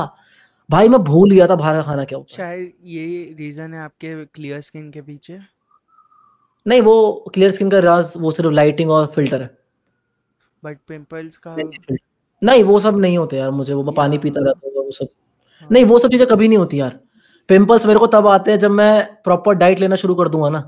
भाई 0.70 0.90
मैं 0.90 1.00
भूल 1.04 1.32
गया 1.32 1.48
था 1.48 1.56
बाहर 1.56 1.76
का 1.76 1.82
खाना 1.82 2.04
क्या 2.04 2.18
होता 2.18 2.34
है। 2.34 2.38
शायद 2.38 2.72
ये 2.86 3.36
रीजन 3.40 3.74
है 3.74 3.80
आपके 3.80 4.14
क्लियर 4.26 4.62
स्किन 4.62 4.90
के 4.92 5.02
पीछे। 5.02 5.38
नहीं 6.66 6.82
वो 6.82 7.26
क्लियर 7.34 7.52
स्किन 7.52 7.70
का 7.70 7.80
राज 7.80 8.14
वो 8.18 8.32
सिर्फ़ 8.32 8.52
लाइटिंग 8.52 8.92
और 8.92 9.06
फ़िल्टर 9.08 9.42
है। 9.42 9.50
बट 10.64 10.78
पिंपल्स 10.88 11.38
का 11.38 11.56
नहीं 12.42 12.64
वो 12.64 12.80
सब 12.80 12.98
नहीं 12.98 13.18
होते 13.18 13.38
यार 13.38 13.52
मुझे 13.52 13.74
वो 13.74 13.84
मैं 13.84 13.94
पानी 13.96 14.18
पीता 14.18 14.42
रहता 14.46 14.68
हूँ 14.68 14.86
वो 14.86 14.92
सब। 14.92 15.08
हाँ। 15.62 15.68
नहीं 15.72 15.86
वो 15.86 16.00
सब 16.00 16.10
चीज़ें 16.12 16.28
कभी 16.28 16.48
नहीं 16.48 16.58
होती 16.58 16.80
यार। 16.80 17.00
पिंपल्स 17.50 17.86
मेरे 17.86 18.00
को 18.00 18.08
तब 18.08 18.28
आते 18.28 18.52
हैं 18.52 18.58
जब 18.60 18.72
मैं 18.72 19.06
प्रॉपर 19.24 19.54
डाइट 19.54 19.80
लेना 19.80 19.96
शुरू 19.96 20.16
कर 20.16 20.28
दूँगा 20.30 20.50
ना। 20.50 20.60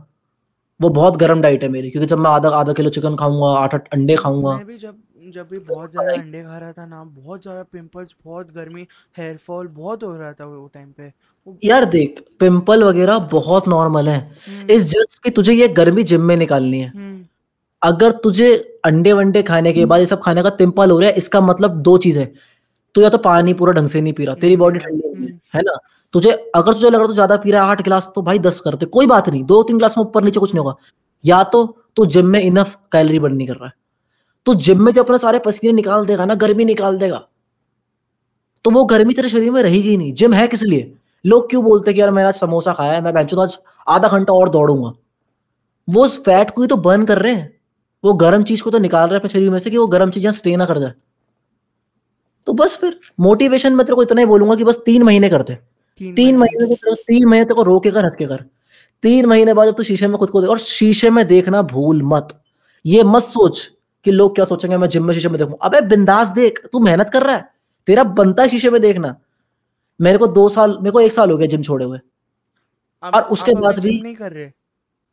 वो 0.79 0.89
बहुत 0.89 1.15
गर्म 1.17 1.41
डाइट 1.41 1.63
है 1.63 1.69
मेरी 1.69 1.89
क्योंकि 1.91 2.07
जब 2.07 2.17
मैं 2.17 2.31
आधा 2.31 2.49
आधा 2.55 2.73
किलो 2.73 2.89
चिकन 2.89 3.15
खाऊँगा 3.15 3.47
आठ 3.59 3.73
आठ 3.75 3.87
अंडे 3.93 4.15
खाऊँगा। 4.15 4.55
मैं 4.57 4.65
भी 4.65 4.77
जब 4.77 4.95
जब 5.31 5.47
भी 5.49 5.59
बहुत 5.59 5.91
ज़्यादा 5.91 6.13
अंडे 6.13 6.41
खा 6.43 6.57
रहा 6.57 6.71
था 6.71 6.85
ना 6.85 7.03
बहुत 7.03 7.41
ज़्यादा 7.41 7.63
पिंपल्स 7.71 8.15
बहुत 8.25 8.51
गर्मी 8.53 8.87
हेयर 9.17 9.37
फॉल 9.37 9.67
बहुत 9.69 10.03
हो 10.03 10.15
रहा 10.15 10.31
था 10.33 10.45
वो 10.45 10.69
टाइम 10.73 10.91
पे। 10.91 11.11
यार 11.63 11.85
देख 11.87 12.23
पिंपल 12.39 12.83
वगैरह 12.83 13.19
बहुत 13.31 13.67
नॉर्मल 13.67 14.09
है। 14.09 14.19
हम्म। 14.47 14.69
इस 14.71 14.83
जस्ट 14.85 15.23
कि 15.23 15.29
तुझे 15.31 15.53
ये 15.53 15.67
गर्मी 15.73 16.03
जिम 16.03 16.21
में 16.21 16.35
निकालनी 16.37 16.79
है। 16.79 16.87
हम्म। 16.89 17.23
अगर 17.81 18.11
तुझे 18.23 18.53
अंडे 18.85 19.13
वंडे 19.13 19.43
खाने 19.43 19.73
के 19.73 19.85
बाद 19.85 19.99
ये 19.99 20.05
सब 20.05 20.21
खाने 20.21 20.43
का 20.43 20.49
पिंपल 20.57 20.91
हो 20.91 20.99
रहा 20.99 21.09
है 21.09 21.15
इसका 21.15 21.41
मतलब 21.43 21.81
दो 21.81 21.97
चीज़ 21.97 22.19
है। 22.19 22.31
तू 22.95 23.01
या 23.01 23.09
तो 23.09 23.17
पानी 23.19 23.53
पूरा 23.53 23.73
ढंग 23.73 23.87
से 23.87 24.01
नहीं 24.01 24.13
पी 24.13 24.25
रहा 24.25 24.35
तेरी 24.37 24.55
बॉडी 24.57 24.79
ठंडी 24.79 25.07
हो 25.07 25.13
हम्म। 25.13 25.27
है 25.55 25.61
ना? 25.61 25.77
तुझे 26.13 26.31
अगर 26.55 26.73
तुझे 26.73 26.89
लग 26.89 26.95
रहा 26.95 27.07
तू 27.07 27.13
ज़्यादा 27.13 27.35
पी 27.37 27.51
रहा 27.51 27.63
है 27.63 27.69
आठ 27.71 27.81
गिलास 27.81 28.11
तो 28.15 28.21
भाई 28.21 28.39
दस 28.41 28.59
करते 28.59 28.85
कोई 28.87 29.05
बात 29.07 29.29
नहीं 29.29 29.43
दो 29.45 29.61
तीन 29.63 29.77
गिलास 29.77 29.97
में 29.97 30.03
ऊपर 30.05 30.23
नीचे 30.23 30.39
कुछ 30.39 30.53
नहीं 30.53 30.59
होगा। 30.59 30.75
या 31.23 31.43
तो 31.45 31.65
तू 31.95 32.05
जिम 32.07 32.25
में 32.27 32.39
इनफ 32.41 32.75
कैलोरी 32.91 33.19
बर्न 33.19 33.35
नहीं 33.35 33.47
कर 33.47 33.55
रहा 33.55 33.67
है। 33.67 33.73
तो 34.47 34.53
जिम 34.53 34.83
में 34.83 34.93
जो 34.93 35.03
अपना 35.03 35.17
सारे 35.17 35.39
पसीने 35.39 35.73
निकाल 35.73 36.05
देगा 36.05 36.25
ना 36.25 36.35
गर्मी 36.35 36.65
निकाल 36.65 36.97
देगा 36.97 37.27
तो 38.63 38.71
वो 38.71 38.85
गर्मी 38.85 39.13
तेरे 39.13 39.29
शरीर 39.29 39.51
में 39.51 39.63
रहेगी 39.63 39.97
नहीं। 39.97 40.13
जिम 40.13 40.33
है 40.33 40.47
किस 40.47 40.63
लिए? 40.63 40.95
लोग 41.25 41.49
क्यों 41.49 41.63
बोलते 41.63 41.93
कि 41.93 42.01
यार 42.01 42.11
मैंने 42.11 42.27
आज 42.27 42.33
समोसा 42.33 42.73
खाया 42.73 42.93
है 42.93 43.01
मैं 43.01 43.13
बेंचो 43.13 43.39
आज 43.39 43.59
आधा 43.87 44.07
घंटा 44.07 44.33
और 44.33 44.49
दौड़ूँगा। 44.49 44.93
वो 45.89 46.05
उस 46.05 46.23
फैट 46.23 46.49
को 46.49 46.61
ही 46.61 46.67
तो 46.67 46.75
बर्न 46.75 47.05
कर 47.05 47.19
रहे 47.19 47.33
हैं। 47.33 47.57
वो 48.05 48.13
गर्म 48.13 48.43
चीज़ 48.43 48.63
को 48.63 48.71
तो 48.71 48.77
निकाल 48.77 49.07
रहे 49.07 49.13
हैं 49.13 49.19
अपने 49.19 49.29
शरीर 49.29 49.49
में 49.49 49.59
से 49.59 49.69
कि 49.69 49.77
वो 49.77 49.87
गर्म 49.87 50.11
चीज़ें 50.11 50.31
स्टे 50.31 50.55
ना 50.55 50.65
कर 50.65 50.79
जाए। 50.79 50.93
तो 52.45 52.53
बस 52.53 52.77
फिर 52.77 52.99
मोटिवेशन 53.19 53.75
मैं 53.75 53.85
तेरे 53.85 53.95
को 53.95 54.03
इतना 54.03 54.21
ही 54.21 54.27
बोलूँगा 54.27 54.55
कि 54.55 54.63
बस 54.63 54.81
तीन 54.85 55.03
महीने 55.03 55.29
करते 55.29 55.53
तीन 55.97 56.15
तीन 56.15 56.37
महीने। 56.37 56.75
को- 56.75 56.97
तीन 57.07 57.25
महीने 57.25 57.45
तेरे 57.45 57.55
को 57.55 57.63
रोके 57.63 57.91
कर 57.91 58.03
हंस 58.03 58.15
के 58.15 58.25
कर 58.25 58.45
तीन 59.01 59.25
महीने 59.25 59.53
बाद 59.53 59.67
जब 59.67 59.75
तू 59.75 59.83
शीशे 59.83 60.07
में 60.07 60.17
खुद 60.17 60.29
को 60.29 60.41
देख 60.41 60.49
और 60.49 60.59
शीशे 60.59 61.09
में 61.09 61.27
देखना 61.27 61.61
भूल 61.61 62.03
मत। 62.03 62.41
ये 62.85 63.03
मत 63.03 63.23
सोच 63.23 63.76
कि 64.07 64.11
लोग 64.11 64.35
क्या 64.35 64.45
सोचेंगे 64.45 64.77
मैं 64.77 64.89
जिम 64.89 65.05
में 65.05 65.13
शीशे 65.13 65.29
में 65.29 65.37
देखूँ। 65.39 65.57
अबे 65.61 65.81
बिंदास 65.87 66.29
देख 66.31 66.65
तू 66.71 66.79
मेहनत 66.81 67.09
कर 67.09 67.23
रहा 67.23 67.35
है। 67.35 67.49
तेरा 67.87 68.03
बनता 68.15 68.43
है 68.43 68.49
शीशे 68.49 68.69
में 68.69 68.81
देखना। 68.81 69.15
मेरे 69.99 70.17
को 70.17 70.27
दो 70.29 70.47
साल 70.49 70.77
मेरे 70.77 70.91
को 70.91 70.99
एक 70.99 71.11
साल 71.11 71.31
हो 71.31 71.37
गया 71.37 71.47
जिम 71.47 71.61
छोड़े 71.63 71.85
हुए। 71.85 71.99
और 73.03 73.23
उसके 73.31 73.53
बाद 73.55 73.79
भी 73.79 73.99
नहीं 74.01 74.15
कर 74.15 74.31
रहे? 74.31 74.49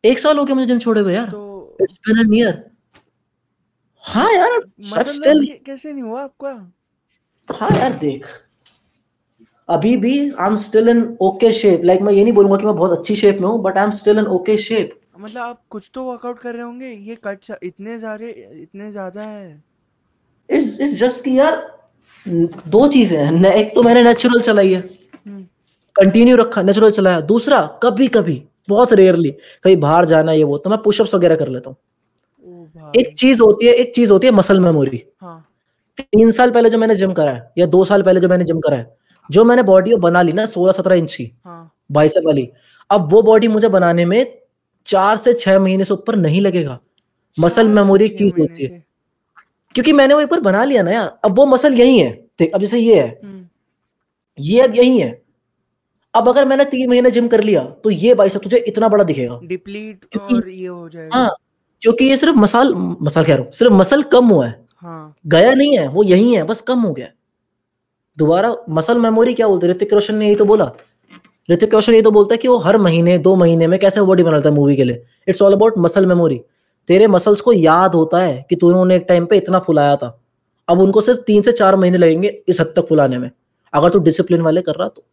एक 0.05 0.19
साल 0.19 0.39
हो 0.39 0.45
गया 0.45 0.55
मुझे 0.55 0.67
जिम 0.67 0.79
छोड़े 0.79 1.01
हुए 1.01 1.15
यार। 1.15 1.29
इट्स 1.83 1.99
बीन 1.99 2.19
एन 2.19 2.35
ईयर 2.35 2.63
हाँ 4.05 4.33
यार 4.33 4.61
स्टिल 4.83 5.47
कैसे 5.67 5.93
नहीं 5.93 6.03
हुआ 6.03 6.23
आपका? 6.23 6.51
हाँ 7.49 7.71
यार 7.71 7.93
देख। 7.99 8.27
अभी 9.69 9.97
भी 9.97 10.19
I 10.31 10.47
am 10.47 10.57
still 10.59 10.89
in 10.89 11.05
okay 11.23 11.53
shape 11.53 11.85
like 11.85 12.01
मैं 12.03 12.13
ये 12.13 12.25
नहीं 12.25 12.33
बोलूँगा 12.33 12.57
कि 12.57 12.67
मैं 12.67 12.75
बहुत 12.77 12.99
अच्छी 12.99 13.17
शेप 13.17 13.39
में 13.41 13.49
हूँ 13.49 13.61
but 13.63 13.79
I 13.79 13.85
am 13.85 13.91
still 13.93 14.19
in 14.19 14.27
okay 14.29 14.57
shape 14.59 14.99
मतलब 15.25 15.43
आप 15.43 15.61
कुछ 15.71 15.91
तो 15.95 16.05
वर्कआउट 16.05 16.39
कर 16.39 16.55
रहे 16.55 16.63
होंगे 16.63 16.89
ये 16.89 17.15
कट 17.25 17.39
इतने 17.63 17.99
सारे 17.99 18.31
इतने 18.63 18.91
ज़्यादा 18.91 19.23
है। 19.23 19.63
इट्स 20.51 20.81
इट्स 20.81 20.99
जस्ट 21.01 21.25
कि 21.25 21.39
यार 21.39 21.57
दो 22.69 22.87
चीज़ें 22.89 23.19
हैं। 23.19 23.31
न- 23.33 23.45
एक 23.45 23.75
तो 23.75 23.83
मैंने 23.83 24.03
नेचुरल 24.03 24.41
चलाई 24.41 24.73
है। 24.73 24.81
हम्म। 24.81 25.43
कंटिन्यू 25.97 26.37
रखा 26.37 26.63
नेचुरल 26.63 26.91
चलाया। 26.91 27.21
दूसरा 27.21 27.61
कभी 27.83 28.09
कभी 28.09 28.43
बहुत 28.69 28.93
रेयरली 28.93 29.31
कहीं 29.63 29.77
बाहर 29.77 30.05
जाना 30.05 30.33
ये 30.33 30.45
वो 30.45 30.59
तो 30.59 30.71
मैं 30.71 30.79
पुशअप्स 30.83 31.15
वगैरह 31.15 31.37
कर 31.37 31.49
लेता 31.49 31.71
हूँ। 31.71 31.77
एक 32.97 33.15
चीज़ 33.17 33.43
होती 33.43 33.67
है 33.67 33.73
एक 33.73 33.95
चीज़ 33.95 34.13
होती 34.13 34.27
है 34.27 34.33
मसल 34.33 34.61
मेमोरी 34.61 35.03
हाँ। 35.21 35.49
तीन 35.99 36.31
साल 36.31 36.51
पहले 36.51 36.71
जो 36.71 36.79
मैंने 36.79 36.95
जिम 36.95 37.13
करा 37.13 37.31
है 37.31 37.53
या 37.59 37.67
दो 37.67 37.85
साल 37.85 38.03
पहले 38.03 38.21
जो 38.21 38.29
मैंने 38.29 38.45
जिम 38.45 38.61
करा 38.61 38.77
है 38.77 38.97
जो 39.31 39.45
मैंने 39.45 39.63
बॉडी 39.63 39.95
बना 39.95 40.23
ली 40.23 40.33
ना 40.33 40.47
सोलह 40.47 40.73
सत्रह 40.73 40.95
इंच 40.95 41.15
की 41.15 41.33
हाँ। 41.45 41.73
बाइसेप 41.93 42.23
वाली 42.27 42.49
अब 42.91 43.13
वो 43.13 43.23
बॉडी 43.23 43.49
मुझे 43.49 43.69
बनाने 43.69 44.05
में 44.05 44.44
चार 44.87 45.17
से 45.17 45.33
छह 45.33 45.59
महीने 45.59 45.85
से 45.85 45.95
ऊपर 45.95 46.17
नहीं 46.17 46.41
लगेगा। 46.41 46.79
मसल 47.37 47.69
मेमोरी 47.69 48.05
एक 48.05 48.19
चीज़ 48.19 48.41
होती 48.41 48.65
है। 48.65 48.85
क्योंकि 49.75 49.93
मैंने 49.93 50.15
वो 50.15 50.21
एक 50.21 50.29
बार 50.29 50.41
बना 50.41 50.65
लिया 50.65 50.83
ना 50.83 50.91
यार 50.93 51.19
अब 51.25 51.37
वो 51.37 51.47
मसल 51.47 51.75
यही 51.75 51.99
है। 51.99 52.11
देख 52.39 52.53
अब 52.55 52.61
जैसे 52.61 52.79
ये 52.79 53.01
है। 53.03 53.09
हम्म। 53.25 53.47
ये 54.39 54.61
अब 54.61 54.75
यही 54.77 54.99
है। 54.99 55.11
अब 56.15 56.29
अगर 56.29 56.45
मैंने 56.45 56.65
तीन 56.65 56.91
महीने 56.91 57.11
जिम 57.11 57.29
कर 57.29 57.43
लिया 57.45 57.63
तो 57.85 57.91
ये 57.91 58.15
बाइसेप 58.15 58.43
तुझे 58.43 58.59
इतना 58.59 58.89
बड़ा 58.89 59.05
दिखेगा। 59.05 59.41
डिप्लीट 59.45 60.05
क्योंकि 60.13 60.35
और 60.37 60.49
ये 60.51 60.67
हो 60.69 60.89
जाएगा। 60.89 61.19
हाँ 61.19 61.31
क्योंकि 61.83 62.05
ये 62.05 62.17
सिर्फ़ 62.17 62.37
मसाल 62.37 62.75
मसाल 62.77 63.25
कह 63.25 63.35
रहा 63.35 63.45
हूँ 63.45 63.53
सिर्फ़ 63.53 63.73
मसल 63.73 64.03
कम 64.05 64.29
हुआ 64.29 64.47
है। 64.47 64.67
हाँ। 64.77 65.15
गया 65.27 65.53
नहीं 65.55 65.79
है 65.79 65.89
वो 65.89 66.03
यही 66.05 66.35
है 66.35 66.45
बस 66.45 66.61
कम 66.63 66.81
हो 66.81 66.93
गया। 66.93 67.09
दोबारा 68.19 68.55
मसल 68.71 68.99
मेमोरी 68.99 69.35
क्या 69.35 69.49
बोलते 69.49 69.69
ऋतिक 69.69 69.93
रोशन 69.93 70.17
ने 70.17 70.27
यही 70.27 70.37
तो 70.37 70.45
बोला 70.45 70.67
ऋतिक 71.51 71.75
रोशन 71.75 71.95
ये 71.95 72.03
तो 72.03 72.11
बोलता 72.11 72.35
है 72.35 72.39
कि 72.39 72.49
वो 72.49 72.59
हर 72.59 72.79
महीने, 72.79 73.19
दो 73.19 73.37
महीने 73.37 73.67
में 73.67 73.79
कैसे 73.79 74.03
बॉडी 74.03 74.23
बनाता 74.23 74.49
है 74.49 74.55
मूवी 74.55 74.77
के 74.77 74.85
लिए? 74.85 75.05
It's 75.29 75.43
all 75.43 75.53
about 75.53 75.75
muscle 75.79 76.07
memory 76.07 76.41
तेरे 76.89 77.07
मसल्स 77.07 77.41
को 77.41 77.53
याद 77.53 77.95
होता 77.95 78.19
है 78.19 78.47
कि 78.51 78.57
तूने 78.57 78.79
उन्हें 78.79 78.99
एक 78.99 79.05
टाइम 79.09 79.27
पे 79.27 79.37
इतना 79.37 79.59
फुलाया 79.59 79.97
था। 79.97 80.21
अब 80.69 80.81
उनको 80.81 81.01
सिर्फ़ 81.01 81.21
तीन 81.21 81.43
से 81.43 81.53
चार 81.53 81.77
महीने 81.77 81.99
लगेंगे 81.99 82.29
इस 82.49 82.61
हद 82.61 82.67
तक 82.67 82.87
फुलाने 82.89 83.19
में। 83.19 83.31
अगर 83.73 83.89
तू 83.89 83.99
डिसिप्लिन 83.99 84.41
वाले 84.41 84.63
कर 84.63 84.75
रहा 84.75 84.89
तो। 84.89 85.05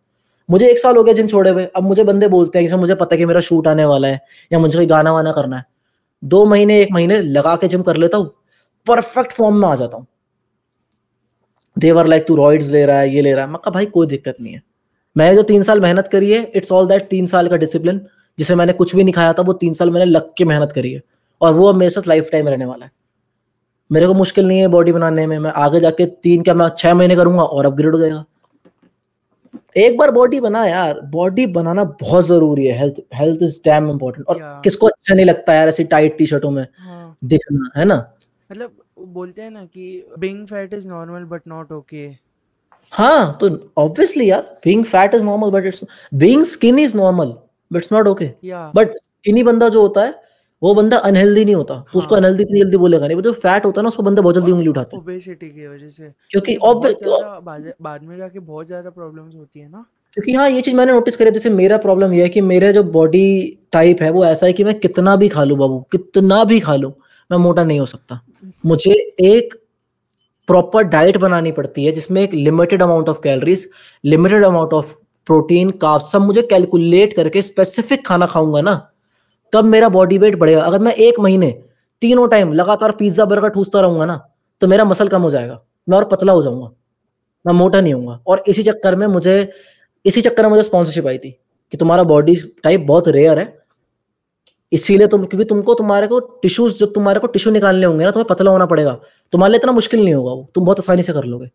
मुझे 0.49 0.69
एक 0.69 0.79
साल 0.79 0.97
हो 0.97 1.03
गया 1.03 1.13
जिम 1.13 1.27
छोड़े 1.27 1.49
हुए। 1.49 1.65
अब 1.65 1.83
मुझे 1.83 2.03
बंदे 2.03 2.27
बोलते 2.27 2.59
हैं 2.59 2.65
जैसे 2.65 2.77
मुझे 2.77 2.95
पता 2.95 3.15
है 3.15 3.17
कि 3.17 3.25
मेरा 3.25 3.39
शूट 3.39 3.67
आने 3.67 3.85
वाला 3.85 4.07
है 4.07 4.21
या 4.53 4.59
मुझे 4.59 4.77
कोई 4.77 4.85
गाना 4.85 5.13
वाना 5.13 5.31
करना 5.31 5.57
है। 5.57 5.65
दो 6.23 6.45
महीने, 6.45 6.81
एक 6.81 6.87
महीने 6.91 7.21
लगा 7.21 7.55
के 7.55 7.67
जिम 7.67 7.81
कर 7.81 7.97
लेता 7.97 8.17
हूँ। 8.17 8.33
परफेक्ट 8.87 9.31
फॉर्म 9.31 9.55
में 9.55 9.67
आ 9.67 9.75
जाता 9.75 9.97
हूँ। 9.97 10.07
देवर 11.77 12.07
लाइक 12.07 12.27
तू 12.27 12.35
रॉइड्स 12.35 12.69
ले 12.69 12.85
रहा 12.85 12.99
है, 12.99 13.15
ये 13.15 13.21
ले 13.21 13.33
रहा 13.33 13.45
है। 13.45 13.51
मैं 13.51 13.59
कहा, 13.59 13.71
भाई, 13.71 13.85
कोई 13.85 14.07
दिक्कत 14.07 14.35
नहीं 14.41 14.53
है। 14.53 14.61
मैंने 15.15 15.35
जो 15.35 15.43
तीन 15.43 15.63
साल 15.63 15.81
मेहनत 15.81 16.07
करी 16.07 16.31
है 16.31 16.43
इट्स 16.55 16.71
ऑल 16.71 16.87
दैट 16.87 17.07
तीन 17.09 17.25
साल 17.27 17.47
का 17.47 17.57
डिसिप्लिन 17.57 18.01
जिसे 18.37 18.55
मैंने 18.55 18.73
कुछ 18.73 18.95
भी 18.95 19.03
नहीं 19.03 19.13
खाया 19.13 19.33
था 19.33 19.41
वो 19.41 19.53
तीन 19.55 19.73
साल 19.73 19.91
मैंने 19.91 20.05
लग 20.05 20.33
के 20.37 20.45
मेहनत 20.45 20.71
करी 20.71 20.91
है। 20.93 21.01
और 21.41 21.53
वो 21.53 21.67
अब 21.67 21.75
मेरे 21.75 21.89
साथ 21.89 22.07
लाइफ 22.07 22.29
टाइम 22.31 22.47
रहने 22.47 22.65
वाला 22.65 22.85
है। 22.85 22.91
मेरे 23.91 24.07
को 24.07 24.13
मुश्किल 24.13 24.47
नहीं 24.47 24.59
है 24.59 24.67
बॉडी 24.67 24.91
बनाने 24.91 25.25
में 25.27 25.37
मैं 25.39 25.51
आगे 25.57 25.79
जाके 25.79 26.05
तीन 26.23 26.43
क्या 26.43 26.53
मैं 26.53 26.69
छह 26.77 26.93
महीने 26.93 27.15
करूँगा 27.15 27.43
और 27.43 27.65
अपग्रेड 27.65 27.93
हो 27.93 27.99
जाएगा। 27.99 28.23
एक 29.75 29.97
बार 29.97 30.11
बॉडी 30.11 30.39
बना 30.39 30.65
यार 30.65 30.99
बॉडी 31.11 31.45
बनाना 31.49 31.83
बहुत 32.01 32.25
ज़रूरी 32.25 32.65
है। 32.65 32.77
Health 32.79 33.01
health 33.15 33.43
is 33.43 33.59
damn 33.65 33.89
important 33.89 34.27
और 34.27 34.37
Yeah. 34.37 34.63
किसको 34.63 34.87
अच्छा 34.87 35.13
नहीं 35.15 35.25
लगता 35.25 35.53
यार 35.53 35.67
ऐसी 35.67 35.83
टाइट 35.85 36.17
टी 36.17 36.25
शर्टों 36.25 36.51
में 36.51 36.65
हाँ। 36.79 37.17
दिखना 37.23 37.69
है 37.77 37.85
ना? 37.85 37.95
मतलब 38.49 38.71
बोलते 38.99 39.41
हैं 39.41 39.51
ना 39.51 39.65
कि 39.65 40.03
being 40.19 40.45
fat 40.47 40.73
is 40.73 40.87
normal 40.87 41.23
but 41.25 41.41
not 41.47 41.71
okay 41.71 42.07
हाँ 42.93 43.37
तो 43.41 43.49
ऑब्वियसली 43.77 44.29
यार 44.29 44.41
being 44.65 44.83
fat 44.85 45.13
is 45.13 45.23
normal 45.23 45.49
but 45.51 45.65
it's 45.65 45.83
being 46.15 46.43
skinny 46.45 46.83
is 46.83 46.97
normal 46.97 47.33
but 47.71 47.77
it's 47.77 47.91
not 47.93 48.07
okay 48.07 48.25
but 48.75 48.95
skinny 48.97 49.43
बंदा 49.43 49.69
जो 49.69 49.81
होता 49.81 50.01
है 50.01 50.19
वो 50.61 50.73
बंदा 50.75 50.97
अनहेल्दी 50.99 51.43
नहीं 51.45 51.55
होता। 51.55 51.75
तो 51.93 51.99
उसको 51.99 52.15
हाँ 52.15 52.19
अनहेल्दी 52.19 52.43
इतनी 52.43 52.59
जल्दी 52.59 52.77
बोलेगा 52.77 53.07
नहीं। 53.07 53.21
जो 53.21 53.31
फैट 53.33 53.65
होता 53.65 53.81
है 53.81 53.83
ना 53.83 53.87
उसको 53.87 54.03
बंदा 54.03 54.21
बहुत 54.21 54.35
जल्दी 54.35 54.51
उंगली 54.51 54.67
उठाता 54.67 54.95
है। 54.97 55.01
ओबेसिटी 55.01 55.49
की 55.49 55.67
वजह 55.67 55.89
से। 55.89 56.09
क्योंकि 56.31 56.57
बाद 56.61 57.71
बाद 57.81 58.03
में 58.03 58.17
जाके 58.17 58.39
बहुत 58.39 58.67
ज़्यादा 58.67 58.89
प्रॉब्लम्स 58.89 59.35
होती 59.35 59.59
है 59.59 59.69
ना। 59.69 59.85
क्योंकि 60.17 60.33
हाँ 60.33 60.49
ये 60.49 60.61
चीज़ 60.61 60.75
मैंने 60.75 60.91
नोटिस 60.91 61.17
करी 61.17 61.25
है, 61.25 61.31
जैसे 61.33 61.49
मेरा 61.49 61.77
प्रॉब्लम 61.77 62.13
ये 62.13 62.23
है 62.23 62.29
कि 62.29 62.41
मेरा 62.41 62.71
जो 62.71 62.83
बॉडी 62.83 63.57
टाइप 63.73 64.01
है 64.01 64.09
वो 64.11 64.25
ऐसा 64.25 64.45
है 64.45 64.53
कि 64.53 64.63
मैं 64.63 64.79
कितना 64.79 65.15
भी 65.15 65.29
खा 65.29 65.43
लूँ 65.43 65.57
बाबू 65.57 65.79
कितना 65.91 66.43
भी 66.43 66.59
खा 66.59 66.75
लूँ 66.75 66.91
मैं 67.29 67.37
मोटा 67.37 67.63
नहीं 67.63 67.79
हो 67.79 67.85
सकता। 67.85 68.19
मुझे 68.65 68.91
एक 69.25 69.53
प्रॉपर 70.47 70.83
डाइट 70.85 71.17
बनानी 71.17 71.51
पड़ती 71.51 71.85
है, 71.85 71.91
जिसमें 71.91 72.21
एक 72.21 72.33
limited 72.33 72.81
amount 72.83 73.09
of 73.09 73.19
calories 73.23 73.69
limited 74.03 74.45
amount 74.45 74.73
of 74.73 74.93
protein 75.27 75.69
carb 75.71 76.01
सब 76.03 76.21
मुझे 76.21 76.41
कैलकुलेट 76.43 77.15
करके 77.15 77.41
स्पेसिफिक 77.41 78.05
खाना 78.07 78.25
खाऊँगा 78.25 78.61
ना, 78.61 78.75
तब 79.53 79.65
मेरा 79.65 79.89
बॉडी 79.89 80.17
वेट 80.17 80.35
बढ़ेगा। 80.35 80.61
अगर 80.61 80.79
मैं 80.79 80.93
एक 80.95 81.19
महीने 81.19 81.51
तीनों 82.01 82.27
टाइम 82.27 82.53
लगातार 82.53 82.91
पिज्जा 82.91 83.25
बर्गर 83.25 83.49
ठूसता 83.49 83.81
रहूँगा 83.81 84.05
ना 84.05 84.19
तो 84.61 84.67
मेरा 84.67 84.85
मसल 84.85 85.07
कम 85.07 85.21
हो 85.21 85.29
जाएगा। 85.31 85.59
मैं 85.89 85.97
और 85.97 86.05
पतला 86.05 86.33
हो 86.33 86.41
जाऊँगा, 86.41 86.71
मैं 87.45 87.53
मोटा 87.53 87.81
नहीं 87.81 87.93
होऊँगा। 87.93 88.19
और 88.27 88.43
इसी 88.47 88.63
चक्कर 88.63 88.95
में 88.95 89.05
मुझे, 89.07 89.51
इसी 90.05 90.21
चक्कर 90.21 90.43
में 90.43 90.49
मुझे 90.49 90.63
स्पॉन्सरशिप 90.63 91.07
आई 91.07 91.17
थी 91.17 91.31
कि 91.73 91.77
तुम्हारा 91.77 92.03
बॉडी 92.03 92.35
टाइप 92.63 92.85
बहुत 92.87 93.07
रेयर 93.07 93.39
है 93.39 93.45
इसीलिए 94.71 95.07
तुम 95.07 95.25
क्योंकि 95.25 95.45
तुमको 95.45 95.73
तुम्हारे 95.73 96.07
को 96.07 96.19
टिश्यूज 96.41 96.77
जब 96.79 96.93
तुम्हारे 96.93 97.19
को 97.19 97.27
टिश्यू 97.27 97.51
निकालने 97.53 97.85
होंगे 97.85 98.05
ना 98.05 98.11
तुम्हें 98.11 98.27
पतला 98.29 98.51
होना 98.51 98.65
पड़ेगा। 98.65 98.93
तुम्हारे 99.33 99.51
लिए 99.51 99.59
इतना 99.59 99.71
मुश्किल 99.71 100.03
नहीं 100.03 100.13
होगा 100.13 100.31
वो। 100.31 100.47
तुम 100.55 100.65
बहुत 100.65 100.79
आसानी 100.79 101.03
से 101.03 101.13
कर 101.13 101.23
लोगे। 101.23 101.49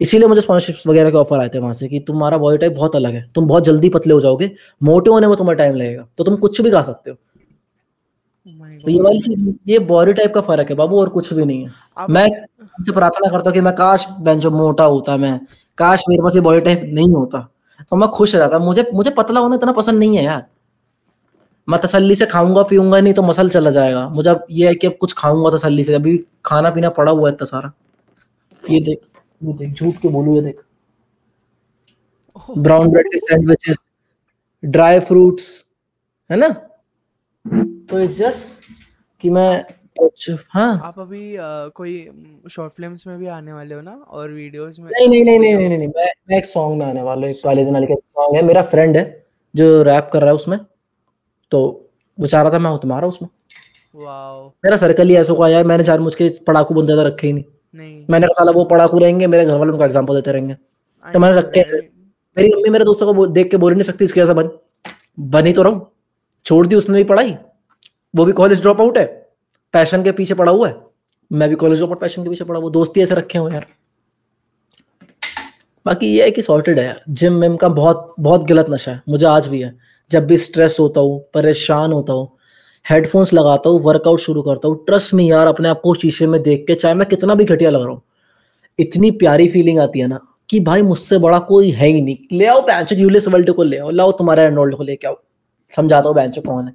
इसीलिए 0.00 0.28
मुझे 0.28 0.40
स्पॉन्सरशिप 0.40 0.88
वगैरह 0.88 1.10
के 1.10 1.16
ऑफ़र 1.16 1.38
आए 1.40 1.48
थे 1.48 1.58
वहाँ 1.58 1.72
से 1.72 1.88
कि 1.88 2.00
तुम्हारा 2.00 2.38
बॉडी 2.38 2.58
टाइप 2.58 2.72
बहुत 2.72 2.96
अलग 2.96 3.14
है। 3.14 3.22
तुम 3.34 3.46
बहुत 3.48 3.64
जल्दी 3.64 3.88
पतले 3.88 4.14
हो 4.14 4.20
जाओगे 4.20 4.50
मोटे 4.80 5.10
होने 5.10 5.26
में 5.26 5.36
तुम्हें 5.36 5.56
टाइम 5.58 5.74
लगेगा। 5.76 6.06
तो 6.18 6.24
तुम 6.24 6.36
कुछ 6.36 6.60
भी 6.60 6.70
खा 6.70 6.82
सकते 6.82 7.10
हो। 7.10 7.16
Oh 8.46 8.82
तो 8.84 8.90
ये 8.90 9.00
वाली 9.02 9.20
चीज़ 9.20 9.42
ये 9.68 9.78
बॉडी 9.78 10.12
टाइप 10.12 10.34
का 10.34 10.40
फ़र्क 10.40 10.68
है 10.70 10.76
बाबू 10.76 11.00
और 11.00 11.08
कुछ 11.08 11.32
भी 11.34 11.44
नहीं 11.44 11.64
है। 11.64 12.06
मैं 12.10 12.24
उनसे 12.60 12.92
प्रार्थना 12.92 13.30
करता 13.30 13.50
हूँ 13.50 13.54
कि 13.54 13.60
मैं 13.60 13.74
काश 13.76 14.06
बेंच 14.20 14.46
मोटा 14.46 14.84
होता 14.84 15.16
मैं 15.16 15.38
काश 15.78 16.04
मेरे 16.08 16.22
पास 16.22 16.34
ये 16.36 16.40
बॉडी 16.40 16.60
टाइप 16.60 16.82
नहीं 16.84 17.12
होता। 17.12 17.38
तो 17.90 17.96
मैं 17.96 18.08
खुश 18.10 18.34
रहता। 18.34 18.58
मुझे 18.58 18.86
मुझे 18.94 19.10
पतला 19.10 19.40
होना 19.40 19.56
इतना 19.56 19.72
पसंद 19.72 19.98
नहीं 19.98 20.16
है 20.16 20.24
यार। 20.24 20.46
मैं 21.68 21.80
तसल्ली 21.80 22.14
से 22.16 22.26
खाऊँगा 22.26 22.62
पीऊँगा 22.62 23.00
नहीं 23.00 23.14
तो 23.14 23.22
मसल 23.22 23.48
चला 23.50 23.70
जाएगा। 23.70 24.08
मुझे 24.08 24.30
अब 24.30 24.46
ये 24.50 24.68
है 24.68 24.74
कि 24.74 24.86
अब 24.86 24.96
कुछ 25.00 25.12
खाऊँगा 25.18 25.50
तसल्ली 25.56 25.84
से। 25.84 25.94
अभी 25.94 26.16
खाना 26.44 26.70
पीना 26.70 26.88
पड़ा 26.90 27.12
हुआ 27.12 27.28
है 27.28 27.34
इतना 27.34 27.46
सारा। 27.46 27.72
ये 28.64 28.80
देख 28.80 29.00
ये 29.42 29.52
देख 29.52 29.72
झूठ 29.72 29.96
के 30.02 30.08
बोलू 30.08 30.34
ये 30.34 30.40
देख। 30.42 30.60
ब्राउन 32.58 32.88
ब्रेड 32.88 33.06
के 33.06 33.18
सैंडविचेस 33.18 33.76
ड्राई 34.62 35.00
फ्रूट्स 35.00 35.64
है 36.30 36.36
ना? 36.36 36.48
तो 37.88 37.98
इट्स 38.00 38.16
जस्ट 38.18 38.72
कि 39.20 39.30
मैं 39.30 39.64
हाँ। 40.50 40.80
आप 40.84 40.98
अभी 41.00 41.34
अ, 41.36 41.42
कोई 41.74 41.92
शॉर्ट 42.50 42.72
फिल्म्स 42.72 43.06
में 43.06 43.16
भी 43.18 43.26
आने 43.26 43.52
वाले 43.52 43.74
हो 43.74 43.80
ना? 43.80 43.92
और 44.08 44.30
वीडियोस 44.30 44.78
में 44.78 44.90
नहीं 44.90 45.08
नहीं 45.08 45.24
नहीं 45.24 45.38
नहीं 45.38 45.54
नहीं 45.56 45.68
नहीं 45.68 45.78
नहीं, 45.78 45.88
मैं 45.88 46.06
मैं 46.30 46.38
एक 46.38 46.44
सॉन्ग 46.46 46.78
में 46.78 46.86
आने 46.86 47.02
वाला 47.02 47.26
हूँ 47.26 47.34
एक 47.34 47.40
काले 47.44 47.64
दिन 47.64 47.84
का 47.86 47.94
सॉन्ग 47.94 48.36
है। 48.36 48.42
मेरा 48.42 48.62
फ्रेंड 48.64 48.96
है 48.96 49.04
जो 49.54 49.82
रैप 49.82 50.10
कर 50.12 50.20
रहा 50.20 50.30
है 50.30 50.34
उसमें। 50.34 50.58
तो 51.52 51.60
वो 52.18 52.26
चाह 52.26 52.42
रहा 52.42 52.52
था 52.52 52.58
मैं 52.58 52.70
हूँ 52.70 52.80
तुम्हारा 52.80 53.08
उसमें। 53.08 53.28
मेरा 54.64 54.76
सर्कल 54.76 55.08
ही 55.08 55.16
ऐसा 55.16 55.32
हुआ 55.32 55.48
यार 55.48 55.64
मैंने 55.64 55.84
चार 55.84 56.00
मुझके 56.00 56.28
पढ़ाकू 56.46 56.74
बंदे 56.74 56.94
तो 56.94 57.02
रखे 57.04 57.26
ही 57.26 57.32
नहीं। 57.32 57.44
नहीं। 57.74 58.04
मैंने 58.10 58.26
कहा 58.26 58.34
साला 58.34 58.52
वो 58.52 58.64
पढ़ाकू 58.66 58.98
रहेंगे 58.98 59.26
मेरे 59.26 59.44
घर 59.44 59.56
वाले 59.56 59.72
उनका 59.72 59.84
एग्ज़ाम्पल 59.84 60.14
देते 60.14 60.32
रहेंगे। 60.32 60.54
तो 61.04 61.18
मैंने 61.18 61.36
रखे 61.36 61.64
मेरी 62.36 62.48
मम्मी 62.48 62.70
मेरे 62.70 62.84
दोस्तों 62.84 63.14
को 63.14 63.26
देख 63.28 63.50
के 63.50 63.56
बोल 63.56 63.72
नहीं 63.72 63.82
सकती 63.82 64.04
इसके 64.04 64.20
ऐसा 64.20 64.32
बन। 64.32 64.50
बनी 65.30 65.52
तो 65.52 65.62
रहूँ। 65.62 65.90
छोड़ 66.46 66.66
दी 66.66 66.74
उसने 66.74 66.98
भी 66.98 67.04
पढ़ाई। 67.04 67.36
वो 68.14 68.24
भी 68.24 68.32
कॉलेज 68.32 68.60
ड्रॉप 68.62 68.80
आउट 68.80 68.98
है। 68.98 69.04
पैशन 69.74 70.02
के 70.02 70.12
पीछे 70.12 70.34
पड़ा 70.34 70.52
हुआ 70.52 70.68
है। 70.68 70.76
मैं 71.30 71.48
भी 71.48 71.54
कॉलेज 71.54 71.78
ड्रॉप 71.78 71.90
आउट 71.90 72.00
पैशन 72.00 72.22
के 72.22 72.28
पीछे 72.30 72.44
पड़ा 72.44 72.58
हुआ। 72.60 72.70
दोस्ती 72.70 73.00
ऐसे 73.02 73.14
रखे 73.14 73.38
हुए 73.38 73.52
यार। 73.52 73.66
बाकी 75.86 76.06
ये 76.08 76.24
है 76.24 76.30
कि 76.30 76.42
सॉर्टेड 76.42 76.78
है 76.78 76.84
यार। 76.84 77.00
जिम 77.10 77.40
विम 77.40 77.56
का 77.56 77.68
बहुत 77.70 78.14
बहुत 78.20 78.44
गलत 78.44 78.66
नशा 78.70 78.92
है। 78.92 79.02
मुझे 79.08 79.26
आज 79.26 79.46
भी 79.48 79.60
है। 79.60 79.74
जब 80.10 80.26
भी 80.26 80.36
स्ट्रेस 80.38 80.76
होता 80.80 81.00
हूँ, 81.00 81.18
परेशान 81.34 81.92
होता 81.92 82.12
हूँ 82.12 82.28
हेडफोन्स 82.86 83.32
लगाता 83.32 83.70
हूँ 83.70 83.80
वर्कआउट 83.82 84.20
शुरू 84.20 84.42
करता 84.42 84.68
हूँ 84.68 84.84
ट्रस्ट 84.86 85.14
में 85.14 85.24
यार, 85.24 85.46
अपने 85.46 85.68
आप 85.68 85.80
को 85.80 85.94
शीशे 85.94 86.26
में 86.26 86.42
देख 86.42 86.64
के, 86.66 86.74
चाहे 86.74 86.94
मैं 86.94 87.08
कितना 87.08 87.34
भी 87.34 87.44
घटिया 87.44 87.70
लग 87.70 87.80
रहा 87.80 87.90
हूँ, 87.90 88.02
इतनी 88.78 89.10
प्यारी 89.12 89.48
फीलिंग 89.48 89.78
आती 89.78 90.00
है 90.00 90.06
ना 90.06 90.20
कि 90.50 90.60
भाई 90.60 90.82
मुझसे 90.82 91.18
बड़ा 91.18 91.38
कोई 91.40 91.70
है 91.70 91.86
ही 91.86 92.00
नहीं। 92.02 92.16
ले 92.32 92.46
आओ 92.46 92.60
पैंचो 92.62 92.96
यूलिस 92.96 93.28
वर्ल्ड 93.28 93.50
को 93.52 93.62
ले 93.62 93.78
आओ, 93.78 93.90
लाओ 93.90 94.12
तुम्हारा 94.12 94.42
एनोल्ड 94.44 94.76
को 94.76 94.82
लेके 94.84 95.06
आओ, 95.08 95.16
समझाता 95.74 96.08
हूँ 96.08 96.14
बैंचो 96.16 96.40
कौन 96.42 96.66
है, 96.66 96.74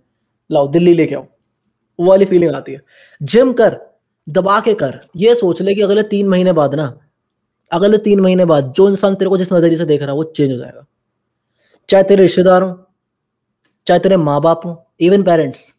लाओ 0.50 0.68
दिल्ली 0.70 0.94
लेके 0.94 1.16
आओ, 1.16 1.26
वो 2.00 2.10
वाली 2.10 2.26
फीलिंग 2.26 2.54
आती 2.56 2.72
है। 2.72 2.82
जिम 3.22 3.54
कर, 3.54 3.78
दबा 4.28 4.60
के 4.60 4.74
कर, 4.76 5.00
ये 5.18 5.36
सोच 5.36 5.62
ले 5.62 5.76
कि 5.76 5.82
अगले 5.82 6.04
तीन 6.06 6.28
महीने 6.28 6.54
बाद 6.54 6.76
ना, 6.76 6.94
अगले 7.72 7.98
तीन 8.00 8.20
महीने 8.20 8.46
बाद 8.46 8.74
जो 8.78 8.90
इंसान 8.90 9.16
तेरे 9.16 9.30
को 9.30 9.38
जिस 9.38 9.54
नज़रिए 9.54 9.78
से 9.78 9.86
देख 9.86 10.02
रहा 10.02 10.12
है, 10.12 10.16
वो 10.16 10.24
चेंज 10.26 10.52
हो 10.52 10.58
जाएगा। 10.58 10.86
चाहे 11.90 12.04
तेरे 12.04 12.22
रिश्तेदार 12.22 12.62
हो 12.62 12.72
चाहे 13.88 14.00
तेरे 14.00 14.18
माँ 14.18 14.40
बाप 14.42 14.66
हो 14.66 14.72
इवन 15.02 15.24
पेरेंट्स 15.24 15.74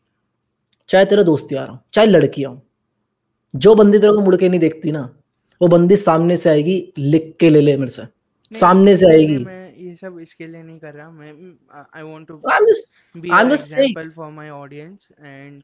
चाहे 0.89 1.05
तेरे 1.05 1.25
दोस्त 1.25 1.53
यार 1.53 1.69
हो 1.69 1.79
चाहे 1.93 2.07
लड़कियाँ 2.07 2.53
हो 2.53 2.61
जो 3.55 3.75
बंदी 3.75 3.99
तेरे 3.99 4.13
को 4.13 4.21
मुड़ 4.21 4.37
के 4.37 4.49
नहीं 4.49 4.61
देखती 4.61 4.93
ना 4.93 5.03
वो 5.61 5.69
बंदी 5.69 5.97
सामने 5.97 6.37
से 6.37 6.51
आएगी 6.51 6.77
लिख 6.99 7.35
के 7.41 7.49
ले 7.51 7.61
ले 7.61 7.77
मेरे 7.77 7.91
से। 7.91 8.07
सामने 8.53 8.97
से 8.97 9.07
आएगी। 9.11 9.37
मैं 9.39 9.75
ये 9.77 9.95
सब 9.97 10.19
इसके 10.21 10.47
लिए 10.47 10.63
नहीं 10.63 10.79
कर 10.79 10.93
रहा 10.95 11.11
मैं 11.11 11.33
I 11.97 12.03
want 12.03 12.27
to 12.29 12.35
be 12.37 12.43
just 12.49 12.93
saying, 13.15 13.53
example 13.53 14.11
for 14.11 14.31
my 14.33 14.51
audience 14.51 15.09
and 15.21 15.63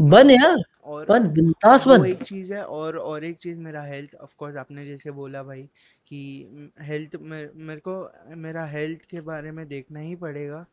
बन 0.00 0.30
यार 0.30 0.62
और 0.84 1.06
बन 1.08 1.28
बिंदास 1.32 1.86
बन। 1.88 2.06
एक 2.06 2.22
चीज़ 2.22 2.52
है 2.54 2.64
और 2.64 2.96
और 2.98 3.24
एक 3.24 3.36
चीज़ 3.42 3.58
मेरा 3.58 3.82
हेल्थ 3.82 4.14
ऑफ़ 4.14 4.34
कोर्स 4.38 4.56
आपने 4.56 4.84
जैसे 4.86 5.10
बोला 5.10 5.42
भाई 5.42 5.62
कि 6.06 6.72
हेल्थ 6.82 7.16
मेरे 7.22 7.80
को 7.88 8.00
मेरा 8.36 8.64
हेल्थ 8.66 9.00
के 9.10 9.20
बारे 9.22 9.50
में 9.52 9.66
देखना 9.68 10.00
ही 10.00 10.14
पड़ेगा। 10.16 10.64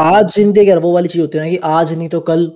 आज 0.00 0.32
ज़िंदगी 0.34 0.68
यार 0.68 0.78
वो 0.78 0.92
वाली 0.92 1.08
चीज़ 1.08 1.20
होती 1.20 1.38
है 1.38 1.44
ना 1.44 1.50
कि 1.50 1.56
आज 1.70 1.92
नहीं 1.92 2.08
तो 2.08 2.20
कल 2.22 2.46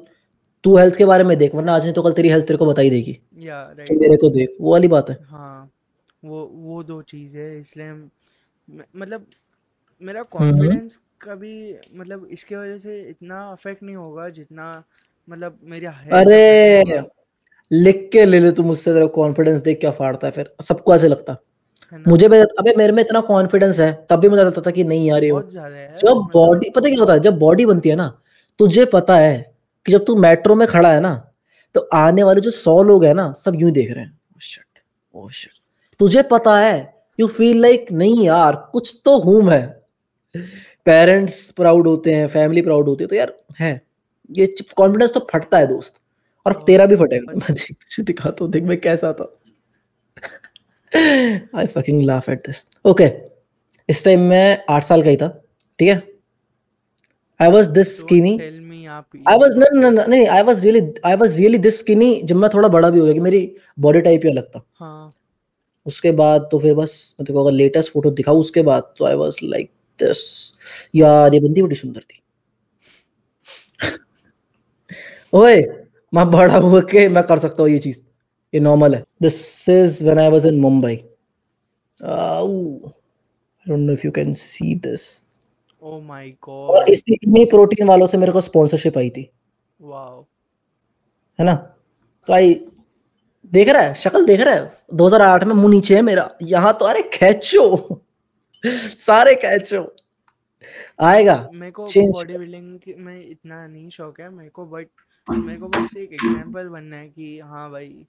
तू 0.65 0.77
हेल्थ 0.77 0.97
के 0.97 1.05
बारे 1.05 1.25
में 1.25 1.37
देख 1.39 1.55
वरना 1.55 1.75
आज 1.75 1.83
नहीं 1.83 1.93
तो 1.95 2.03
कल 2.03 2.13
तेरी 2.13 2.29
हेल्थ 2.29 2.47
तेरे 2.47 2.59
को 2.59 2.67
बताई 2.67 2.91
देगी। 2.91 3.19
या 3.41 3.63
राइट 3.71 3.91
मेरे 3.93 4.17
को 4.17 4.31
देख 4.31 4.57
वो 4.61 4.73
वाली 4.73 4.89
बात 4.89 5.11
है। 5.11 5.17
हाँ 5.23 5.71
वो 6.23 6.45
वो 6.55 6.83
दो 6.85 7.01
चीज़ 7.05 7.37
है 7.37 7.49
इसलिए 7.61 7.93
मतलब 8.97 9.27
मेरा 10.03 10.21
हम्म। 10.21 10.29
कॉन्फिडेंस 10.31 10.99
कभी 11.23 11.55
मतलब 11.95 12.27
इसके 12.33 12.57
वजह 12.57 12.79
से 12.79 13.01
इतना 13.11 13.41
अफेक्ट 13.51 13.83
नहीं 13.83 13.97
होगा 13.97 14.29
जितना 14.31 14.73
मतलब 15.29 15.59
मेरा 15.65 15.91
हेल्थ 15.93 16.15
अरे! 16.15 17.03
लिख 17.71 18.09
के 18.13 18.25
ले 18.27 18.41
ले 18.41 18.51
तू 18.53 18.63
मुझसे 18.63 18.93
तेरा 18.95 19.07
कॉन्फिडेंस 19.15 19.61
देख 19.63 19.81
क्या 19.81 19.91
फाड़ता 19.93 20.27
है 20.27 20.33
फिर 20.33 20.55
सबको 20.63 20.95
ऐसे 20.95 21.09
लगता 21.09 21.33
है। 21.33 21.39
मुझे 22.07 22.27
अबे 22.27 22.75
मेरे 22.77 22.93
में 22.93 23.03
इतना 23.03 23.21
कॉन्फिडेंस 23.23 23.81
है 23.81 23.93
तब 24.11 24.21
भी 24.21 24.29
मुझे 24.29 24.43
लगता 24.43 24.61
था 24.61 24.71
कि 24.71 24.85
नहीं 24.85 25.09
यार 25.09 25.25
ये 25.25 25.31
हो 25.31 25.39
है 25.39 25.47
जब 25.49 26.09
मतलब 26.09 26.31
बॉडी 26.33 26.71
पता 26.71 26.89
क्या 26.89 27.01
होता 27.01 27.13
है? 27.13 27.21
जब 27.21 27.39
बॉडी 27.39 27.67
बनती 27.67 27.89
है 27.89 27.97
ना 27.97 28.07
तुझे 28.61 28.85
पता 28.85 29.17
है 29.17 29.55
कि 29.87 29.93
जब 29.93 30.05
तू 30.05 30.17
मेट्रो 30.17 30.55
में 30.55 30.67
खड़ा 30.69 30.93
है 30.93 31.01
ना 31.01 31.15
तो 31.75 31.81
आने 31.95 32.23
वाले 32.23 32.41
जो 32.41 32.51
सौ 32.51 32.83
लोग 32.83 33.05
हैं 33.05 33.15
ना 33.15 33.33
सब 33.35 33.61
यूँ 33.61 33.71
देख 33.71 33.91
रहे 33.91 34.05
हैं। 34.05 34.13
Oh 34.13 34.43
shit, 34.43 34.83
oh 35.15 35.29
shit. 35.31 35.53
तुझे 36.01 36.23
पता 36.23 36.59
है 36.59 36.77
यू 37.19 37.27
फील 37.29 37.61
लाइक 37.63 37.87
नहीं 37.93 38.25
यार 38.25 38.57
कुछ 38.73 39.01
तो 39.05 39.19
हूँ 39.21 39.43
मैं। 39.43 39.67
पेरेंट्स 40.87 41.51
प्राउड 41.51 41.87
होते 41.87 42.15
हैं 42.15 42.27
फैमिली 42.29 42.63
प्राउड 42.63 42.89
होती 42.89 43.05
है 43.05 43.09
तो 43.09 43.17
यार 43.17 43.33
है। 43.61 43.81
ये 44.31 44.47
कॉन्फिडेंस 44.77 45.15
तो 45.15 45.27
फटता 45.33 45.59
है 45.59 45.67
दोस्त 45.67 46.01
और 46.47 46.63
तेरा 46.67 46.87
भी 46.87 46.97
फटेगा। 46.97 47.33
मैं 47.33 47.55
देख 47.55 48.01
दिखाता 48.01 48.45
हूँ 48.45 48.51
देख 48.53 48.63
मैं 48.65 48.81
कैसा 48.81 49.13
था। 49.13 49.33
I 50.97 51.67
fucking 51.67 52.03
laugh 52.05 52.29
at 52.29 52.47
this 52.47 52.67
okay 52.85 53.11
इस 53.89 54.05
टाइम 54.05 54.21
मैं 54.29 54.65
आठ 54.71 54.85
साल 54.85 55.03
का 55.03 55.11
ही 55.11 55.17
था 55.17 55.29
ठीक 55.79 55.89
है? 55.89 56.03
I 57.41 57.51
was 57.51 57.71
this 57.71 57.99
skinny 57.99 58.39
I 59.29 59.37
was 59.39 59.55
no 59.57 60.09
नहीं 60.09 60.27
I 60.27 60.43
was 60.43 60.63
really 60.63 60.81
I 61.07 61.17
was 61.17 61.37
really 61.39 61.59
this 61.59 61.79
skinny 61.79 62.15
जब 62.25 62.37
मैं 62.37 62.51
थोड़ा 62.55 62.69
बड़ा 62.69 62.91
भी 62.91 62.99
हो 62.99 63.05
गया 63.05 63.15
कि 63.15 63.21
मेरी 63.21 63.41
बॉडी 63.79 64.01
टाइप 64.01 64.21
ही 64.25 64.31
अलग 64.31 64.45
था। 64.49 64.63
हाँ। 64.75 65.11
उसके 65.87 66.11
बाद 66.13 66.49
तो 66.53 66.59
फिर 66.59 66.75
बस 66.75 67.15
मैं 67.21 67.33
को 67.33 67.43
अगर 67.43 67.53
लेटेस्ट 67.57 67.93
फ़ोटो 67.93 68.11
दिखाऊँ 68.11 68.41
उसके 68.41 68.63
बाद 68.63 68.93
तो 68.99 69.05
आई 69.05 69.15
वॉज़ 69.15 69.39
लाइक 69.43 69.71
दिस 70.01 70.19
यार 70.95 71.35
ये 71.35 71.41
बंदी 71.41 71.63
बड़ी 71.63 71.77
सुंदर 71.77 72.01
थी। 72.01 72.23
ओए 75.35 75.61
मैं 76.13 76.31
बड़ा 76.31 76.57
हुआ 76.57 76.81
के 76.91 77.09
मैं 77.09 77.23
कर 77.25 77.39
सकता 77.39 77.63
हूँ 77.63 77.71
ये 77.71 77.79
चीज़। 77.79 78.01
ये 78.57 78.61
नॉर्मल 78.61 78.95
है। 78.95 79.03
This 79.23 79.69
is 79.69 80.03
when 80.05 80.19
I 80.19 80.31
was 80.31 80.47
in 80.47 80.61
Mumbai 80.61 80.95
I 81.99 82.47
don't 83.67 83.79
know 83.79 83.93
if 83.93 84.01
you 84.05 84.11
can 84.13 84.33
see 84.35 84.75
this 84.87 85.09
oh 85.83 86.01
my 86.01 86.29
god 86.45 86.71
और 86.71 86.91
इसी 86.91 87.15
इन्हीं 87.15 87.47
प्रोटीन 87.47 87.87
वालों 87.89 88.07
से 88.07 88.19
मेरे 88.19 88.33
को 88.33 88.41
स्पॉन्सरशिप 88.41 88.99
आई 88.99 89.11
थी। 89.11 89.31
वाओ 89.81 90.23
है 91.39 91.45
ना? 91.47 91.55
तो 92.29 92.33
आई 92.33 92.55
देख 93.53 93.69
रहा 93.69 93.83
है? 93.83 93.95
शक्ल 93.95 94.25
देख 94.27 94.41
रहा 94.41 94.55
है? 94.55 94.71
2008 94.95 95.45
में 95.45 95.55
मुँह 95.55 95.71
नीचे 95.71 95.95
है 95.95 96.03
मेरा। 96.03 96.31
यहाँ 96.43 96.73
तो 96.79 96.85
अरे 96.85 97.03
खेचो 97.13 98.03
सारे 98.99 99.35
कैचो। 99.35 99.83
आएगा। 101.01 101.37
मेरे 101.53 101.73
को 101.73 101.85
बॉडी 101.87 102.37
बिल्डिंग 102.39 102.97
में 102.99 103.29
इतना 103.31 103.67
नहीं 103.67 103.89
शौक 103.91 104.21
है 104.21 104.31
मेरे 104.31 104.51
को 104.51 104.65
बट 104.67 104.89
मेरे 105.27 105.59
को 105.59 105.69
बस 105.69 105.97
एक 105.97 106.13
एग्जांपल 106.13 106.69
बनना 106.69 106.97
है 106.97 107.09
कि 107.09 107.39
हाँ 107.41 107.71
भाई 107.71 108.07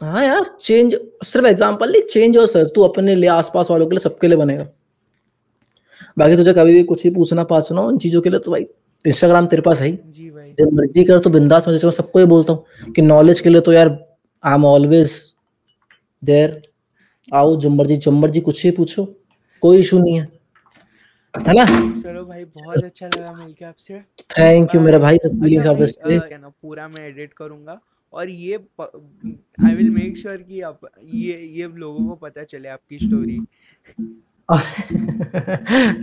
हाँ 0.00 0.24
यार 0.24 0.44
चेंज 0.60 0.94
सिर्फ़ 1.24 1.46
एग्जांपल 1.46 1.90
नहीं 1.92 2.02
चेंज 2.02 2.36
और 2.38 2.46
सिर्फ़ 2.46 2.70
तू 2.74 2.82
अपने 2.82 3.14
लिए 3.14 3.28
आसपास 3.30 3.70
वालों 3.70 3.86
के 3.86 3.94
लिए 3.94 4.00
सबके 4.00 4.28
लिए 4.28 4.36
बनेगा। 4.36 4.66
बाकी 6.18 6.36
तुझे 6.36 6.52
कभी 6.54 6.72
भी 6.74 6.82
कुछ 6.84 7.02
भी 7.02 7.10
पूछना 7.10 7.44
पाछना 7.44 7.80
उन 7.82 7.98
चीज़ों 7.98 8.20
के 8.22 8.30
लिए 8.30 8.40
तो 8.40 8.50
भाई 8.50 8.66
इंस्टाग्राम 9.04 9.46
तेरे 9.46 9.62
पास 9.62 9.80
है 9.80 9.86
ही। 9.88 9.92
जब 10.58 10.72
मर्ज़ी 10.72 11.04
कर 11.04 11.18
तो 11.18 11.30
बिंदास 11.30 11.68
मैं 11.68 11.76
सबको 11.78 12.18
ही 12.18 12.24
बोलता 12.26 12.52
हूँ 12.52 12.92
कि 12.92 13.02
नॉलेज 13.02 13.40
के 13.40 13.50
लिए 13.50 13.60
तो 13.60 13.72
यार 13.72 13.88
आई 14.44 14.54
एम 14.54 14.64
ऑलवेज 14.64 15.12
देयर 16.22 16.60
आओ 17.28 17.54
जो 17.56 17.70
मर्ज़ी 17.70 17.96
जो 17.96 18.10
मर्ज़ी 18.10 18.40
कुछ 18.40 18.64
ही 18.64 18.70
पूछो 18.70 19.04
कोई 19.62 19.78
इशू 19.80 19.98
नहीं 19.98 20.14
है। 20.14 20.28
है 21.34 21.52
ना? 21.54 21.64
चलो 22.02 22.24
भाई 22.24 22.44
बहुत 22.44 22.84
अच्छा 22.84 23.06
लगा 23.06 23.32
मिलके 23.34 23.64
आपसे। 23.64 24.00
थैंक 24.38 24.74
यू 24.74 24.80
मेरा 24.80 24.98
भाई 24.98 25.16
अच्छा 25.18 25.72
पूरा 26.48 26.88
मैं 26.88 27.08
एडिट 27.08 27.32
करूँगा। 27.32 27.80
और 28.12 28.28
ये 28.28 28.56
आई 29.66 29.74
विल 29.74 29.90
मेक 29.90 30.16
श्योर 30.18 30.36
कि 30.36 30.60
आप 30.60 30.80
ये 31.14 31.38
ये 31.58 31.68
लोगों 31.76 32.06
को 32.08 32.14
पता 32.26 32.42
चले 32.44 32.68
आपकी 32.68 32.98
स्टोरी 32.98 33.38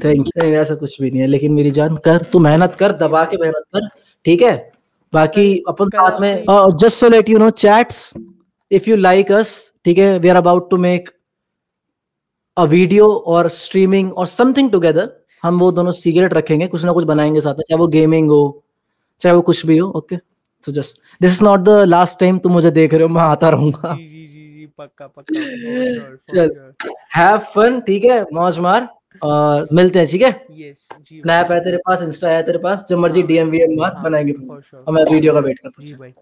थैंक 0.03 0.27
यू 0.27 0.41
नहीं 0.41 0.51
ऐसा 0.53 0.75
कुछ 0.75 1.01
भी 1.01 1.11
नहीं 1.11 1.21
है 1.21 1.27
लेकिन 1.27 1.53
मेरी 1.53 1.71
जान 1.71 1.95
कर 2.05 2.21
तू 2.31 2.39
मेहनत 2.39 2.75
कर 2.79 2.91
दबा 2.97 3.23
के 3.25 3.37
मेहनत 3.37 3.63
कर 3.75 3.87
ठीक 4.25 4.41
है? 4.41 4.71
बाकी 5.13 5.57
अपन 5.67 5.89
साथ 5.89 6.19
में 6.21 6.45
just 6.81 6.97
so 6.97 7.09
let 7.09 7.29
you 7.29 7.37
know 7.39 7.49
chats 7.63 8.11
if 8.71 8.89
you 8.89 8.95
like 8.95 9.31
us 9.31 9.53
ठीक 9.85 9.97
है? 9.97 10.17
We 10.19 10.27
are 10.29 10.35
about 10.35 10.69
to 10.69 10.77
make 10.77 11.09
a 12.57 12.63
video 12.63 13.07
और 13.35 13.47
स्ट्रीमिंग 13.49 14.13
और 14.13 14.27
समथिंग 14.27 14.71
टुगेदर 14.71 15.11
हम 15.43 15.57
वो 15.59 15.71
दोनों 15.71 15.91
सीक्रेट 15.91 16.33
रखेंगे 16.33 16.67
कुछ 16.67 16.83
ना 16.85 16.91
कुछ 16.93 17.03
बनाएँगे 17.03 17.41
साथ 17.41 17.53
में 17.53 17.63
चाहे 17.69 17.79
वो 17.79 17.87
गेमिंग 17.87 18.29
हो 18.29 18.41
चाहे 19.21 19.35
वो 19.35 19.41
कुछ 19.41 19.65
भी 19.65 19.77
हो 19.77 19.89
okay 19.97 20.15
so 20.63 20.71
just 20.71 20.99
this 21.21 21.31
is 21.31 21.43
not 21.43 21.59
the 21.59 21.69
last 21.87 22.19
time 22.19 22.37
तुम 22.39 22.51
मुझे 22.51 22.71
देख 22.71 22.93
रहे 22.93 23.03
हो 23.03 23.09
मैं 23.09 23.21
आता 23.21 23.49
रहूँगा। 23.49 23.93
जी 23.95 24.05
जी 24.05 24.27
जी 24.27 24.47
जी 24.57 24.65
पक्का 24.77 25.07
पक्का 25.07 26.33
चल। 26.33 26.73
हैव 27.15 27.37
फन 27.55 27.79
ठीक 27.87 28.05
है 28.05 28.21
मौज 28.33 28.59
मार 28.59 28.87
और 29.23 29.67
मिलते 29.73 29.99
हैं 29.99 30.07
ठीक 30.07 30.21
है? 30.21 30.31
Yes, 30.31 30.77
जी 31.01 31.19
स्नैप 31.21 31.51
है 31.51 31.59
तेरे 31.63 31.77
पास 31.87 32.01
इंस्टा 32.01 32.29
है 32.29 32.41
तेरे 32.43 32.57
पास 32.63 32.85
जब 32.89 32.97
मर्ज़ी 32.97 33.23
डीएम 33.23 33.49
वीएम 33.49 33.75
मार 33.79 33.93
हाँ, 33.93 34.03
बनाएँगे 34.03 34.33
और 34.33 34.93
मैं 34.93 35.03
वीडियो 35.11 35.33
का 35.33 35.39
वेट 35.39 35.59
करता 35.59 35.83
जी 35.83 35.91
हूँ 35.91 35.99
भाई 35.99 36.13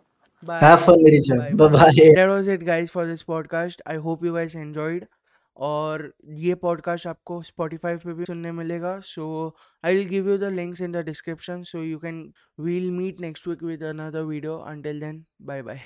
हैव 0.63 0.77
फन 0.77 1.03
मेरी 1.03 1.19
जान 1.19 1.39
bye 1.57 1.69
bye 1.69 2.13
That 2.15 2.29
was 2.31 2.47
it 2.55 2.65
guys 2.65 2.91
for 2.95 3.05
this 3.11 3.23
podcast. 3.29 3.79
I 3.93 3.95
hope 4.07 4.25
you 4.27 4.33
guys 4.35 4.55
enjoyed. 4.55 5.05
और 5.59 6.11
ये 6.37 6.55
पॉडकास्ट 6.55 7.07
आपको 7.07 7.41
स्पॉटिफाई 7.41 7.97
पे 7.97 8.13
भी 8.13 8.25
सुनने 8.25 8.51
मिलेगा। 8.51 8.99
So 8.99 9.55
I 9.83 9.95
will 9.95 10.07
give 10.09 10.29
you 10.29 10.37
the 10.37 10.51
links 10.53 10.81
in 10.81 10.91
the 10.91 11.03
description 11.05 11.63
so 11.63 11.83
you 11.83 11.97
can 11.99 12.31
we'll 12.59 12.91
meet 12.91 13.19
next 13.19 13.47
week 13.47 13.63
with 13.63 13.83
another 13.83 14.21
video 14.23 14.57
until 14.57 14.99
then 14.99 15.25
bye 15.41 15.61
bye 15.61 15.81